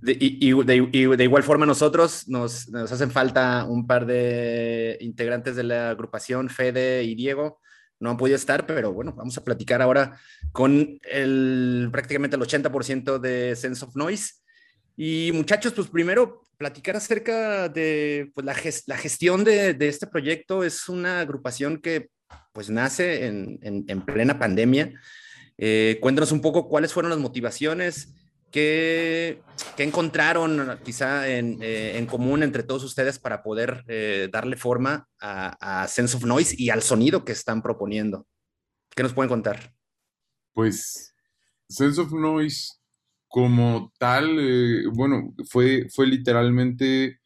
De, 0.07 0.17
y, 0.19 0.53
de, 0.63 1.23
igual 1.23 1.43
forma 1.43 1.65
nosotros 1.65 2.29
nos, 2.29 2.69
nos 2.69 2.89
hacen 2.91 3.11
falta 3.11 3.65
un 3.65 3.85
par 3.85 4.05
de 4.05 4.97
integrantes 5.01 5.57
de 5.57 5.63
la 5.63 5.89
agrupación, 5.89 6.49
Fede 6.49 7.03
y 7.03 7.13
Diego, 7.13 7.59
no 7.99 8.09
han 8.11 8.15
podido 8.15 8.37
estar, 8.37 8.65
pero 8.65 8.93
bueno, 8.93 9.11
vamos 9.13 9.37
a 9.37 9.43
platicar 9.43 9.81
ahora 9.81 10.17
con 10.53 10.97
el 11.03 11.89
prácticamente 11.91 12.37
el 12.37 12.41
80% 12.41 13.19
de 13.19 13.55
Sense 13.57 13.83
of 13.83 13.95
Noise. 13.97 14.35
Y 14.95 15.31
muchachos, 15.33 15.73
pues 15.73 15.87
primero 15.89 16.41
platicar 16.57 16.95
acerca 16.95 17.67
de 17.67 18.31
pues, 18.33 18.45
la, 18.45 18.55
ges- 18.55 18.83
la 18.87 18.97
gestión 18.97 19.43
de, 19.43 19.73
de 19.73 19.87
este 19.89 20.07
proyecto. 20.07 20.63
Es 20.63 20.87
una 20.87 21.19
agrupación 21.19 21.79
que 21.81 22.09
pues 22.53 22.69
nace 22.69 23.25
en 23.25 24.01
plena 24.05 24.39
pandemia. 24.39 24.93
Eh, 25.57 25.97
cuéntanos 26.01 26.31
un 26.31 26.41
poco 26.41 26.69
cuáles 26.69 26.93
fueron 26.93 27.09
las 27.09 27.19
motivaciones, 27.19 28.13
qué, 28.51 29.41
encontraron 29.77 30.79
quizá 30.83 31.27
en, 31.27 31.57
eh, 31.61 32.05
común 32.09 32.43
entre 32.43 32.63
todos 32.63 32.83
ustedes 32.83 33.19
para 33.19 33.43
poder 33.43 33.83
eh, 33.87 34.29
darle 34.31 34.55
forma 34.55 35.07
a, 35.19 35.87
Sense 35.87 36.17
of 36.17 36.25
Noise 36.25 36.55
y 36.57 36.69
al 36.69 36.81
sonido 36.81 37.25
que 37.25 37.31
están 37.31 37.61
proponiendo. 37.61 38.27
¿Qué 38.95 39.03
nos 39.03 39.13
pueden 39.13 39.29
contar? 39.29 39.73
Pues 40.53 41.13
Sense 41.69 42.01
of 42.01 42.11
Noise 42.11 42.73
como 43.27 43.91
tal, 43.99 44.37
eh, 44.39 44.83
bueno, 44.93 45.33
fue, 45.49 45.87
fue 45.93 46.07
literalmente, 46.07 47.19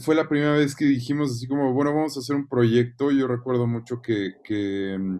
fue 0.00 0.14
la 0.14 0.28
primera 0.28 0.52
vez 0.52 0.74
que 0.74 0.84
dijimos 0.84 1.30
así 1.30 1.46
como, 1.46 1.72
bueno, 1.72 1.94
vamos 1.94 2.16
a 2.16 2.20
hacer 2.20 2.36
un 2.36 2.48
proyecto. 2.48 3.10
Yo 3.12 3.28
recuerdo 3.28 3.66
mucho 3.66 4.02
que, 4.02 4.34
que, 4.44 4.96
mm, 4.98 5.18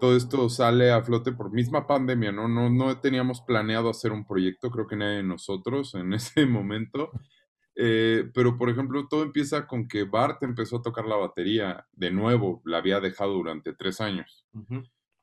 todo 0.00 0.16
esto 0.16 0.48
sale 0.48 0.90
a 0.90 1.02
flote 1.02 1.32
por 1.32 1.52
misma 1.52 1.86
pandemia, 1.86 2.32
¿no? 2.32 2.48
No, 2.48 2.70
no 2.70 3.00
teníamos 3.00 3.42
planeado 3.42 3.90
hacer 3.90 4.12
un 4.12 4.26
proyecto, 4.26 4.70
creo 4.70 4.86
que 4.86 4.96
nadie 4.96 5.18
de 5.18 5.22
nosotros 5.22 5.94
en 5.94 6.12
ese 6.14 6.46
momento. 6.46 7.10
Eh, 7.76 8.28
pero, 8.34 8.58
por 8.58 8.70
ejemplo, 8.70 9.06
todo 9.08 9.22
empieza 9.22 9.66
con 9.66 9.86
que 9.88 10.04
Bart 10.04 10.42
empezó 10.42 10.78
a 10.78 10.82
tocar 10.82 11.06
la 11.06 11.16
batería 11.16 11.86
de 11.92 12.10
nuevo, 12.10 12.62
la 12.64 12.78
había 12.78 13.00
dejado 13.00 13.34
durante 13.34 13.74
tres 13.74 14.00
años. 14.00 14.46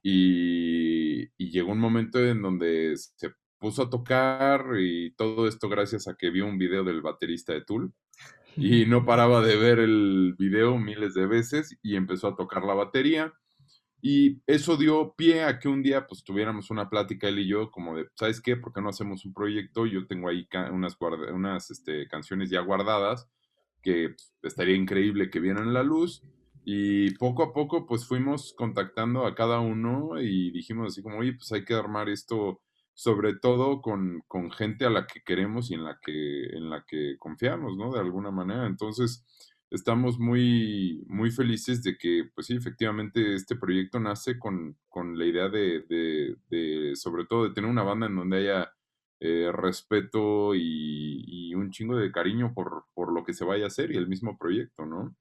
Y, 0.01 1.23
y 1.37 1.51
llegó 1.51 1.71
un 1.71 1.79
momento 1.79 2.19
en 2.19 2.41
donde 2.41 2.95
se 2.95 3.33
puso 3.59 3.83
a 3.83 3.89
tocar 3.89 4.65
y 4.79 5.11
todo 5.15 5.47
esto 5.47 5.67
gracias 5.67 6.07
a 6.07 6.15
que 6.15 6.29
vio 6.29 6.45
un 6.45 6.57
video 6.57 6.83
del 6.83 7.01
baterista 7.01 7.53
de 7.53 7.63
Tool 7.63 7.93
y 8.57 8.85
no 8.87 9.05
paraba 9.05 9.41
de 9.41 9.55
ver 9.55 9.79
el 9.79 10.35
video 10.37 10.77
miles 10.77 11.13
de 11.13 11.27
veces 11.27 11.77
y 11.83 11.95
empezó 11.95 12.27
a 12.27 12.35
tocar 12.35 12.63
la 12.63 12.73
batería. 12.73 13.33
Y 14.01 14.41
eso 14.45 14.77
dio 14.77 15.13
pie 15.17 15.43
a 15.43 15.57
que 15.59 15.67
un 15.67 15.81
día 15.81 16.05
pues 16.05 16.23
tuviéramos 16.23 16.69
una 16.69 16.89
plática 16.89 17.27
él 17.27 17.39
y 17.39 17.47
yo 17.47 17.71
como 17.71 17.95
de, 17.95 18.07
¿sabes 18.15 18.41
qué? 18.41 18.55
¿Por 18.55 18.71
qué 18.71 18.81
no 18.81 18.89
hacemos 18.89 19.25
un 19.25 19.33
proyecto? 19.33 19.85
Yo 19.85 20.05
tengo 20.05 20.29
ahí 20.29 20.47
unas, 20.71 20.97
unas 21.33 21.71
este, 21.71 22.07
canciones 22.07 22.49
ya 22.49 22.61
guardadas 22.61 23.27
que 23.81 24.09
pues, 24.09 24.33
estaría 24.43 24.75
increíble 24.75 25.29
que 25.29 25.39
vieran 25.39 25.73
la 25.73 25.83
luz. 25.83 26.23
Y 26.63 27.11
poco 27.11 27.43
a 27.43 27.53
poco 27.53 27.85
pues 27.85 28.05
fuimos 28.05 28.53
contactando 28.53 29.25
a 29.25 29.35
cada 29.35 29.61
uno 29.61 30.19
y 30.19 30.51
dijimos 30.51 30.87
así 30.87 31.01
como, 31.01 31.19
oye, 31.19 31.33
pues 31.33 31.51
hay 31.53 31.63
que 31.63 31.73
armar 31.73 32.09
esto 32.09 32.61
sobre 32.93 33.35
todo 33.35 33.79
con, 33.81 34.23
con 34.27 34.51
gente 34.51 34.85
a 34.85 34.89
la 34.89 35.05
que 35.05 35.21
queremos 35.21 35.69
y 35.69 35.75
en 35.75 35.85
la 35.85 35.99
que, 36.03 36.47
en 36.47 36.69
la 36.69 36.83
que 36.85 37.15
confiamos, 37.19 37.77
¿no? 37.77 37.93
De 37.93 37.99
alguna 37.99 38.31
manera. 38.31 38.65
Entonces, 38.65 39.23
estamos 39.69 40.19
muy, 40.19 41.03
muy 41.07 41.31
felices 41.31 41.83
de 41.83 41.97
que, 41.97 42.29
pues 42.33 42.47
sí, 42.47 42.55
efectivamente 42.55 43.35
este 43.35 43.55
proyecto 43.55 43.99
nace 43.99 44.39
con, 44.39 44.77
con 44.87 45.17
la 45.17 45.25
idea 45.25 45.49
de, 45.49 45.81
de- 45.89 46.35
de, 46.49 46.95
sobre 46.95 47.25
todo, 47.25 47.47
de 47.47 47.53
tener 47.53 47.69
una 47.69 47.83
banda 47.83 48.07
en 48.07 48.15
donde 48.15 48.37
haya 48.37 48.71
eh, 49.19 49.51
respeto 49.51 50.53
y, 50.55 51.23
y 51.49 51.55
un 51.55 51.71
chingo 51.71 51.97
de 51.97 52.11
cariño 52.11 52.53
por, 52.53 52.85
por 52.93 53.11
lo 53.13 53.23
que 53.23 53.33
se 53.33 53.43
vaya 53.45 53.65
a 53.65 53.67
hacer 53.67 53.91
y 53.91 53.97
el 53.97 54.07
mismo 54.07 54.37
proyecto, 54.37 54.85
¿no? 54.85 55.15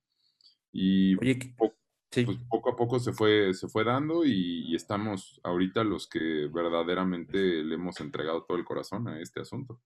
Y 0.73 1.17
Oye, 1.17 1.39
que- 1.39 1.55
po- 1.57 1.75
sí. 2.11 2.25
pues 2.27 2.39
poco 2.49 2.71
a 2.71 2.77
poco 2.77 2.99
se 2.99 3.13
fue, 3.13 3.55
se 3.55 3.69
fue 3.69 3.85
dando 3.85 4.25
y, 4.25 4.65
y 4.71 4.75
estamos 4.77 5.41
ahorita 5.43 5.83
los 5.85 6.07
que 6.09 6.49
verdaderamente 6.53 7.65
le 7.65 7.75
hemos 7.75 7.99
entregado 8.01 8.45
todo 8.45 8.59
el 8.59 8.65
corazón 8.65 9.09
a 9.09 9.21
este 9.21 9.41
asunto. 9.41 9.81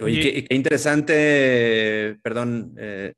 Oye, 0.00 0.20
Oye. 0.20 0.20
qué, 0.32 0.44
qué 0.44 0.54
interesante, 0.54 2.18
perdón, 2.22 2.74
eh, 2.78 3.14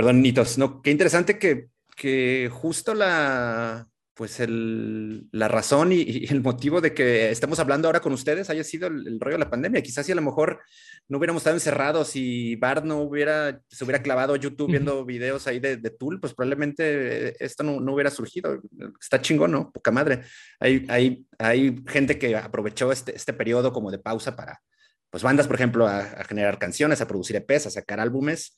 perdón, 0.00 0.22
Nitos, 0.22 0.56
no, 0.56 0.80
qué 0.80 0.90
interesante 0.90 1.38
que, 1.38 1.68
que 1.94 2.48
justo 2.50 2.94
la, 2.94 3.86
pues 4.14 4.40
el, 4.40 5.28
la 5.30 5.46
razón 5.46 5.92
y, 5.92 5.96
y 5.96 6.26
el 6.30 6.40
motivo 6.40 6.80
de 6.80 6.94
que 6.94 7.30
estemos 7.30 7.58
hablando 7.58 7.86
ahora 7.86 8.00
con 8.00 8.14
ustedes 8.14 8.48
haya 8.48 8.64
sido 8.64 8.88
el, 8.88 9.06
el 9.06 9.20
rollo 9.20 9.36
de 9.36 9.44
la 9.44 9.50
pandemia. 9.50 9.82
Quizás 9.82 10.06
si 10.06 10.12
a 10.12 10.14
lo 10.14 10.22
mejor 10.22 10.62
no 11.06 11.18
hubiéramos 11.18 11.40
estado 11.40 11.56
encerrados 11.56 12.16
y 12.16 12.56
Bart 12.56 12.82
no 12.82 13.02
hubiera, 13.02 13.60
se 13.68 13.84
hubiera 13.84 14.02
clavado 14.02 14.36
YouTube 14.36 14.70
viendo 14.70 15.04
videos 15.04 15.46
ahí 15.46 15.60
de, 15.60 15.76
de 15.76 15.90
Tool, 15.90 16.18
pues 16.18 16.32
probablemente 16.32 17.44
esto 17.44 17.62
no, 17.62 17.78
no 17.78 17.92
hubiera 17.92 18.10
surgido. 18.10 18.58
Está 18.98 19.20
chingón, 19.20 19.52
¿no? 19.52 19.70
Poca 19.70 19.90
madre. 19.90 20.22
Hay, 20.60 20.86
hay, 20.88 21.26
hay 21.38 21.76
gente 21.86 22.18
que 22.18 22.34
aprovechó 22.36 22.90
este, 22.90 23.14
este 23.14 23.34
periodo 23.34 23.70
como 23.70 23.90
de 23.90 23.98
pausa 23.98 24.34
para, 24.34 24.62
pues 25.10 25.22
bandas, 25.22 25.46
por 25.46 25.56
ejemplo, 25.56 25.86
a, 25.86 25.98
a, 25.98 26.24
generar 26.24 26.58
canciones, 26.58 27.02
a 27.02 27.06
producir 27.06 27.36
EPs, 27.36 27.66
a 27.66 27.70
sacar 27.70 28.00
álbumes. 28.00 28.56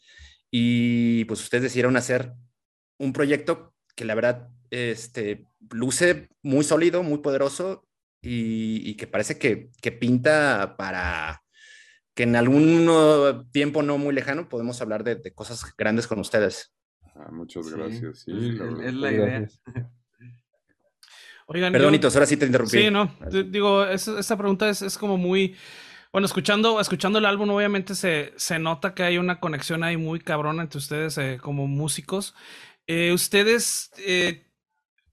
Y 0.54 1.24
pues 1.24 1.40
ustedes 1.40 1.62
decidieron 1.62 1.96
hacer 1.96 2.34
un 2.98 3.14
proyecto 3.14 3.74
que 3.96 4.04
la 4.04 4.14
verdad 4.14 4.50
este, 4.70 5.46
luce 5.70 6.28
muy 6.42 6.62
sólido, 6.62 7.02
muy 7.02 7.18
poderoso 7.18 7.88
y, 8.20 8.88
y 8.88 8.94
que 8.96 9.06
parece 9.06 9.38
que, 9.38 9.70
que, 9.80 9.92
pinta 9.92 10.76
para 10.76 11.42
que 12.14 12.24
en 12.24 12.36
algún 12.36 13.48
tiempo 13.50 13.82
no 13.82 13.96
muy 13.96 14.14
lejano 14.14 14.50
podemos 14.50 14.80
hablar 14.82 15.04
de, 15.04 15.16
de 15.16 15.32
cosas 15.32 15.64
grandes 15.76 16.06
con 16.06 16.18
ustedes. 16.18 16.74
Ah, 17.14 17.30
muchas 17.32 17.68
gracias. 17.68 18.20
Sí, 18.20 18.32
sí 18.32 18.50
es, 18.54 18.86
es, 18.88 18.94
la 18.94 19.10
idea. 19.12 19.48
Oigan, 21.46 21.72
Perdonitos, 21.72 22.12
yo, 22.12 22.18
ahora 22.18 22.26
sí 22.26 22.36
te 22.36 22.46
interrumpí. 22.46 22.78
Sí, 22.78 22.90
no, 22.90 23.14
digo, 23.46 23.84
esa, 23.86 24.20
esa 24.20 24.36
pregunta 24.36 24.68
es, 24.68 24.82
es 24.82 24.98
como 24.98 25.16
muy... 25.16 25.56
Bueno, 26.12 26.26
escuchando, 26.26 26.78
escuchando 26.78 27.18
el 27.18 27.24
álbum, 27.24 27.48
obviamente 27.50 27.94
se, 27.94 28.34
se 28.36 28.58
nota 28.58 28.94
que 28.94 29.02
hay 29.02 29.16
una 29.16 29.40
conexión 29.40 29.82
ahí 29.82 29.96
muy 29.96 30.20
cabrona 30.20 30.62
entre 30.62 30.76
ustedes 30.76 31.16
eh, 31.16 31.38
como 31.40 31.66
músicos. 31.66 32.34
Eh, 32.86 33.14
ustedes 33.14 33.90
eh, 33.96 34.46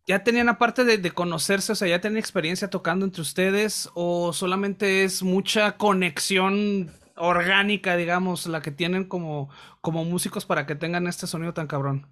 ya 0.05 0.25
tenían, 0.25 0.49
aparte 0.49 0.83
de, 0.83 0.97
de, 0.97 1.11
conocerse, 1.11 1.71
o 1.71 1.75
sea, 1.75 1.87
ya 1.87 2.01
tenían 2.01 2.17
experiencia 2.17 2.69
tocando 2.69 3.05
entre 3.05 3.21
ustedes, 3.21 3.89
o 3.93 4.33
solamente 4.33 5.05
es 5.05 5.23
mucha 5.23 5.77
conexión 5.77 6.91
orgánica, 7.15 7.95
digamos, 7.95 8.45
la 8.47 8.61
que 8.61 8.71
tienen 8.71 9.05
como, 9.05 9.49
como 9.79 10.03
músicos 10.03 10.45
para 10.45 10.65
que 10.65 10.75
tengan 10.75 11.07
este 11.07 11.27
sonido 11.27 11.53
tan 11.53 11.67
cabrón. 11.67 12.07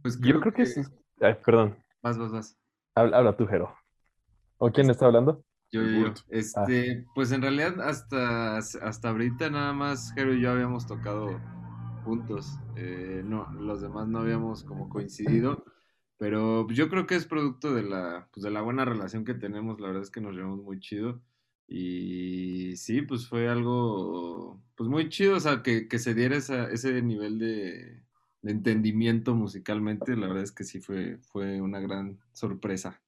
Pues 0.00 0.16
creo 0.16 0.36
Yo 0.36 0.40
creo 0.40 0.54
que, 0.54 0.62
que... 0.64 0.80
es. 0.80 0.90
Ay, 1.20 1.34
perdón. 1.44 1.76
Vas, 2.00 2.16
vas, 2.16 2.32
vas. 2.32 2.56
Habla, 2.94 3.18
habla 3.18 3.36
tú, 3.36 3.46
Jero. 3.46 3.74
¿O 4.56 4.70
quién 4.70 4.88
está 4.88 5.04
hablando? 5.04 5.44
Yo, 5.72 5.82
yo, 5.82 6.06
yo. 6.06 6.14
Este, 6.28 7.04
ah. 7.06 7.10
pues 7.14 7.32
en 7.32 7.42
realidad 7.42 7.80
hasta, 7.80 8.58
hasta 8.58 9.08
ahorita 9.08 9.50
nada 9.50 9.72
más 9.72 10.12
Jero 10.14 10.34
y 10.34 10.40
yo 10.40 10.50
habíamos 10.50 10.86
tocado 10.86 11.40
juntos. 12.04 12.58
Eh, 12.76 13.22
no, 13.24 13.50
los 13.52 13.80
demás 13.80 14.08
no 14.08 14.20
habíamos 14.20 14.64
como 14.64 14.88
coincidido. 14.88 15.64
Pero 16.18 16.68
yo 16.68 16.90
creo 16.90 17.06
que 17.06 17.14
es 17.14 17.24
producto 17.24 17.74
de 17.74 17.82
la, 17.82 18.28
pues 18.32 18.44
de 18.44 18.50
la 18.50 18.60
buena 18.60 18.84
relación 18.84 19.24
que 19.24 19.32
tenemos. 19.32 19.80
La 19.80 19.86
verdad 19.86 20.02
es 20.02 20.10
que 20.10 20.20
nos 20.20 20.34
llevamos 20.34 20.62
muy 20.62 20.78
chido. 20.78 21.22
Y 21.66 22.76
sí, 22.76 23.00
pues 23.02 23.26
fue 23.26 23.48
algo 23.48 24.60
pues 24.76 24.90
muy 24.90 25.08
chido. 25.08 25.36
O 25.36 25.40
sea, 25.40 25.62
que, 25.62 25.88
que 25.88 25.98
se 25.98 26.12
diera 26.14 26.36
esa, 26.36 26.70
ese 26.70 27.00
nivel 27.00 27.38
de, 27.38 28.02
de, 28.42 28.50
entendimiento 28.50 29.34
musicalmente. 29.34 30.14
La 30.14 30.26
verdad 30.26 30.42
es 30.42 30.52
que 30.52 30.64
sí 30.64 30.80
fue, 30.80 31.16
fue 31.22 31.62
una 31.62 31.80
gran 31.80 32.18
sorpresa. 32.32 33.00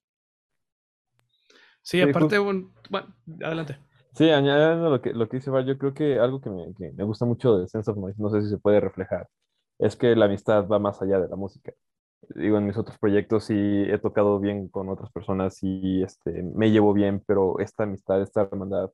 Sí, 1.83 2.01
aparte, 2.01 2.39
bueno, 2.39 2.71
bueno, 2.91 3.09
adelante. 3.43 3.77
Sí, 4.15 4.31
añadiendo 4.31 4.91
lo 4.91 5.01
que, 5.01 5.13
lo 5.13 5.29
que 5.29 5.39
dice 5.39 5.51
Val, 5.51 5.67
yo 5.67 5.79
creo 5.79 5.95
que 5.95 6.19
algo 6.19 6.41
que 6.41 6.51
me, 6.51 6.75
que 6.75 6.93
me 6.93 7.05
gusta 7.05 7.25
mucho 7.25 7.59
de 7.59 7.69
Sense 7.69 7.91
of 7.91 7.97
Noise, 7.97 8.21
no 8.21 8.31
sé 8.31 8.43
si 8.43 8.49
se 8.51 8.59
puede 8.59 8.81
reflejar, 8.81 9.29
es 9.79 9.97
que 9.97 10.15
la 10.15 10.27
amistad 10.27 10.67
va 10.69 10.79
más 10.79 11.01
allá 11.03 11.19
de 11.19 11.29
la 11.29 11.37
música. 11.37 11.73
Digo, 12.35 12.59
en 12.59 12.67
mis 12.67 12.77
otros 12.77 12.99
proyectos 12.99 13.45
sí 13.45 13.55
he 13.57 13.99
tocado 13.99 14.39
bien 14.39 14.69
con 14.69 14.89
otras 14.89 15.11
personas 15.11 15.59
y 15.63 16.03
este, 16.03 16.43
me 16.43 16.71
llevo 16.71 16.93
bien, 16.93 17.23
pero 17.27 17.59
esta 17.59 17.85
amistad, 17.85 18.23
esta 18.23 18.43
hermandad 18.43 18.91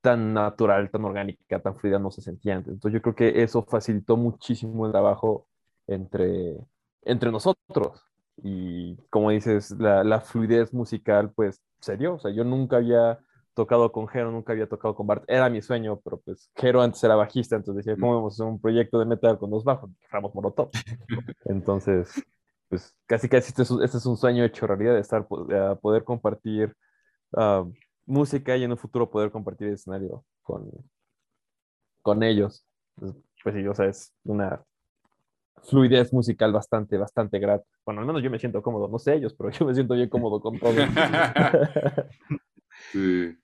tan 0.00 0.34
natural, 0.34 0.90
tan 0.90 1.04
orgánica, 1.04 1.60
tan 1.60 1.76
fluida 1.76 1.98
no 1.98 2.10
se 2.10 2.22
sentía 2.22 2.56
antes. 2.56 2.74
Entonces 2.74 2.94
yo 2.98 3.02
creo 3.02 3.14
que 3.14 3.42
eso 3.42 3.64
facilitó 3.64 4.16
muchísimo 4.16 4.86
el 4.86 4.92
trabajo 4.92 5.46
entre, 5.86 6.56
entre 7.02 7.30
nosotros. 7.32 8.02
Y 8.42 8.96
como 9.10 9.30
dices, 9.30 9.72
la, 9.72 10.04
la 10.04 10.20
fluidez 10.20 10.72
musical 10.72 11.32
pues 11.34 11.60
se 11.80 11.96
dio. 11.96 12.14
O 12.14 12.18
sea, 12.18 12.30
yo 12.30 12.44
nunca 12.44 12.76
había 12.76 13.18
tocado 13.54 13.90
con 13.90 14.06
Jero, 14.06 14.30
nunca 14.30 14.52
había 14.52 14.68
tocado 14.68 14.94
con 14.94 15.06
Bart. 15.06 15.24
Era 15.26 15.50
mi 15.50 15.60
sueño, 15.60 16.00
pero 16.04 16.20
pues 16.20 16.50
Jero 16.54 16.80
antes 16.80 17.02
era 17.02 17.16
bajista, 17.16 17.56
entonces 17.56 17.84
decía, 17.84 17.98
¿cómo 17.98 18.14
vamos 18.14 18.32
a 18.32 18.34
hacer 18.34 18.46
un 18.46 18.60
proyecto 18.60 19.00
de 19.00 19.04
metal 19.04 19.36
con 19.38 19.50
dos 19.50 19.64
bajos? 19.64 19.90
Éramos 20.08 20.34
Molotov. 20.34 20.70
Entonces, 21.44 22.22
pues 22.68 22.94
casi 23.06 23.28
casi 23.28 23.48
este 23.48 23.62
es, 23.62 23.70
este 23.70 23.96
es 23.96 24.06
un 24.06 24.16
sueño 24.16 24.44
hecho 24.44 24.66
realidad 24.66 24.94
de 24.94 25.00
estar, 25.00 25.26
de 25.26 25.76
poder 25.82 26.04
compartir 26.04 26.72
uh, 27.32 27.68
música 28.06 28.56
y 28.56 28.62
en 28.62 28.70
un 28.70 28.78
futuro 28.78 29.10
poder 29.10 29.32
compartir 29.32 29.68
el 29.68 29.74
escenario 29.74 30.24
con, 30.42 30.70
con 32.02 32.22
ellos. 32.22 32.64
Pues, 32.94 33.14
pues 33.42 33.54
sí, 33.56 33.66
o 33.66 33.74
sea, 33.74 33.86
es 33.86 34.14
una 34.24 34.62
fluidez 35.64 36.12
musical 36.12 36.52
bastante, 36.52 36.96
bastante 36.96 37.38
grata. 37.38 37.64
Bueno, 37.84 38.00
al 38.00 38.06
menos 38.06 38.22
yo 38.22 38.30
me 38.30 38.38
siento 38.38 38.62
cómodo, 38.62 38.88
no 38.88 38.98
sé 38.98 39.14
ellos, 39.14 39.34
pero 39.34 39.50
yo 39.58 39.66
me 39.66 39.74
siento 39.74 39.94
bien 39.94 40.08
cómodo 40.08 40.40
con 40.40 40.58
todo. 40.58 40.74
Sí. 42.92 43.36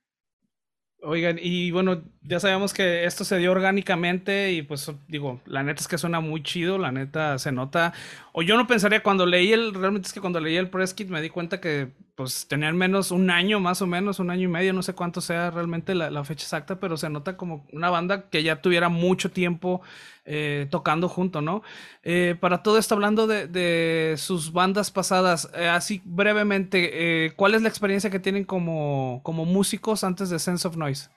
Oigan, 1.02 1.38
y 1.42 1.70
bueno, 1.70 2.02
ya 2.22 2.40
sabemos 2.40 2.72
que 2.72 3.04
esto 3.04 3.24
se 3.24 3.36
dio 3.36 3.52
orgánicamente 3.52 4.52
y 4.52 4.62
pues 4.62 4.90
digo, 5.06 5.40
la 5.44 5.62
neta 5.62 5.82
es 5.82 5.88
que 5.88 5.98
suena 5.98 6.20
muy 6.20 6.42
chido, 6.42 6.78
la 6.78 6.92
neta 6.92 7.38
se 7.38 7.52
nota. 7.52 7.92
O 8.32 8.42
yo 8.42 8.56
no 8.56 8.66
pensaría 8.66 9.02
cuando 9.02 9.26
leí 9.26 9.52
el, 9.52 9.74
realmente 9.74 10.06
es 10.06 10.14
que 10.14 10.20
cuando 10.20 10.40
leí 10.40 10.56
el 10.56 10.70
press 10.70 10.94
kit 10.94 11.08
me 11.10 11.20
di 11.20 11.28
cuenta 11.28 11.60
que 11.60 11.92
pues 12.14 12.46
tenían 12.46 12.76
menos 12.76 13.10
un 13.10 13.30
año 13.30 13.58
más 13.60 13.82
o 13.82 13.86
menos, 13.86 14.18
un 14.20 14.30
año 14.30 14.44
y 14.44 14.48
medio, 14.48 14.72
no 14.72 14.82
sé 14.82 14.94
cuánto 14.94 15.20
sea 15.20 15.50
realmente 15.50 15.94
la, 15.94 16.10
la 16.10 16.24
fecha 16.24 16.44
exacta, 16.44 16.78
pero 16.78 16.96
se 16.96 17.10
nota 17.10 17.36
como 17.36 17.66
una 17.72 17.90
banda 17.90 18.28
que 18.30 18.42
ya 18.42 18.62
tuviera 18.62 18.88
mucho 18.88 19.30
tiempo 19.32 19.82
eh, 20.26 20.68
tocando 20.70 21.08
junto, 21.08 21.42
¿no? 21.42 21.62
Eh, 22.02 22.34
para 22.40 22.62
todo 22.62 22.78
esto, 22.78 22.94
hablando 22.94 23.26
de, 23.26 23.46
de 23.46 24.14
sus 24.16 24.52
bandas 24.52 24.90
pasadas, 24.90 25.50
eh, 25.54 25.68
así 25.68 26.00
brevemente, 26.04 27.32
¿cuál 27.36 27.54
es 27.54 27.62
la 27.62 27.68
experiencia 27.68 28.10
que 28.10 28.20
tienen 28.20 28.44
como, 28.44 29.20
como 29.22 29.44
músicos 29.44 30.02
antes 30.04 30.30
de 30.30 30.38
Sense 30.38 30.66
of 30.66 30.76
Noise? 30.76 31.10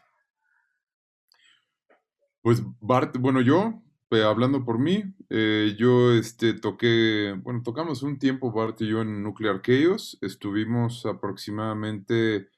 Pues 2.41 2.61
Bart, 2.81 3.15
bueno, 3.17 3.39
yo, 3.41 3.81
eh, 4.11 4.23
hablando 4.23 4.63
por 4.63 4.79
mí, 4.79 5.03
eh, 5.29 5.75
yo 5.77 6.13
este, 6.13 6.53
toqué, 6.53 7.35
bueno, 7.43 7.61
tocamos 7.63 8.03
un 8.03 8.19
tiempo 8.19 8.51
Bart 8.51 8.81
y 8.81 8.87
yo 8.87 9.01
en 9.01 9.23
Nuclear 9.23 9.61
Chaos, 9.61 10.17
estuvimos 10.21 11.05
aproximadamente, 11.05 12.49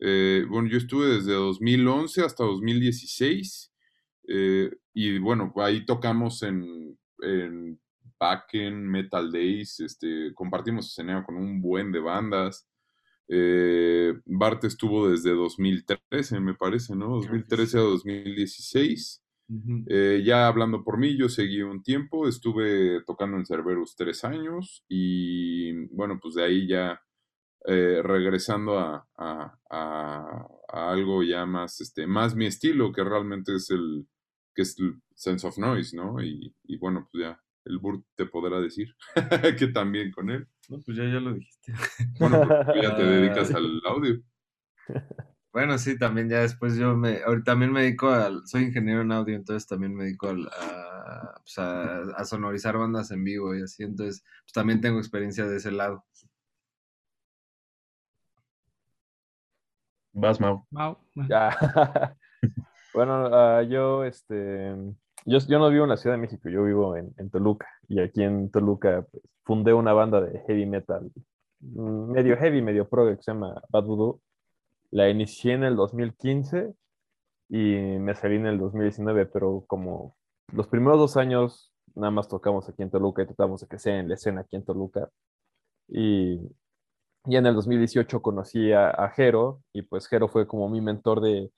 eh, 0.00 0.44
bueno, 0.48 0.68
yo 0.68 0.78
estuve 0.78 1.06
desde 1.06 1.32
2011 1.32 2.22
hasta 2.22 2.44
2016, 2.44 3.72
eh, 4.28 4.70
y 4.92 5.18
bueno, 5.18 5.52
ahí 5.56 5.86
tocamos 5.86 6.42
en, 6.42 6.98
en 7.20 7.80
Backen, 8.18 8.86
Metal 8.88 9.30
Days, 9.30 9.80
este, 9.80 10.32
compartimos 10.34 10.86
escenario 10.88 11.24
con 11.24 11.36
un 11.36 11.60
buen 11.60 11.92
de 11.92 12.00
bandas. 12.00 12.66
Eh, 13.28 14.14
Bart 14.24 14.64
estuvo 14.64 15.08
desde 15.08 15.30
2013, 15.30 16.40
me 16.40 16.54
parece, 16.54 16.94
¿no? 16.94 17.08
2013 17.08 17.78
a 17.78 17.82
2016. 17.82 19.22
Eh, 19.88 20.22
ya 20.24 20.48
hablando 20.48 20.82
por 20.82 20.98
mí, 20.98 21.16
yo 21.16 21.28
seguí 21.28 21.62
un 21.62 21.82
tiempo, 21.82 22.26
estuve 22.28 23.02
tocando 23.04 23.36
en 23.36 23.46
Cerberus 23.46 23.94
tres 23.96 24.24
años 24.24 24.84
y 24.88 25.86
bueno, 25.94 26.18
pues 26.20 26.34
de 26.34 26.44
ahí 26.44 26.66
ya 26.68 27.00
eh, 27.66 28.00
regresando 28.02 28.78
a, 28.78 29.08
a- 29.16 29.58
a- 29.70 30.46
a 30.72 30.90
algo 30.92 31.22
ya 31.22 31.46
más, 31.46 31.80
este, 31.80 32.06
más 32.06 32.34
mi 32.36 32.46
estilo, 32.46 32.92
que 32.92 33.04
realmente 33.04 33.54
es 33.56 33.70
el, 33.70 34.06
que 34.54 34.62
es 34.62 34.78
el 34.80 34.96
Sense 35.14 35.46
of 35.46 35.58
Noise, 35.58 35.96
¿no? 35.96 36.22
Y, 36.22 36.54
y 36.64 36.78
bueno, 36.78 37.08
pues 37.10 37.24
ya 37.24 37.40
el 37.64 37.78
Burt 37.78 38.04
te 38.16 38.26
podrá 38.26 38.60
decir 38.60 38.94
que 39.58 39.68
también 39.68 40.12
con 40.12 40.30
él. 40.30 40.46
No, 40.68 40.80
pues 40.82 40.96
ya, 40.98 41.04
ya 41.04 41.20
lo 41.20 41.34
dijiste. 41.34 41.72
Bueno, 42.18 42.40
tú 42.40 42.78
ya 42.80 42.94
te 42.94 43.02
dedicas 43.04 43.52
al 43.54 43.80
audio. 43.86 44.22
Bueno, 45.56 45.78
sí, 45.78 45.98
también 45.98 46.28
ya 46.28 46.40
después 46.40 46.76
yo 46.76 46.94
me, 46.98 47.22
ahorita 47.22 47.52
también 47.52 47.72
me 47.72 47.80
dedico 47.80 48.10
al, 48.10 48.46
soy 48.46 48.64
ingeniero 48.64 49.00
en 49.00 49.10
audio, 49.10 49.34
entonces 49.34 49.66
también 49.66 49.94
me 49.94 50.04
dedico 50.04 50.28
al- 50.28 50.46
a, 50.48 51.32
pues, 51.40 51.58
a, 51.58 52.00
a 52.14 52.24
sonorizar 52.26 52.76
bandas 52.76 53.10
en 53.10 53.24
vivo 53.24 53.56
y 53.56 53.62
así, 53.62 53.82
entonces 53.82 54.22
pues 54.44 54.52
también 54.52 54.82
tengo 54.82 54.98
experiencia 54.98 55.46
de 55.46 55.56
ese 55.56 55.70
lado. 55.72 56.04
Vas, 60.12 60.38
Mau. 60.38 60.66
Mau. 60.70 60.98
Ya. 61.26 61.48
Bueno, 62.92 63.26
ah, 63.32 63.62
yo, 63.62 64.04
este, 64.04 64.74
yo, 65.24 65.38
yo 65.38 65.58
no 65.58 65.70
vivo 65.70 65.84
en 65.84 65.90
la 65.90 65.96
Ciudad 65.96 66.16
de 66.16 66.20
México, 66.20 66.50
yo 66.50 66.64
vivo 66.64 66.96
en, 66.96 67.14
en 67.16 67.30
Toluca. 67.30 67.66
Y 67.88 68.00
aquí 68.00 68.22
en 68.22 68.50
Toluca 68.50 69.06
pues, 69.10 69.22
fundé 69.44 69.72
una 69.72 69.94
banda 69.94 70.20
de 70.20 70.38
heavy 70.46 70.66
metal, 70.66 71.10
mm, 71.60 72.12
medio 72.12 72.36
heavy, 72.36 72.60
medio 72.60 72.86
pro, 72.88 73.06
que 73.16 73.22
se 73.22 73.32
llama 73.32 73.54
Bad 73.70 73.84
Voodoo. 73.84 74.20
La 74.90 75.08
inicié 75.08 75.54
en 75.54 75.64
el 75.64 75.76
2015 75.76 76.74
y 77.48 77.56
me 77.98 78.14
salí 78.14 78.36
en 78.36 78.46
el 78.46 78.58
2019, 78.58 79.26
pero 79.26 79.64
como 79.66 80.16
los 80.52 80.68
primeros 80.68 80.98
dos 80.98 81.16
años 81.16 81.72
nada 81.94 82.10
más 82.10 82.28
tocamos 82.28 82.68
aquí 82.68 82.82
en 82.82 82.90
Toluca 82.90 83.22
y 83.22 83.26
tratamos 83.26 83.60
de 83.60 83.66
que 83.68 83.78
sea 83.78 83.98
en 83.98 84.08
la 84.08 84.14
escena 84.14 84.42
aquí 84.42 84.56
en 84.56 84.64
Toluca. 84.64 85.08
Y, 85.88 86.40
y 87.26 87.36
en 87.36 87.46
el 87.46 87.54
2018 87.54 88.20
conocí 88.22 88.72
a, 88.72 88.90
a 88.90 89.10
Jero 89.10 89.62
y 89.72 89.82
pues 89.82 90.08
Jero 90.08 90.28
fue 90.28 90.46
como 90.46 90.68
mi 90.68 90.80
mentor 90.80 91.20
de 91.20 91.50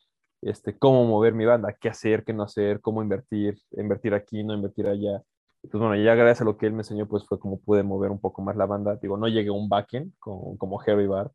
este, 0.43 0.79
cómo 0.79 1.05
mover 1.05 1.35
mi 1.35 1.45
banda, 1.45 1.77
qué 1.81 1.89
hacer, 1.89 2.25
qué 2.25 2.33
no 2.33 2.45
hacer, 2.45 2.81
cómo 2.81 3.03
invertir, 3.03 3.59
invertir 3.73 4.15
aquí, 4.15 4.45
no 4.45 4.55
invertir 4.55 4.87
allá. 4.87 5.23
Pues 5.63 5.73
bueno, 5.73 5.97
ya 5.97 6.15
gracias 6.15 6.43
a 6.43 6.45
lo 6.45 6.57
que 6.57 6.67
él 6.67 6.73
me 6.73 6.81
enseñó, 6.81 7.09
pues 7.09 7.27
fue 7.27 7.39
como 7.39 7.61
pude 7.61 7.83
mover 7.83 8.11
un 8.11 8.21
poco 8.21 8.43
más 8.43 8.57
la 8.57 8.67
banda. 8.67 8.97
Digo, 8.97 9.17
no 9.17 9.27
llegué 9.29 9.49
a 9.49 9.53
un 9.53 9.69
backend 9.69 10.13
como, 10.21 10.57
como 10.57 10.81
Harry 10.81 11.07
Bar, 11.07 11.33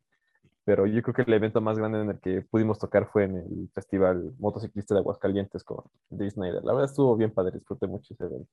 pero 0.64 0.86
yo 0.86 1.02
creo 1.02 1.14
que 1.14 1.22
el 1.22 1.32
evento 1.34 1.60
más 1.60 1.78
grande 1.78 2.00
en 2.00 2.10
el 2.10 2.20
que 2.20 2.42
pudimos 2.42 2.78
tocar 2.78 3.06
fue 3.12 3.24
en 3.24 3.36
el 3.36 3.70
Festival 3.74 4.32
Motociclista 4.38 4.94
de 4.94 5.00
Aguascalientes 5.00 5.62
con 5.62 5.84
Disney. 6.08 6.52
La 6.52 6.72
verdad 6.72 6.84
estuvo 6.84 7.16
bien 7.16 7.32
padre, 7.32 7.58
disfruté 7.58 7.86
mucho 7.86 8.14
ese 8.14 8.24
evento. 8.24 8.50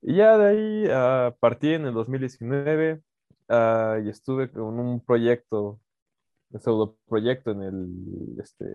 Y 0.00 0.16
ya 0.16 0.38
de 0.38 0.46
ahí 0.46 0.88
ah, 0.90 1.34
partí 1.38 1.74
en 1.74 1.86
el 1.86 1.94
2019 1.94 3.02
ah, 3.50 3.98
y 4.02 4.08
estuve 4.08 4.50
con 4.50 4.78
un 4.80 5.00
proyecto, 5.00 5.80
un 6.50 6.60
pseudo 6.60 6.96
proyecto 7.06 7.50
en 7.50 7.62
el, 7.62 8.40
este, 8.40 8.74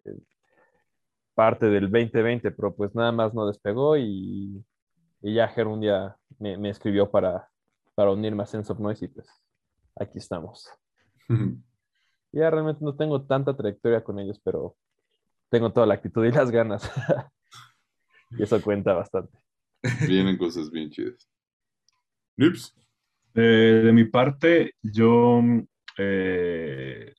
parte 1.33 1.67
del 1.67 1.89
2020, 1.89 2.51
pero 2.51 2.75
pues 2.75 2.93
nada 2.93 3.11
más 3.11 3.33
no 3.33 3.47
despegó 3.47 3.97
y, 3.97 4.63
y 5.21 5.33
ya 5.33 5.47
Ger 5.47 5.65
un 5.65 5.81
día 5.81 6.15
me, 6.37 6.55
me 6.57 6.69
escribió 6.69 7.09
para, 7.09 7.49
para 7.95 8.11
unirme 8.11 8.43
a 8.43 8.45
Sense 8.45 8.71
of 8.71 8.79
Noise 8.79 9.05
y 9.05 9.07
pues 9.07 9.27
aquí 9.95 10.19
estamos. 10.19 10.69
Ya 12.31 12.49
realmente 12.49 12.83
no 12.83 12.95
tengo 12.95 13.23
tanta 13.25 13.55
trayectoria 13.55 14.03
con 14.03 14.19
ellos, 14.19 14.39
pero 14.43 14.75
tengo 15.49 15.71
toda 15.71 15.87
la 15.87 15.95
actitud 15.95 16.25
y 16.25 16.31
las 16.31 16.51
ganas. 16.51 16.89
y 18.31 18.43
eso 18.43 18.61
cuenta 18.61 18.93
bastante. 18.93 19.37
Vienen 20.07 20.37
cosas 20.37 20.69
bien 20.69 20.89
chidas. 20.89 21.27
Nips. 22.37 22.75
Eh, 23.35 23.81
de 23.85 23.91
mi 23.93 24.05
parte, 24.05 24.73
yo 24.81 25.41
eh, 25.97 27.13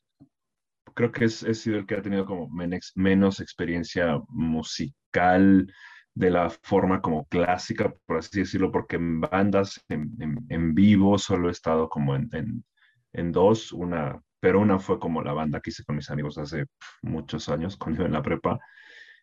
creo 0.95 1.13
que 1.13 1.25
es, 1.27 1.43
he 1.43 1.55
sido 1.55 1.79
el 1.79 1.87
que 1.87 1.95
ha 1.97 2.03
tenido 2.03 2.27
como 2.27 2.49
menex- 2.51 2.93
menos 2.95 3.41
experiencia 3.41 4.21
musical 4.29 5.73
de 6.15 6.31
la 6.31 6.51
forma 6.51 7.01
como 7.01 7.25
clásica, 7.27 7.95
por 8.07 8.19
así 8.19 8.41
decirlo, 8.41 8.73
porque 8.73 8.97
en 8.97 9.21
bandas 9.21 9.83
en, 9.89 10.15
en- 10.21 10.47
en 10.49 10.75
vivo 10.75 11.19
solo 11.19 11.49
he 11.49 11.53
estado 11.53 11.89
como 11.89 12.15
en, 12.17 12.29
en- 12.33 12.65
en 13.13 13.33
dos, 13.33 13.73
una, 13.73 14.21
pero 14.41 14.61
una 14.61 14.79
fue 14.79 14.99
como 14.99 15.23
la 15.23 15.33
banda 15.33 15.61
que 15.61 15.71
hice 15.71 15.85
con 15.85 15.97
mis 15.97 16.11
amigos 16.11 16.39
hace 16.39 16.67
muchos 17.03 17.49
años, 17.49 17.77
cuando 17.79 18.01
iba 18.01 18.07
en 18.07 18.13
la 18.15 18.23
prepa, 18.23 18.59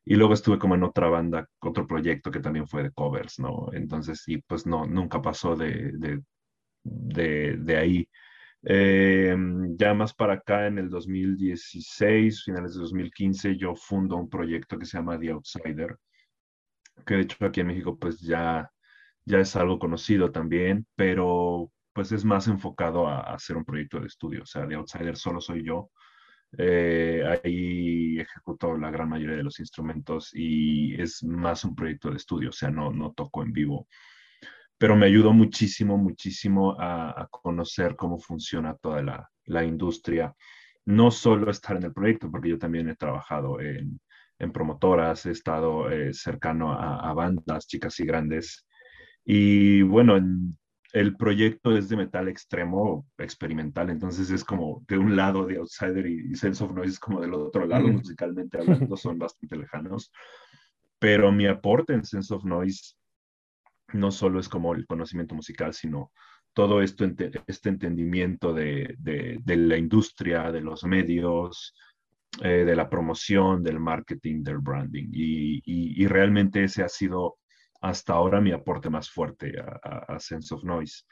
y 0.06 0.16
luego 0.16 0.34
estuve 0.34 0.60
como 0.60 0.76
en 0.76 0.84
otra 0.84 1.10
banda, 1.10 1.48
otro 1.60 1.86
proyecto 1.88 2.32
que 2.32 2.40
también 2.40 2.68
fue 2.68 2.84
de 2.84 2.92
covers, 2.92 3.40
¿no? 3.40 3.68
Entonces, 3.74 4.24
y 4.28 4.38
pues 4.42 4.66
no, 4.66 4.86
nunca 4.86 5.22
pasó 5.22 5.56
de, 5.56 5.92
de, 5.94 6.22
de, 6.84 7.58
de 7.58 7.78
ahí. 7.78 8.10
Eh, 8.64 9.36
ya 9.78 9.94
más 9.94 10.14
para 10.14 10.34
acá, 10.36 10.68
en 10.68 10.78
el 10.80 10.90
2016, 10.90 12.44
finales 12.44 12.76
de 12.76 12.82
2015, 12.82 13.58
yo 13.58 13.76
fundo 13.76 14.18
un 14.18 14.30
proyecto 14.30 14.78
que 14.80 14.86
se 14.86 14.98
llama 14.98 15.20
The 15.20 15.32
Outsider, 15.32 15.98
que 17.06 17.16
de 17.16 17.22
hecho 17.22 17.46
aquí 17.46 17.62
en 17.62 17.68
México 17.68 17.98
pues 17.98 18.20
ya, 18.20 18.70
ya 19.26 19.40
es 19.40 19.56
algo 19.56 19.80
conocido 19.80 20.32
también, 20.32 20.88
pero 20.96 21.72
pues 21.98 22.12
es 22.12 22.24
más 22.24 22.48
enfocado 22.48 23.08
a, 23.08 23.22
hacer 23.22 23.58
un 23.58 23.66
proyecto 23.66 24.00
de 24.00 24.06
estudio. 24.06 24.44
O 24.44 24.46
sea, 24.46 24.68
The 24.68 24.76
Outsider 24.76 25.18
solo 25.18 25.42
soy 25.42 25.66
yo. 25.66 25.90
Eh, 26.56 27.24
ahí 27.44 28.20
ejecuto 28.20 28.78
la 28.78 28.92
gran 28.92 29.10
mayoría 29.10 29.36
de 29.38 29.44
los 29.44 29.60
instrumentos 29.60 30.30
y 30.32 30.94
es 31.02 31.24
más 31.24 31.66
un 31.66 31.74
proyecto 31.74 32.12
de 32.12 32.18
estudio, 32.18 32.50
o 32.50 32.54
sea, 32.54 32.70
no, 32.70 32.92
no 32.92 33.14
toco 33.14 33.42
en 33.42 33.52
vivo 33.52 33.88
pero 34.78 34.96
me 34.96 35.08
ayudó 35.08 35.34
muchísimo, 35.34 35.98
muchísimo 35.98 36.80
a, 36.80 37.20
a 37.20 37.28
conocer 37.32 37.96
cómo 37.96 38.20
funciona 38.20 38.76
toda 38.76 39.02
la, 39.02 39.28
la, 39.46 39.66
industria. 39.66 40.36
No 40.86 41.10
solo 41.10 41.50
estar 41.50 41.78
en 41.78 41.86
el 41.86 41.94
proyecto, 41.94 42.30
porque 42.30 42.50
yo 42.50 42.60
también 42.60 42.88
he 42.90 42.96
trabajado 42.96 43.60
en, 43.60 44.00
en 44.38 44.52
promotoras, 44.52 45.26
he 45.26 45.32
estado 45.32 45.90
eh, 45.90 46.14
cercano 46.14 46.74
a, 46.74 47.10
a, 47.10 47.14
bandas 47.16 47.66
chicas 47.66 48.00
y 48.00 48.06
grandes. 48.06 48.68
Y 49.26 49.82
bueno, 49.82 50.16
en, 50.16 50.56
el 50.94 51.16
proyecto 51.18 51.76
es 51.76 51.90
de 51.90 51.98
metal 51.98 52.28
extremo, 52.28 53.06
experimental, 53.18 53.90
entonces 53.90 54.30
es 54.30 54.44
como 54.44 54.84
de 54.88 54.98
un 54.98 55.16
lado 55.16 55.46
de 55.46 55.58
Outsider 55.58 56.06
y, 56.08 56.32
y 56.32 56.36
Sense 56.36 56.64
of 56.64 56.72
Noise 56.72 56.94
es 56.94 57.00
como 57.00 57.22
del 57.22 57.34
otro 57.34 57.66
lado, 57.66 57.88
mm. 57.88 57.94
musicalmente 57.98 58.58
hablando, 58.60 58.96
son 58.98 59.20
bastante 59.20 59.58
lejanos. 59.58 60.12
Pero 61.00 61.32
mi 61.32 61.46
aporte 61.46 61.94
en 61.94 62.04
Sense 62.04 62.34
of 62.34 62.44
Noise 62.46 62.96
no 63.94 64.12
solo 64.12 64.40
es 64.40 64.50
como 64.50 64.74
el 64.74 64.86
conocimiento 64.88 65.36
musical, 65.36 65.74
sino 65.74 66.12
todo 66.54 66.82
esto, 66.82 67.06
este 67.46 67.70
entendimiento 67.70 68.54
de, 68.54 68.96
de, 68.98 69.38
de, 69.44 69.58
la 69.58 69.78
industria, 69.78 70.52
de 70.52 70.62
los 70.62 70.84
medios, 70.86 71.76
eh, 72.42 72.66
de 72.66 72.76
la 72.76 72.90
promoción, 72.90 73.62
del 73.62 73.80
marketing, 73.80 74.42
del 74.42 74.58
branding. 74.58 75.10
Y, 75.12 75.58
y- 75.66 76.04
y 76.04 76.08
realmente 76.08 76.64
ese 76.64 76.84
ha 76.84 76.90
sido 76.90 77.38
hasta 77.82 78.14
ahora 78.14 78.42
mi 78.42 78.52
aporte 78.52 78.90
más 78.90 79.10
fuerte 79.10 79.54
a, 79.60 79.80
a- 79.84 80.16
a 80.16 80.20
Sense 80.20 80.54
of 80.54 80.64
Noise. 80.64 81.04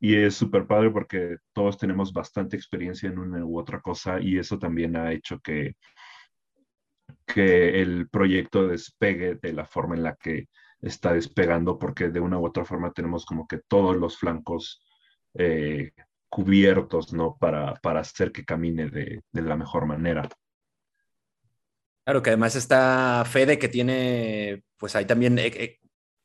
Y 0.00 0.16
es 0.16 0.34
súper 0.34 0.66
padre 0.66 0.90
porque 0.90 1.36
todos 1.52 1.78
tenemos 1.78 2.12
bastante 2.12 2.56
experiencia 2.56 3.08
en 3.08 3.18
una 3.18 3.44
u 3.44 3.58
otra 3.58 3.80
cosa 3.80 4.20
y 4.20 4.38
eso 4.38 4.58
también 4.58 4.96
ha 4.96 5.12
hecho 5.12 5.38
que, 5.40 5.76
que 7.26 7.80
el 7.82 8.08
proyecto 8.08 8.66
despegue 8.68 9.36
de 9.40 9.52
la 9.52 9.64
forma 9.66 9.94
en 9.94 10.02
la 10.02 10.14
que 10.16 10.48
está 10.80 11.12
despegando, 11.14 11.78
porque 11.78 12.08
de 12.08 12.20
una 12.20 12.38
u 12.38 12.46
otra 12.46 12.64
forma 12.64 12.92
tenemos 12.92 13.24
como 13.24 13.46
que 13.46 13.60
todos 13.68 13.96
los 13.96 14.18
flancos 14.18 14.84
eh, 15.34 15.92
cubiertos, 16.28 17.12
¿no? 17.14 17.36
Para, 17.38 17.74
para 17.76 18.00
hacer 18.00 18.32
que 18.32 18.44
camine 18.44 18.90
de, 18.90 19.22
de 19.32 19.42
la 19.42 19.56
mejor 19.56 19.86
manera. 19.86 20.28
Claro, 22.04 22.22
que 22.22 22.30
además 22.30 22.54
está 22.56 23.24
Fede 23.26 23.58
que 23.58 23.68
tiene, 23.68 24.62
pues 24.76 24.94
ahí 24.94 25.06
también 25.06 25.38
eh, 25.38 25.46
eh, 25.46 25.78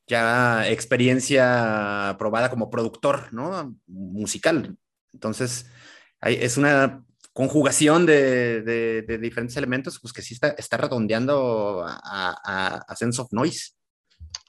ya 0.09 0.67
experiencia 0.67 2.15
probada 2.19 2.49
como 2.49 2.69
productor, 2.69 3.31
¿no? 3.31 3.75
Musical. 3.87 4.75
Entonces, 5.13 5.71
hay- 6.19 6.35
es 6.41 6.57
una 6.57 7.05
conjugación 7.31 8.05
de, 8.05 8.61
de- 8.63 9.01
de 9.03 9.17
diferentes 9.19 9.55
elementos, 9.55 9.99
pues 10.01 10.11
que 10.11 10.21
sí 10.21 10.33
está, 10.33 10.49
está 10.49 10.77
redondeando 10.77 11.85
a, 11.87 12.35
a- 12.43 12.83
a 12.87 12.95
Sense 12.95 13.21
of 13.21 13.31
Noise. 13.31 13.75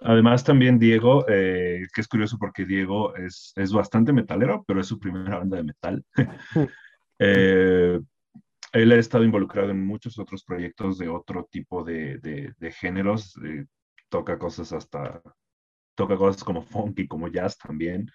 Además, 0.03 0.43
también 0.43 0.79
Diego, 0.79 1.27
eh, 1.29 1.83
que 1.95 2.01
es 2.01 2.09
curioso 2.09 2.39
porque 2.39 2.65
Diego 2.65 3.15
es, 3.17 3.53
es 3.55 3.71
bastante 3.73 4.13
metalero, 4.15 4.65
pero 4.67 4.81
es 4.81 4.87
su 4.87 4.99
primera 4.99 5.39
banda 5.39 5.59
de 5.59 5.65
metal. 5.65 6.05
Eh, 7.23 8.01
él 8.73 8.93
ha 8.93 8.97
estado 8.97 9.25
involucrado 9.25 9.69
en 9.71 9.85
muchos 9.85 10.19
otros 10.19 10.43
proyectos 10.43 10.97
de 10.97 11.11
otro 11.11 11.47
tipo 11.51 11.85
de, 11.85 12.17
de- 12.17 12.55
de 12.57 12.73
géneros. 12.73 13.35
eh, 13.45 13.67
toca 14.09 14.39
cosas 14.39 14.73
hasta, 14.73 15.21
toca 16.01 16.17
cosas 16.17 16.43
como 16.43 16.63
funky, 16.63 17.07
como 17.07 17.29
jazz 17.29 17.59
también. 17.59 18.11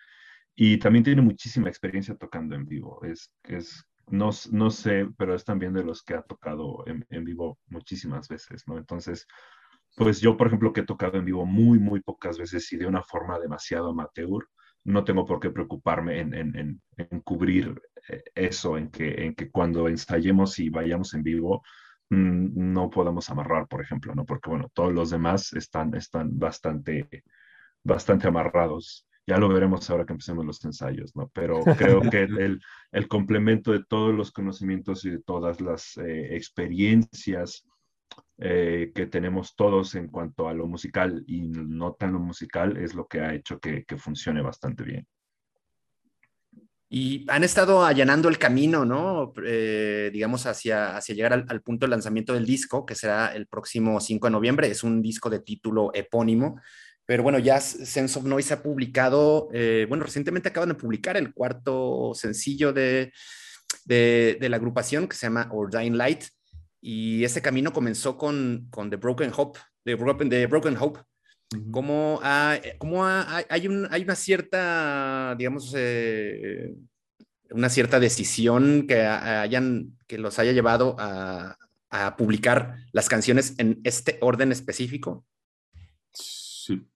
Y 0.56 0.78
también 0.80 1.04
tiene 1.04 1.22
muchísima 1.22 1.70
experiencia 1.70 2.16
tocando 2.16 2.56
en 2.56 2.66
vivo. 2.66 3.00
Es, 3.04 3.32
es, 3.44 3.86
no, 4.08 4.32
no 4.52 4.72
sé, 4.72 5.08
pero 5.18 5.36
es 5.36 5.44
también 5.46 5.74
de 5.74 5.84
los 5.84 6.02
que 6.02 6.16
ha 6.16 6.24
tocado 6.24 6.84
en, 6.88 7.06
en 7.10 7.24
vivo 7.26 7.60
muchísimas 7.68 8.28
veces, 8.28 8.64
¿no? 8.68 8.80
Entonces, 8.80 9.28
pues 9.96 10.20
yo, 10.20 10.36
por 10.36 10.48
ejemplo, 10.48 10.74
que 10.74 10.82
he 10.82 10.86
tocado 10.86 11.18
en 11.20 11.26
vivo 11.26 11.46
muy, 11.46 11.78
muy 11.78 12.02
pocas 12.02 12.40
veces 12.40 12.72
y 12.74 12.78
de 12.78 12.88
una 12.88 13.04
forma 13.04 13.38
demasiado 13.40 13.90
amateur, 13.92 14.48
no 14.84 15.04
tengo 15.04 15.26
por 15.26 15.40
qué 15.40 15.52
preocuparme 15.52 16.20
en, 16.22 16.34
en, 16.34 16.56
en, 16.58 16.82
en 16.98 17.20
cubrir 17.22 17.80
eh, 18.10 18.24
eso, 18.34 18.78
en 18.78 18.90
que, 18.90 19.26
en 19.26 19.36
que 19.36 19.52
cuando 19.52 19.88
ensayemos 19.88 20.58
y 20.58 20.70
vayamos 20.70 21.14
en 21.14 21.22
vivo, 21.22 21.62
mm, 22.10 22.74
no 22.74 22.90
podamos 22.90 23.30
amarrar, 23.30 23.68
por 23.68 23.82
ejemplo, 23.82 24.16
¿no? 24.16 24.26
Porque, 24.26 24.50
bueno, 24.50 24.70
todos 24.74 24.94
los 24.94 25.12
demás 25.12 25.54
están, 25.54 25.94
están 25.96 26.38
bastante, 26.40 27.24
bastante 27.86 28.28
amarrados. 28.28 29.08
Ya 29.28 29.38
lo 29.38 29.50
veremos 29.50 29.90
ahora 29.90 30.06
que 30.06 30.14
empecemos 30.14 30.46
los 30.46 30.64
ensayos, 30.66 31.16
¿no? 31.16 31.30
Pero 31.34 31.62
creo 31.78 32.02
que 32.02 32.24
el, 32.24 32.62
el 32.92 33.08
complemento 33.08 33.72
de 33.72 33.84
todos 33.84 34.14
los 34.14 34.32
conocimientos 34.32 35.06
y 35.06 35.12
de 35.12 35.20
todas 35.20 35.62
las 35.62 35.98
eh, 35.98 36.36
experiencias 36.36 37.66
eh, 38.38 38.92
que 38.94 39.08
tenemos 39.08 39.56
todos 39.56 39.96
en 39.96 40.10
cuanto 40.10 40.48
a 40.48 40.54
lo 40.54 40.68
musical 40.68 41.24
y 41.26 41.42
no 41.48 41.94
tan 41.94 42.14
lo 42.14 42.20
musical 42.20 42.78
es 42.78 42.94
lo 42.94 43.08
que 43.08 43.22
ha 43.22 43.34
hecho 43.34 43.60
que, 43.60 43.84
que 43.86 43.98
funcione 43.98 44.42
bastante 44.42 44.84
bien. 44.84 45.08
Y 46.88 47.26
han 47.30 47.44
estado 47.44 47.84
allanando 47.84 48.30
el 48.30 48.38
camino, 48.38 48.86
¿no? 48.86 49.34
Eh, 49.44 50.12
digamos, 50.14 50.46
hacia, 50.46 50.96
hacia 50.96 51.16
llegar 51.16 51.34
al, 51.34 51.46
al 51.50 51.62
punto 51.62 51.86
de 51.86 51.90
lanzamiento 51.90 52.34
del 52.34 52.46
disco, 52.46 52.86
que 52.86 52.94
será 52.94 53.34
el 53.34 53.48
próximo 53.48 54.00
5 54.00 54.28
de 54.28 54.32
noviembre. 54.32 54.68
Es 54.68 54.84
un 54.84 55.02
disco 55.02 55.30
de 55.30 55.40
título 55.40 55.92
epónimo. 55.94 56.62
Pero 57.06 57.24
bueno, 57.24 57.38
ya 57.40 57.60
Sense 57.62 58.18
of 58.18 58.26
Noise 58.26 58.54
ha 58.56 58.64
publicado, 58.64 59.50
eh, 59.54 59.86
bueno, 59.88 60.04
recientemente 60.04 60.50
acaban 60.50 60.70
de 60.70 60.76
publicar 60.76 61.18
el 61.18 61.34
cuarto 61.34 62.14
sencillo 62.16 62.74
de, 62.74 63.12
de, 63.86 64.38
de 64.40 64.50
la 64.50 64.58
agrupación 64.58 65.08
que 65.08 65.16
se 65.16 65.28
llama 65.28 65.50
Ordain 65.52 65.98
Light. 65.98 66.24
Y 66.82 67.24
ese 67.24 67.42
camino 67.42 67.74
comenzó 67.74 68.18
con, 68.18 68.68
con 68.70 68.90
The 68.90 68.96
Broken 68.98 69.32
Hope, 69.36 69.60
The 69.84 69.96
Broken, 69.96 70.30
The 70.30 70.48
Broken 70.48 70.78
Hope. 70.80 71.00
Como, 71.72 72.20
ha- 72.24 72.60
como 72.80 73.06
ha- 73.06 73.38
hay, 73.38 73.46
hay 73.50 73.68
un- 73.68 73.88
hay 73.92 74.02
una 74.04 74.16
cierta, 74.16 75.36
digamos, 75.38 75.74
eh, 75.78 76.74
una 77.52 77.70
cierta 77.70 78.00
decisión 78.00 78.88
que 78.88 79.02
ha- 79.04 79.42
hayan, 79.42 79.96
que 80.08 80.18
los 80.18 80.40
haya 80.40 80.52
llevado 80.54 80.96
a, 81.00 81.56
a 81.92 82.16
publicar 82.18 82.78
las 82.92 83.10
canciones 83.10 83.54
en 83.60 83.80
este 83.84 84.18
orden 84.22 84.52
específico. 84.52 85.24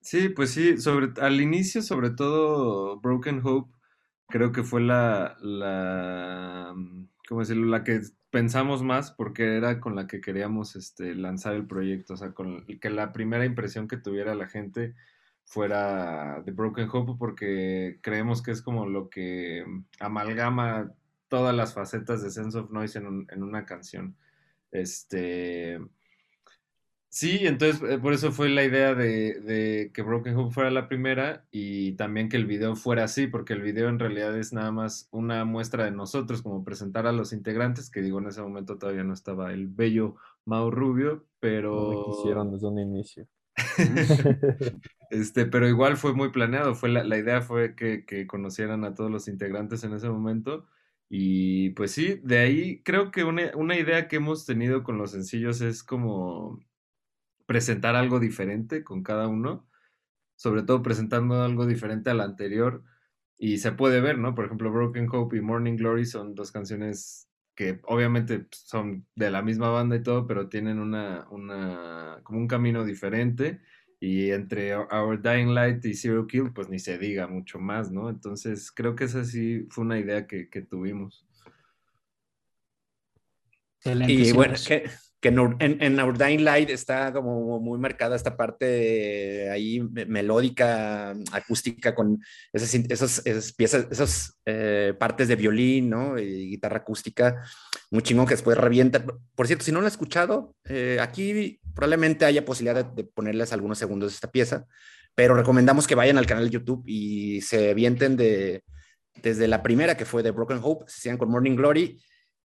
Sí. 0.01 0.29
Pues 0.29 0.51
sí, 0.51 0.77
sobre, 0.79 1.09
al 1.21 1.39
inicio, 1.41 1.81
sobre 1.81 2.09
todo 2.11 2.99
Broken 2.99 3.41
Hope, 3.43 3.71
creo 4.27 4.51
que 4.51 4.63
fue 4.63 4.81
la, 4.81 5.37
la, 5.41 6.73
mm, 6.75 7.07
¿cómo 7.27 7.41
decirlo? 7.41 7.67
La 7.67 7.83
que 7.83 8.01
pensamos 8.31 8.81
más 8.83 9.11
porque 9.11 9.57
era 9.57 9.79
con 9.79 9.95
la 9.95 10.07
que 10.07 10.21
queríamos 10.21 10.75
este, 10.75 11.13
lanzar 11.15 11.53
el 11.55 11.67
proyecto, 11.67 12.13
o 12.15 12.17
sea, 12.17 12.33
con 12.33 12.65
que 12.65 12.89
la 12.89 13.11
primera 13.13 13.45
impresión 13.45 13.87
que 13.87 13.97
tuviera 13.97 14.33
la 14.35 14.47
gente 14.47 14.95
fuera 15.45 16.41
de 16.45 16.51
Broken 16.51 16.89
Hope 16.91 17.13
porque 17.19 17.99
creemos 18.01 18.41
que 18.41 18.51
es 18.51 18.61
como 18.61 18.87
lo 18.87 19.09
que 19.09 19.65
amalgama 19.99 20.93
todas 21.27 21.55
las 21.55 21.73
facetas 21.75 22.23
de 22.23 22.31
Sense 22.31 22.57
of 22.57 22.71
Noise 22.71 22.99
en, 22.99 23.07
un- 23.07 23.27
en 23.31 23.43
una 23.43 23.65
canción. 23.65 24.15
Este, 24.71 25.79
Sí, 27.11 27.39
entonces 27.47 27.81
eh, 27.89 27.97
por 27.97 28.13
eso 28.13 28.31
fue 28.31 28.49
la 28.49 28.63
idea 28.63 28.93
de, 28.93 29.41
de 29.41 29.91
que 29.93 30.03
Broken 30.03 30.35
Hope 30.37 30.53
fuera 30.53 30.69
la 30.69 30.87
primera 30.87 31.47
y 31.49 31.93
también 31.93 32.29
que 32.29 32.37
el 32.37 32.45
video 32.45 32.75
fuera 32.75 33.03
así, 33.05 33.25
porque 33.25 33.53
el 33.53 33.61
video 33.63 33.89
en 33.89 33.97
realidad 33.97 34.37
es 34.37 34.53
nada 34.53 34.71
más 34.71 35.07
una 35.11 35.43
muestra 35.43 35.85
de 35.85 35.91
nosotros, 35.91 36.43
como 36.43 36.63
presentar 36.63 37.07
a 37.07 37.11
los 37.11 37.33
integrantes, 37.33 37.89
que 37.89 38.01
digo 38.03 38.19
en 38.19 38.27
ese 38.27 38.43
momento 38.43 38.77
todavía 38.77 39.03
no 39.03 39.13
estaba 39.13 39.51
el 39.53 39.67
bello 39.67 40.15
Mau 40.45 40.69
Rubio, 40.69 41.25
No 41.71 41.81
pero... 41.81 41.89
me 41.89 41.99
quisieron 42.01 42.51
desde 42.51 42.67
un 42.67 42.79
inicio. 42.79 43.27
Este, 45.09 45.45
pero 45.47 45.67
igual 45.67 45.97
fue 45.97 46.13
muy 46.13 46.29
planeado, 46.31 46.75
fue 46.75 46.89
la, 46.89 47.03
la 47.03 47.17
idea 47.17 47.41
fue 47.41 47.75
que, 47.75 48.05
que 48.05 48.27
conocieran 48.27 48.83
a 48.85 48.93
todos 48.93 49.09
los 49.09 49.27
integrantes 49.27 49.83
en 49.83 49.93
ese 49.93 50.07
momento. 50.09 50.67
Y 51.09 51.71
pues 51.71 51.91
sí, 51.91 52.19
de 52.23 52.37
ahí 52.37 52.83
creo 52.83 53.09
que 53.11 53.23
una, 53.23 53.51
una 53.55 53.75
idea 53.77 54.07
que 54.07 54.17
hemos 54.17 54.45
tenido 54.45 54.83
con 54.83 54.99
los 54.99 55.11
sencillos 55.11 55.61
es 55.61 55.83
como 55.83 56.59
presentar 57.49 57.95
algo 57.95 58.19
diferente 58.19 58.83
con 58.83 59.01
cada 59.01 59.27
uno, 59.27 59.67
sobre 60.35 60.61
todo 60.61 60.83
presentando 60.83 61.41
algo 61.41 61.65
diferente 61.65 62.11
al 62.11 62.21
anterior. 62.21 62.83
Y 63.39 63.57
se 63.57 63.71
puede 63.71 64.01
ver, 64.01 64.19
¿no? 64.19 64.35
Por 64.35 64.45
ejemplo, 64.45 64.71
Broken 64.71 65.09
Hope 65.11 65.35
y 65.35 65.41
Morning 65.41 65.75
Glory 65.75 66.05
son 66.05 66.35
dos 66.35 66.51
canciones 66.51 67.27
que 67.55 67.79
obviamente 67.85 68.45
son 68.51 69.07
de 69.15 69.31
la 69.31 69.41
misma 69.41 69.69
banda 69.71 69.95
y 69.95 70.03
todo, 70.03 70.27
pero 70.27 70.47
tienen 70.47 70.77
una, 70.77 71.27
una, 71.31 72.19
como 72.21 72.37
un 72.37 72.47
camino 72.47 72.85
diferente. 72.85 73.61
Y 73.99 74.29
entre 74.29 74.75
Our 74.77 75.19
Dying 75.19 75.55
Light 75.55 75.83
y 75.85 75.95
Zero 75.95 76.27
Kill, 76.27 76.53
pues 76.53 76.69
ni 76.69 76.77
se 76.77 76.99
diga 76.99 77.25
mucho 77.25 77.57
más, 77.57 77.91
¿no? 77.91 78.11
Entonces 78.11 78.71
creo 78.71 78.95
que 78.95 79.05
esa 79.05 79.25
sí 79.25 79.65
fue 79.71 79.85
una 79.85 79.97
idea 79.97 80.27
que, 80.27 80.49
que 80.51 80.61
tuvimos. 80.61 81.25
Excelente, 83.79 84.13
Y 84.13 84.31
bueno, 84.33 84.53
que, 84.67 84.87
que 85.21 85.27
en, 85.29 85.39
Our- 85.39 85.57
en, 85.59 85.99
Our 85.99 86.17
Dying 86.17 86.43
Light 86.43 86.69
está 86.69 87.11
como 87.11 87.59
muy 87.59 87.77
marcada 87.77 88.15
esta 88.15 88.37
parte 88.37 89.49
ahí 89.49 89.81
me- 89.81 90.05
melódica, 90.05 91.11
acústica, 91.31 91.93
con 91.93 92.21
esas, 92.53 92.73
esos, 92.73 93.25
esas 93.25 93.51
piezas, 93.53 93.87
esas 93.91 94.39
eh, 94.45 94.93
partes 94.97 95.27
de 95.27 95.35
violín, 95.35 95.89
¿no? 95.89 96.17
Y 96.17 96.49
guitarra 96.51 96.77
acústica, 96.77 97.43
muy 97.91 98.01
chingón 98.01 98.25
que 98.27 98.33
después 98.35 98.57
revienta. 98.57 99.03
Por 99.35 99.47
cierto, 99.47 99.65
si 99.65 99.71
no 99.71 99.79
lo 99.81 99.87
han 99.87 99.91
escuchado, 99.91 100.55
eh, 100.65 100.99
aquí 101.01 101.59
probablemente 101.75 102.25
haya 102.25 102.45
posibilidad 102.45 102.85
de, 102.85 103.03
de 103.03 103.09
ponerles 103.09 103.51
algunos 103.51 103.77
segundos 103.77 104.11
de 104.11 104.15
esta 104.15 104.31
pieza, 104.31 104.65
pero 105.15 105.35
recomendamos 105.35 105.85
que 105.85 105.95
vayan 105.95 106.17
al 106.17 106.25
canal 106.27 106.45
de 106.45 106.51
YouTube 106.51 106.83
y 106.85 107.41
se 107.41 107.71
avienten 107.71 108.15
de, 108.15 108.63
desde 109.21 109.47
la 109.49 109.61
primera 109.63 109.97
que 109.97 110.05
fue 110.05 110.23
de 110.23 110.31
Broken 110.31 110.59
Hope, 110.63 110.85
se 110.87 111.01
sigan 111.01 111.17
con 111.17 111.29
Morning 111.29 111.55
Glory 111.55 111.99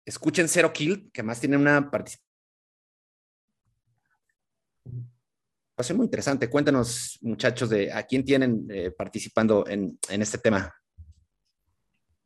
escuchen 0.05 0.47
Zero 0.47 0.71
Kill, 0.71 1.09
que 1.11 1.21
más 1.21 1.41
tiene 1.41 1.57
una 1.57 1.91
participación 1.91 2.26
muy 5.95 6.05
interesante. 6.05 6.49
Cuéntanos, 6.49 7.19
muchachos, 7.21 7.69
de 7.69 7.91
a 7.91 8.03
quién 8.03 8.25
tienen 8.25 8.67
eh, 8.69 8.91
participando 8.91 9.65
en, 9.67 9.97
este 10.09 10.37
tema. 10.37 10.73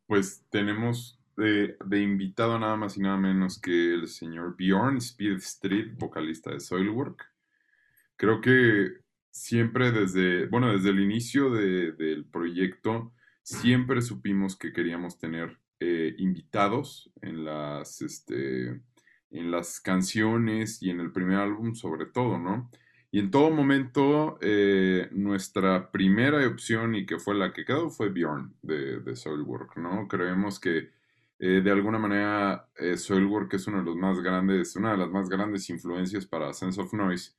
Pues 0.07 0.43
tenemos 0.49 1.19
de, 1.35 1.75
invitado 1.91 2.57
nada 2.57 2.75
más 2.75 2.97
y 2.97 3.01
nada 3.01 3.17
menos 3.17 3.59
que 3.59 3.93
el 3.93 4.07
señor 4.07 4.55
Bjorn 4.57 4.97
Speed 4.97 5.37
Street, 5.37 5.93
vocalista 5.97 6.51
de 6.51 6.59
Soilwork. 6.59 7.25
Creo 8.15 8.39
que 8.41 9.01
siempre 9.31 9.91
desde, 9.91 10.47
bueno, 10.47 10.71
desde 10.71 10.89
el 10.89 10.99
inicio 10.99 11.49
de- 11.49 11.91
del 11.93 12.25
proyecto, 12.25 13.13
siempre 13.43 14.01
supimos 14.01 14.57
que 14.57 14.71
queríamos 14.71 15.17
tener 15.17 15.57
eh, 15.79 16.13
invitados 16.19 17.11
en 17.23 17.43
las, 17.43 18.01
este, 18.03 18.81
en 19.31 19.51
las 19.51 19.79
canciones 19.79 20.81
y 20.81 20.89
en 20.89 20.99
el 20.99 21.11
primer 21.11 21.37
álbum 21.39 21.75
sobre 21.75 22.05
todo, 22.05 22.37
¿no? 22.37 22.69
Y 23.11 23.19
en 23.19 23.29
todo 23.31 23.51
momento, 23.51 24.37
eh, 24.41 25.09
nuestra 25.11 25.91
primera 25.91 26.47
opción 26.47 26.95
y 26.95 27.05
que 27.05 27.19
fue 27.19 27.35
la 27.35 27.51
que 27.51 27.65
quedó 27.65 27.89
fue 27.89 28.09
Bjorn 28.09 28.55
de, 28.61 29.01
de 29.01 29.15
Soilwork, 29.17 29.75
¿no? 29.77 30.07
Creemos 30.07 30.59
que 30.59 30.91
eh, 31.39 31.61
de 31.63 31.71
alguna 31.71 31.97
manera 31.97 32.69
eh, 32.77 32.97
Soilwork 32.97 33.53
es 33.55 33.67
uno 33.67 33.79
de 33.79 33.83
los 33.85 33.95
más 33.95 34.19
grandes, 34.21 34.75
una 34.75 34.91
de 34.91 34.97
las 34.97 35.09
más 35.09 35.27
grandes 35.27 35.69
influencias 35.71 36.25
para 36.25 36.53
Sense 36.53 36.79
of 36.79 36.93
Noise 36.93 37.33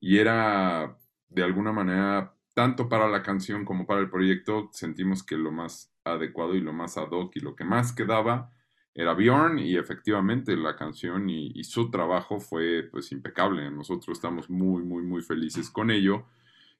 y 0.00 0.18
era 0.18 0.98
de 1.28 1.42
alguna 1.44 1.72
manera, 1.72 2.34
tanto 2.52 2.88
para 2.88 3.08
la 3.08 3.22
canción 3.22 3.64
como 3.64 3.86
para 3.86 4.00
el 4.00 4.10
proyecto, 4.10 4.70
sentimos 4.72 5.22
que 5.22 5.36
lo 5.36 5.52
más 5.52 5.94
adecuado 6.04 6.54
y 6.56 6.60
lo 6.60 6.72
más 6.72 6.98
ad 6.98 7.10
hoc 7.10 7.36
y 7.36 7.40
lo 7.40 7.54
que 7.54 7.64
más 7.64 7.92
quedaba 7.92 8.50
era 8.94 9.14
Bjorn 9.14 9.58
y 9.58 9.76
efectivamente 9.76 10.56
la 10.56 10.76
canción 10.76 11.28
y, 11.28 11.64
su 11.64 11.90
trabajo 11.90 12.40
fue 12.40 12.88
pues 12.90 13.12
impecable. 13.12 13.70
Nosotros 13.70 14.16
estamos 14.16 14.48
muy, 14.48 14.82
muy, 14.84 15.02
muy 15.02 15.22
felices 15.22 15.70
con 15.70 15.90
ello 15.90 16.26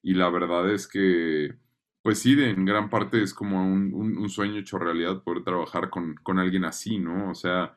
y 0.02 0.14
la 0.14 0.30
verdad 0.30 0.70
es 0.70 0.86
que 0.86 1.56
pues 2.02 2.18
sí, 2.18 2.32
en 2.40 2.66
gran 2.66 2.90
parte 2.90 3.22
es 3.22 3.32
como 3.32 3.64
un, 3.66 3.94
un, 3.94 4.28
sueño 4.28 4.58
hecho 4.58 4.78
realidad 4.78 5.22
poder 5.22 5.42
trabajar 5.42 5.88
con, 5.88 6.14
con, 6.16 6.38
alguien 6.38 6.66
así, 6.66 6.98
¿no? 6.98 7.30
O 7.30 7.34
sea, 7.34 7.76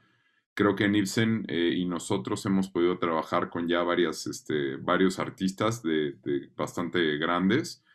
creo 0.53 0.75
que 0.75 0.89
Nibsen 0.89 1.45
eh, 1.47 1.73
y 1.77 1.85
nosotros 1.85 2.45
hemos 2.45 2.69
podido 2.69 2.99
trabajar 2.99 3.49
con 3.49 3.69
ya 3.69 3.83
varias, 3.83 4.27
este, 4.27 4.75
varios 4.77 5.19
artistas 5.19 5.81
de 5.81 6.17
bastante 6.57 7.17
grandes 7.17 7.85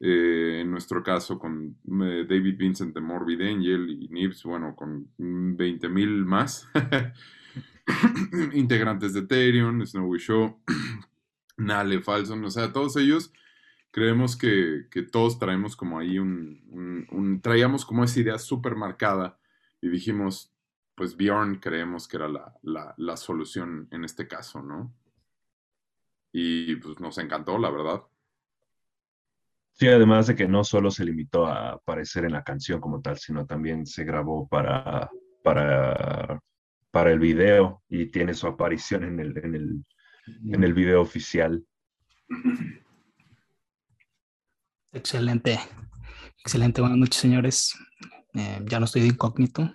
eh, 0.00 0.60
en 0.60 0.70
nuestro 0.70 1.02
caso 1.02 1.38
con 1.38 1.76
eh, 2.02 2.24
David 2.28 2.56
Vincent 2.56 2.94
de 2.94 3.00
Morbid 3.00 3.40
Angel 3.40 3.90
y 3.90 4.08
Nibs, 4.08 4.44
bueno, 4.44 4.76
con 4.76 5.10
20 5.18 5.88
mil 5.88 6.24
más 6.24 6.68
integrantes 8.52 9.14
de 9.14 9.20
Ethereum, 9.20 9.84
Snowy 9.84 10.18
Show, 10.18 10.60
Nale, 11.56 12.00
Falson, 12.00 12.44
o 12.44 12.50
sea, 12.50 12.72
todos 12.72 12.96
ellos 12.96 13.32
creemos 13.90 14.36
que, 14.36 14.86
que 14.90 15.02
todos 15.02 15.38
traemos 15.40 15.74
como 15.74 15.98
ahí 15.98 16.18
un, 16.20 17.40
traíamos 17.42 17.84
como 17.84 18.04
esa 18.04 18.20
idea 18.20 18.38
súper 18.38 18.76
marcada 18.76 19.38
y 19.80 19.88
dijimos, 19.88 20.52
pues 20.94 21.16
Bjorn 21.16 21.56
creemos 21.56 22.06
que 22.06 22.18
era 22.18 22.28
la, 22.28 22.54
la, 22.62 22.94
la 22.96 23.16
solución 23.16 23.88
en 23.90 24.04
este 24.04 24.28
caso, 24.28 24.62
¿no? 24.62 24.94
Y 26.32 26.76
pues 26.76 27.00
nos 27.00 27.18
encantó, 27.18 27.58
la 27.58 27.70
verdad. 27.70 28.02
Sí, 29.78 29.86
además 29.86 30.26
de 30.26 30.34
que 30.34 30.48
no 30.48 30.64
solo 30.64 30.90
se 30.90 31.04
limitó 31.04 31.46
a 31.46 31.70
aparecer 31.74 32.24
en 32.24 32.32
la 32.32 32.42
canción 32.42 32.80
como 32.80 33.00
tal, 33.00 33.16
sino 33.16 33.46
también 33.46 33.86
se 33.86 34.02
grabó 34.02 34.48
para, 34.48 35.08
para, 35.44 36.40
para 36.90 37.12
el 37.12 37.20
video 37.20 37.84
y 37.88 38.06
tiene 38.06 38.34
su 38.34 38.48
aparición 38.48 39.04
en 39.04 39.20
el, 39.20 39.38
en 39.38 39.54
el, 39.54 39.84
en 40.52 40.64
el 40.64 40.74
video 40.74 41.00
oficial. 41.00 41.64
Excelente, 44.90 45.60
excelente. 46.40 46.80
Buenas 46.80 46.98
noches, 46.98 47.20
señores. 47.20 47.78
Eh, 48.34 48.60
ya 48.64 48.80
no 48.80 48.86
estoy 48.86 49.02
de 49.02 49.08
incógnito. 49.08 49.72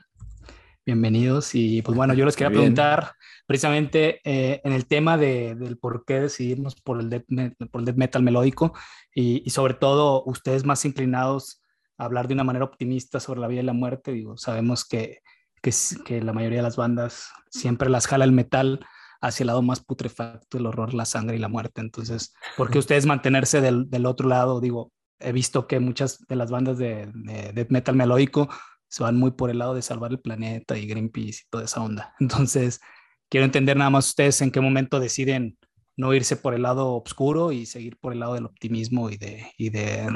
Bienvenidos. 0.85 1.55
Y 1.55 1.81
pues 1.81 1.95
bueno, 1.95 2.13
yo 2.13 2.25
les 2.25 2.35
quería 2.35 2.51
preguntar 2.51 3.13
precisamente 3.53 4.19
eh, 4.23 4.61
en 4.63 4.73
el 4.73 4.87
tema 4.87 5.15
de, 5.15 5.53
del 5.53 5.77
por 5.77 6.05
qué 6.05 6.21
decidirnos 6.21 6.73
por 6.73 6.99
el 6.99 7.11
death, 7.11 7.25
por 7.69 7.81
el 7.81 7.85
death 7.85 7.97
metal 7.97 8.23
melódico 8.23 8.73
y, 9.13 9.43
y, 9.45 9.51
sobre 9.51 9.75
todo 9.75 10.23
ustedes 10.25 10.65
más 10.65 10.85
inclinados 10.85 11.61
a 11.99 12.05
hablar 12.05 12.27
de 12.27 12.33
una 12.33 12.43
manera 12.43 12.65
optimista 12.65 13.19
sobre 13.19 13.41
la 13.41 13.47
vida 13.47 13.61
y 13.61 13.65
la 13.65 13.73
muerte. 13.73 14.11
Digo, 14.11 14.37
sabemos 14.37 14.85
que, 14.85 15.19
que, 15.61 15.71
que 16.03 16.23
la 16.23 16.33
mayoría 16.33 16.57
de 16.57 16.63
las 16.63 16.77
bandas 16.77 17.31
siempre 17.51 17.91
las 17.91 18.07
jala 18.07 18.25
el 18.25 18.31
metal 18.31 18.83
hacia 19.21 19.43
el 19.43 19.47
lado 19.47 19.61
más 19.61 19.81
putrefacto, 19.81 20.57
el 20.57 20.65
horror, 20.65 20.95
la 20.95 21.05
sangre 21.05 21.35
y 21.35 21.39
la 21.39 21.47
muerte. 21.47 21.81
Entonces, 21.81 22.33
¿por 22.57 22.71
qué 22.71 22.79
ustedes 22.79 23.05
mantenerse 23.05 23.61
del, 23.61 23.87
del 23.87 24.07
otro 24.07 24.27
lado? 24.27 24.61
Digo, 24.61 24.91
he 25.19 25.31
visto 25.31 25.67
que 25.67 25.79
muchas 25.79 26.25
de 26.27 26.35
las 26.35 26.49
bandas 26.49 26.79
de, 26.79 27.07
de 27.13 27.53
death 27.53 27.69
metal 27.69 27.95
melódico 27.95 28.49
se 28.87 29.03
van 29.03 29.15
muy 29.15 29.29
por 29.29 29.51
el 29.51 29.59
lado 29.59 29.75
de 29.75 29.83
salvar 29.83 30.09
el 30.09 30.21
planeta 30.21 30.75
y 30.75 30.87
Greenpeace 30.87 31.41
y 31.45 31.49
toda 31.51 31.65
esa 31.65 31.83
onda. 31.83 32.15
Entonces, 32.19 32.81
quiero 33.29 33.45
entender 33.45 33.77
nada 33.77 33.89
más 33.89 34.09
ustedes 34.09 34.41
en 34.41 34.51
qué 34.51 34.61
momento 34.61 34.99
deciden 34.99 35.57
no 35.95 36.13
irse 36.13 36.35
por 36.35 36.53
el 36.53 36.63
lado 36.63 36.95
oscuro 36.95 37.51
y 37.51 37.65
seguir 37.65 37.97
por 37.97 38.13
el 38.13 38.19
lado 38.19 38.33
del 38.33 38.45
optimismo 38.45 39.09
y 39.09 39.17
de, 39.17 39.51
y 39.57 39.69
de, 39.69 40.07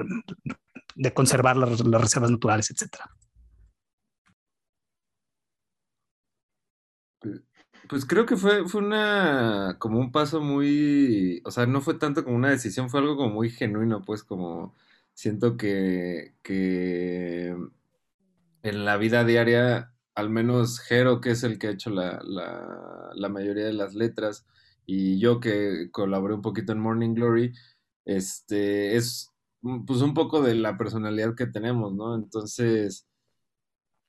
conservar 1.13 1.57
las, 1.57 1.85
las, 1.85 2.01
reservas 2.01 2.31
naturales, 2.31 2.71
etcétera. 2.71 3.09
Pues 7.87 8.05
creo 8.05 8.25
que 8.25 8.35
fue, 8.35 8.67
fue 8.67 8.81
una, 8.81 9.77
como 9.79 9.99
un 9.99 10.11
paso 10.11 10.41
muy, 10.41 11.41
o 11.45 11.51
sea, 11.51 11.65
no 11.65 11.79
fue 11.81 11.93
tanto 11.93 12.23
como 12.23 12.35
una 12.35 12.49
decisión, 12.49 12.89
fue 12.89 12.99
algo 12.99 13.15
como 13.15 13.33
muy 13.33 13.49
genuino, 13.49 14.01
pues 14.01 14.23
como 14.23 14.75
siento 15.13 15.55
que, 15.55 16.35
que 16.43 17.55
en 18.63 18.85
la 18.85 18.97
vida 18.97 19.23
diaria 19.23 19.93
al 20.17 20.31
menos 20.31 20.79
Jero, 20.79 21.21
que 21.21 21.31
es 21.31 21.43
el 21.43 21.59
que 21.59 21.67
ha 21.67 21.71
hecho 21.71 21.91
la, 21.91 22.19
la, 22.23 23.29
mayoría 23.29 23.65
de 23.65 23.73
las 23.73 23.93
letras, 23.93 24.47
y 24.85 25.19
yo 25.19 25.39
que 25.39 25.89
colaboré 25.91 26.33
un 26.33 26.41
poquito 26.41 26.71
en 26.71 26.79
Morning 26.79 27.13
Glory, 27.13 27.53
este, 28.03 28.95
es 28.95 29.31
pues 29.85 30.01
un 30.01 30.15
poco 30.15 30.41
de 30.41 30.55
la 30.55 30.75
personalidad 30.75 31.35
que 31.35 31.45
tenemos, 31.45 31.93
¿no? 31.93 32.15
Entonces, 32.15 33.07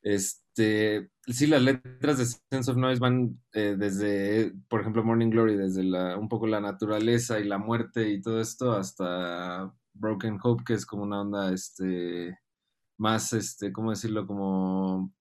este, 0.02 1.10
sí, 1.26 1.46
las 1.46 1.62
letras 1.62 2.16
de 2.18 2.24
Sense 2.24 2.70
of 2.70 2.78
Noise 2.78 3.00
van 3.00 3.38
eh, 3.52 3.76
desde, 3.78 4.54
por 4.68 4.80
ejemplo, 4.80 5.04
Morning 5.04 5.28
Glory, 5.30 5.56
desde 5.56 5.84
la, 5.84 6.16
un 6.16 6.28
poco 6.30 6.46
la 6.46 6.60
naturaleza 6.60 7.38
y 7.38 7.44
la 7.44 7.58
muerte 7.58 8.08
y 8.08 8.22
todo 8.22 8.40
esto, 8.40 8.72
hasta 8.72 9.74
Broken 9.92 10.38
Hope, 10.42 10.64
que 10.64 10.72
es 10.74 10.86
como 10.86 11.02
una 11.02 11.20
onda, 11.20 11.52
este, 11.52 12.38
más, 12.96 13.34
este, 13.34 13.72
¿cómo 13.72 13.90
decirlo? 13.90 14.26
Como 14.26 15.12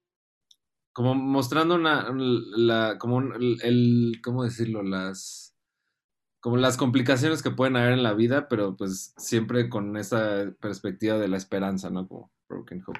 como 0.98 1.14
mostrando 1.14 1.76
una, 1.76 2.12
la, 2.12 2.98
como 2.98 3.22
el, 3.22 4.20
¿cómo 4.24 4.44
decirlo? 4.44 4.82
Las, 4.82 5.56
como 6.40 6.58
las 6.58 6.76
complicaciones 6.76 7.44
que 7.44 7.52
pueden 7.52 7.76
haber 7.76 7.94
en 7.94 8.02
la 8.02 8.16
vida, 8.16 8.48
pero 8.48 8.76
pues 8.76 9.14
siempre 9.16 9.70
con 9.70 9.96
esa 9.96 10.52
perspectiva 10.60 11.20
de 11.20 11.28
la 11.28 11.38
esperanza, 11.38 11.92
¿no? 11.92 12.08
Como 12.08 12.32
Broken 12.50 12.82
Hope. 12.88 13.00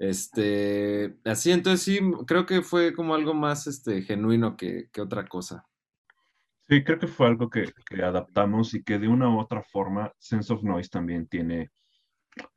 Este, 0.00 1.20
así, 1.24 1.52
entonces 1.52 1.82
sí, 1.82 2.00
creo 2.26 2.46
que 2.46 2.62
fue 2.62 2.92
como 2.92 3.14
algo 3.14 3.32
más, 3.32 3.68
este, 3.68 4.02
genuino 4.02 4.56
que, 4.56 4.88
que 4.92 5.00
otra 5.00 5.28
cosa. 5.28 5.64
Sí, 6.68 6.82
creo 6.82 6.98
que 6.98 7.06
fue 7.06 7.28
algo 7.28 7.48
que, 7.48 7.72
que, 7.88 8.02
adaptamos 8.02 8.74
y 8.74 8.82
que 8.82 8.98
de 8.98 9.06
una 9.06 9.28
u 9.28 9.38
otra 9.38 9.62
forma 9.62 10.12
Sense 10.18 10.52
of 10.52 10.64
Noise 10.64 10.88
también 10.90 11.28
tiene 11.28 11.70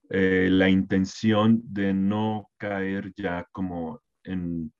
eh, 0.09 0.47
la 0.49 0.67
intención 0.67 1.61
de 1.63 1.93
no 1.93 2.49
caer 2.57 3.13
ya 3.15 3.47
como 3.51 4.01
en 4.23 4.73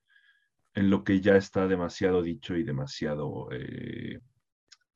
en 0.79 0.89
lo 0.89 1.03
que 1.03 1.19
ya 1.19 1.35
está 1.35 1.67
demasiado 1.67 2.21
dicho 2.21 2.55
y 2.55 2.63
demasiado 2.63 3.49
eh, 3.51 4.21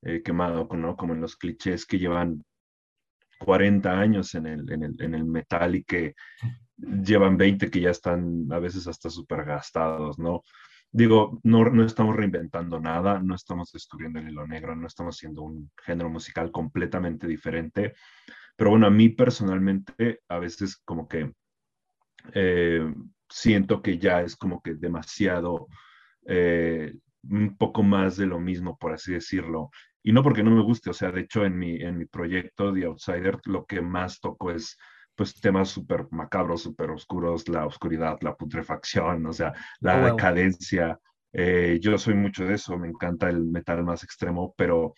eh, 0.03 0.23
quemado, 0.23 0.65
¿no? 0.71 0.95
Como 0.95 1.13
en 1.13 1.19
los 1.19 1.35
clichés 1.35 1.85
que 1.85 1.99
llevan 1.99 2.41
40 3.39 3.91
años 3.91 4.33
en 4.35 4.47
el, 4.47 4.71
en 4.71 4.83
el, 4.83 5.01
en 5.01 5.13
el 5.13 5.25
metal 5.25 5.75
y 5.75 5.83
que 5.83 6.15
llevan 6.77 7.35
20 7.35 7.69
que 7.69 7.81
ya 7.81 7.89
están 7.89 8.47
a 8.51 8.59
veces 8.59 8.87
hasta 8.87 9.09
súper 9.09 9.43
gastados, 9.43 10.17
¿no? 10.17 10.43
Digo, 10.89 11.41
no, 11.43 11.65
no 11.65 11.83
estamos 11.83 12.15
reinventando 12.15 12.79
nada, 12.79 13.19
no 13.19 13.35
estamos 13.35 13.69
descubriendo 13.73 14.19
el 14.19 14.29
hilo 14.29 14.47
negro, 14.47 14.77
no 14.77 14.87
estamos 14.87 15.17
haciendo 15.17 15.41
un 15.41 15.69
género 15.83 16.09
musical 16.09 16.49
completamente 16.49 17.27
diferente, 17.27 17.93
pero 18.55 18.69
bueno, 18.69 18.87
a 18.87 18.89
mí 18.89 19.09
personalmente 19.09 20.21
a 20.29 20.39
veces 20.39 20.77
como 20.77 21.09
que 21.09 21.33
eh, 22.33 22.89
siento 23.33 23.81
que 23.81 23.97
ya 23.97 24.21
es 24.21 24.35
como 24.35 24.61
que 24.61 24.75
demasiado, 24.75 25.67
eh, 26.27 26.93
un 27.23 27.57
poco 27.57 27.81
más 27.81 28.15
de 28.15 28.27
lo 28.27 28.39
mismo, 28.39 28.77
por 28.77 28.93
así 28.93 29.13
decirlo. 29.13 29.71
Y 30.03 30.11
no 30.11 30.21
porque 30.21 30.43
no 30.43 30.51
me 30.51 30.61
guste, 30.61 30.91
o 30.91 30.93
sea, 30.93 31.11
de 31.11 31.21
hecho 31.21 31.43
en 31.43 31.57
mi, 31.57 31.81
en 31.81 31.97
mi 31.97 32.05
proyecto 32.05 32.71
The 32.71 32.85
Outsider 32.85 33.39
lo 33.45 33.65
que 33.65 33.81
más 33.81 34.19
toco 34.19 34.51
es 34.51 34.77
pues 35.15 35.39
temas 35.39 35.69
súper 35.69 36.07
macabros, 36.11 36.63
súper 36.63 36.91
oscuros, 36.91 37.47
la 37.47 37.65
oscuridad, 37.65 38.17
la 38.21 38.35
putrefacción, 38.35 39.25
o 39.25 39.33
sea, 39.33 39.53
la 39.79 39.99
wow. 39.99 40.11
decadencia. 40.11 40.99
Eh, 41.31 41.79
yo 41.81 41.97
soy 41.97 42.15
mucho 42.15 42.45
de 42.45 42.55
eso, 42.55 42.77
me 42.77 42.87
encanta 42.87 43.29
el 43.29 43.45
metal 43.45 43.83
más 43.83 44.03
extremo, 44.03 44.53
pero 44.57 44.93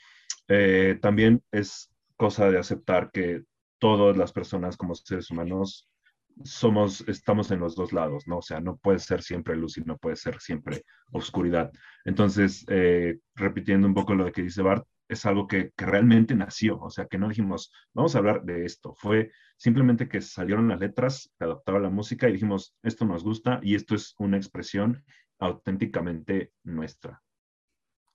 eh, 0.48 0.98
también 1.02 1.42
es 1.52 1.92
cosa 2.18 2.50
de 2.50 2.58
aceptar 2.58 3.12
que 3.12 3.44
todas 3.78 4.16
las 4.18 4.32
personas 4.32 4.78
como 4.78 4.96
seres 4.96 5.30
humanos 5.32 5.90
somos, 6.44 7.04
estamos 7.08 7.52
en 7.52 7.60
los 7.60 7.76
dos 7.76 7.94
lados, 7.94 8.28
¿no? 8.28 8.38
O 8.38 8.42
sea, 8.42 8.60
no 8.60 8.78
puede 8.78 9.00
ser 9.00 9.22
siempre 9.22 9.56
luz 9.56 9.78
y 9.78 9.82
no 9.82 9.98
puede 9.98 10.16
ser 10.16 10.40
siempre 10.40 10.84
oscuridad. 11.12 11.72
Entonces, 12.04 12.66
eh, 12.70 13.20
repitiendo 13.36 13.88
un 13.88 13.94
poco 13.94 14.16
lo 14.16 14.32
que 14.32 14.44
dice 14.44 14.62
Bart, 14.62 14.86
es 15.08 15.26
algo 15.26 15.48
que, 15.48 15.72
que, 15.78 15.86
realmente 15.86 16.36
nació, 16.36 16.80
o 16.80 16.90
sea, 16.90 17.06
que 17.06 17.18
no 17.18 17.30
dijimos, 17.30 17.72
vamos 17.94 18.16
a 18.16 18.18
hablar 18.18 18.44
de 18.44 18.66
esto, 18.66 18.96
fue 18.96 19.32
simplemente 19.56 20.10
que 20.10 20.20
salieron 20.20 20.68
las 20.68 20.80
letras, 20.80 21.32
se 21.38 21.44
adaptaba 21.44 21.80
la 21.80 21.92
música 21.92 22.28
y 22.28 22.34
dijimos, 22.34 22.76
esto 22.82 23.06
nos 23.06 23.24
gusta 23.24 23.60
y 23.62 23.76
esto 23.76 23.94
es 23.94 24.16
una 24.18 24.38
expresión 24.38 25.04
auténticamente 25.40 26.52
nuestra. 26.64 27.22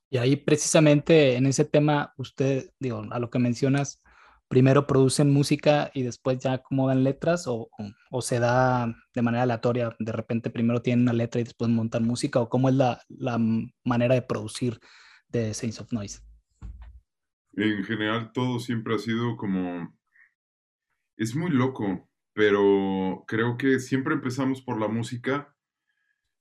Y 0.09 0.17
ahí 0.17 0.35
precisamente 0.35 1.37
en 1.37 1.45
ese 1.45 1.63
tema, 1.63 2.13
usted, 2.17 2.69
digo, 2.79 3.05
a 3.09 3.19
lo 3.19 3.29
que 3.29 3.39
mencionas, 3.39 4.01
primero 4.51 4.85
producen 4.85 5.31
música 5.31 5.91
y 5.93 6.03
después 6.03 6.37
ya 6.39 6.51
acomodan 6.55 7.05
letras 7.05 7.47
o, 7.47 7.69
o- 8.11 8.21
se 8.21 8.37
da 8.37 8.93
de 9.15 9.21
manera 9.21 9.43
aleatoria, 9.43 9.95
de 9.97 10.11
repente 10.11 10.49
primero 10.49 10.81
tienen 10.81 11.03
una 11.03 11.13
letra 11.13 11.39
y 11.39 11.45
después 11.45 11.71
montan 11.71 12.03
música 12.03 12.41
o 12.41 12.49
cómo 12.49 12.67
es 12.67 12.75
la, 12.75 13.01
la 13.07 13.39
manera 13.85 14.13
de 14.13 14.21
producir 14.21 14.81
de 15.29 15.53
Saints 15.53 15.79
of 15.79 15.93
Noise. 15.93 16.19
En 17.53 17.81
general, 17.85 18.33
todo 18.33 18.59
siempre 18.59 18.93
ha 18.95 18.99
sido 18.99 19.37
como... 19.37 19.97
Es 21.15 21.33
muy 21.33 21.51
loco, 21.51 22.09
pero 22.33 23.23
creo 23.27 23.55
que 23.55 23.79
siempre 23.79 24.15
empezamos 24.15 24.61
por 24.61 24.81
la 24.81 24.89
música 24.89 25.55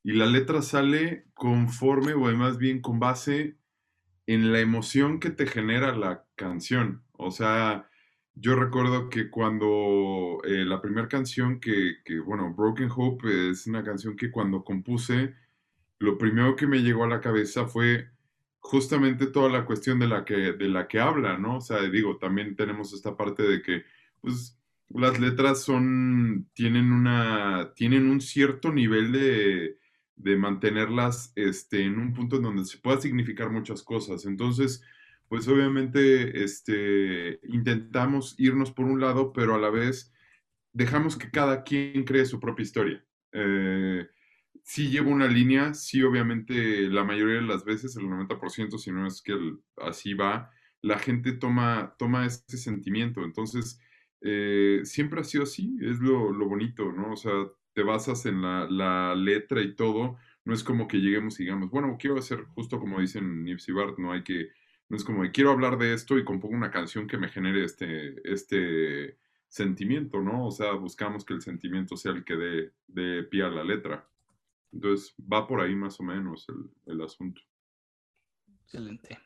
y 0.03 0.15
la 0.15 0.27
letra 0.27 0.63
sale 0.63 1.27
conforme 1.35 2.15
o 2.15 2.23
más 2.37 2.59
bien 2.59 2.81
con 2.81 2.99
base 2.99 3.57
en 4.27 4.53
la 4.53 4.59
emoción 4.59 5.21
que 5.21 5.31
te 5.31 5.47
genera 5.47 5.95
la 5.95 6.27
canción. 6.35 7.05
O 7.13 7.31
sea, 7.31 7.90
yo 8.35 8.55
recuerdo 8.57 9.11
que 9.11 9.31
cuando 9.31 10.41
eh, 10.45 10.65
la 10.65 10.81
primera 10.81 11.09
canción 11.09 11.61
que, 11.61 11.97
que, 12.05 12.21
bueno, 12.21 12.55
Broken 12.55 12.91
Hope 12.95 13.51
es 13.51 13.67
una 13.67 13.83
canción 13.85 14.17
que 14.17 14.31
cuando 14.31 14.65
compuse, 14.65 15.35
lo 15.99 16.17
primero 16.17 16.57
que 16.57 16.67
me 16.67 16.83
llegó 16.83 17.05
a 17.05 17.09
la 17.09 17.21
cabeza 17.21 17.67
fue 17.67 18.11
justamente 18.61 19.27
toda 19.27 19.51
la 19.51 19.65
cuestión 19.65 19.99
de 19.99 20.09
la 20.09 20.25
que, 20.25 20.53
de 20.53 20.69
la 20.69 20.87
que 20.89 21.01
habla, 21.01 21.39
¿no? 21.39 21.57
O 21.57 21.61
sea, 21.61 21.83
digo, 21.83 22.19
también 22.19 22.57
tenemos 22.57 22.93
esta 22.93 23.17
parte 23.17 23.43
de 23.43 23.63
que, 23.63 23.85
pues, 24.21 24.59
las 24.91 25.19
letras 25.21 25.63
son, 25.63 26.49
tienen 26.55 26.93
una, 26.93 27.73
tienen 27.75 28.09
un 28.11 28.21
cierto 28.21 28.73
nivel 28.73 29.13
de, 29.13 29.79
de 30.17 30.37
mantenerlas, 30.37 31.33
este, 31.37 31.83
en 31.85 31.99
un 31.99 32.13
punto 32.13 32.37
en 32.37 32.43
donde 32.43 32.65
se 32.65 32.79
pueda 32.79 33.01
significar 33.01 33.51
muchas 33.51 33.83
cosas. 33.83 34.27
Entonces, 34.27 34.83
pues 35.31 35.49
obviamente, 35.49 36.45
este, 36.45 37.41
intentamos 37.45 38.37
irnos 38.39 38.73
por 38.73 38.87
un 38.87 39.01
lado, 39.01 39.33
pero 39.35 39.57
a 39.57 39.61
la 39.61 39.71
vez 39.71 40.13
dejamos 40.73 41.17
que 41.17 41.31
cada 41.31 41.65
quien 41.65 42.05
cree 42.05 42.27
su 42.27 42.41
propia 42.41 42.65
historia. 42.65 43.05
Eh, 43.33 44.07
sí 44.65 44.91
llevo 44.91 45.11
una 45.11 45.29
línea, 45.29 45.75
sí 45.75 46.03
obviamente 46.03 46.89
la 46.89 47.05
mayoría 47.05 47.37
de 47.37 47.43
las 47.43 47.65
veces, 47.65 47.97
el 47.97 48.09
90%, 48.11 48.79
si 48.79 48.93
no 48.93 49.07
es 49.07 49.23
que 49.23 49.33
el- 49.33 49.59
así 49.79 50.15
va, 50.15 50.51
la 50.83 50.99
gente 50.99 51.33
toma, 51.33 51.95
toma 51.99 52.27
ese 52.27 52.59
sentimiento. 52.59 53.25
Entonces, 53.25 53.81
eh, 54.23 54.81
siempre 54.85 55.21
ha 55.21 55.25
sido 55.25 55.45
así, 55.45 55.77
es 55.83 55.99
lo, 56.01 56.33
lo 56.33 56.49
bonito, 56.49 56.93
¿no? 56.93 57.13
O 57.13 57.17
sea, 57.17 57.33
te 57.75 57.83
basas 57.83 58.27
en 58.27 58.43
la, 58.43 59.15
letra 59.17 59.63
y 59.63 59.75
todo, 59.77 60.17
no 60.45 60.55
es 60.55 60.65
como 60.65 60.89
que 60.89 60.99
lleguemos 60.99 61.39
y 61.41 61.45
digamos, 61.45 61.71
bueno, 61.71 61.97
quiero 61.99 62.19
hacer 62.19 62.45
justo 62.55 62.79
como 62.81 63.01
dicen 63.01 63.45
Nibs 63.45 63.69
y 63.69 63.73
Bart, 63.73 63.99
no 63.99 64.13
hay 64.13 64.23
que, 64.25 64.49
no 64.91 64.97
es 64.97 65.05
como 65.05 65.23
quiero 65.31 65.53
hablar 65.53 65.79
de 65.79 65.95
esto 65.95 66.19
y 66.19 66.25
compongo 66.25 66.57
una 66.57 66.73
canción 66.73 67.07
que 67.07 67.17
me 67.17 67.29
genere 67.29 67.65
este, 67.65 68.21
este 68.31 69.17
sentimiento, 69.49 70.21
¿no? 70.21 70.47
O 70.47 70.51
sea, 70.51 70.73
buscamos 70.73 71.25
que 71.25 71.33
el 71.33 71.43
sentimiento 71.43 71.97
sea 71.97 72.13
el 72.13 72.25
que 72.25 72.35
dé, 72.35 72.73
dé 72.89 73.23
pie 73.23 73.45
a 73.45 73.51
la 73.51 73.63
letra. 73.63 74.09
Entonces, 74.73 75.15
va 75.21 75.47
por 75.47 75.61
ahí 75.61 75.77
más 75.77 75.99
o 76.01 76.03
menos 76.03 76.45
el, 76.49 76.93
el 76.93 77.01
asunto. 77.03 77.41
Excelente. 78.65 79.19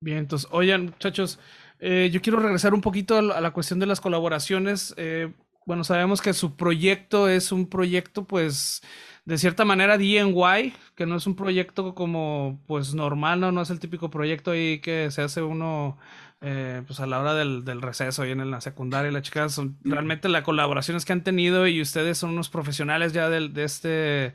Bien, 0.00 0.18
entonces, 0.18 0.48
oigan, 0.50 0.86
muchachos, 0.86 1.38
eh, 1.78 2.10
yo 2.12 2.20
quiero 2.20 2.40
regresar 2.40 2.74
un 2.74 2.80
poquito 2.80 3.16
a 3.16 3.22
la, 3.22 3.34
a 3.34 3.40
la 3.40 3.52
cuestión 3.52 3.78
de 3.78 3.86
las 3.86 4.00
colaboraciones. 4.00 4.92
Eh, 4.96 5.32
bueno, 5.66 5.84
sabemos 5.84 6.20
que 6.20 6.32
su 6.32 6.56
proyecto 6.56 7.28
es 7.28 7.52
un 7.52 7.68
proyecto, 7.68 8.24
pues, 8.24 8.82
de 9.26 9.38
cierta 9.38 9.64
manera 9.64 9.98
DIY, 9.98 10.72
que 10.94 11.04
no 11.04 11.16
es 11.16 11.26
un 11.26 11.34
proyecto 11.34 11.94
como, 11.94 12.60
pues, 12.66 12.94
normal, 12.94 13.40
¿no? 13.40 13.52
No 13.52 13.60
es 13.60 13.70
el 13.70 13.80
típico 13.80 14.08
proyecto 14.08 14.52
ahí 14.52 14.78
que 14.78 15.10
se 15.10 15.20
hace 15.20 15.42
uno, 15.42 15.98
eh, 16.40 16.82
pues, 16.86 17.00
a 17.00 17.06
la 17.06 17.20
hora 17.20 17.34
del, 17.34 17.64
del 17.64 17.82
receso, 17.82 18.22
ahí 18.22 18.30
en 18.30 18.50
la 18.50 18.60
secundaria, 18.60 19.10
la 19.10 19.22
chica, 19.22 19.48
son 19.48 19.76
realmente 19.82 20.28
las 20.28 20.42
colaboraciones 20.42 21.04
que 21.04 21.12
han 21.12 21.24
tenido 21.24 21.66
y 21.66 21.80
ustedes 21.80 22.18
son 22.18 22.30
unos 22.30 22.48
profesionales 22.48 23.12
ya 23.12 23.28
del, 23.28 23.52
de 23.52 23.64
este, 23.64 24.32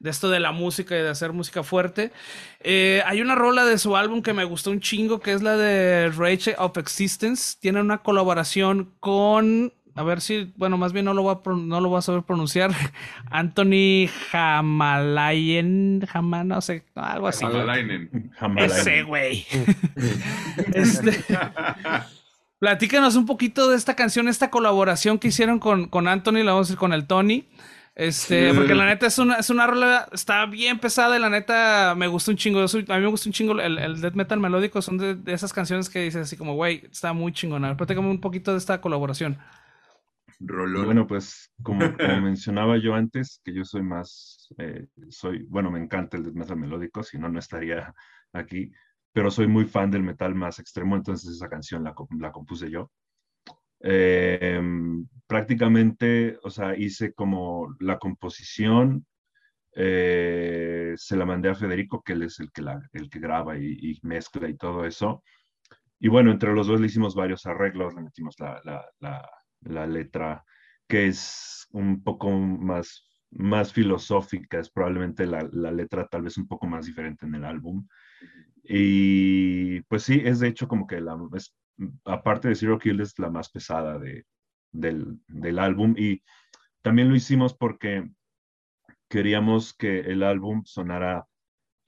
de 0.00 0.08
esto 0.08 0.30
de 0.30 0.40
la 0.40 0.52
música 0.52 0.96
y 0.96 1.02
de 1.02 1.10
hacer 1.10 1.34
música 1.34 1.62
fuerte. 1.62 2.10
Eh, 2.60 3.02
hay 3.04 3.20
una 3.20 3.34
rola 3.34 3.66
de 3.66 3.76
su 3.76 3.94
álbum 3.94 4.22
que 4.22 4.32
me 4.32 4.44
gustó 4.44 4.70
un 4.70 4.80
chingo, 4.80 5.20
que 5.20 5.32
es 5.32 5.42
la 5.42 5.58
de 5.58 6.08
Rage 6.08 6.56
of 6.56 6.78
Existence. 6.78 7.58
Tiene 7.60 7.82
una 7.82 7.98
colaboración 7.98 8.94
con, 9.00 9.74
a 10.00 10.02
ver 10.02 10.20
si, 10.20 10.52
bueno, 10.56 10.76
más 10.78 10.92
bien 10.92 11.04
no 11.04 11.14
lo 11.14 11.22
voy 11.22 11.34
a, 11.36 11.50
no 11.50 11.80
lo 11.80 11.88
voy 11.88 11.98
a 11.98 12.02
saber 12.02 12.22
pronunciar, 12.22 12.72
Anthony 13.30 14.08
Hamalayen, 14.32 16.06
Jama, 16.10 16.44
no 16.44 16.60
sé, 16.60 16.84
algo 16.94 17.28
así. 17.28 17.44
Hamalainen. 17.44 18.32
Ese 18.58 19.02
güey. 19.02 19.46
Este, 20.74 21.24
platícanos 22.58 23.16
un 23.16 23.26
poquito 23.26 23.68
de 23.70 23.76
esta 23.76 23.94
canción, 23.96 24.28
esta 24.28 24.50
colaboración 24.50 25.18
que 25.18 25.28
hicieron 25.28 25.58
con, 25.58 25.86
con 25.88 26.08
Anthony, 26.08 26.42
la 26.44 26.52
vamos 26.52 26.66
a 26.66 26.68
decir 26.68 26.78
con 26.78 26.92
el 26.92 27.06
Tony. 27.06 27.48
Este, 27.96 28.50
Sí. 28.50 28.56
porque 28.56 28.74
la 28.74 28.86
neta 28.86 29.06
es 29.06 29.18
una, 29.18 29.34
es 29.34 29.50
una 29.50 29.66
rola, 29.66 30.08
está 30.12 30.46
bien 30.46 30.78
pesada 30.78 31.16
y 31.16 31.20
la 31.20 31.28
neta 31.28 31.94
me 31.96 32.06
gusta 32.06 32.30
un 32.30 32.36
chingo. 32.36 32.66
Soy- 32.68 32.86
a 32.88 32.94
mí 32.96 33.00
me 33.02 33.08
gusta 33.08 33.28
un 33.28 33.32
chingo 33.32 33.60
el, 33.60 33.78
el 33.78 34.00
death 34.00 34.14
metal 34.14 34.38
melódico, 34.40 34.80
son 34.80 34.96
de, 34.96 35.16
de 35.16 35.32
esas 35.34 35.52
canciones 35.52 35.90
que 35.90 36.00
dices 36.02 36.22
así 36.22 36.36
como, 36.36 36.54
güey, 36.54 36.82
está 36.90 37.12
muy 37.12 37.32
chingona. 37.32 37.76
Platícame 37.76 38.08
un 38.08 38.20
poquito 38.20 38.52
de 38.52 38.58
esta 38.58 38.80
colaboración. 38.80 39.38
Rolón. 40.40 40.86
Bueno, 40.86 41.06
pues 41.06 41.52
como, 41.62 41.80
como 41.96 42.20
mencionaba 42.22 42.78
yo 42.78 42.94
antes, 42.94 43.40
que 43.44 43.52
yo 43.52 43.64
soy 43.64 43.82
más, 43.82 44.48
eh, 44.58 44.86
soy, 45.10 45.44
bueno, 45.44 45.70
me 45.70 45.78
encanta 45.78 46.16
el 46.16 46.32
metal 46.32 46.56
melódico, 46.56 47.02
si 47.02 47.18
no, 47.18 47.28
no 47.28 47.38
estaría 47.38 47.94
aquí, 48.32 48.72
pero 49.12 49.30
soy 49.30 49.46
muy 49.46 49.66
fan 49.66 49.90
del 49.90 50.02
metal 50.02 50.34
más 50.34 50.58
extremo, 50.58 50.96
entonces 50.96 51.30
esa 51.30 51.48
canción 51.48 51.84
la, 51.84 51.94
la 52.18 52.32
compuse 52.32 52.70
yo. 52.70 52.90
Eh, 53.82 54.60
prácticamente, 55.26 56.38
o 56.42 56.50
sea, 56.50 56.76
hice 56.76 57.12
como 57.12 57.76
la 57.78 57.98
composición, 57.98 59.06
eh, 59.74 60.94
se 60.96 61.16
la 61.16 61.26
mandé 61.26 61.50
a 61.50 61.54
Federico, 61.54 62.02
que 62.02 62.14
él 62.14 62.22
es 62.22 62.40
el 62.40 62.50
que, 62.50 62.62
la, 62.62 62.80
el 62.92 63.08
que 63.08 63.20
graba 63.20 63.58
y, 63.58 63.76
y 63.78 63.98
mezcla 64.02 64.48
y 64.48 64.56
todo 64.56 64.84
eso. 64.84 65.22
Y 65.98 66.08
bueno, 66.08 66.30
entre 66.30 66.54
los 66.54 66.66
dos 66.66 66.80
le 66.80 66.86
hicimos 66.86 67.14
varios 67.14 67.44
arreglos, 67.46 67.94
le 67.94 68.02
metimos 68.02 68.34
la, 68.40 68.60
la, 68.64 68.84
la, 69.00 69.30
la 69.62 69.86
letra, 69.86 70.44
que 70.88 71.06
es 71.06 71.66
un 71.70 72.02
poco 72.02 72.30
más, 72.30 73.08
más 73.30 73.72
filosófica, 73.72 74.58
es 74.58 74.70
probablemente 74.70 75.26
la, 75.26 75.48
la 75.52 75.70
letra 75.70 76.06
tal 76.06 76.22
vez 76.22 76.36
un 76.38 76.48
poco 76.48 76.66
más 76.66 76.86
diferente 76.86 77.26
en 77.26 77.34
el 77.34 77.44
álbum. 77.44 77.86
Y 78.62 79.80
pues 79.82 80.04
sí, 80.04 80.20
es 80.24 80.40
de 80.40 80.48
hecho 80.48 80.68
como 80.68 80.86
que 80.86 81.00
la, 81.00 81.16
es, 81.34 81.54
aparte 82.04 82.48
de 82.48 82.54
Zero 82.54 82.78
Kill 82.78 83.00
es 83.00 83.18
la 83.18 83.30
más 83.30 83.50
pesada 83.50 83.98
de, 83.98 84.26
del, 84.72 85.18
del 85.28 85.58
álbum 85.58 85.94
y 85.96 86.22
también 86.82 87.08
lo 87.08 87.16
hicimos 87.16 87.54
porque 87.54 88.08
queríamos 89.08 89.74
que 89.74 90.00
el 90.00 90.22
álbum 90.22 90.62
sonara 90.64 91.26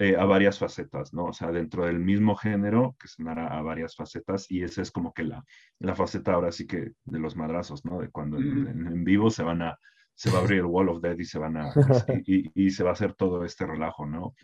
eh, 0.03 0.17
a 0.17 0.25
varias 0.25 0.59
facetas, 0.59 1.13
¿no? 1.15 1.25
O 1.27 1.33
sea, 1.33 1.51
dentro 1.53 1.85
del 1.87 1.99
mismo 1.99 2.35
género, 2.37 2.97
que 2.99 3.09
sonara 3.09 3.47
a 3.57 3.63
varias 3.63 3.95
facetas, 3.97 4.51
y 4.51 4.63
esa 4.63 4.83
es 4.83 4.91
como 4.91 5.13
que 5.13 5.25
la, 5.25 5.45
la 5.79 5.95
faceta 5.95 6.33
ahora 6.35 6.51
sí 6.53 6.67
que 6.67 6.93
de 7.05 7.19
los 7.19 7.37
madrazos, 7.37 7.85
¿no? 7.85 8.01
De 8.01 8.09
cuando 8.11 8.39
en, 8.39 8.67
en- 8.69 8.87
en 8.87 9.05
vivo 9.05 9.31
se 9.31 9.43
van 9.43 9.63
a, 9.63 9.79
se 10.15 10.31
va 10.31 10.39
a 10.39 10.41
abrir 10.43 10.59
el 10.61 10.67
Wall 10.67 10.89
of 10.91 11.01
Death 11.01 11.21
y 11.21 11.25
se 11.25 11.39
van 11.39 11.57
a, 11.57 11.73
y, 12.27 12.51
y- 12.55 12.67
y 12.67 12.71
se 12.71 12.83
va 12.85 12.91
a 12.91 12.93
hacer 12.95 13.15
todo 13.15 13.45
este 13.45 13.67
relajo, 13.67 14.07
¿no? 14.07 14.35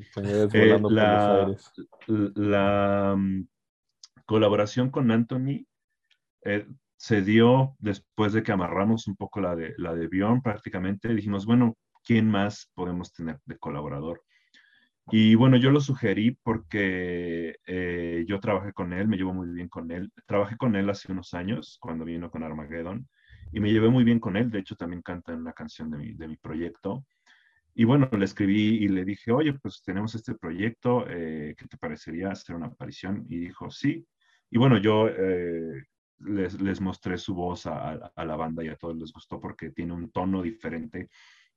Eh, 0.54 0.68
la, 0.90 1.44
la, 2.36 3.14
mm, 3.16 3.48
colaboración 4.26 4.90
con 4.90 5.10
Anthony 5.10 5.66
eh, 6.44 6.66
se 6.96 7.22
dio 7.22 7.76
después 7.78 8.32
de 8.32 8.42
que 8.42 8.52
amarramos 8.52 9.06
un 9.08 9.16
poco 9.16 9.40
la 9.40 9.54
de, 9.56 9.74
la 9.78 9.94
de 9.94 10.08
Bjorn 10.08 10.42
prácticamente. 10.42 11.08
Dijimos, 11.14 11.46
bueno, 11.46 11.76
¿quién 12.04 12.28
más 12.30 12.70
podemos 12.74 13.12
tener 13.12 13.38
de 13.44 13.56
colaborador? 13.58 14.22
Y 15.10 15.34
bueno, 15.34 15.56
yo 15.56 15.70
lo 15.70 15.80
sugerí 15.80 16.38
porque 16.42 17.56
eh, 17.66 18.24
yo 18.26 18.40
trabajé 18.40 18.72
con 18.72 18.92
él, 18.92 19.08
me 19.08 19.16
llevo 19.16 19.32
muy 19.32 19.48
bien 19.48 19.68
con 19.68 19.90
él. 19.90 20.12
Trabajé 20.26 20.56
con 20.56 20.76
él 20.76 20.90
hace 20.90 21.10
unos 21.10 21.34
años 21.34 21.78
cuando 21.80 22.04
vino 22.04 22.30
con 22.30 22.42
Armageddon 22.42 23.08
y 23.52 23.60
me 23.60 23.72
llevé 23.72 23.88
muy 23.88 24.04
bien 24.04 24.20
con 24.20 24.36
él. 24.36 24.50
De 24.50 24.58
hecho, 24.58 24.76
también 24.76 25.02
canta 25.02 25.32
en 25.32 25.40
una 25.40 25.52
canción 25.52 25.90
de 25.90 25.98
mi, 25.98 26.12
de 26.12 26.28
mi 26.28 26.36
proyecto. 26.36 27.06
Y 27.74 27.84
bueno, 27.84 28.08
le 28.10 28.24
escribí 28.24 28.84
y 28.84 28.88
le 28.88 29.04
dije, 29.04 29.30
oye, 29.30 29.52
pues 29.54 29.82
tenemos 29.84 30.14
este 30.14 30.34
proyecto, 30.34 31.06
eh, 31.08 31.54
¿qué 31.56 31.66
te 31.68 31.76
parecería 31.78 32.30
hacer 32.32 32.56
una 32.56 32.66
aparición? 32.66 33.24
Y 33.28 33.38
dijo, 33.38 33.70
sí. 33.70 34.04
Y 34.50 34.58
bueno, 34.58 34.78
yo 34.78 35.08
eh, 35.08 35.84
les, 36.18 36.60
les 36.60 36.80
mostré 36.80 37.18
su 37.18 37.34
voz 37.34 37.66
a, 37.66 38.12
la 38.16 38.36
banda 38.36 38.64
y 38.64 38.68
a 38.68 38.76
todos 38.76 38.96
les 38.96 39.12
gustó 39.12 39.38
porque 39.40 39.70
tiene 39.70 39.92
un 39.92 40.10
tono 40.10 40.42
diferente, 40.42 41.08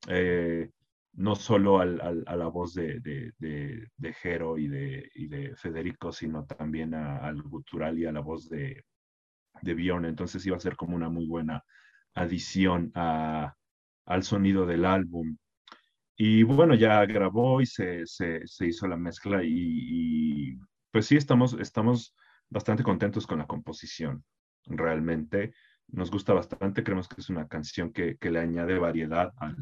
eh, 0.07 0.69
no 1.13 1.35
solo 1.35 1.79
a 1.81 1.85
la 1.85 2.47
voz 2.47 2.73
de, 2.73 2.99
de, 3.01 3.33
de, 3.37 3.87
de 3.97 4.13
Jero 4.13 4.57
y 4.57 4.67
de, 4.67 5.09
y 5.15 5.27
de 5.27 5.55
Federico, 5.55 6.11
sino 6.11 6.45
también 6.45 6.93
a- 6.93 7.17
al 7.19 7.41
gutural 7.43 7.99
y 7.99 8.05
a 8.05 8.11
la 8.11 8.21
voz 8.21 8.49
de, 8.49 8.85
de 9.61 9.73
Bjorn. 9.75 10.05
Entonces 10.05 10.45
iba 10.45 10.57
a 10.57 10.59
ser 10.61 10.75
como 10.77 10.95
una 10.95 11.09
muy 11.09 11.27
buena 11.27 11.63
adición 12.15 12.91
al 14.05 14.23
sonido 14.23 14.65
del 14.65 14.85
álbum. 14.85 15.37
Y 16.17 16.43
bueno, 16.43 16.75
ya 16.75 17.05
grabó 17.05 17.61
y 17.61 17.65
se, 17.65 18.05
se, 18.05 18.43
hizo 18.67 18.87
la 18.87 18.97
mezcla 18.97 19.43
y, 19.43 19.49
y, 20.53 20.59
pues 20.91 21.07
sí, 21.07 21.17
estamos, 21.17 21.53
estamos 21.59 22.15
bastante 22.49 22.83
contentos 22.83 23.25
con 23.27 23.39
la 23.39 23.47
composición. 23.47 24.23
Realmente 24.65 25.53
nos 25.87 26.11
gusta 26.11 26.33
bastante, 26.33 26.83
creemos 26.83 27.07
que 27.07 27.21
es 27.21 27.29
una 27.29 27.47
canción 27.47 27.91
que, 27.93 28.17
que 28.17 28.29
le 28.31 28.39
añade 28.39 28.77
variedad 28.79 29.31
al, 29.37 29.57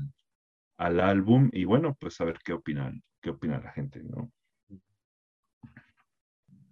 al 0.79 0.99
álbum 1.01 1.49
y 1.51 1.65
bueno, 1.65 1.95
pues 1.99 2.19
a 2.21 2.25
ver 2.25 2.39
qué 2.43 2.53
opinan, 2.53 3.03
qué 3.21 3.29
opina 3.31 3.59
la 3.59 3.71
gente, 3.71 4.01
¿no? 4.01 4.31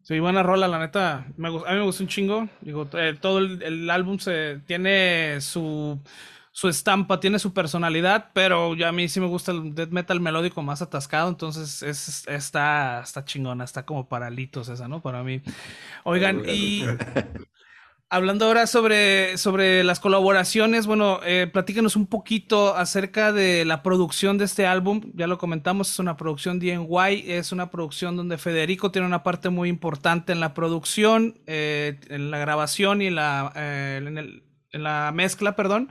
Sí, 0.01 0.19
buena 0.21 0.41
rola, 0.41 0.69
la 0.69 0.79
neta. 0.79 1.27
Me, 1.35 1.49
a 1.49 1.51
mí 1.51 1.63
me 1.67 1.81
gustó 1.81 2.03
un 2.03 2.07
chingo. 2.07 2.47
Digo, 2.61 2.87
eh, 2.93 3.17
todo 3.19 3.39
el, 3.39 3.61
el 3.61 3.89
álbum 3.89 4.17
se, 4.19 4.61
tiene 4.65 5.41
su, 5.41 5.99
su 6.53 6.69
estampa, 6.69 7.19
tiene 7.19 7.37
su 7.37 7.53
personalidad, 7.53 8.31
pero 8.33 8.73
ya 8.73 8.87
a 8.87 8.91
mí 8.93 9.09
sí 9.09 9.19
me 9.19 9.27
gusta 9.27 9.51
el 9.51 9.75
death 9.75 9.89
metal 9.89 10.21
melódico 10.21 10.63
más 10.63 10.81
atascado, 10.81 11.27
entonces 11.27 11.83
es, 11.83 12.25
está, 12.29 13.01
está 13.01 13.25
chingona, 13.25 13.65
está 13.65 13.85
como 13.85 14.07
paralitos 14.07 14.69
esa, 14.69 14.87
¿no? 14.87 15.01
Para 15.01 15.21
mí. 15.23 15.41
Oigan, 16.05 16.43
y 16.47 16.85
hablando 18.09 18.45
ahora 18.45 18.67
sobre, 18.67 19.37
sobre 19.37 19.83
las 19.83 19.99
colaboraciones, 19.99 20.87
bueno, 20.87 21.19
eh, 21.25 21.49
platícanos 21.51 21.95
un 21.95 22.07
poquito 22.07 22.75
acerca 22.75 23.33
de 23.33 23.65
la 23.65 23.83
producción 23.83 24.37
de 24.37 24.45
este 24.45 24.65
álbum. 24.65 25.11
Ya 25.13 25.27
lo 25.27 25.37
comentamos, 25.37 25.89
es 25.91 25.99
una 25.99 26.15
producción 26.17 26.59
DNY, 26.59 27.25
es 27.31 27.51
una 27.51 27.69
producción 27.69 28.15
donde 28.15 28.37
Federico 28.37 28.91
tiene 28.91 29.07
una 29.07 29.23
parte 29.23 29.49
muy 29.49 29.69
importante 29.69 30.31
en 30.31 30.39
la 30.39 30.53
producción, 30.53 31.39
eh, 31.47 31.99
en 32.09 32.31
la 32.31 32.37
grabación 32.39 33.01
y 33.01 33.09
la, 33.09 33.51
eh, 33.55 33.99
en 34.05 34.17
el- 34.17 34.43
en 34.71 34.83
la 34.83 35.11
mezcla, 35.13 35.55
perdón. 35.55 35.89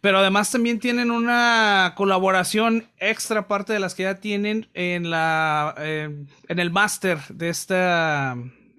Pero 0.00 0.18
además 0.18 0.50
también 0.50 0.78
tienen 0.78 1.10
una 1.10 1.94
colaboración 1.96 2.88
extra, 2.98 3.40
aparte 3.40 3.72
de 3.72 3.80
las 3.80 3.94
que 3.94 4.02
ya 4.04 4.16
tienen 4.16 4.68
en 4.74 5.10
la 5.10 5.74
eh, 5.78 6.24
en 6.48 6.58
el 6.58 6.70
máster 6.70 7.18
de 7.28 7.48
esta 7.48 8.36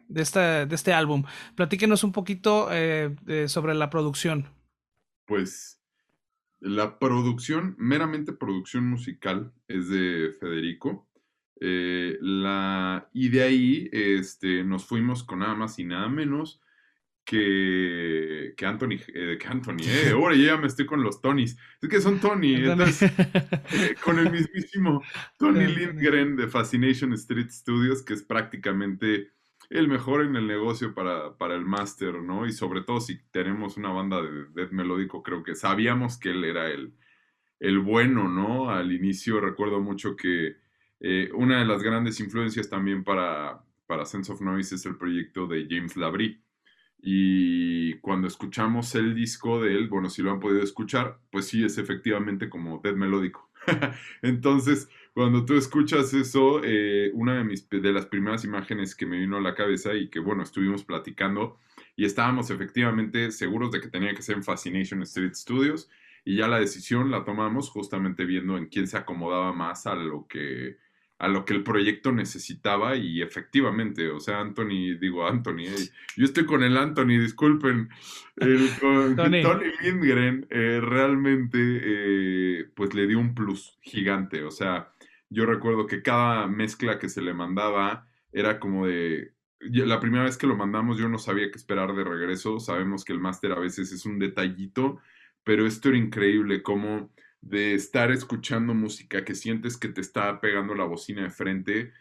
de 0.07 0.21
esta 0.21 0.65
de 0.65 0.75
este 0.75 0.93
álbum. 0.93 1.23
Platíquenos 1.55 2.03
un 2.03 2.11
poquito 2.11 2.69
eh, 2.71 3.15
de- 3.23 3.47
sobre 3.47 3.73
la 3.75 3.89
producción. 3.89 4.45
Pues 5.25 5.81
la 6.59 6.97
producción, 6.99 7.75
meramente 7.77 8.33
producción 8.33 8.87
musical, 8.87 9.53
es 9.67 9.89
de 9.89 10.33
Federico. 10.39 11.07
Eh, 11.59 12.17
la, 12.21 13.09
y 13.13 13.29
de 13.29 13.41
ahí 13.43 13.89
este, 13.91 14.63
nos 14.63 14.85
fuimos 14.85 15.23
con 15.23 15.39
nada 15.39 15.55
más 15.55 15.79
y 15.79 15.83
nada 15.85 16.07
menos 16.07 16.61
que, 17.25 18.53
que 18.55 18.65
Anthony, 18.65 18.99
eh, 19.13 19.37
que 19.39 19.47
Anthony, 19.47 19.81
eh, 19.83 20.11
ahora 20.13 20.35
ya 20.35 20.55
me 20.57 20.67
estoy 20.67 20.85
con 20.85 21.03
los 21.03 21.21
Tonys. 21.21 21.57
Es 21.81 21.89
que 21.89 21.99
son 22.01 22.19
Tony, 22.19 22.55
entonces, 22.55 23.11
eh, 23.11 23.95
con 24.03 24.17
el 24.19 24.31
mismísimo 24.31 25.03
Tony 25.37 25.65
Lindgren 25.67 26.35
de 26.37 26.47
Fascination 26.47 27.13
Street 27.13 27.49
Studios, 27.49 28.01
que 28.03 28.13
es 28.13 28.23
prácticamente 28.23 29.31
el 29.69 29.87
mejor 29.87 30.23
en 30.23 30.35
el 30.35 30.47
negocio 30.47 30.93
para, 30.93 31.37
para 31.37 31.55
el 31.55 31.65
máster, 31.65 32.21
¿no? 32.21 32.45
Y 32.45 32.51
sobre 32.53 32.81
todo 32.81 32.99
si 32.99 33.19
tenemos 33.31 33.77
una 33.77 33.89
banda 33.89 34.21
de 34.21 34.45
death 34.53 34.71
melódico, 34.71 35.23
creo 35.23 35.43
que 35.43 35.55
sabíamos 35.55 36.17
que 36.17 36.29
él 36.29 36.43
era 36.45 36.69
el, 36.69 36.93
el 37.59 37.79
bueno, 37.79 38.29
¿no? 38.29 38.69
Al 38.69 38.91
inicio 38.91 39.41
recuerdo 39.41 39.81
mucho 39.81 40.15
que 40.15 40.57
eh, 40.99 41.29
una 41.33 41.59
de 41.59 41.65
las 41.65 41.83
grandes 41.83 42.19
influencias 42.19 42.69
también 42.69 43.03
para, 43.03 43.63
para 43.85 44.05
Sense 44.05 44.31
of 44.31 44.41
Noise 44.41 44.75
es 44.75 44.85
el 44.85 44.97
proyecto 44.97 45.47
de 45.47 45.67
James 45.69 45.97
Labrie. 45.97 46.41
Y 46.99 47.99
cuando 47.99 48.27
escuchamos 48.27 48.95
el 48.95 49.13
disco 49.13 49.61
de 49.61 49.75
él, 49.75 49.87
bueno, 49.87 50.09
si 50.09 50.21
lo 50.23 50.31
han 50.31 50.39
podido 50.39 50.63
escuchar, 50.63 51.19
pues 51.31 51.47
sí, 51.47 51.63
es 51.63 51.77
efectivamente 51.77 52.49
como 52.49 52.79
death 52.83 52.95
melódico. 52.95 53.51
Entonces, 54.21 54.89
cuando 55.17 55.45
tú 55.45 55.55
escuchas 55.55 56.13
eso, 56.13 56.61
eh, 56.63 57.09
una 57.15 57.39
de, 57.39 57.43
mis, 57.43 57.67
de 57.67 57.91
las 57.91 58.05
primeras 58.05 58.45
imágenes 58.45 58.93
que 58.93 59.07
me 59.07 59.17
vino 59.17 59.37
a 59.37 59.41
la 59.41 59.55
cabeza 59.55 59.95
y 59.95 60.09
que, 60.09 60.19
bueno, 60.19 60.43
estuvimos 60.43 60.83
platicando 60.83 61.57
y 61.95 62.05
estábamos 62.05 62.51
efectivamente 62.51 63.31
seguros 63.31 63.71
de 63.71 63.81
que 63.81 63.87
tenía 63.87 64.13
que 64.13 64.21
ser 64.21 64.35
en 64.35 64.43
Fascination 64.43 65.01
Street 65.01 65.33
Studios 65.33 65.89
y 66.23 66.35
ya 66.35 66.47
la 66.47 66.59
decisión 66.59 67.09
la 67.09 67.25
tomamos 67.25 67.71
justamente 67.71 68.25
viendo 68.25 68.59
en 68.59 68.67
quién 68.67 68.85
se 68.85 68.95
acomodaba 68.95 69.53
más 69.53 69.87
a 69.87 69.95
lo 69.95 70.27
que 70.27 70.77
a 71.17 71.27
lo 71.27 71.45
que 71.45 71.55
el 71.55 71.63
proyecto 71.63 72.11
necesitaba 72.11 72.95
y 72.95 73.23
efectivamente, 73.23 74.11
o 74.11 74.19
sea, 74.19 74.39
Anthony, 74.39 74.99
digo 75.01 75.27
Anthony, 75.27 75.61
eh, 75.61 75.89
yo 76.15 76.25
estoy 76.25 76.45
con 76.45 76.61
el 76.61 76.77
Anthony, 76.77 77.17
disculpen, 77.19 77.89
el, 78.35 78.69
con 78.79 79.15
Tony. 79.15 79.41
Tony, 79.41 79.65
Lindgren 79.81 80.45
eh, 80.51 80.79
realmente 80.79 81.57
eh, 81.59 82.69
pues 82.75 82.93
le 82.93 83.07
dio 83.07 83.17
un 83.17 83.33
plus 83.33 83.79
gigante, 83.81 84.43
o 84.43 84.51
sea, 84.51 84.91
yo 85.29 85.45
recuerdo 85.45 85.87
que 85.87 86.01
cada 86.01 86.47
mezcla 86.47 86.99
que 86.99 87.09
se 87.09 87.21
le 87.21 87.33
mandaba 87.33 88.07
era 88.31 88.59
como 88.59 88.87
de, 88.87 89.33
la 89.59 89.99
primera 89.99 90.23
vez 90.23 90.37
que 90.37 90.47
lo 90.47 90.55
mandamos 90.55 90.97
yo 90.97 91.09
no 91.09 91.17
sabía 91.17 91.49
qué 91.51 91.57
esperar 91.57 91.95
de 91.95 92.03
regreso, 92.03 92.59
sabemos 92.59 93.03
que 93.03 93.13
el 93.13 93.19
máster 93.19 93.51
a 93.51 93.59
veces 93.59 93.91
es 93.91 94.05
un 94.05 94.19
detallito, 94.19 94.99
pero 95.43 95.65
esto 95.65 95.89
era 95.89 95.97
increíble, 95.97 96.61
como 96.61 97.11
de 97.41 97.73
estar 97.73 98.11
escuchando 98.11 98.73
música 98.73 99.23
que 99.23 99.35
sientes 99.35 99.77
que 99.77 99.89
te 99.89 100.01
está 100.01 100.39
pegando 100.41 100.75
la 100.75 100.85
bocina 100.85 101.23
de 101.23 101.29
frente, 101.29 101.93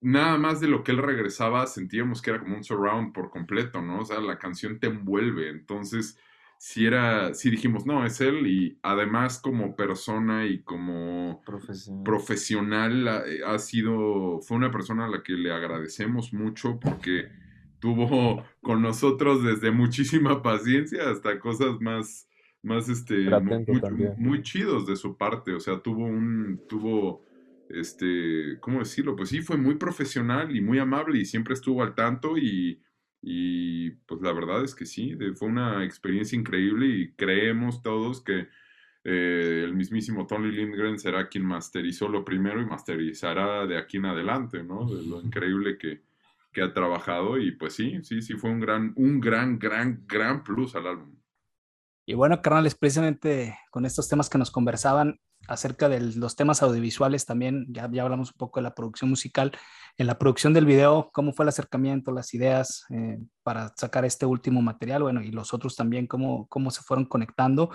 nada 0.00 0.36
más 0.36 0.60
de 0.60 0.68
lo 0.68 0.82
que 0.84 0.92
él 0.92 0.98
regresaba, 0.98 1.66
sentíamos 1.66 2.20
que 2.20 2.30
era 2.30 2.40
como 2.40 2.56
un 2.56 2.64
surround 2.64 3.12
por 3.12 3.30
completo, 3.30 3.80
¿no? 3.80 4.00
O 4.00 4.04
sea, 4.04 4.20
la 4.20 4.38
canción 4.38 4.78
te 4.78 4.88
envuelve, 4.88 5.48
entonces, 5.48 6.18
si 6.64 6.86
era, 6.86 7.34
si 7.34 7.50
dijimos, 7.50 7.86
no, 7.86 8.06
es 8.06 8.20
él, 8.20 8.46
y 8.46 8.78
además 8.82 9.40
como 9.40 9.74
persona 9.74 10.46
y 10.46 10.62
como 10.62 11.42
Profesional. 11.44 12.04
profesional 12.04 13.08
ha, 13.08 13.26
eh, 13.26 13.40
ha 13.44 13.58
sido, 13.58 14.40
fue 14.42 14.58
una 14.58 14.70
persona 14.70 15.06
a 15.06 15.08
la 15.08 15.24
que 15.24 15.32
le 15.32 15.50
agradecemos 15.50 16.32
mucho 16.32 16.78
porque 16.78 17.30
tuvo 17.80 18.44
con 18.62 18.80
nosotros 18.80 19.42
desde 19.42 19.72
muchísima 19.72 20.40
paciencia 20.40 21.10
hasta 21.10 21.40
cosas 21.40 21.80
más, 21.80 22.28
más 22.62 22.88
este, 22.88 23.28
muy 24.16 24.42
chidos 24.42 24.86
de 24.86 24.94
su 24.94 25.16
parte, 25.16 25.54
o 25.54 25.58
sea, 25.58 25.82
tuvo 25.82 26.04
un, 26.04 26.60
tuvo, 26.68 27.24
este, 27.70 28.60
¿cómo 28.60 28.78
decirlo? 28.78 29.16
Pues 29.16 29.30
sí, 29.30 29.40
fue 29.40 29.56
muy 29.56 29.74
profesional 29.74 30.54
y 30.54 30.60
muy 30.60 30.78
amable 30.78 31.18
y 31.18 31.24
siempre 31.24 31.54
estuvo 31.54 31.82
al 31.82 31.96
tanto 31.96 32.38
y, 32.38 32.80
y 33.22 33.90
pues 33.92 34.20
la 34.22 34.32
verdad 34.32 34.64
es 34.64 34.74
que 34.74 34.86
sí, 34.86 35.14
de- 35.14 35.34
fue 35.34 35.48
una 35.48 35.84
experiencia 35.84 36.38
increíble 36.38 36.86
y 36.86 37.12
creemos 37.14 37.82
todos 37.82 38.22
que 38.22 38.48
eh, 39.04 39.62
el 39.64 39.74
mismísimo 39.74 40.26
Tony 40.26 40.50
Lindgren 40.52 40.98
será 40.98 41.28
quien 41.28 41.44
masterizó 41.44 42.08
lo 42.08 42.24
primero 42.24 42.60
y 42.62 42.66
masterizará 42.66 43.66
de 43.66 43.78
aquí 43.78 43.96
en 43.98 44.06
adelante, 44.06 44.62
¿no? 44.64 44.88
De 44.88 45.02
lo 45.02 45.20
increíble 45.22 45.78
que, 45.78 46.02
que 46.52 46.62
ha 46.62 46.72
trabajado 46.74 47.38
y 47.38 47.52
pues 47.52 47.74
sí, 47.74 48.00
sí, 48.04 48.22
sí 48.22 48.34
fue 48.34 48.50
un 48.50 48.60
gran, 48.60 48.92
un 48.96 49.20
gran, 49.20 49.58
gran, 49.58 50.04
gran 50.06 50.44
plus 50.44 50.74
al 50.76 50.86
álbum. 50.88 51.16
Y 52.06 52.14
bueno, 52.14 52.42
carnales, 52.42 52.74
precisamente 52.74 53.56
con 53.70 53.86
estos 53.86 54.08
temas 54.08 54.28
que 54.28 54.38
nos 54.38 54.50
conversaban 54.50 55.20
acerca 55.48 55.88
de 55.88 56.00
los 56.00 56.36
temas 56.36 56.62
audiovisuales 56.62 57.26
también, 57.26 57.66
ya, 57.68 57.88
ya 57.90 58.02
hablamos 58.02 58.30
un 58.30 58.36
poco 58.38 58.60
de 58.60 58.64
la 58.64 58.74
producción 58.74 59.10
musical, 59.10 59.52
en 59.98 60.06
la 60.06 60.18
producción 60.18 60.52
del 60.54 60.64
video, 60.64 61.10
cómo 61.12 61.32
fue 61.32 61.44
el 61.44 61.50
acercamiento, 61.50 62.12
las 62.12 62.32
ideas 62.34 62.84
eh, 62.90 63.18
para 63.42 63.72
sacar 63.76 64.04
este 64.04 64.26
último 64.26 64.62
material, 64.62 65.02
bueno, 65.02 65.22
y 65.22 65.30
los 65.30 65.52
otros 65.52 65.76
también, 65.76 66.06
cómo, 66.06 66.46
cómo 66.48 66.70
se 66.70 66.82
fueron 66.82 67.04
conectando 67.04 67.70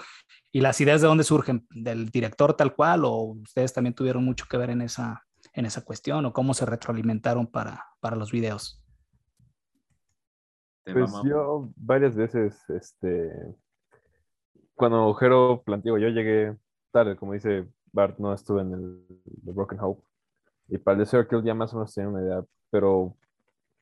y 0.51 0.61
las 0.61 0.81
ideas 0.81 1.01
de 1.01 1.07
dónde 1.07 1.23
surgen, 1.23 1.67
del 1.69 2.09
director 2.09 2.55
tal 2.55 2.75
cual, 2.75 3.05
o 3.05 3.35
ustedes 3.43 3.73
también 3.73 3.93
tuvieron 3.93 4.25
mucho 4.25 4.45
que 4.49 4.57
ver 4.57 4.71
en 4.71 4.81
esa, 4.81 5.23
en 5.53 5.65
esa 5.65 5.83
cuestión, 5.83 6.25
o 6.25 6.33
cómo 6.33 6.53
se 6.53 6.65
retroalimentaron 6.65 7.47
para, 7.47 7.85
para 7.99 8.15
los 8.15 8.31
videos. 8.31 8.83
Pues 10.83 11.11
yo 11.25 11.69
varias 11.75 12.15
veces, 12.15 12.57
este, 12.69 13.29
cuando 14.73 15.13
Jero 15.15 15.61
planteó, 15.65 15.97
yo 15.97 16.07
llegué 16.07 16.55
tarde, 16.91 17.17
como 17.17 17.33
dice 17.33 17.67
Bart, 17.91 18.17
no 18.19 18.33
estuve 18.33 18.61
en 18.61 18.73
el 18.73 19.05
The 19.43 19.51
Broken 19.51 19.79
Hope. 19.81 20.06
Y 20.69 20.77
para 20.77 20.97
el 20.97 21.05
The 21.05 21.09
Circle 21.09 21.43
ya 21.43 21.53
más 21.53 21.73
o 21.73 21.77
menos 21.77 21.93
tenía 21.93 22.09
una 22.09 22.21
idea, 22.21 22.43
pero 22.69 23.15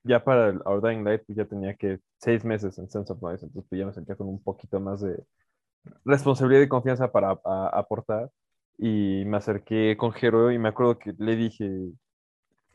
ya 0.04 0.24
para 0.24 0.50
el 0.50 0.62
Our 0.66 0.82
Dying 0.82 1.04
Light 1.04 1.24
pues 1.26 1.38
ya 1.38 1.46
tenía 1.46 1.76
que 1.76 2.00
seis 2.18 2.46
meses 2.46 2.78
en 2.78 2.90
Sense 2.90 3.12
of 3.12 3.22
Noise, 3.22 3.46
entonces 3.46 3.68
pues 3.70 3.80
ya 3.80 3.86
me 3.86 3.94
sentía 3.94 4.16
con 4.16 4.28
un 4.28 4.42
poquito 4.42 4.80
más 4.80 5.02
de 5.02 5.26
responsabilidad 6.04 6.62
y 6.62 6.68
confianza 6.68 7.12
para 7.12 7.32
aportar. 7.74 8.30
Y 8.78 9.24
me 9.26 9.38
acerqué 9.38 9.96
con 9.98 10.12
Jero 10.12 10.52
y 10.52 10.60
me 10.60 10.70
acuerdo 10.70 11.00
que 11.00 11.14
le 11.18 11.36
dije, 11.36 11.92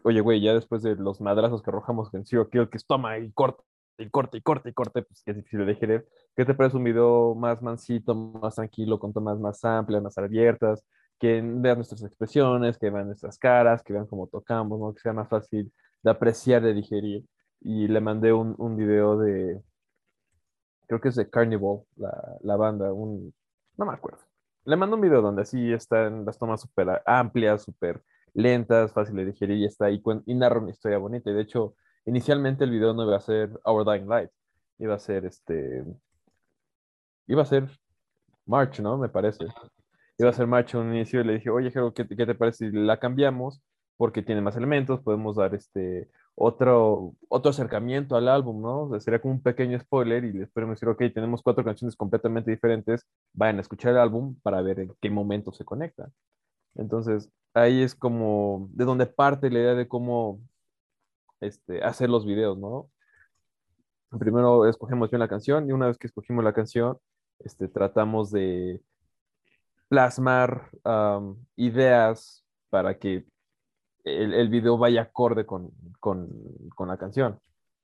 oye, 0.03 0.21
güey, 0.21 0.41
ya 0.41 0.55
después 0.55 0.83
de 0.83 0.97
los 0.97 1.21
madrazos 1.21 1.63
que 1.63 1.71
arrojamos 1.71 2.13
en 2.15 2.25
Zero 2.27 2.49
Kill, 2.49 2.71
que 2.71 2.79
es 2.79 2.87
toma 2.87 3.19
y 3.19 3.31
corta 3.33 3.63
y 3.99 4.09
corta 4.09 4.37
y 4.39 4.41
corta 4.41 4.69
y 4.69 4.73
corta, 4.73 5.03
pues 5.03 5.23
que 5.23 5.33
es 5.33 5.37
difícil 5.37 5.61
de 5.61 5.67
digerir. 5.67 6.07
¿Qué 6.35 6.45
te 6.45 6.55
parece 6.55 6.77
un 6.77 6.85
video 6.85 7.35
más 7.35 7.61
mansito, 7.63 8.15
más 8.15 8.55
tranquilo, 8.55 8.99
con 8.99 9.13
tomas 9.13 9.39
más 9.39 9.63
amplias, 9.65 10.03
más 10.03 10.17
abiertas, 10.17 10.85
que 11.21 11.43
vean 11.45 11.77
nuestras 11.77 12.03
expresiones, 12.03 12.79
que 12.79 12.91
vean 12.91 13.07
nuestras 13.07 13.39
caras, 13.39 13.83
que 13.83 13.93
vean 13.93 14.07
cómo 14.07 14.27
tocamos, 14.27 14.81
¿no? 14.81 14.95
que 14.95 15.01
sea 15.01 15.13
más 15.13 15.29
fácil 15.29 15.73
de 16.03 16.11
apreciar, 16.11 16.63
de 16.63 16.75
digerir? 16.75 17.25
Y 17.61 17.89
le 17.89 18.01
mandé 18.01 18.33
un, 18.33 18.77
video 18.77 19.19
de, 19.19 19.63
creo 20.89 21.01
que 21.01 21.11
es 21.11 21.17
de 21.17 21.29
Carnival, 21.29 21.83
la, 21.97 22.57
banda, 22.57 22.89
no 22.89 23.87
me 23.87 23.93
acuerdo. 23.93 24.21
Le 24.65 24.77
mando 24.77 24.97
un 24.97 25.03
video 25.03 25.21
donde 25.21 25.43
así 25.43 25.73
están 25.73 26.25
las 26.25 26.39
tomas 26.39 26.63
súper 26.63 27.03
amplias, 27.05 27.65
súper 27.65 28.03
lentas, 28.33 28.93
fácil 28.93 29.17
de 29.17 29.27
digerir 29.27 29.59
y 29.59 29.65
está 29.67 29.87
ahí 29.87 30.01
cuen- 30.01 30.23
y 30.27 30.35
narra 30.35 30.61
una 30.61 30.71
historia 30.71 30.99
bonita. 30.99 31.31
Y 31.31 31.35
de 31.35 31.43
hecho, 31.43 31.75
inicialmente 32.07 32.65
el 32.65 32.71
video 32.71 32.95
no 32.95 33.05
iba 33.05 33.17
a 33.17 33.21
ser 33.21 33.51
Our 33.65 33.85
Dying 33.85 34.09
Light, 34.09 34.31
iba 34.79 34.95
a 34.95 34.99
ser 34.99 35.27
este, 35.27 35.85
iba 37.27 37.43
a 37.43 37.47
ser 37.47 37.69
March, 38.47 38.81
¿no? 38.81 38.99
Me 38.99 39.09
parece. 39.09 39.47
Iba 40.21 40.31
a 40.31 40.33
ser 40.35 40.47
March 40.47 40.75
en 40.75 40.81
un 40.81 40.95
inicio 40.95 41.21
y 41.21 41.25
le 41.25 41.35
dije, 41.35 41.51
oye, 41.51 41.71
Jero, 41.71 41.95
¿qué, 41.95 42.05
te- 42.05 42.17
qué 42.17 42.27
te 42.27 42.35
parece 42.35 42.71
si 42.71 42.77
la 42.77 42.99
cambiamos? 43.01 43.63
Porque 43.97 44.23
tiene 44.23 44.41
más 44.43 44.57
elementos, 44.57 45.01
podemos 45.01 45.37
dar 45.37 45.55
este 45.55 46.11
otro, 46.35 47.15
otro 47.29 47.51
acercamiento 47.51 48.17
al 48.17 48.29
álbum, 48.29 48.61
¿no? 48.63 48.83
O 48.83 48.91
sea, 48.91 49.01
sería 49.01 49.21
como 49.21 49.35
un 49.35 49.43
pequeño 49.43 49.79
spoiler 49.81 50.25
y 50.25 50.33
les 50.33 50.51
podemos 50.51 50.77
decir, 50.77 50.89
ok, 50.89 51.03
tenemos 51.15 51.43
cuatro 51.43 51.65
canciones 51.65 51.97
completamente 51.97 52.51
diferentes, 52.51 53.07
vayan 53.33 53.59
a 53.59 53.61
escuchar 53.63 53.93
el 53.93 53.99
álbum 53.99 54.37
para 54.43 54.63
ver 54.63 54.81
en 54.81 54.93
qué 55.01 55.11
momento 55.11 55.53
se 55.53 55.65
conectan. 55.65 56.13
Entonces, 56.77 57.31
ahí 57.55 57.83
es 57.83 57.95
como 57.95 58.69
de 58.73 58.85
donde 58.87 59.07
parte 59.07 59.51
la 59.51 59.61
idea 59.61 59.75
de 59.75 59.89
cómo 59.89 60.41
este, 61.41 61.83
hacer 61.83 62.09
los 62.11 62.25
videos, 62.27 62.59
¿no? 62.59 62.91
Primero 64.19 64.67
escogemos 64.67 65.11
bien 65.11 65.21
la 65.21 65.29
canción 65.29 65.69
y 65.69 65.73
una 65.73 65.87
vez 65.87 65.97
que 65.99 66.09
escogimos 66.09 66.45
la 66.45 66.53
canción, 66.53 66.99
este, 67.39 67.69
tratamos 67.69 68.31
de 68.33 68.81
plasmar 69.91 70.71
ideas 71.57 72.47
para 72.71 72.99
que 72.99 73.27
el, 74.05 74.33
el 74.35 74.49
video 74.49 74.79
vaya 74.79 75.03
acorde 75.03 75.45
con, 75.45 75.73
con, 75.99 76.31
con 76.77 76.89
la 76.89 76.97
canción. 76.97 77.41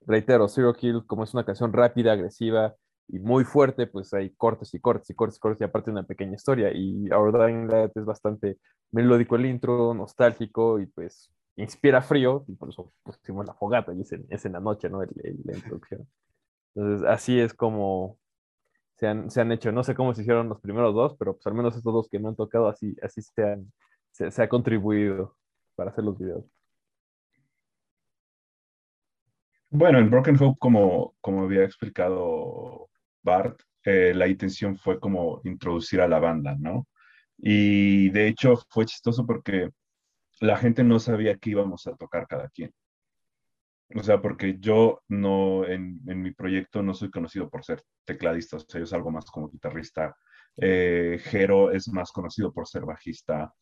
Reitero, 0.06 0.48
Zero 0.48 0.72
Kill, 0.72 1.04
como 1.06 1.24
es 1.24 1.34
una 1.34 1.44
canción 1.44 1.72
rápida, 1.72 2.12
agresiva 2.12 2.76
y 3.08 3.18
muy 3.18 3.44
fuerte, 3.44 3.88
pues 3.88 4.14
hay 4.14 4.30
cortes 4.30 4.72
y 4.74 4.80
cortes 4.80 5.10
y 5.10 5.14
cortes 5.14 5.36
y 5.38 5.40
cortes 5.40 5.60
y 5.60 5.64
aparte 5.64 5.90
una 5.90 6.04
pequeña 6.04 6.36
historia. 6.36 6.70
Y 6.72 7.10
Our 7.10 7.32
Dying 7.32 7.66
Light 7.68 7.96
es 7.96 8.04
bastante 8.04 8.58
melódico 8.92 9.34
el 9.36 9.46
intro, 9.46 9.92
nostálgico 9.92 10.78
y 10.78 10.86
pues 10.86 11.32
inspira 11.56 12.02
frío 12.02 12.44
y 12.46 12.54
por 12.54 12.68
eso 12.68 12.92
pusimos 13.02 13.46
la 13.46 13.54
fogata 13.54 13.92
y 13.94 14.02
es 14.02 14.44
en, 14.44 14.52
la 14.52 14.60
noche, 14.60 14.88
¿no? 14.88 15.02
El- 15.02 15.10
la 15.44 15.56
introducción. 15.56 16.06
Entonces, 16.76 17.08
así 17.08 17.40
es 17.40 17.52
como 17.54 18.18
se 18.96 19.06
han, 19.06 19.30
se 19.30 19.40
han 19.40 19.52
hecho. 19.52 19.72
No 19.72 19.82
sé 19.84 19.94
cómo 19.94 20.14
se 20.14 20.22
hicieron 20.22 20.48
los 20.48 20.60
primeros 20.60 20.94
dos, 20.94 21.16
pero 21.18 21.34
pues 21.34 21.46
al 21.46 21.54
menos 21.54 21.76
estos 21.76 21.92
dos 21.92 22.08
que 22.10 22.18
me 22.18 22.28
han 22.28 22.36
tocado, 22.36 22.68
así, 22.68 22.96
así 23.02 23.22
se, 23.22 23.42
han- 23.44 23.72
se, 24.12 24.42
ha 24.42 24.48
contribuido 24.48 25.36
para 25.74 25.90
hacer 25.90 26.04
los 26.04 26.18
videos. 26.18 26.44
Bueno, 29.70 29.98
en 29.98 30.10
Broken 30.10 30.36
Hope, 30.40 30.58
como, 30.58 31.14
como 31.20 31.42
había 31.42 31.64
explicado 31.64 32.88
Bart, 33.22 33.60
eh, 33.84 34.12
la 34.14 34.28
intención 34.28 34.76
fue 34.76 34.98
como 35.00 35.40
introducir 35.44 36.00
a 36.00 36.08
la 36.08 36.18
banda, 36.18 36.56
¿no? 36.58 36.86
Y 37.38 38.10
de 38.10 38.28
hecho 38.28 38.54
fue 38.70 38.86
chistoso 38.86 39.26
porque 39.26 39.70
la 40.40 40.56
gente 40.58 40.84
no 40.84 40.98
sabía 41.00 41.36
qué 41.38 41.50
íbamos 41.50 41.86
a 41.86 41.96
tocar 41.96 42.26
cada 42.28 42.48
quien. 42.50 42.72
O 43.94 44.02
sea, 44.02 44.20
porque 44.20 44.56
yo 44.58 45.02
no, 45.08 45.64
en, 45.64 46.00
en 46.06 46.20
mi 46.20 46.32
proyecto 46.32 46.82
no 46.82 46.92
soy 46.92 47.10
conocido 47.10 47.48
por 47.48 47.64
ser 47.64 47.82
tecladista, 48.04 48.56
o 48.56 48.60
sea, 48.60 48.80
yo 48.80 48.86
salgo 48.86 49.10
más 49.10 49.26
como 49.26 49.48
guitarrista. 49.48 50.16
Eh, 50.56 51.20
Jero 51.22 51.70
es 51.70 51.88
más 51.88 52.10
conocido 52.10 52.52
por 52.52 52.66
ser 52.66 52.84
bajista. 52.84 53.52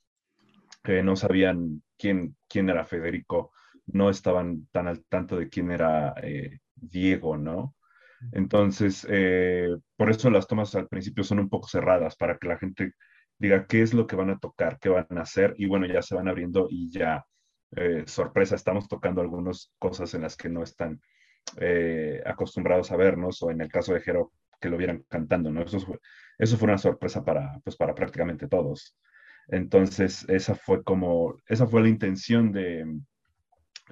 Eh, 0.85 1.03
no 1.03 1.17
sabían 1.17 1.83
quién, 1.99 2.37
quién 2.49 2.71
era 2.71 2.85
Federico, 2.85 3.53
no 3.87 4.11
estaban 4.11 4.67
tan 4.73 4.87
al 4.87 5.05
tanto 5.07 5.37
de 5.37 5.49
quién 5.49 5.71
era 5.71 6.15
eh, 6.23 6.59
Diego, 6.75 7.37
¿no? 7.37 7.75
Entonces, 8.33 9.07
por 9.97 10.09
eso 10.09 10.31
las 10.31 10.47
tomas 10.47 10.75
al 10.75 10.89
principio 10.89 11.25
son 11.25 11.41
un 11.41 11.51
poco 11.51 11.69
cerradas, 11.69 12.17
para 12.17 12.39
que 12.39 12.49
la 12.49 12.57
gente 12.57 12.93
diga 13.39 13.67
qué 13.67 13.83
es 13.83 13.93
lo 13.93 14.07
que 14.07 14.17
van 14.17 14.31
a 14.31 14.39
tocar, 14.39 14.79
qué 14.79 14.89
van 14.89 15.07
a 15.11 15.23
hacer, 15.23 15.55
y 15.59 15.67
bueno, 15.67 15.87
ya 15.87 16.01
se 16.01 16.15
van 16.15 16.29
abriendo 16.29 16.67
y 16.71 16.91
ya, 16.91 17.23
eh, 17.77 18.05
sorpresa, 18.07 18.55
estamos 18.57 18.89
tocando 18.89 19.21
algunas 19.21 19.73
cosas 19.79 20.15
en 20.15 20.23
las 20.23 20.37
que 20.37 20.49
no 20.49 20.63
están 20.63 21.01
eh, 21.59 22.23
acostumbrados 22.25 22.91
a 22.91 22.97
vernos, 22.97 23.43
o 23.43 23.51
en 23.51 23.61
el 23.61 23.69
caso 23.69 23.95
de 23.95 24.01
Jero, 24.01 24.33
que 24.61 24.69
lo 24.69 24.77
vieran 24.77 25.05
cantando, 25.09 25.51
¿no? 25.51 25.63
Eso 25.63 25.81
fue, 25.81 25.99
eso 26.39 26.57
fue 26.57 26.69
una 26.69 26.79
sorpresa 26.79 27.25
para, 27.25 27.59
pues, 27.63 27.77
para 27.77 27.95
prácticamente 27.95 28.49
todos. 28.49 28.97
Entonces, 29.49 30.25
esa 30.29 30.55
fue 30.55 30.83
como, 30.83 31.37
esa 31.47 31.67
fue 31.67 31.83
la 31.83 31.89
intención 31.89 32.51
de, 32.51 32.87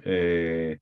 eh, 0.03 0.79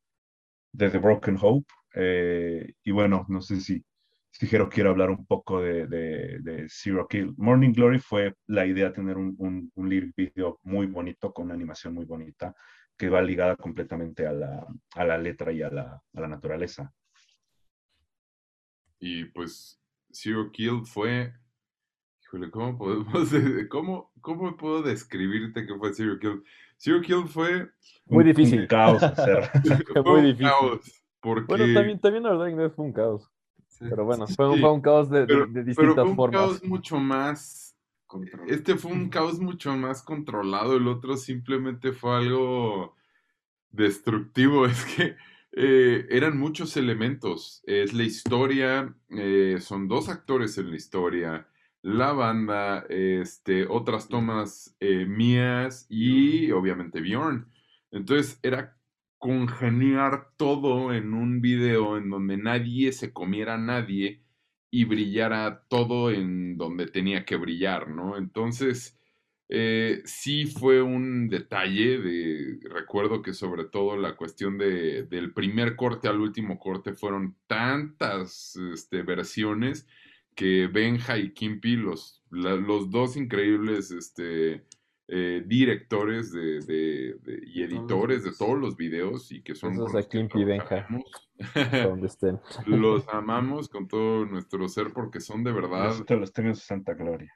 de 0.71 0.89
The 0.89 0.97
Broken 0.97 1.37
Hope. 1.41 1.67
Eh, 1.93 2.73
y 2.83 2.91
bueno, 2.91 3.25
no 3.27 3.41
sé 3.41 3.59
si, 3.59 3.83
si 4.31 4.47
Jero 4.47 4.69
quiere 4.69 4.89
hablar 4.89 5.09
un 5.09 5.25
poco 5.25 5.61
de, 5.61 5.87
de, 5.87 6.39
de 6.39 6.67
Zero 6.69 7.05
Kill. 7.07 7.33
Morning 7.35 7.73
Glory 7.73 7.99
fue 7.99 8.33
la 8.47 8.65
idea 8.65 8.85
de 8.85 8.93
tener 8.93 9.17
un, 9.17 9.35
un, 9.39 9.69
un 9.75 9.89
lyric 9.89 10.15
video 10.15 10.57
muy 10.63 10.85
bonito, 10.87 11.33
con 11.33 11.45
una 11.45 11.55
animación 11.55 11.93
muy 11.93 12.05
bonita, 12.05 12.55
que 13.01 13.09
va 13.09 13.19
ligada 13.23 13.55
completamente 13.55 14.27
a 14.27 14.31
la, 14.31 14.67
a 14.93 15.03
la 15.03 15.17
letra 15.17 15.51
y 15.51 15.63
a 15.63 15.71
la, 15.71 16.03
a 16.13 16.21
la 16.21 16.27
naturaleza. 16.27 16.93
Y 18.99 19.25
pues 19.25 19.81
Zero 20.13 20.51
Kill 20.51 20.85
fue. 20.85 21.33
Híjole, 22.23 22.51
¿cómo 22.51 22.77
podemos 22.77 23.31
de- 23.31 23.67
cómo, 23.67 24.11
cómo 24.21 24.55
puedo 24.55 24.83
describirte 24.83 25.65
que 25.65 25.75
fue 25.79 25.95
Zero 25.95 26.19
Kill? 26.19 26.43
Zero 26.79 27.01
Kill 27.01 27.27
fue 27.27 27.71
Muy 28.05 28.19
Un- 28.23 28.25
difícil. 28.27 28.59
Un 28.61 28.67
caos 28.67 29.01
hacer. 29.01 29.49
fue 29.93 30.03
Muy 30.03 30.19
un 30.19 30.25
difícil. 30.27 30.47
caos. 30.47 31.03
Porque, 31.19 31.45
Bueno, 31.47 31.73
también, 31.73 31.99
también 31.99 32.25
Our 32.27 32.45
Dying 32.45 32.57
Light 32.59 32.73
fue 32.75 32.85
un 32.85 32.93
caos. 32.93 33.27
Sí, 33.67 33.85
Pero 33.89 34.05
bueno, 34.05 34.27
sí, 34.27 34.35
fue 34.35 34.47
un, 34.47 34.55
sí. 34.57 34.61
fue 34.61 34.73
un 34.73 34.81
caos 34.81 35.09
de, 35.09 35.21
de- 35.21 35.25
pero, 35.25 35.39
de 35.47 35.53
pero 35.53 35.63
distintas 35.65 35.95
fue 35.95 36.03
un 36.11 36.15
formas. 36.15 36.39
caos 36.41 36.63
mucho 36.65 36.97
más. 36.99 37.70
Este 38.47 38.75
fue 38.75 38.91
un 38.91 39.09
caos 39.09 39.39
mucho 39.39 39.75
más 39.75 40.03
controlado. 40.03 40.77
El 40.77 40.87
otro 40.87 41.17
simplemente 41.17 41.91
fue 41.91 42.17
algo 42.17 42.95
destructivo. 43.69 44.65
Es 44.67 44.85
que 44.85 45.15
eh, 45.53 46.07
eran 46.09 46.37
muchos 46.37 46.77
elementos. 46.77 47.61
Es 47.65 47.93
la 47.93 48.03
historia, 48.03 48.95
eh, 49.09 49.57
son 49.59 49.87
dos 49.87 50.09
actores 50.09 50.57
en 50.57 50.69
la 50.69 50.75
historia, 50.75 51.47
la 51.81 52.13
banda, 52.13 52.85
este, 52.89 53.65
otras 53.67 54.07
tomas 54.07 54.75
eh, 54.79 55.05
mías 55.05 55.85
y 55.89 56.51
obviamente 56.51 57.01
Bjorn. 57.01 57.47
Entonces 57.91 58.39
era 58.43 58.77
congeniar 59.17 60.29
todo 60.37 60.93
en 60.93 61.13
un 61.13 61.41
video 61.41 61.97
en 61.97 62.09
donde 62.09 62.37
nadie 62.37 62.91
se 62.91 63.13
comiera 63.13 63.55
a 63.55 63.57
nadie 63.57 64.20
y 64.71 64.85
brillara 64.85 65.65
todo 65.67 66.11
en 66.11 66.57
donde 66.57 66.87
tenía 66.87 67.25
que 67.25 67.35
brillar, 67.35 67.89
¿no? 67.89 68.17
Entonces, 68.17 68.97
eh, 69.49 70.01
sí 70.05 70.45
fue 70.45 70.81
un 70.81 71.27
detalle 71.27 71.99
de, 71.99 72.59
recuerdo 72.69 73.21
que 73.21 73.33
sobre 73.33 73.65
todo 73.65 73.97
la 73.97 74.15
cuestión 74.15 74.57
de, 74.57 75.03
del 75.03 75.33
primer 75.33 75.75
corte 75.75 76.07
al 76.07 76.21
último 76.21 76.57
corte 76.57 76.93
fueron 76.93 77.35
tantas 77.47 78.55
este, 78.73 79.03
versiones 79.03 79.85
que 80.35 80.67
Benja 80.67 81.17
y 81.17 81.33
Kimpi, 81.33 81.75
los, 81.75 82.23
los 82.29 82.89
dos 82.89 83.17
increíbles 83.17 83.91
este, 83.91 84.65
eh, 85.13 85.43
directores 85.45 86.31
de, 86.31 86.61
de- 86.61 87.15
de- 87.21 87.43
y 87.45 87.63
editores 87.63 88.23
de 88.23 88.31
todos 88.31 88.57
los 88.57 88.77
videos 88.77 89.29
y 89.33 89.41
que 89.41 89.55
son 89.55 89.71
Besos 89.71 89.87
con 89.87 89.95
a 89.97 89.99
los 89.99 90.07
que 90.07 90.17
Kimpi 90.19 90.39
y 90.39 90.45
Benja. 90.45 90.67
trabajamos. 90.67 91.03
donde 91.83 92.07
estén. 92.07 92.39
Los 92.65 93.05
amamos 93.09 93.67
con 93.67 93.87
todo 93.89 94.25
nuestro 94.25 94.69
ser 94.69 94.93
porque 94.93 95.19
son 95.19 95.43
de 95.43 95.51
verdad. 95.51 95.93
Te 96.05 96.15
los 96.15 96.31
tenga 96.31 96.49
en 96.49 96.55
su 96.55 96.61
santa 96.65 96.93
gloria. 96.93 97.33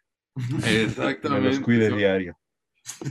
Exactamente. 0.65 1.29
Me 1.49 1.55
los 1.55 1.59
cuide 1.59 1.89
son- 1.89 1.97
diario. 1.97 2.37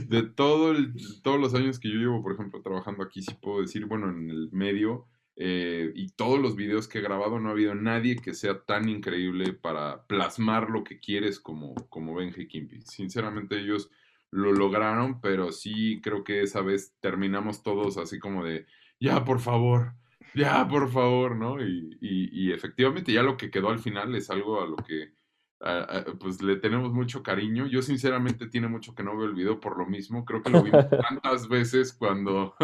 de 0.07 0.23
todo 0.23 0.71
el- 0.71 0.93
todos 1.21 1.39
los 1.39 1.53
años 1.53 1.79
que 1.79 1.89
yo 1.89 1.95
llevo, 1.99 2.23
por 2.23 2.33
ejemplo, 2.33 2.61
trabajando 2.61 3.03
aquí, 3.03 3.21
sí 3.21 3.35
puedo 3.41 3.61
decir, 3.61 3.85
bueno, 3.85 4.09
en 4.09 4.29
el 4.29 4.49
medio 4.51 5.05
eh, 5.37 5.91
y 5.95 6.07
todos 6.13 6.39
los 6.39 6.55
videos 6.55 6.87
que 6.87 6.99
he 6.99 7.01
grabado, 7.01 7.39
no 7.41 7.49
ha 7.49 7.51
habido 7.51 7.75
nadie 7.75 8.15
que 8.15 8.33
sea 8.33 8.63
tan 8.63 8.87
increíble 8.87 9.51
para 9.51 10.05
plasmar 10.07 10.69
lo 10.69 10.83
que 10.85 10.99
quieres 11.01 11.41
como, 11.41 11.75
como 11.89 12.15
Benja 12.15 12.41
y 12.41 12.47
Kimpi. 12.47 12.81
Sinceramente, 12.83 13.59
ellos 13.59 13.91
lo 14.31 14.51
lograron, 14.51 15.21
pero 15.21 15.51
sí 15.51 16.01
creo 16.01 16.23
que 16.23 16.41
esa 16.41 16.61
vez 16.61 16.95
terminamos 16.99 17.63
todos 17.63 17.97
así 17.97 18.19
como 18.19 18.43
de, 18.43 18.65
ya, 18.99 19.23
por 19.25 19.39
favor, 19.39 19.93
ya, 20.33 20.67
por 20.67 20.89
favor, 20.91 21.35
¿no? 21.35 21.61
Y, 21.61 21.97
y- 22.01 22.29
y 22.49 22.51
efectivamente 22.51 23.13
ya 23.13 23.23
lo 23.23 23.37
que 23.37 23.49
quedó 23.49 23.69
al 23.69 23.79
final 23.79 24.13
es 24.15 24.29
algo 24.29 24.61
a 24.61 24.67
lo 24.67 24.75
que 24.77 25.13
a- 25.61 25.79
a- 25.99 26.05
pues 26.19 26.41
le 26.41 26.57
tenemos 26.57 26.91
mucho 26.93 27.23
cariño. 27.23 27.65
Yo 27.67 27.81
sinceramente 27.81 28.47
tiene 28.47 28.67
mucho 28.67 28.93
que 28.93 29.03
no 29.03 29.15
veo 29.17 29.27
el 29.27 29.33
video 29.35 29.59
por 29.59 29.77
lo 29.77 29.85
mismo. 29.85 30.25
Creo 30.25 30.43
que 30.43 30.49
lo 30.49 30.61
vimos 30.63 30.85
tantas 30.99 31.47
veces 31.47 31.93
cuando, 31.93 32.55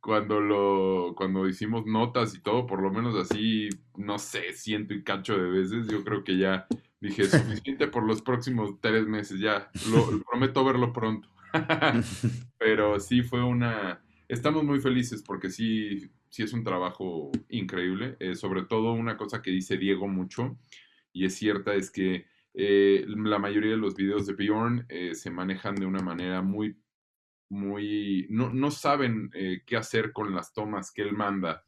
cuando 0.00 0.40
lo, 0.40 1.14
cuando 1.16 1.48
hicimos 1.48 1.86
notas 1.86 2.34
y 2.34 2.40
todo, 2.42 2.66
por 2.66 2.82
lo 2.82 2.90
menos 2.90 3.14
así, 3.16 3.68
no 3.96 4.18
sé, 4.18 4.52
ciento 4.52 4.94
y 4.94 5.02
cacho 5.04 5.36
de 5.38 5.48
veces. 5.50 5.86
Yo 5.88 6.02
creo 6.04 6.24
que 6.24 6.36
ya 6.38 6.66
dije 7.00 7.24
suficiente 7.24 7.88
por 7.88 8.04
los 8.04 8.22
próximos 8.22 8.80
tres 8.80 9.06
meses. 9.06 9.40
Ya, 9.40 9.70
lo, 9.90 10.22
prometo 10.22 10.64
verlo 10.64 10.92
pronto. 10.92 11.28
Pero 12.58 13.00
sí 13.00 13.22
fue 13.22 13.42
una. 13.42 14.02
Estamos 14.28 14.64
muy 14.64 14.80
felices 14.80 15.22
porque 15.22 15.50
sí, 15.50 16.10
sí 16.28 16.42
es 16.42 16.52
un 16.52 16.64
trabajo 16.64 17.30
increíble. 17.48 18.16
Eh, 18.20 18.34
sobre 18.34 18.62
todo 18.62 18.92
una 18.92 19.16
cosa 19.16 19.42
que 19.42 19.50
dice 19.50 19.78
Diego 19.78 20.06
mucho 20.06 20.58
y 21.12 21.24
es 21.24 21.34
cierta 21.34 21.74
es 21.74 21.90
que 21.90 22.26
eh, 22.54 23.04
la 23.06 23.38
mayoría 23.38 23.72
de 23.72 23.76
los 23.76 23.94
videos 23.94 24.26
de 24.26 24.34
Bjorn 24.34 24.86
eh, 24.88 25.14
se 25.14 25.30
manejan 25.30 25.74
de 25.76 25.86
una 25.86 26.00
manera 26.00 26.42
muy, 26.42 26.76
muy, 27.48 28.26
no, 28.30 28.52
no 28.52 28.70
saben 28.70 29.30
eh, 29.34 29.62
qué 29.66 29.76
hacer 29.76 30.12
con 30.12 30.34
las 30.34 30.52
tomas 30.52 30.90
que 30.90 31.02
él 31.02 31.12
manda. 31.12 31.64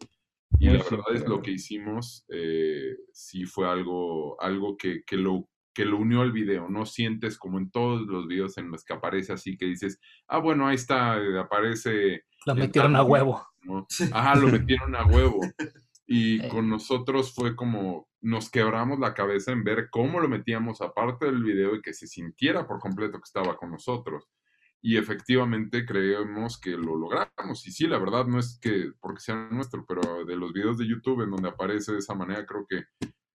Y 0.59 0.69
Muy 0.69 0.79
la 0.79 0.85
verdad 0.85 1.15
es 1.15 1.27
lo 1.27 1.41
que 1.41 1.53
hicimos, 1.53 2.25
eh, 2.29 2.97
sí 3.13 3.45
fue 3.45 3.69
algo, 3.69 4.41
algo 4.41 4.77
que, 4.77 5.03
que 5.07 5.17
lo, 5.17 5.49
que 5.73 5.85
lo 5.85 5.99
unió 5.99 6.21
al 6.21 6.33
video. 6.33 6.69
No 6.69 6.85
sientes 6.87 7.39
como 7.39 7.59
en 7.59 7.71
todos 7.71 8.03
los 8.03 8.27
videos 8.27 8.59
en 8.59 8.71
los 8.71 8.85
que 8.85 8.93
aparece 8.93 9.33
así 9.33 9.57
que 9.57 9.67
dices, 9.67 10.01
ah, 10.29 10.39
bueno, 10.39 10.67
ahí 10.67 10.75
está, 10.75 11.19
eh, 11.19 11.39
aparece. 11.39 12.25
Lo 12.47 12.55
metieron 12.55 12.97
a 12.97 13.03
huevo. 13.03 13.47
¿no? 13.63 13.87
Ajá, 14.13 14.35
lo 14.35 14.49
metieron 14.53 14.97
a 14.97 15.07
huevo. 15.07 15.41
Y 16.07 16.47
con 16.49 16.69
nosotros 16.69 17.33
fue 17.33 17.55
como 17.55 18.09
nos 18.21 18.51
quebramos 18.51 18.99
la 18.99 19.15
cabeza 19.15 19.53
en 19.53 19.65
ver 19.65 19.89
cómo 19.91 20.21
lo 20.21 20.29
metíamos 20.29 20.81
aparte 20.81 21.27
del 21.27 21.43
video 21.43 21.77
y 21.77 21.83
que 21.83 21.95
se 21.95 22.07
sintiera 22.07 22.67
por 22.67 22.81
completo 22.81 23.19
que 23.19 23.25
estaba 23.25 23.57
con 23.57 23.71
nosotros. 23.71 24.29
Y 24.83 24.97
efectivamente 24.97 25.85
creemos 25.85 26.59
que 26.59 26.71
lo 26.71 26.97
logramos. 26.97 27.67
Y 27.67 27.73
sí, 27.73 27.87
la 27.87 27.99
verdad 27.99 28.27
no 28.27 28.39
es 28.39 28.59
que 28.61 28.93
porque 29.01 29.21
sea 29.21 29.49
nuestro, 29.51 29.85
pero 29.87 30.25
de 30.25 30.37
los 30.37 30.53
videos 30.53 30.79
de 30.79 30.89
YouTube 30.89 31.23
en 31.23 31.31
donde 31.31 31.51
aparece 31.51 31.93
de 31.93 31.99
esa 31.99 32.15
manera, 32.15 32.47
creo 32.47 32.67
que 32.67 32.85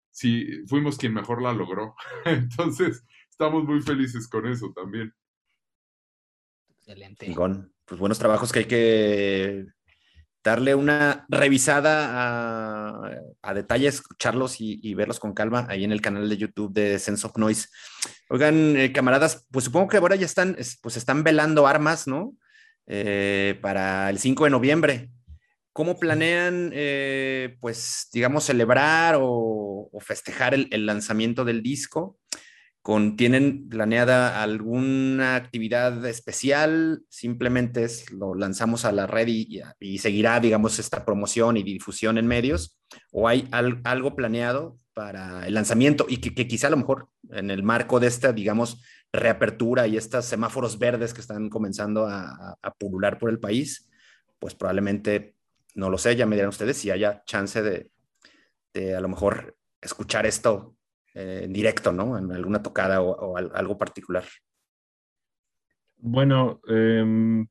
sí, 0.09 0.65
fuimos 0.67 0.97
quien 0.97 1.13
mejor 1.13 1.41
la 1.41 1.53
logró. 1.53 1.95
Entonces, 2.26 3.05
estamos 3.30 3.63
muy 3.63 3.81
felices 3.81 4.27
con 4.27 4.47
eso 4.47 4.72
también. 4.73 5.13
Excelente. 6.69 7.35
Pues 7.85 7.99
buenos 7.99 8.19
trabajos 8.19 8.51
que 8.51 8.59
hay 8.59 8.65
que 8.65 9.65
darle 10.45 10.76
una 10.76 11.26
revisada 11.27 12.11
a, 12.13 13.11
a 13.41 13.53
detalle, 13.55 13.88
escucharlos 13.88 14.57
y, 14.61 14.93
verlos 14.93 15.19
con 15.19 15.34
calma 15.34 15.65
ahí 15.69 15.84
en 15.84 15.91
el 15.91 16.01
canal 16.01 16.30
de 16.30 16.38
YouTube 16.38 16.72
de 16.72 16.99
Sense 16.99 17.26
of 17.26 17.35
Noise. 17.35 17.67
Oigan, 18.30 18.77
eh, 18.77 18.93
camaradas, 18.93 19.47
pues 19.51 19.65
supongo 19.65 19.88
que 19.88 19.97
ahora 19.97 20.15
ya 20.15 20.27
están, 20.27 20.55
es- 20.59 20.77
pues 20.81 20.97
están 20.97 21.23
velando 21.23 21.65
armas, 21.65 22.07
¿no? 22.07 22.35
Eh, 22.85 23.57
para 23.59 24.11
el 24.11 24.19
5 24.19 24.43
de 24.43 24.51
noviembre. 24.51 25.09
¿Cómo 25.73 25.99
planean, 25.99 26.69
eh, 26.73 27.57
pues, 27.59 28.07
digamos, 28.13 28.43
celebrar 28.45 29.17
o, 29.19 29.89
festejar 29.99 30.53
el 30.53 30.85
lanzamiento 30.85 31.43
del 31.43 31.63
disco? 31.63 32.19
¿Tienen 33.18 33.68
planeada 33.68 34.44
alguna 34.44 35.36
actividad 35.36 36.06
especial? 36.06 37.03
Simplemente 37.10 37.84
es, 37.84 38.12
lo 38.12 38.36
lanzamos 38.36 38.86
a 38.86 38.91
la 38.91 39.07
red 39.07 39.28
y, 39.28 39.98
seguirá, 39.98 40.40
digamos, 40.40 40.78
esta 40.78 41.03
promoción 41.03 41.57
y 41.57 41.64
difusión 41.64 42.20
en 42.20 42.28
medios. 42.28 42.78
¿O 43.12 43.28
hay 43.28 43.48
al- 43.52 43.82
algo 43.86 44.16
planeado 44.16 44.78
para 44.94 45.48
el 45.48 45.56
lanzamiento 45.56 46.06
y 46.07 46.18
que, 46.18 46.48
quizá 46.48 46.68
a 46.68 46.70
lo 46.70 46.78
mejor 46.78 47.10
en 47.32 47.49
el 47.49 47.64
marco 47.64 47.99
de 47.99 48.06
esta, 48.06 48.32
digamos, 48.34 48.84
reapertura 49.12 49.88
y 49.88 49.98
estos 49.98 50.26
semáforos 50.26 50.78
verdes 50.78 51.14
que 51.16 51.22
están 51.22 51.49
comenzando 51.49 52.06
a, 52.06 52.56
a- 52.62 52.74
pulular 52.76 53.18
por 53.18 53.32
el 53.32 53.40
país, 53.40 53.90
pues 54.38 54.53
probablemente, 54.53 55.36
no 55.74 55.90
lo 55.90 55.98
sé, 55.98 56.16
ya 56.16 56.28
me 56.28 56.36
dirán 56.36 56.49
ustedes 56.49 56.78
si 56.78 56.91
haya 56.91 57.24
chance 57.26 57.64
de, 57.64 57.90
a 58.95 58.99
lo 59.02 59.07
mejor 59.07 59.57
escuchar 59.82 60.26
esto 60.26 60.74
en 61.15 61.53
directo, 61.53 61.91
¿no? 61.91 62.17
En 62.17 62.31
alguna 62.31 62.61
tocada 62.61 63.01
o, 63.01 63.11
o 63.11 63.37
al- 63.37 63.51
algo 63.55 63.77
particular. 63.77 64.25
Bueno, 65.97 66.59
em, 66.67 67.47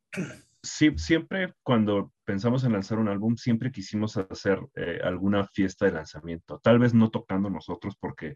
sí, 0.63 0.93
siempre 0.97 1.55
cuando 1.63 2.13
pensamos 2.25 2.65
en 2.65 2.73
lanzar 2.73 2.99
un 2.99 3.09
álbum, 3.09 3.37
siempre 3.37 3.73
quisimos 3.73 4.17
hacer 4.17 4.61
eh, 4.77 5.01
alguna 5.03 5.47
fiesta 5.47 5.87
de 5.87 5.93
lanzamiento. 5.93 6.61
Tal 6.63 6.79
vez 6.79 6.95
no 6.95 7.11
tocando 7.11 7.51
nosotros 7.51 7.97
porque 7.99 8.35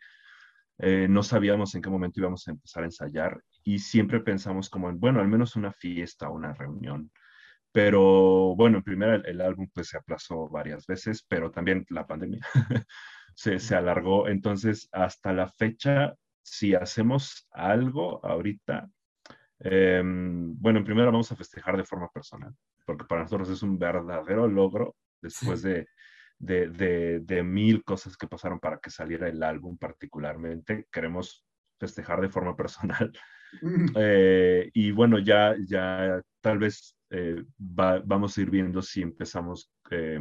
eh, 0.79 1.09
no 1.11 1.23
sabíamos 1.23 1.75
en 1.75 1.83
qué 1.83 1.91
momento 1.91 2.21
íbamos 2.21 2.47
a 2.49 2.53
empezar 2.53 2.83
a 2.85 2.87
ensayar 2.87 3.43
y 3.65 3.79
siempre 3.81 4.21
pensamos 4.21 4.71
como 4.71 4.91
en, 4.91 5.01
bueno, 5.01 5.21
al 5.21 5.29
menos 5.29 5.57
una 5.57 5.73
fiesta, 5.73 6.31
una 6.31 6.55
reunión. 6.55 7.11
Pero 7.73 8.55
bueno, 8.57 8.79
en 8.79 8.85
primera 8.85 9.17
el, 9.17 9.27
el 9.27 9.41
álbum 9.43 9.69
pues 9.75 9.89
se 9.89 9.99
aplazó 9.99 10.49
varias 10.49 10.87
veces, 10.87 11.25
pero 11.29 11.51
también 11.51 11.87
la 11.91 12.07
pandemia 12.07 12.41
se, 13.39 13.61
se 13.61 13.77
alargó. 13.77 14.27
Entonces, 14.27 14.89
hasta 14.91 15.33
la 15.33 15.47
fecha, 15.49 16.15
si 16.43 16.75
hacemos 16.75 17.47
algo 17.53 18.25
ahorita, 18.27 18.91
eh, 19.61 20.03
bueno, 20.05 20.81
en 20.81 20.85
primera 20.85 21.07
vamos 21.13 21.31
a 21.31 21.37
festejar 21.37 21.77
de 21.77 21.85
forma 21.85 22.09
personal, 22.11 22.53
porque 22.85 23.05
para 23.05 23.23
nosotros 23.23 23.49
es 23.51 23.63
un 23.63 23.79
verdadero 23.79 24.49
logro 24.49 24.97
después 25.23 25.63
de, 25.63 25.87
de, 26.39 26.69
de, 26.71 27.21
de 27.21 27.43
mil 27.45 27.85
cosas 27.85 28.17
que 28.17 28.27
pasaron 28.27 28.59
para 28.59 28.79
que 28.79 28.91
saliera 28.91 29.29
el 29.29 29.41
álbum 29.43 29.79
particularmente. 29.79 30.87
Queremos 30.91 31.45
festejar 31.79 32.21
de 32.21 32.29
forma 32.31 32.57
personal. 32.57 33.13
Eh, 33.97 34.69
y 34.75 34.91
bueno, 34.91 35.19
ya, 35.19 35.55
ya 35.67 36.21
tal 36.43 36.59
vez 36.59 36.95
eh, 37.09 37.43
va- 37.59 38.03
vamos 38.05 38.37
a 38.37 38.41
ir 38.43 38.51
viendo 38.51 38.83
si 38.83 39.01
empezamos, 39.01 39.73
eh, 39.91 40.21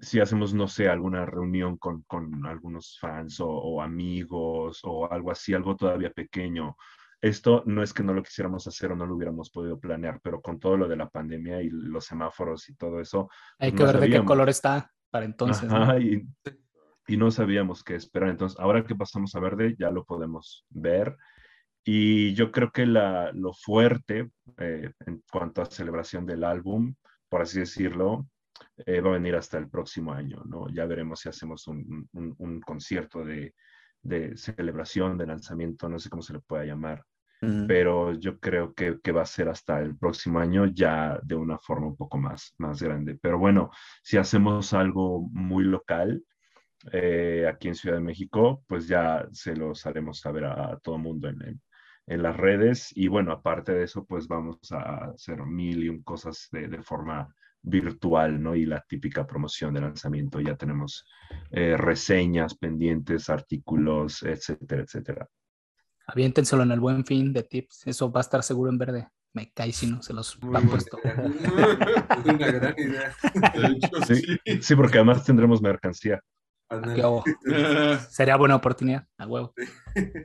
si 0.00 0.20
hacemos, 0.20 0.54
no 0.54 0.68
sé, 0.68 0.88
alguna 0.88 1.26
reunión 1.26 1.76
con, 1.76 2.02
con 2.02 2.46
algunos 2.46 2.98
fans 3.00 3.40
o, 3.40 3.48
o 3.48 3.82
amigos 3.82 4.80
o 4.84 5.10
algo 5.10 5.30
así, 5.30 5.54
algo 5.54 5.76
todavía 5.76 6.10
pequeño. 6.10 6.76
Esto 7.20 7.62
no 7.66 7.82
es 7.82 7.94
que 7.94 8.02
no 8.02 8.12
lo 8.12 8.22
quisiéramos 8.22 8.66
hacer 8.66 8.92
o 8.92 8.96
no 8.96 9.06
lo 9.06 9.14
hubiéramos 9.16 9.50
podido 9.50 9.78
planear, 9.78 10.20
pero 10.22 10.42
con 10.42 10.60
todo 10.60 10.76
lo 10.76 10.88
de 10.88 10.96
la 10.96 11.08
pandemia 11.08 11.62
y 11.62 11.70
los 11.70 12.04
semáforos 12.04 12.68
y 12.68 12.74
todo 12.74 13.00
eso, 13.00 13.30
Hay 13.58 13.70
pues 13.70 13.80
que 13.80 13.86
no 13.86 14.00
ver 14.00 14.10
de 14.10 14.18
qué 14.18 14.24
color 14.24 14.48
está 14.50 14.92
para 15.10 15.24
entonces. 15.24 15.68
¿no? 15.68 15.76
Ajá, 15.76 15.98
y, 15.98 16.26
y 17.06 17.16
no 17.16 17.30
sabíamos 17.30 17.82
qué 17.82 17.94
esperar. 17.94 18.30
Entonces, 18.30 18.58
ahora 18.60 18.84
que 18.84 18.94
pasamos 18.94 19.34
a 19.34 19.40
verde, 19.40 19.74
ya 19.78 19.90
lo 19.90 20.04
podemos 20.04 20.66
ver. 20.68 21.16
Y 21.84 22.34
yo 22.34 22.50
creo 22.50 22.70
que 22.72 22.86
la, 22.86 23.30
lo 23.32 23.52
fuerte 23.52 24.30
eh, 24.58 24.90
en 25.06 25.22
cuanto 25.30 25.60
a 25.62 25.66
celebración 25.66 26.24
del 26.24 26.44
álbum, 26.44 26.94
por 27.28 27.42
así 27.42 27.60
decirlo, 27.60 28.26
eh, 28.86 29.00
va 29.00 29.10
a 29.10 29.12
venir 29.14 29.34
hasta 29.36 29.58
el 29.58 29.68
próximo 29.70 30.12
año, 30.12 30.42
¿no? 30.46 30.68
Ya 30.70 30.86
veremos 30.86 31.20
si 31.20 31.28
hacemos 31.28 31.66
un, 31.68 32.08
un- 32.12 32.34
un 32.38 32.60
concierto 32.60 33.24
de, 33.24 33.54
de 34.02 34.36
celebración, 34.36 35.18
de 35.18 35.26
lanzamiento, 35.26 35.88
no 35.88 35.98
sé 35.98 36.10
cómo 36.10 36.22
se 36.22 36.34
le 36.34 36.40
pueda 36.40 36.64
llamar, 36.64 37.04
Ujú. 37.42 37.64
pero 37.66 38.12
yo 38.14 38.38
creo 38.40 38.74
que, 38.74 39.00
que 39.02 39.12
va 39.12 39.22
a 39.22 39.26
ser 39.26 39.48
hasta 39.48 39.80
el 39.80 39.96
próximo 39.96 40.38
año 40.40 40.66
ya 40.66 41.18
de 41.22 41.34
una 41.34 41.58
forma 41.58 41.86
un 41.88 41.96
poco 41.96 42.18
más, 42.18 42.54
más 42.58 42.82
grande. 42.82 43.18
Pero 43.20 43.38
bueno, 43.38 43.70
si 44.02 44.18
hacemos 44.18 44.72
algo 44.74 45.28
muy 45.32 45.64
local 45.64 46.24
eh, 46.92 47.46
aquí 47.48 47.68
en 47.68 47.74
Ciudad 47.74 47.96
de 47.96 48.02
México, 48.02 48.62
pues 48.68 48.86
ya 48.88 49.26
se 49.32 49.56
los 49.56 49.86
haremos 49.86 50.20
saber 50.20 50.44
a, 50.44 50.72
a 50.72 50.78
todo 50.80 50.98
mundo 50.98 51.28
en, 51.28 51.42
en- 51.42 51.62
en 52.06 52.22
las 52.22 52.36
redes. 52.36 52.92
Y 52.96 53.08
bueno, 53.08 53.32
aparte 53.32 53.72
de 53.72 53.84
eso, 53.84 54.04
pues 54.04 54.28
vamos 54.28 54.58
a 54.72 55.06
hacer 55.14 55.42
mil 55.46 55.82
y 55.84 55.88
un 55.88 56.02
cosas 56.02 56.48
de, 56.52 56.68
de 56.68 56.82
forma 56.82 57.34
virtual, 57.64 58.40
¿no? 58.42 58.54
Y 58.54 58.66
la 58.66 58.80
típica 58.88 59.26
promoción 59.26 59.74
de 59.74 59.80
lanzamiento. 59.80 60.40
Ya 60.40 60.54
tenemos 60.56 61.04
eh, 61.50 61.76
reseñas 61.76 62.56
pendientes, 62.56 63.28
artículos, 63.30 64.22
etcétera, 64.22 64.82
etcétera. 64.82 65.28
Aviéntenselo 66.06 66.62
en 66.62 66.70
el 66.72 66.80
buen 66.80 67.04
fin 67.04 67.32
de 67.32 67.42
tips. 67.42 67.86
Eso 67.86 68.12
va 68.12 68.20
a 68.20 68.22
estar 68.22 68.42
seguro 68.42 68.70
en 68.70 68.78
verde. 68.78 69.08
Me 69.32 69.50
cae 69.52 69.72
si 69.72 69.86
no 69.88 70.00
se 70.02 70.12
los 70.12 70.40
Muy 70.42 70.54
han 70.56 70.68
puesto. 70.68 70.98
idea. 71.02 71.14
Es 72.18 72.24
una 72.26 72.46
gran 72.52 72.74
idea. 72.78 73.12
Hecho, 73.54 74.02
Sí, 74.06 74.22
sí. 74.44 74.62
sí, 74.62 74.74
porque 74.76 74.98
además 74.98 75.24
tendremos 75.24 75.60
mercancía. 75.60 76.20
Qué 76.94 77.02
hago. 77.02 77.24
Sería 78.10 78.36
buena 78.36 78.56
oportunidad. 78.56 79.06
A 79.18 79.26
huevo. 79.26 79.52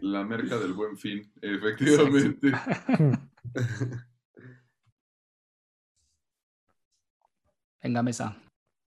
La 0.01 0.23
merca 0.23 0.57
del 0.57 0.73
buen 0.73 0.97
fin, 0.97 1.21
efectivamente. 1.41 2.51
Venga, 7.81 8.03
mesa. 8.03 8.37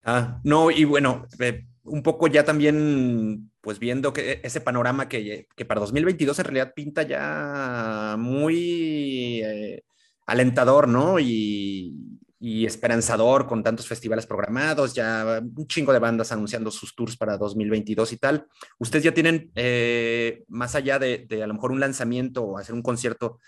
Ah, 0.05 0.41
no, 0.45 0.71
y 0.71 0.85
bueno, 0.85 1.27
eh, 1.39 1.65
un 1.85 2.03
poco 2.03 2.27
ya 2.27 2.45
también, 2.45 3.51
pues 3.61 3.79
viendo 3.79 4.13
que 4.13 4.41
ese 4.43 4.61
panorama 4.61 5.09
que, 5.09 5.47
que 5.55 5.65
para 5.65 5.81
2022 5.81 6.39
en 6.39 6.45
realidad 6.45 6.73
pinta 6.75 7.03
ya 7.03 8.17
muy 8.19 9.41
eh, 9.45 9.85
alentador, 10.27 10.89
¿no? 10.89 11.19
Y, 11.21 12.13
y 12.45 12.67
esperanzador 12.67 13.47
con 13.47 13.63
tantos 13.63 13.87
festivales 13.87 14.27
programados, 14.27 14.95
ya 14.95 15.41
un 15.41 15.67
chingo 15.69 15.93
de 15.93 16.01
bandas 16.01 16.33
anunciando 16.33 16.73
sus 16.73 16.93
tours 16.97 17.17
para 17.17 17.39
2022 17.39 18.13
y 18.13 18.17
tal. 18.17 18.47
¿Ustedes 18.79 19.05
ya 19.05 19.15
tienen, 19.15 19.53
eh, 19.55 20.43
más 20.49 20.75
allá 20.75 20.99
de, 20.99 21.25
de 21.29 21.45
a 21.45 21.47
lo 21.47 21.55
mejor 21.55 21.71
un 21.71 21.79
lanzamiento 21.79 22.43
o 22.43 22.59
hacer 22.59 22.75
un 22.75 22.83
concierto 22.83 23.39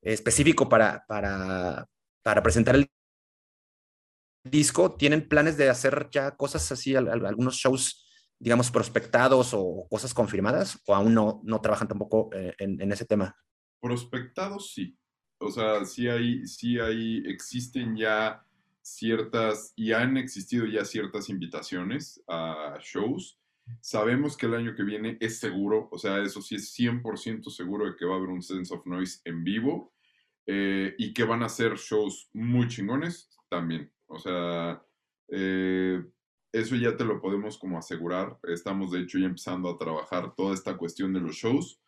específico 0.00 0.68
para, 0.68 1.04
para, 1.08 1.88
para 2.22 2.40
presentar 2.40 2.76
el 2.76 2.88
disco, 4.50 4.94
¿tienen 4.94 5.28
planes 5.28 5.56
de 5.56 5.68
hacer 5.68 6.08
ya 6.10 6.36
cosas 6.36 6.70
así, 6.72 6.94
al- 6.94 7.08
al- 7.08 7.26
algunos 7.26 7.56
shows, 7.56 8.04
digamos, 8.38 8.70
prospectados 8.70 9.52
o 9.54 9.86
cosas 9.90 10.14
confirmadas? 10.14 10.80
¿O 10.86 10.94
aún 10.94 11.14
no, 11.14 11.40
no 11.44 11.60
trabajan 11.60 11.88
tampoco 11.88 12.30
eh, 12.32 12.54
en, 12.58 12.90
ese 12.92 13.04
tema? 13.04 13.36
Prospectados, 13.80 14.72
sí. 14.72 14.96
O 15.38 15.50
sea, 15.50 15.84
sí 15.84 16.08
hay, 16.08 16.46
sí 16.46 16.78
hay, 16.78 17.22
existen 17.26 17.96
ya 17.96 18.42
ciertas, 18.82 19.72
y 19.76 19.92
han 19.92 20.16
existido 20.16 20.64
ya 20.66 20.84
ciertas 20.84 21.28
invitaciones 21.28 22.22
a 22.28 22.78
shows. 22.80 23.38
Sabemos 23.80 24.36
que 24.36 24.46
el 24.46 24.54
año 24.54 24.74
que 24.76 24.84
viene 24.84 25.18
es 25.20 25.40
seguro, 25.40 25.88
o 25.90 25.98
sea, 25.98 26.22
eso 26.22 26.40
sí 26.40 26.54
es 26.54 26.72
100% 26.72 27.50
seguro 27.50 27.86
de 27.86 27.96
que 27.96 28.04
va 28.06 28.14
a 28.14 28.16
haber 28.18 28.28
un 28.30 28.42
Sense 28.42 28.72
of 28.72 28.86
Noise 28.86 29.20
en 29.24 29.42
vivo 29.42 29.92
eh, 30.46 30.94
y 30.98 31.12
que 31.12 31.24
van 31.24 31.42
a 31.42 31.48
ser 31.48 31.74
shows 31.76 32.30
muy 32.32 32.68
chingones 32.68 33.28
también. 33.48 33.92
O 34.06 34.18
sea, 34.18 34.82
eh, 35.28 36.02
eso 36.52 36.76
ya 36.76 36.96
te 36.96 37.04
lo 37.04 37.20
podemos 37.20 37.58
como 37.58 37.78
asegurar. 37.78 38.38
Estamos 38.44 38.92
de 38.92 39.00
hecho 39.00 39.18
ya 39.18 39.26
empezando 39.26 39.68
a 39.68 39.78
trabajar 39.78 40.34
toda 40.34 40.54
esta 40.54 40.76
cuestión 40.76 41.12
de 41.12 41.20
los 41.20 41.36
shows. 41.36 41.80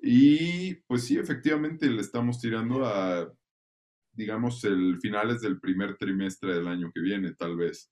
Y 0.00 0.74
pues 0.86 1.04
sí, 1.04 1.18
efectivamente 1.18 1.88
le 1.88 2.00
estamos 2.00 2.40
tirando 2.40 2.84
a, 2.84 3.32
digamos, 4.12 4.64
el 4.64 4.98
finales 5.00 5.40
del 5.40 5.60
primer 5.60 5.96
trimestre 5.96 6.54
del 6.54 6.68
año 6.68 6.90
que 6.94 7.00
viene, 7.00 7.34
tal 7.34 7.56
vez. 7.56 7.90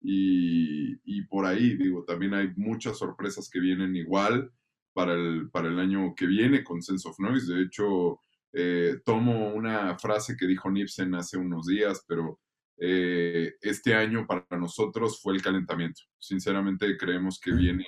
Y, 0.00 0.94
y 1.04 1.22
por 1.26 1.46
ahí, 1.46 1.76
digo, 1.76 2.04
también 2.04 2.34
hay 2.34 2.52
muchas 2.56 2.98
sorpresas 2.98 3.50
que 3.50 3.60
vienen 3.60 3.96
igual 3.96 4.52
para 4.92 5.14
el, 5.14 5.50
para 5.50 5.68
el 5.68 5.78
año 5.78 6.14
que 6.16 6.26
viene 6.26 6.64
con 6.64 6.82
Sense 6.82 7.08
of 7.08 7.18
Noise. 7.20 7.54
De 7.54 7.62
hecho, 7.62 8.20
eh, 8.52 9.00
tomo 9.04 9.52
una 9.54 9.98
frase 9.98 10.36
que 10.36 10.46
dijo 10.46 10.70
Nipsen 10.70 11.14
hace 11.14 11.36
unos 11.36 11.66
días, 11.66 12.04
pero 12.08 12.40
eh, 12.80 13.54
este 13.60 13.94
año 13.94 14.26
para 14.26 14.46
nosotros 14.58 15.20
fue 15.20 15.34
el 15.34 15.42
calentamiento. 15.42 16.02
Sinceramente 16.18 16.96
creemos 16.96 17.40
que 17.40 17.52
viene, 17.52 17.86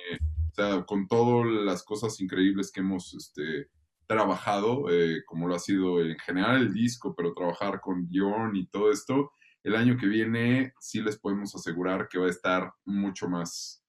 o 0.51 0.53
sea, 0.53 0.83
con 0.83 1.07
todas 1.07 1.47
las 1.47 1.83
cosas 1.83 2.19
increíbles 2.19 2.71
que 2.71 2.81
hemos 2.81 3.13
este, 3.13 3.69
trabajado, 4.05 4.89
eh, 4.89 5.23
como 5.25 5.47
lo 5.47 5.55
ha 5.55 5.59
sido 5.59 6.01
en 6.01 6.17
general 6.19 6.57
el 6.57 6.73
disco, 6.73 7.15
pero 7.15 7.33
trabajar 7.33 7.79
con 7.79 8.07
guion 8.09 8.55
y 8.55 8.67
todo 8.67 8.91
esto, 8.91 9.31
el 9.63 9.75
año 9.75 9.97
que 9.97 10.07
viene 10.07 10.73
sí 10.79 11.01
les 11.01 11.17
podemos 11.17 11.55
asegurar 11.55 12.09
que 12.09 12.19
va 12.19 12.25
a 12.25 12.31
estar 12.31 12.73
mucho 12.83 13.29
más 13.29 13.85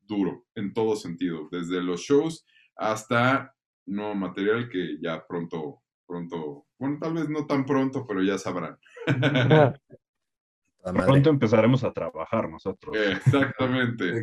duro 0.00 0.44
en 0.54 0.74
todo 0.74 0.96
sentido, 0.96 1.48
desde 1.50 1.80
los 1.80 2.00
shows 2.00 2.44
hasta 2.76 3.54
nuevo 3.86 4.14
material 4.14 4.68
que 4.68 4.98
ya 5.00 5.24
pronto, 5.26 5.82
pronto, 6.06 6.66
bueno, 6.78 6.98
tal 7.00 7.14
vez 7.14 7.28
no 7.28 7.46
tan 7.46 7.64
pronto, 7.64 8.04
pero 8.06 8.22
ya 8.22 8.36
sabrán. 8.36 8.76
Pronto 10.82 11.30
empezaremos 11.30 11.84
a 11.84 11.92
trabajar 11.92 12.48
nosotros. 12.48 12.96
Exactamente. 12.96 14.22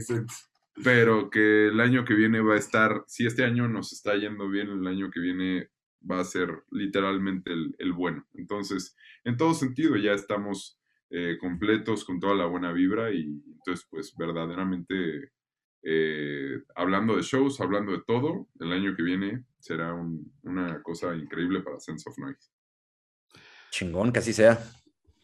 Pero 0.84 1.30
que 1.30 1.68
el 1.68 1.80
año 1.80 2.06
que 2.06 2.14
viene 2.14 2.42
va 2.42 2.56
a 2.56 2.58
estar, 2.58 3.04
si 3.08 3.26
este 3.26 3.44
año 3.44 3.68
nos 3.68 3.92
está 3.94 4.16
yendo 4.16 4.50
bien, 4.50 4.70
el 4.70 4.88
año 4.88 5.10
que 5.12 5.20
viene 5.20 5.70
va 6.10 6.20
a 6.22 6.24
ser 6.26 6.64
literalmente 6.72 7.52
el, 7.52 7.76
el 7.80 7.92
bueno. 7.94 8.26
Entonces, 8.34 8.96
en 9.26 9.36
todo 9.36 9.54
sentido, 9.54 9.98
ya 9.98 10.14
estamos 10.14 10.80
eh, 11.10 11.38
completos 11.40 12.06
con 12.06 12.20
toda 12.20 12.36
la 12.36 12.46
buena 12.46 12.72
vibra 12.72 13.12
y 13.12 13.42
entonces, 13.48 13.86
pues 13.90 14.16
verdaderamente, 14.18 15.32
eh, 15.84 16.62
hablando 16.76 17.16
de 17.18 17.24
shows, 17.24 17.60
hablando 17.60 17.92
de 17.92 18.04
todo, 18.08 18.48
el 18.60 18.72
año 18.72 18.96
que 18.96 19.04
viene 19.04 19.46
será 19.60 19.94
un- 19.94 20.32
una 20.44 20.82
cosa 20.82 21.14
increíble 21.16 21.62
para 21.62 21.80
Sense 21.80 22.10
of 22.10 22.18
Noise. 22.20 22.50
Chingón, 23.72 24.12
que 24.14 24.20
así 24.20 24.34
sea. 24.34 24.60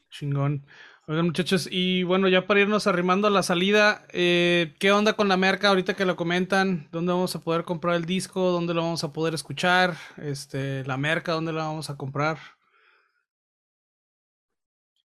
Chingón. 0.10 0.66
Oigan, 1.07 1.27
muchachos, 1.27 1.68
y 1.72 2.02
bueno, 2.02 2.27
ya 2.30 2.48
para 2.48 2.61
irnos 2.61 2.88
arrimando 2.88 3.27
a 3.27 3.30
la 3.30 3.44
salida, 3.44 4.07
eh, 4.11 4.76
¿qué 4.80 4.91
onda 4.91 5.14
con 5.14 5.27
la 5.27 5.38
merca 5.38 5.69
ahorita 5.69 5.94
que 5.94 6.03
lo 6.03 6.15
comentan? 6.15 6.88
¿Dónde 6.91 7.11
vamos 7.14 7.36
a 7.36 7.41
poder 7.41 7.64
comprar 7.64 7.95
el 7.95 8.06
disco? 8.06 8.49
¿Dónde 8.49 8.73
lo 8.73 8.82
vamos 8.82 9.03
a 9.03 9.14
poder 9.14 9.36
escuchar? 9.36 9.98
Este, 10.18 10.84
la 10.86 10.98
merca, 10.98 11.34
¿dónde 11.34 11.53
la 11.53 11.65
vamos 11.65 11.91
a 11.91 11.95
comprar? 11.95 12.40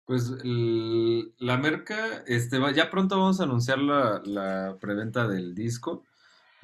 Pues 0.04 0.30
la 0.44 1.56
merca, 1.56 2.22
este, 2.28 2.60
ya 2.74 2.90
pronto 2.90 3.18
vamos 3.18 3.40
a 3.40 3.44
anunciar 3.44 3.80
la, 3.80 4.22
la 4.24 4.76
preventa 4.80 5.26
del 5.26 5.52
disco. 5.52 6.04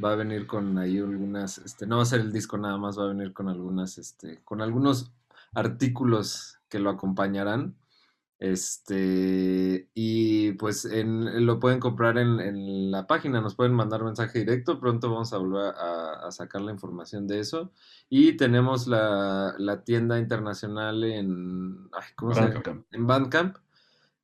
Va 0.02 0.12
a 0.12 0.16
venir 0.16 0.46
con 0.46 0.78
ahí 0.78 0.98
algunas, 0.98 1.58
este, 1.58 1.88
no 1.88 1.96
va 1.96 2.02
a 2.04 2.06
ser 2.06 2.20
el 2.20 2.32
disco 2.32 2.56
nada 2.56 2.78
más, 2.78 2.96
va 2.96 3.06
a 3.06 3.08
venir 3.08 3.32
con 3.32 3.48
algunas, 3.48 3.98
este, 3.98 4.44
con 4.44 4.62
algunos 4.62 5.12
artículos 5.54 6.60
que 6.68 6.78
lo 6.78 6.90
acompañarán. 6.90 7.74
Este, 8.44 9.88
y 9.94 10.52
pues 10.52 10.84
en, 10.84 11.46
lo 11.46 11.58
pueden 11.58 11.80
comprar 11.80 12.18
en, 12.18 12.40
en 12.40 12.90
la 12.90 13.06
página, 13.06 13.40
nos 13.40 13.54
pueden 13.54 13.72
mandar 13.72 14.04
mensaje 14.04 14.40
directo. 14.40 14.78
Pronto 14.80 15.10
vamos 15.10 15.32
a 15.32 15.38
volver 15.38 15.74
a, 15.74 16.26
a 16.26 16.30
sacar 16.30 16.60
la 16.60 16.70
información 16.70 17.26
de 17.26 17.40
eso. 17.40 17.72
Y 18.10 18.36
tenemos 18.36 18.86
la, 18.86 19.54
la 19.56 19.82
tienda 19.82 20.18
internacional 20.18 21.04
en, 21.04 21.88
ay, 21.92 22.08
¿cómo 22.16 22.34
se 22.34 22.40
llama? 22.40 22.52
Bandcamp. 22.52 22.86
En 22.92 23.06
Bandcamp. 23.06 23.56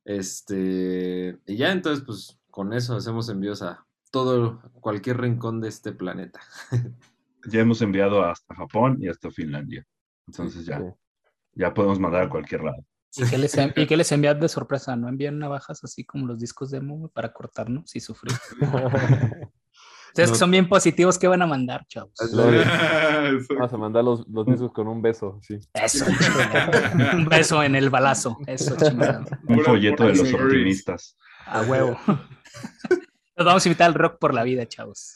Este, 0.05 1.39
y 1.47 1.57
ya 1.57 1.71
entonces, 1.71 2.05
pues 2.05 2.39
con 2.51 2.73
eso 2.73 2.95
hacemos 2.95 3.27
envíos 3.27 3.63
a 3.63 3.87
todo, 4.11 4.61
cualquier 4.81 5.19
rincón 5.19 5.61
de 5.61 5.69
este 5.69 5.93
planeta. 5.93 6.41
Ya 7.47 7.61
hemos 7.61 7.81
enviado 7.81 8.23
hasta 8.23 8.53
Japón 8.53 8.97
y 9.01 9.07
hasta 9.07 9.31
Finlandia. 9.31 9.83
Entonces 10.27 10.63
ya, 10.63 10.79
ya 11.53 11.73
podemos 11.73 11.99
mandar 11.99 12.25
a 12.25 12.29
cualquier 12.29 12.63
lado. 12.63 12.85
¿Y 13.15 13.29
qué, 13.29 13.37
les, 13.37 13.57
y 13.75 13.87
qué 13.87 13.97
les 13.97 14.11
envían 14.11 14.39
de 14.39 14.49
sorpresa? 14.49 14.95
¿No 14.95 15.09
envían 15.09 15.39
navajas 15.39 15.83
así 15.83 16.05
como 16.05 16.27
los 16.27 16.39
discos 16.39 16.71
demo 16.71 16.97
güey, 16.97 17.11
para 17.13 17.33
cortarnos 17.33 17.95
y 17.95 17.99
sufrir? 17.99 18.33
Ustedes 20.11 20.31
que 20.31 20.37
son 20.37 20.51
bien 20.51 20.67
positivos, 20.67 21.17
¿qué 21.17 21.25
van 21.25 21.41
a 21.41 21.47
mandar, 21.47 21.85
chavos? 21.87 22.11
Vamos 23.49 23.73
a 23.73 23.77
mandar 23.77 24.03
los, 24.03 24.27
los 24.27 24.45
discos 24.45 24.73
con 24.73 24.89
un 24.89 25.01
beso, 25.01 25.39
sí. 25.41 25.57
Eso. 25.73 26.05
Un 27.13 27.29
beso 27.29 27.63
en 27.63 27.77
el 27.77 27.89
balazo. 27.89 28.37
Eso, 28.45 28.75
chingado. 28.75 29.23
Un 29.47 29.61
folleto 29.61 30.03
de 30.03 30.15
los 30.15 30.33
optimistas. 30.33 31.17
A 31.45 31.61
huevo. 31.61 31.97
Nos 33.37 33.45
vamos 33.45 33.65
a 33.65 33.69
invitar 33.69 33.87
al 33.87 33.93
rock 33.93 34.19
por 34.19 34.33
la 34.33 34.43
vida, 34.43 34.65
chavos. 34.67 35.15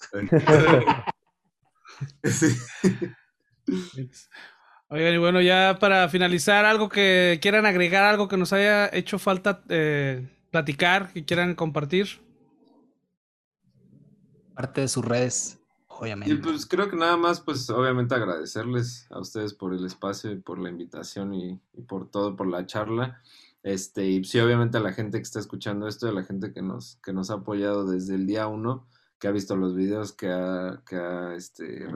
Oigan, 4.89 5.13
y 5.13 5.17
bueno, 5.17 5.41
ya 5.41 5.77
para 5.79 6.07
finalizar, 6.09 6.63
algo 6.65 6.89
que 6.89 7.39
quieran 7.41 7.65
agregar, 7.65 8.03
algo 8.03 8.27
que 8.27 8.37
nos 8.37 8.53
haya 8.53 8.87
hecho 8.93 9.17
falta 9.17 9.63
eh, 9.69 10.27
platicar, 10.51 11.11
que 11.11 11.25
quieran 11.25 11.55
compartir. 11.55 12.21
Parte 14.53 14.81
de 14.81 14.87
sus 14.87 15.03
redes, 15.03 15.59
obviamente. 15.87 16.33
Y 16.33 16.37
pues 16.37 16.65
creo 16.67 16.89
que 16.89 16.95
nada 16.95 17.17
más, 17.17 17.41
pues 17.41 17.69
obviamente 17.69 18.13
agradecerles 18.13 19.07
a 19.09 19.19
ustedes 19.19 19.53
por 19.53 19.73
el 19.73 19.85
espacio 19.85 20.31
y 20.31 20.37
por 20.37 20.59
la 20.59 20.69
invitación 20.69 21.33
y, 21.33 21.59
y 21.73 21.81
por 21.81 22.09
todo, 22.09 22.35
por 22.35 22.47
la 22.47 22.65
charla. 22.65 23.21
Este, 23.63 24.05
y 24.05 24.23
sí, 24.23 24.39
obviamente 24.39 24.77
a 24.77 24.81
la 24.81 24.93
gente 24.93 25.17
que 25.17 25.23
está 25.23 25.39
escuchando 25.39 25.87
esto, 25.87 26.07
a 26.07 26.11
la 26.11 26.23
gente 26.23 26.53
que 26.53 26.61
nos, 26.61 26.99
que 27.03 27.11
nos 27.11 27.31
ha 27.31 27.35
apoyado 27.35 27.89
desde 27.89 28.13
el 28.13 28.27
día 28.27 28.45
uno, 28.45 28.87
que 29.17 29.27
ha 29.27 29.31
visto 29.31 29.55
los 29.55 29.75
videos, 29.75 30.13
que 30.13 30.27
ha, 30.29 30.83
que 30.87 30.95
ha 30.95 31.33
este, 31.33 31.87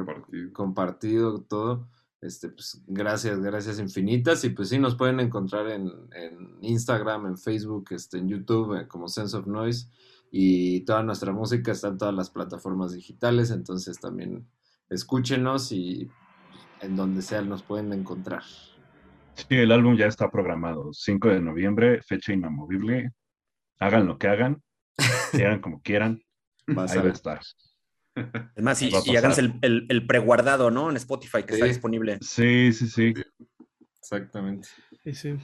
compartido 0.52 1.41
todo. 1.44 1.88
Este, 2.21 2.49
pues 2.49 2.83
gracias, 2.87 3.39
gracias 3.39 3.79
infinitas. 3.79 4.43
Y 4.43 4.49
pues 4.49 4.69
sí, 4.69 4.79
nos 4.79 4.95
pueden 4.95 5.19
encontrar 5.19 5.67
en, 5.69 5.89
en 6.13 6.57
Instagram, 6.61 7.27
en 7.27 7.37
Facebook, 7.37 7.87
este, 7.91 8.17
en 8.17 8.27
YouTube, 8.27 8.79
eh, 8.79 8.87
como 8.87 9.07
Sense 9.07 9.37
of 9.37 9.47
Noise. 9.47 9.89
Y 10.31 10.81
toda 10.81 11.01
nuestra 11.03 11.31
música 11.31 11.71
está 11.71 11.87
en 11.87 11.97
todas 11.97 12.13
las 12.13 12.29
plataformas 12.29 12.93
digitales, 12.93 13.49
entonces 13.49 13.99
también 13.99 14.47
escúchenos 14.89 15.71
y 15.71 16.07
en 16.81 16.95
donde 16.95 17.21
sea 17.21 17.41
nos 17.41 17.63
pueden 17.63 17.91
encontrar. 17.93 18.43
Sí, 19.33 19.55
el 19.55 19.71
álbum 19.71 19.95
ya 19.95 20.05
está 20.05 20.29
programado. 20.29 20.93
5 20.93 21.29
de 21.29 21.41
noviembre, 21.41 22.01
fecha 22.03 22.33
inamovible. 22.33 23.11
Hagan 23.79 24.05
lo 24.05 24.17
que 24.17 24.27
hagan, 24.27 24.61
quieran 25.31 25.61
como 25.61 25.81
quieran. 25.81 26.21
Ahí 26.67 26.75
va 26.75 26.83
a 26.83 27.11
estar. 27.11 27.39
Es 28.55 28.63
más, 28.63 28.81
y, 28.81 28.91
y 29.05 29.15
háganse 29.15 29.41
el, 29.41 29.53
el, 29.61 29.85
el 29.89 30.05
preguardado, 30.05 30.71
¿no? 30.71 30.89
En 30.89 30.97
Spotify, 30.97 31.43
que 31.43 31.53
está 31.53 31.65
disponible. 31.65 32.17
Sí, 32.21 32.71
sí, 32.73 32.87
sí. 32.87 33.13
Exactamente. 33.99 34.67
Sí, 35.03 35.13
sí. 35.13 35.35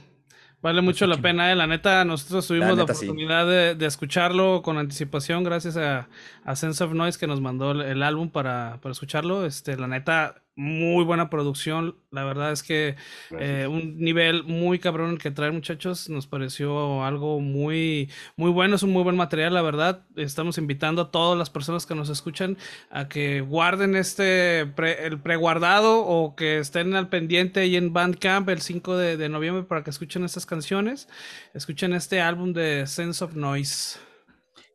Vale 0.62 0.80
mucho 0.82 1.06
la 1.06 1.18
pena, 1.18 1.52
eh. 1.52 1.54
la 1.54 1.66
neta, 1.66 2.04
nosotros 2.04 2.48
tuvimos 2.48 2.70
la, 2.70 2.82
neta, 2.82 2.92
oportunidad 2.92 3.46
de, 3.46 3.74
de 3.74 3.86
escucharlo 3.86 4.62
con 4.62 4.78
anticipación 4.78 5.44
gracias 5.44 5.76
a, 5.76 6.08
a 6.44 6.56
Sense 6.56 6.82
of 6.82 6.92
Noise 6.92 7.18
que 7.18 7.26
nos 7.26 7.40
mandó 7.40 7.72
el, 7.72 7.82
el 7.82 8.02
álbum 8.02 8.30
para, 8.30 8.80
para 8.80 8.92
escucharlo. 8.92 9.46
Este, 9.46 9.76
la 9.76 9.86
neta, 9.86 10.42
muy 10.56 11.04
buena 11.04 11.28
producción. 11.30 11.96
La 12.10 12.24
verdad 12.24 12.50
es 12.50 12.62
que 12.62 12.96
eh, 13.38 13.66
un 13.70 13.98
nivel 13.98 14.42
muy 14.44 14.78
cabrón 14.78 15.10
el 15.10 15.18
que 15.18 15.30
traen 15.30 15.54
muchachos. 15.54 16.08
Nos 16.08 16.26
pareció 16.26 17.04
algo 17.04 17.40
muy, 17.40 18.10
muy 18.36 18.50
bueno. 18.50 18.74
Es 18.76 18.82
un 18.82 18.90
muy 18.92 19.02
buen 19.02 19.16
material, 19.16 19.52
la 19.54 19.62
verdad. 19.62 20.06
Estamos 20.16 20.56
invitando 20.58 21.02
a 21.02 21.10
todas 21.10 21.38
las 21.38 21.50
personas 21.50 21.84
que 21.86 21.94
nos 21.94 22.08
escuchan 22.08 22.56
a 22.90 23.06
que 23.08 23.42
guarden 23.42 23.94
este 23.96 24.66
pre- 24.66 25.06
el 25.06 25.20
preguardado 25.20 26.00
o 26.06 26.34
que 26.34 26.58
estén 26.58 26.94
al 26.94 27.08
pendiente 27.10 27.60
ahí 27.60 27.76
en 27.76 27.92
Bandcamp 27.92 28.48
el 28.48 28.62
5 28.62 28.96
de, 28.96 29.16
de 29.18 29.28
noviembre 29.28 29.64
para 29.64 29.84
que 29.84 29.90
escuchen 29.90 30.24
estas 30.24 30.46
canciones. 30.46 31.08
Escuchen 31.54 31.92
este 31.92 32.20
álbum 32.22 32.52
de 32.54 32.86
Sense 32.86 33.22
of 33.22 33.34
Noise. 33.34 33.98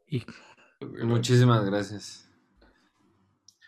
Y 0.08 0.24
Muchísimas 1.04 1.64
gracias. 1.66 2.21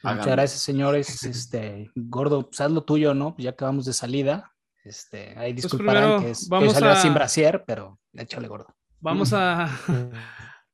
Muchas 0.04 0.28
gracias, 0.28 0.62
señores. 0.62 1.24
Este, 1.24 1.92
gordo, 1.96 2.50
pues 2.50 2.60
haz 2.62 2.72
lo 2.72 2.84
tuyo, 2.84 3.14
¿no? 3.14 3.36
Pues 3.36 3.46
ya 3.46 3.56
que 3.56 3.66
vamos 3.66 3.86
de 3.86 3.94
salida. 3.94 4.54
Este, 4.84 5.38
ahí 5.38 5.54
disculparán 5.54 6.04
primero 6.04 6.22
que, 6.22 6.32
es, 6.32 6.42
que 6.42 6.50
vamos 6.50 6.74
salió 6.74 6.90
a- 6.92 6.96
sin 6.98 7.14
brasier, 7.14 7.64
pero 7.66 8.00
échale 8.14 8.48
gordo. 8.48 8.68
Vamos 9.00 9.34
a, 9.34 9.70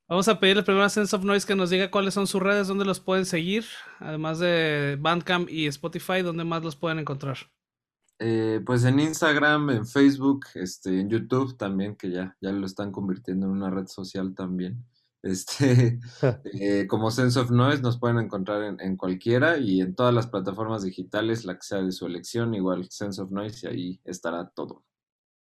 Vamos 0.10 0.28
a 0.28 0.40
pedirle 0.40 0.64
primero 0.64 0.84
a 0.84 0.90
Sense 0.90 1.16
of 1.16 1.24
Noise 1.24 1.46
que 1.46 1.54
nos 1.56 1.70
diga 1.70 1.92
cuáles 1.92 2.16
son 2.16 2.26
sus 2.26 2.42
redes, 2.42 2.68
dónde 2.68 2.84
los 2.84 3.00
pueden 3.00 3.28
seguir, 3.28 3.66
además 4.00 4.40
de 4.40 4.98
Bandcamp 5.00 5.48
y 5.48 5.68
Spotify, 5.68 6.24
dónde 6.24 6.44
más 6.44 6.64
los 6.64 6.76
pueden 6.76 6.98
encontrar. 6.98 7.38
Eh, 8.18 8.60
pues 8.66 8.84
en 8.86 9.00
Instagram, 9.00 9.70
en 9.70 9.86
Facebook, 9.86 10.48
este, 10.56 11.00
en 11.00 11.10
YouTube 11.10 11.56
también, 11.58 11.96
que 11.96 12.10
ya, 12.10 12.36
ya 12.42 12.52
lo 12.52 12.66
están 12.66 12.92
convirtiendo 12.92 13.46
en 13.46 13.52
una 13.52 13.70
red 13.70 13.86
social 13.86 14.34
también. 14.34 14.84
Este, 15.22 16.00
eh, 16.60 16.88
como 16.88 17.12
Sense 17.12 17.40
of 17.40 17.52
Noise 17.52 17.82
nos 17.82 18.00
pueden 18.00 18.20
encontrar 18.20 18.64
en, 18.64 18.80
en 18.80 18.96
cualquiera 18.98 19.58
y 19.58 19.82
en 19.82 19.96
todas 19.96 20.14
las 20.14 20.28
plataformas 20.28 20.84
digitales, 20.84 21.46
la 21.46 21.56
que 21.56 21.62
sea 21.64 21.82
de 21.82 21.91
su 21.91 22.06
elección, 22.06 22.54
igual 22.54 22.86
Sense 22.90 23.22
of 23.22 23.32
Noise 23.32 23.68
y 23.68 23.70
ahí 23.70 24.02
estará 24.06 24.50
todo. 24.50 24.84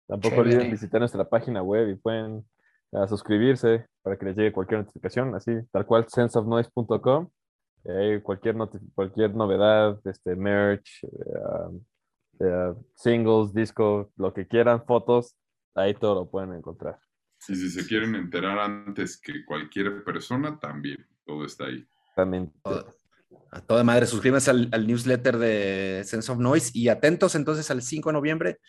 Tampoco 0.08 0.36
Chévere. 0.36 0.56
olviden 0.56 0.72
visitar 0.72 1.00
nuestra 1.00 1.28
página 1.30 1.64
web 1.64 1.90
y 1.90 1.96
pueden 1.96 2.46
ah, 2.92 3.08
suscribirse 3.08 3.86
para 4.02 4.18
que 4.18 4.26
les 4.26 4.36
llegue 4.36 4.52
cualquier 4.52 4.82
notificación, 4.82 5.34
así, 5.36 5.54
tal 5.72 5.86
cual, 5.86 6.06
senseofnoise.com. 6.10 7.30
Ahí 7.86 8.22
cualquier, 8.22 8.56
noti- 8.58 8.80
cualquier 8.94 9.34
novedad, 9.34 10.00
este, 10.06 10.36
merch, 10.36 11.04
eh, 11.04 11.08
um, 11.70 11.82
eh, 12.40 12.74
singles, 12.96 13.54
disco, 13.54 14.12
lo 14.18 14.34
que 14.34 14.48
quieran, 14.48 14.84
fotos, 14.86 15.36
ahí 15.76 15.94
todo 15.94 16.16
lo 16.16 16.30
pueden 16.30 16.54
encontrar. 16.54 17.00
Y 17.48 17.56
si 17.56 17.70
se 17.70 17.88
quieren 17.88 18.16
enterar 18.16 18.60
antes 18.60 19.20
que 19.20 19.44
cualquier 19.46 20.04
persona, 20.04 20.60
también. 20.60 21.06
Todo 21.26 21.46
está 21.46 21.66
ahí. 21.66 21.86
También. 22.16 22.52
A 23.52 23.62
toda 23.62 23.84
madre, 23.84 24.06
suscríbanse 24.06 24.52
al, 24.52 24.70
al 24.72 24.88
newsletter 24.88 25.38
de 25.38 26.04
Sense 26.06 26.32
of 26.32 26.40
Noise 26.40 26.72
y 26.74 26.90
atentos 26.90 27.36
entonces 27.36 27.70
al 27.72 27.82
5 27.82 28.10
de 28.10 28.14
noviembre, 28.14 28.60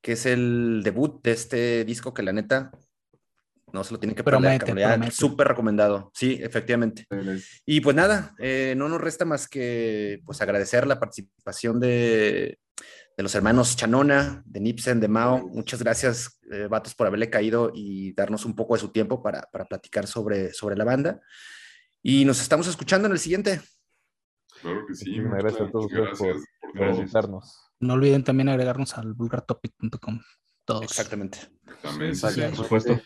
que 0.00 0.12
es 0.12 0.26
el 0.26 0.82
debut 0.84 1.22
de 1.22 1.32
este 1.32 1.84
disco 1.84 2.14
que 2.14 2.22
la 2.22 2.32
neta 2.32 2.70
no 3.72 3.84
se 3.84 3.92
lo 3.92 4.00
tienen 4.00 4.16
que 4.16 4.24
perder. 4.24 5.12
Súper 5.12 5.48
recomendado, 5.48 6.10
sí, 6.14 6.38
efectivamente. 6.40 7.06
Y 7.64 7.80
pues 7.80 7.94
nada, 7.96 8.34
eh, 8.38 8.74
no 8.76 8.88
nos 8.88 9.00
resta 9.00 9.24
más 9.24 9.48
que 9.48 10.20
pues 10.24 10.40
agradecer 10.40 10.86
la 10.86 10.98
participación 10.98 11.80
de, 11.80 12.58
de 13.18 13.24
los 13.24 13.34
hermanos 13.34 13.74
Chanona, 13.74 14.44
de 14.46 14.60
Nipsen, 14.60 15.00
de 15.00 15.08
Mao. 15.08 15.48
Muchas 15.48 15.82
gracias, 15.82 16.38
eh, 16.52 16.68
vatos, 16.70 16.94
por 16.94 17.08
haberle 17.08 17.28
caído 17.28 17.72
y 17.74 18.12
darnos 18.12 18.44
un 18.44 18.54
poco 18.54 18.74
de 18.74 18.80
su 18.80 18.90
tiempo 18.90 19.20
para, 19.20 19.42
para 19.50 19.64
platicar 19.64 20.06
sobre, 20.06 20.52
sobre 20.52 20.76
la 20.76 20.84
banda. 20.84 21.20
Y 22.00 22.24
nos 22.24 22.40
estamos 22.40 22.68
escuchando 22.68 23.06
en 23.06 23.12
el 23.12 23.18
siguiente. 23.18 23.60
Claro 24.62 24.86
que 24.86 24.94
sí. 24.94 25.10
Muchísimas 25.10 25.38
gracias 25.40 25.62
a 25.62 25.70
todos 25.72 25.86
ustedes 25.86 26.16
por, 26.16 26.28
Gracias 26.28 26.46
por 26.76 26.88
invitarnos. 26.90 27.72
No 27.80 27.94
olviden 27.94 28.22
también 28.22 28.50
agregarnos 28.50 28.96
al 28.96 29.14
vulgartopic.com. 29.14 30.20
Todos. 30.64 30.84
Exactamente. 30.84 31.38
También. 31.82 32.14
Sí, 32.14 32.24
sí, 32.28 32.34
sí. 32.34 32.40
Por 32.42 32.54
supuesto. 32.54 33.00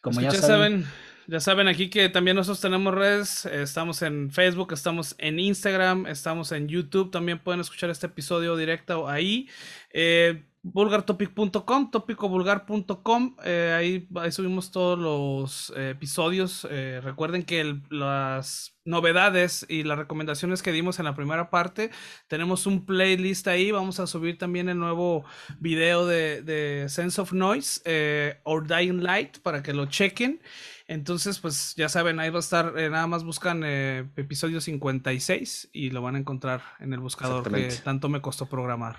Como 0.00 0.14
Pues 0.14 0.28
ya, 0.28 0.32
ya 0.32 0.40
saben, 0.40 0.84
saben, 0.84 0.86
ya 1.26 1.40
saben 1.40 1.68
aquí 1.68 1.88
que 1.90 2.08
también 2.08 2.36
nosotros 2.36 2.60
tenemos 2.60 2.94
redes, 2.94 3.46
estamos 3.46 4.02
en 4.02 4.30
Facebook, 4.30 4.72
estamos 4.72 5.14
en 5.18 5.38
Instagram, 5.38 6.06
estamos 6.06 6.52
en 6.52 6.68
YouTube, 6.68 7.10
también 7.10 7.38
pueden 7.38 7.60
escuchar 7.60 7.90
este 7.90 8.06
episodio 8.06 8.56
directo 8.56 9.08
ahí. 9.08 9.48
Eh, 9.92 10.44
vulgartopic.com, 10.62 11.90
topicovulgar.com, 11.90 13.36
eh, 13.44 13.74
ahí, 13.76 14.08
ahí 14.16 14.32
subimos 14.32 14.70
todos 14.70 14.98
los 14.98 15.72
eh, 15.76 15.90
episodios. 15.90 16.66
eh, 16.70 17.00
recuerden 17.02 17.42
que 17.42 17.80
las 17.90 18.71
novedades 18.84 19.64
y 19.68 19.84
las 19.84 19.98
recomendaciones 19.98 20.62
que 20.62 20.72
dimos 20.72 20.98
en 20.98 21.04
la 21.04 21.14
primera 21.14 21.50
parte, 21.50 21.90
tenemos 22.28 22.66
un 22.66 22.84
playlist 22.84 23.46
ahí, 23.48 23.70
vamos 23.70 24.00
a 24.00 24.06
subir 24.06 24.38
también 24.38 24.68
el 24.68 24.78
nuevo 24.78 25.24
video 25.58 26.06
de, 26.06 26.42
de 26.42 26.88
Sense 26.88 27.20
of 27.20 27.32
Noise 27.32 27.80
eh, 27.84 28.40
or 28.44 28.66
Dying 28.66 29.02
Light 29.02 29.38
para 29.38 29.62
que 29.62 29.72
lo 29.72 29.86
chequen. 29.86 30.40
Entonces, 30.88 31.38
pues 31.38 31.74
ya 31.76 31.88
saben, 31.88 32.20
ahí 32.20 32.28
va 32.28 32.36
a 32.36 32.40
estar, 32.40 32.74
eh, 32.76 32.90
nada 32.90 33.06
más 33.06 33.24
buscan 33.24 33.62
eh, 33.64 34.10
episodio 34.16 34.60
56 34.60 35.70
y 35.72 35.90
lo 35.90 36.02
van 36.02 36.16
a 36.16 36.18
encontrar 36.18 36.60
en 36.80 36.92
el 36.92 37.00
buscador 37.00 37.50
que 37.50 37.68
tanto 37.82 38.08
me 38.08 38.20
costó 38.20 38.46
programar. 38.46 38.98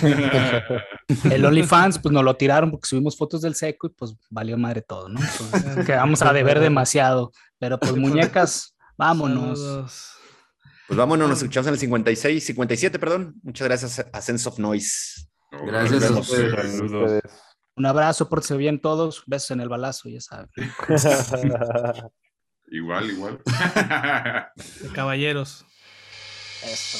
el 1.30 1.44
OnlyFans, 1.44 1.98
pues 1.98 2.12
nos 2.12 2.22
lo 2.22 2.36
tiraron 2.36 2.70
porque 2.70 2.86
subimos 2.86 3.16
fotos 3.16 3.40
del 3.40 3.54
seco 3.54 3.86
y 3.86 3.90
pues 3.90 4.14
valió 4.30 4.56
madre 4.58 4.82
todo, 4.82 5.08
¿no? 5.08 5.18
Entonces, 5.18 5.84
quedamos 5.86 6.22
a 6.22 6.32
deber 6.32 6.60
demasiado. 6.60 7.32
Pero 7.58 7.80
pues 7.80 7.92
muñecas, 7.96 8.73
vámonos. 8.96 9.58
Saludos. 9.58 10.10
Pues 10.86 10.98
vámonos, 10.98 11.28
nos 11.28 11.38
escuchamos 11.38 11.66
en 11.68 11.74
el 11.74 11.80
56, 11.80 12.44
57, 12.44 12.98
perdón. 12.98 13.34
Muchas 13.42 13.66
gracias 13.66 14.06
a 14.12 14.20
Sense 14.20 14.48
of 14.48 14.58
Noise. 14.58 15.28
No, 15.50 15.64
Gracias 15.66 16.04
a 16.04 16.18
ustedes. 16.18 16.80
Ustedes. 16.80 17.22
Un 17.76 17.86
abrazo, 17.86 18.28
pórtense 18.28 18.56
bien 18.56 18.80
todos. 18.80 19.22
Besos 19.26 19.52
en 19.52 19.60
el 19.60 19.68
balazo, 19.68 20.08
ya 20.08 20.20
saben. 20.20 20.50
Igual, 22.70 23.10
igual. 23.10 23.40
Caballeros. 24.94 25.64
Esto. 26.64 26.98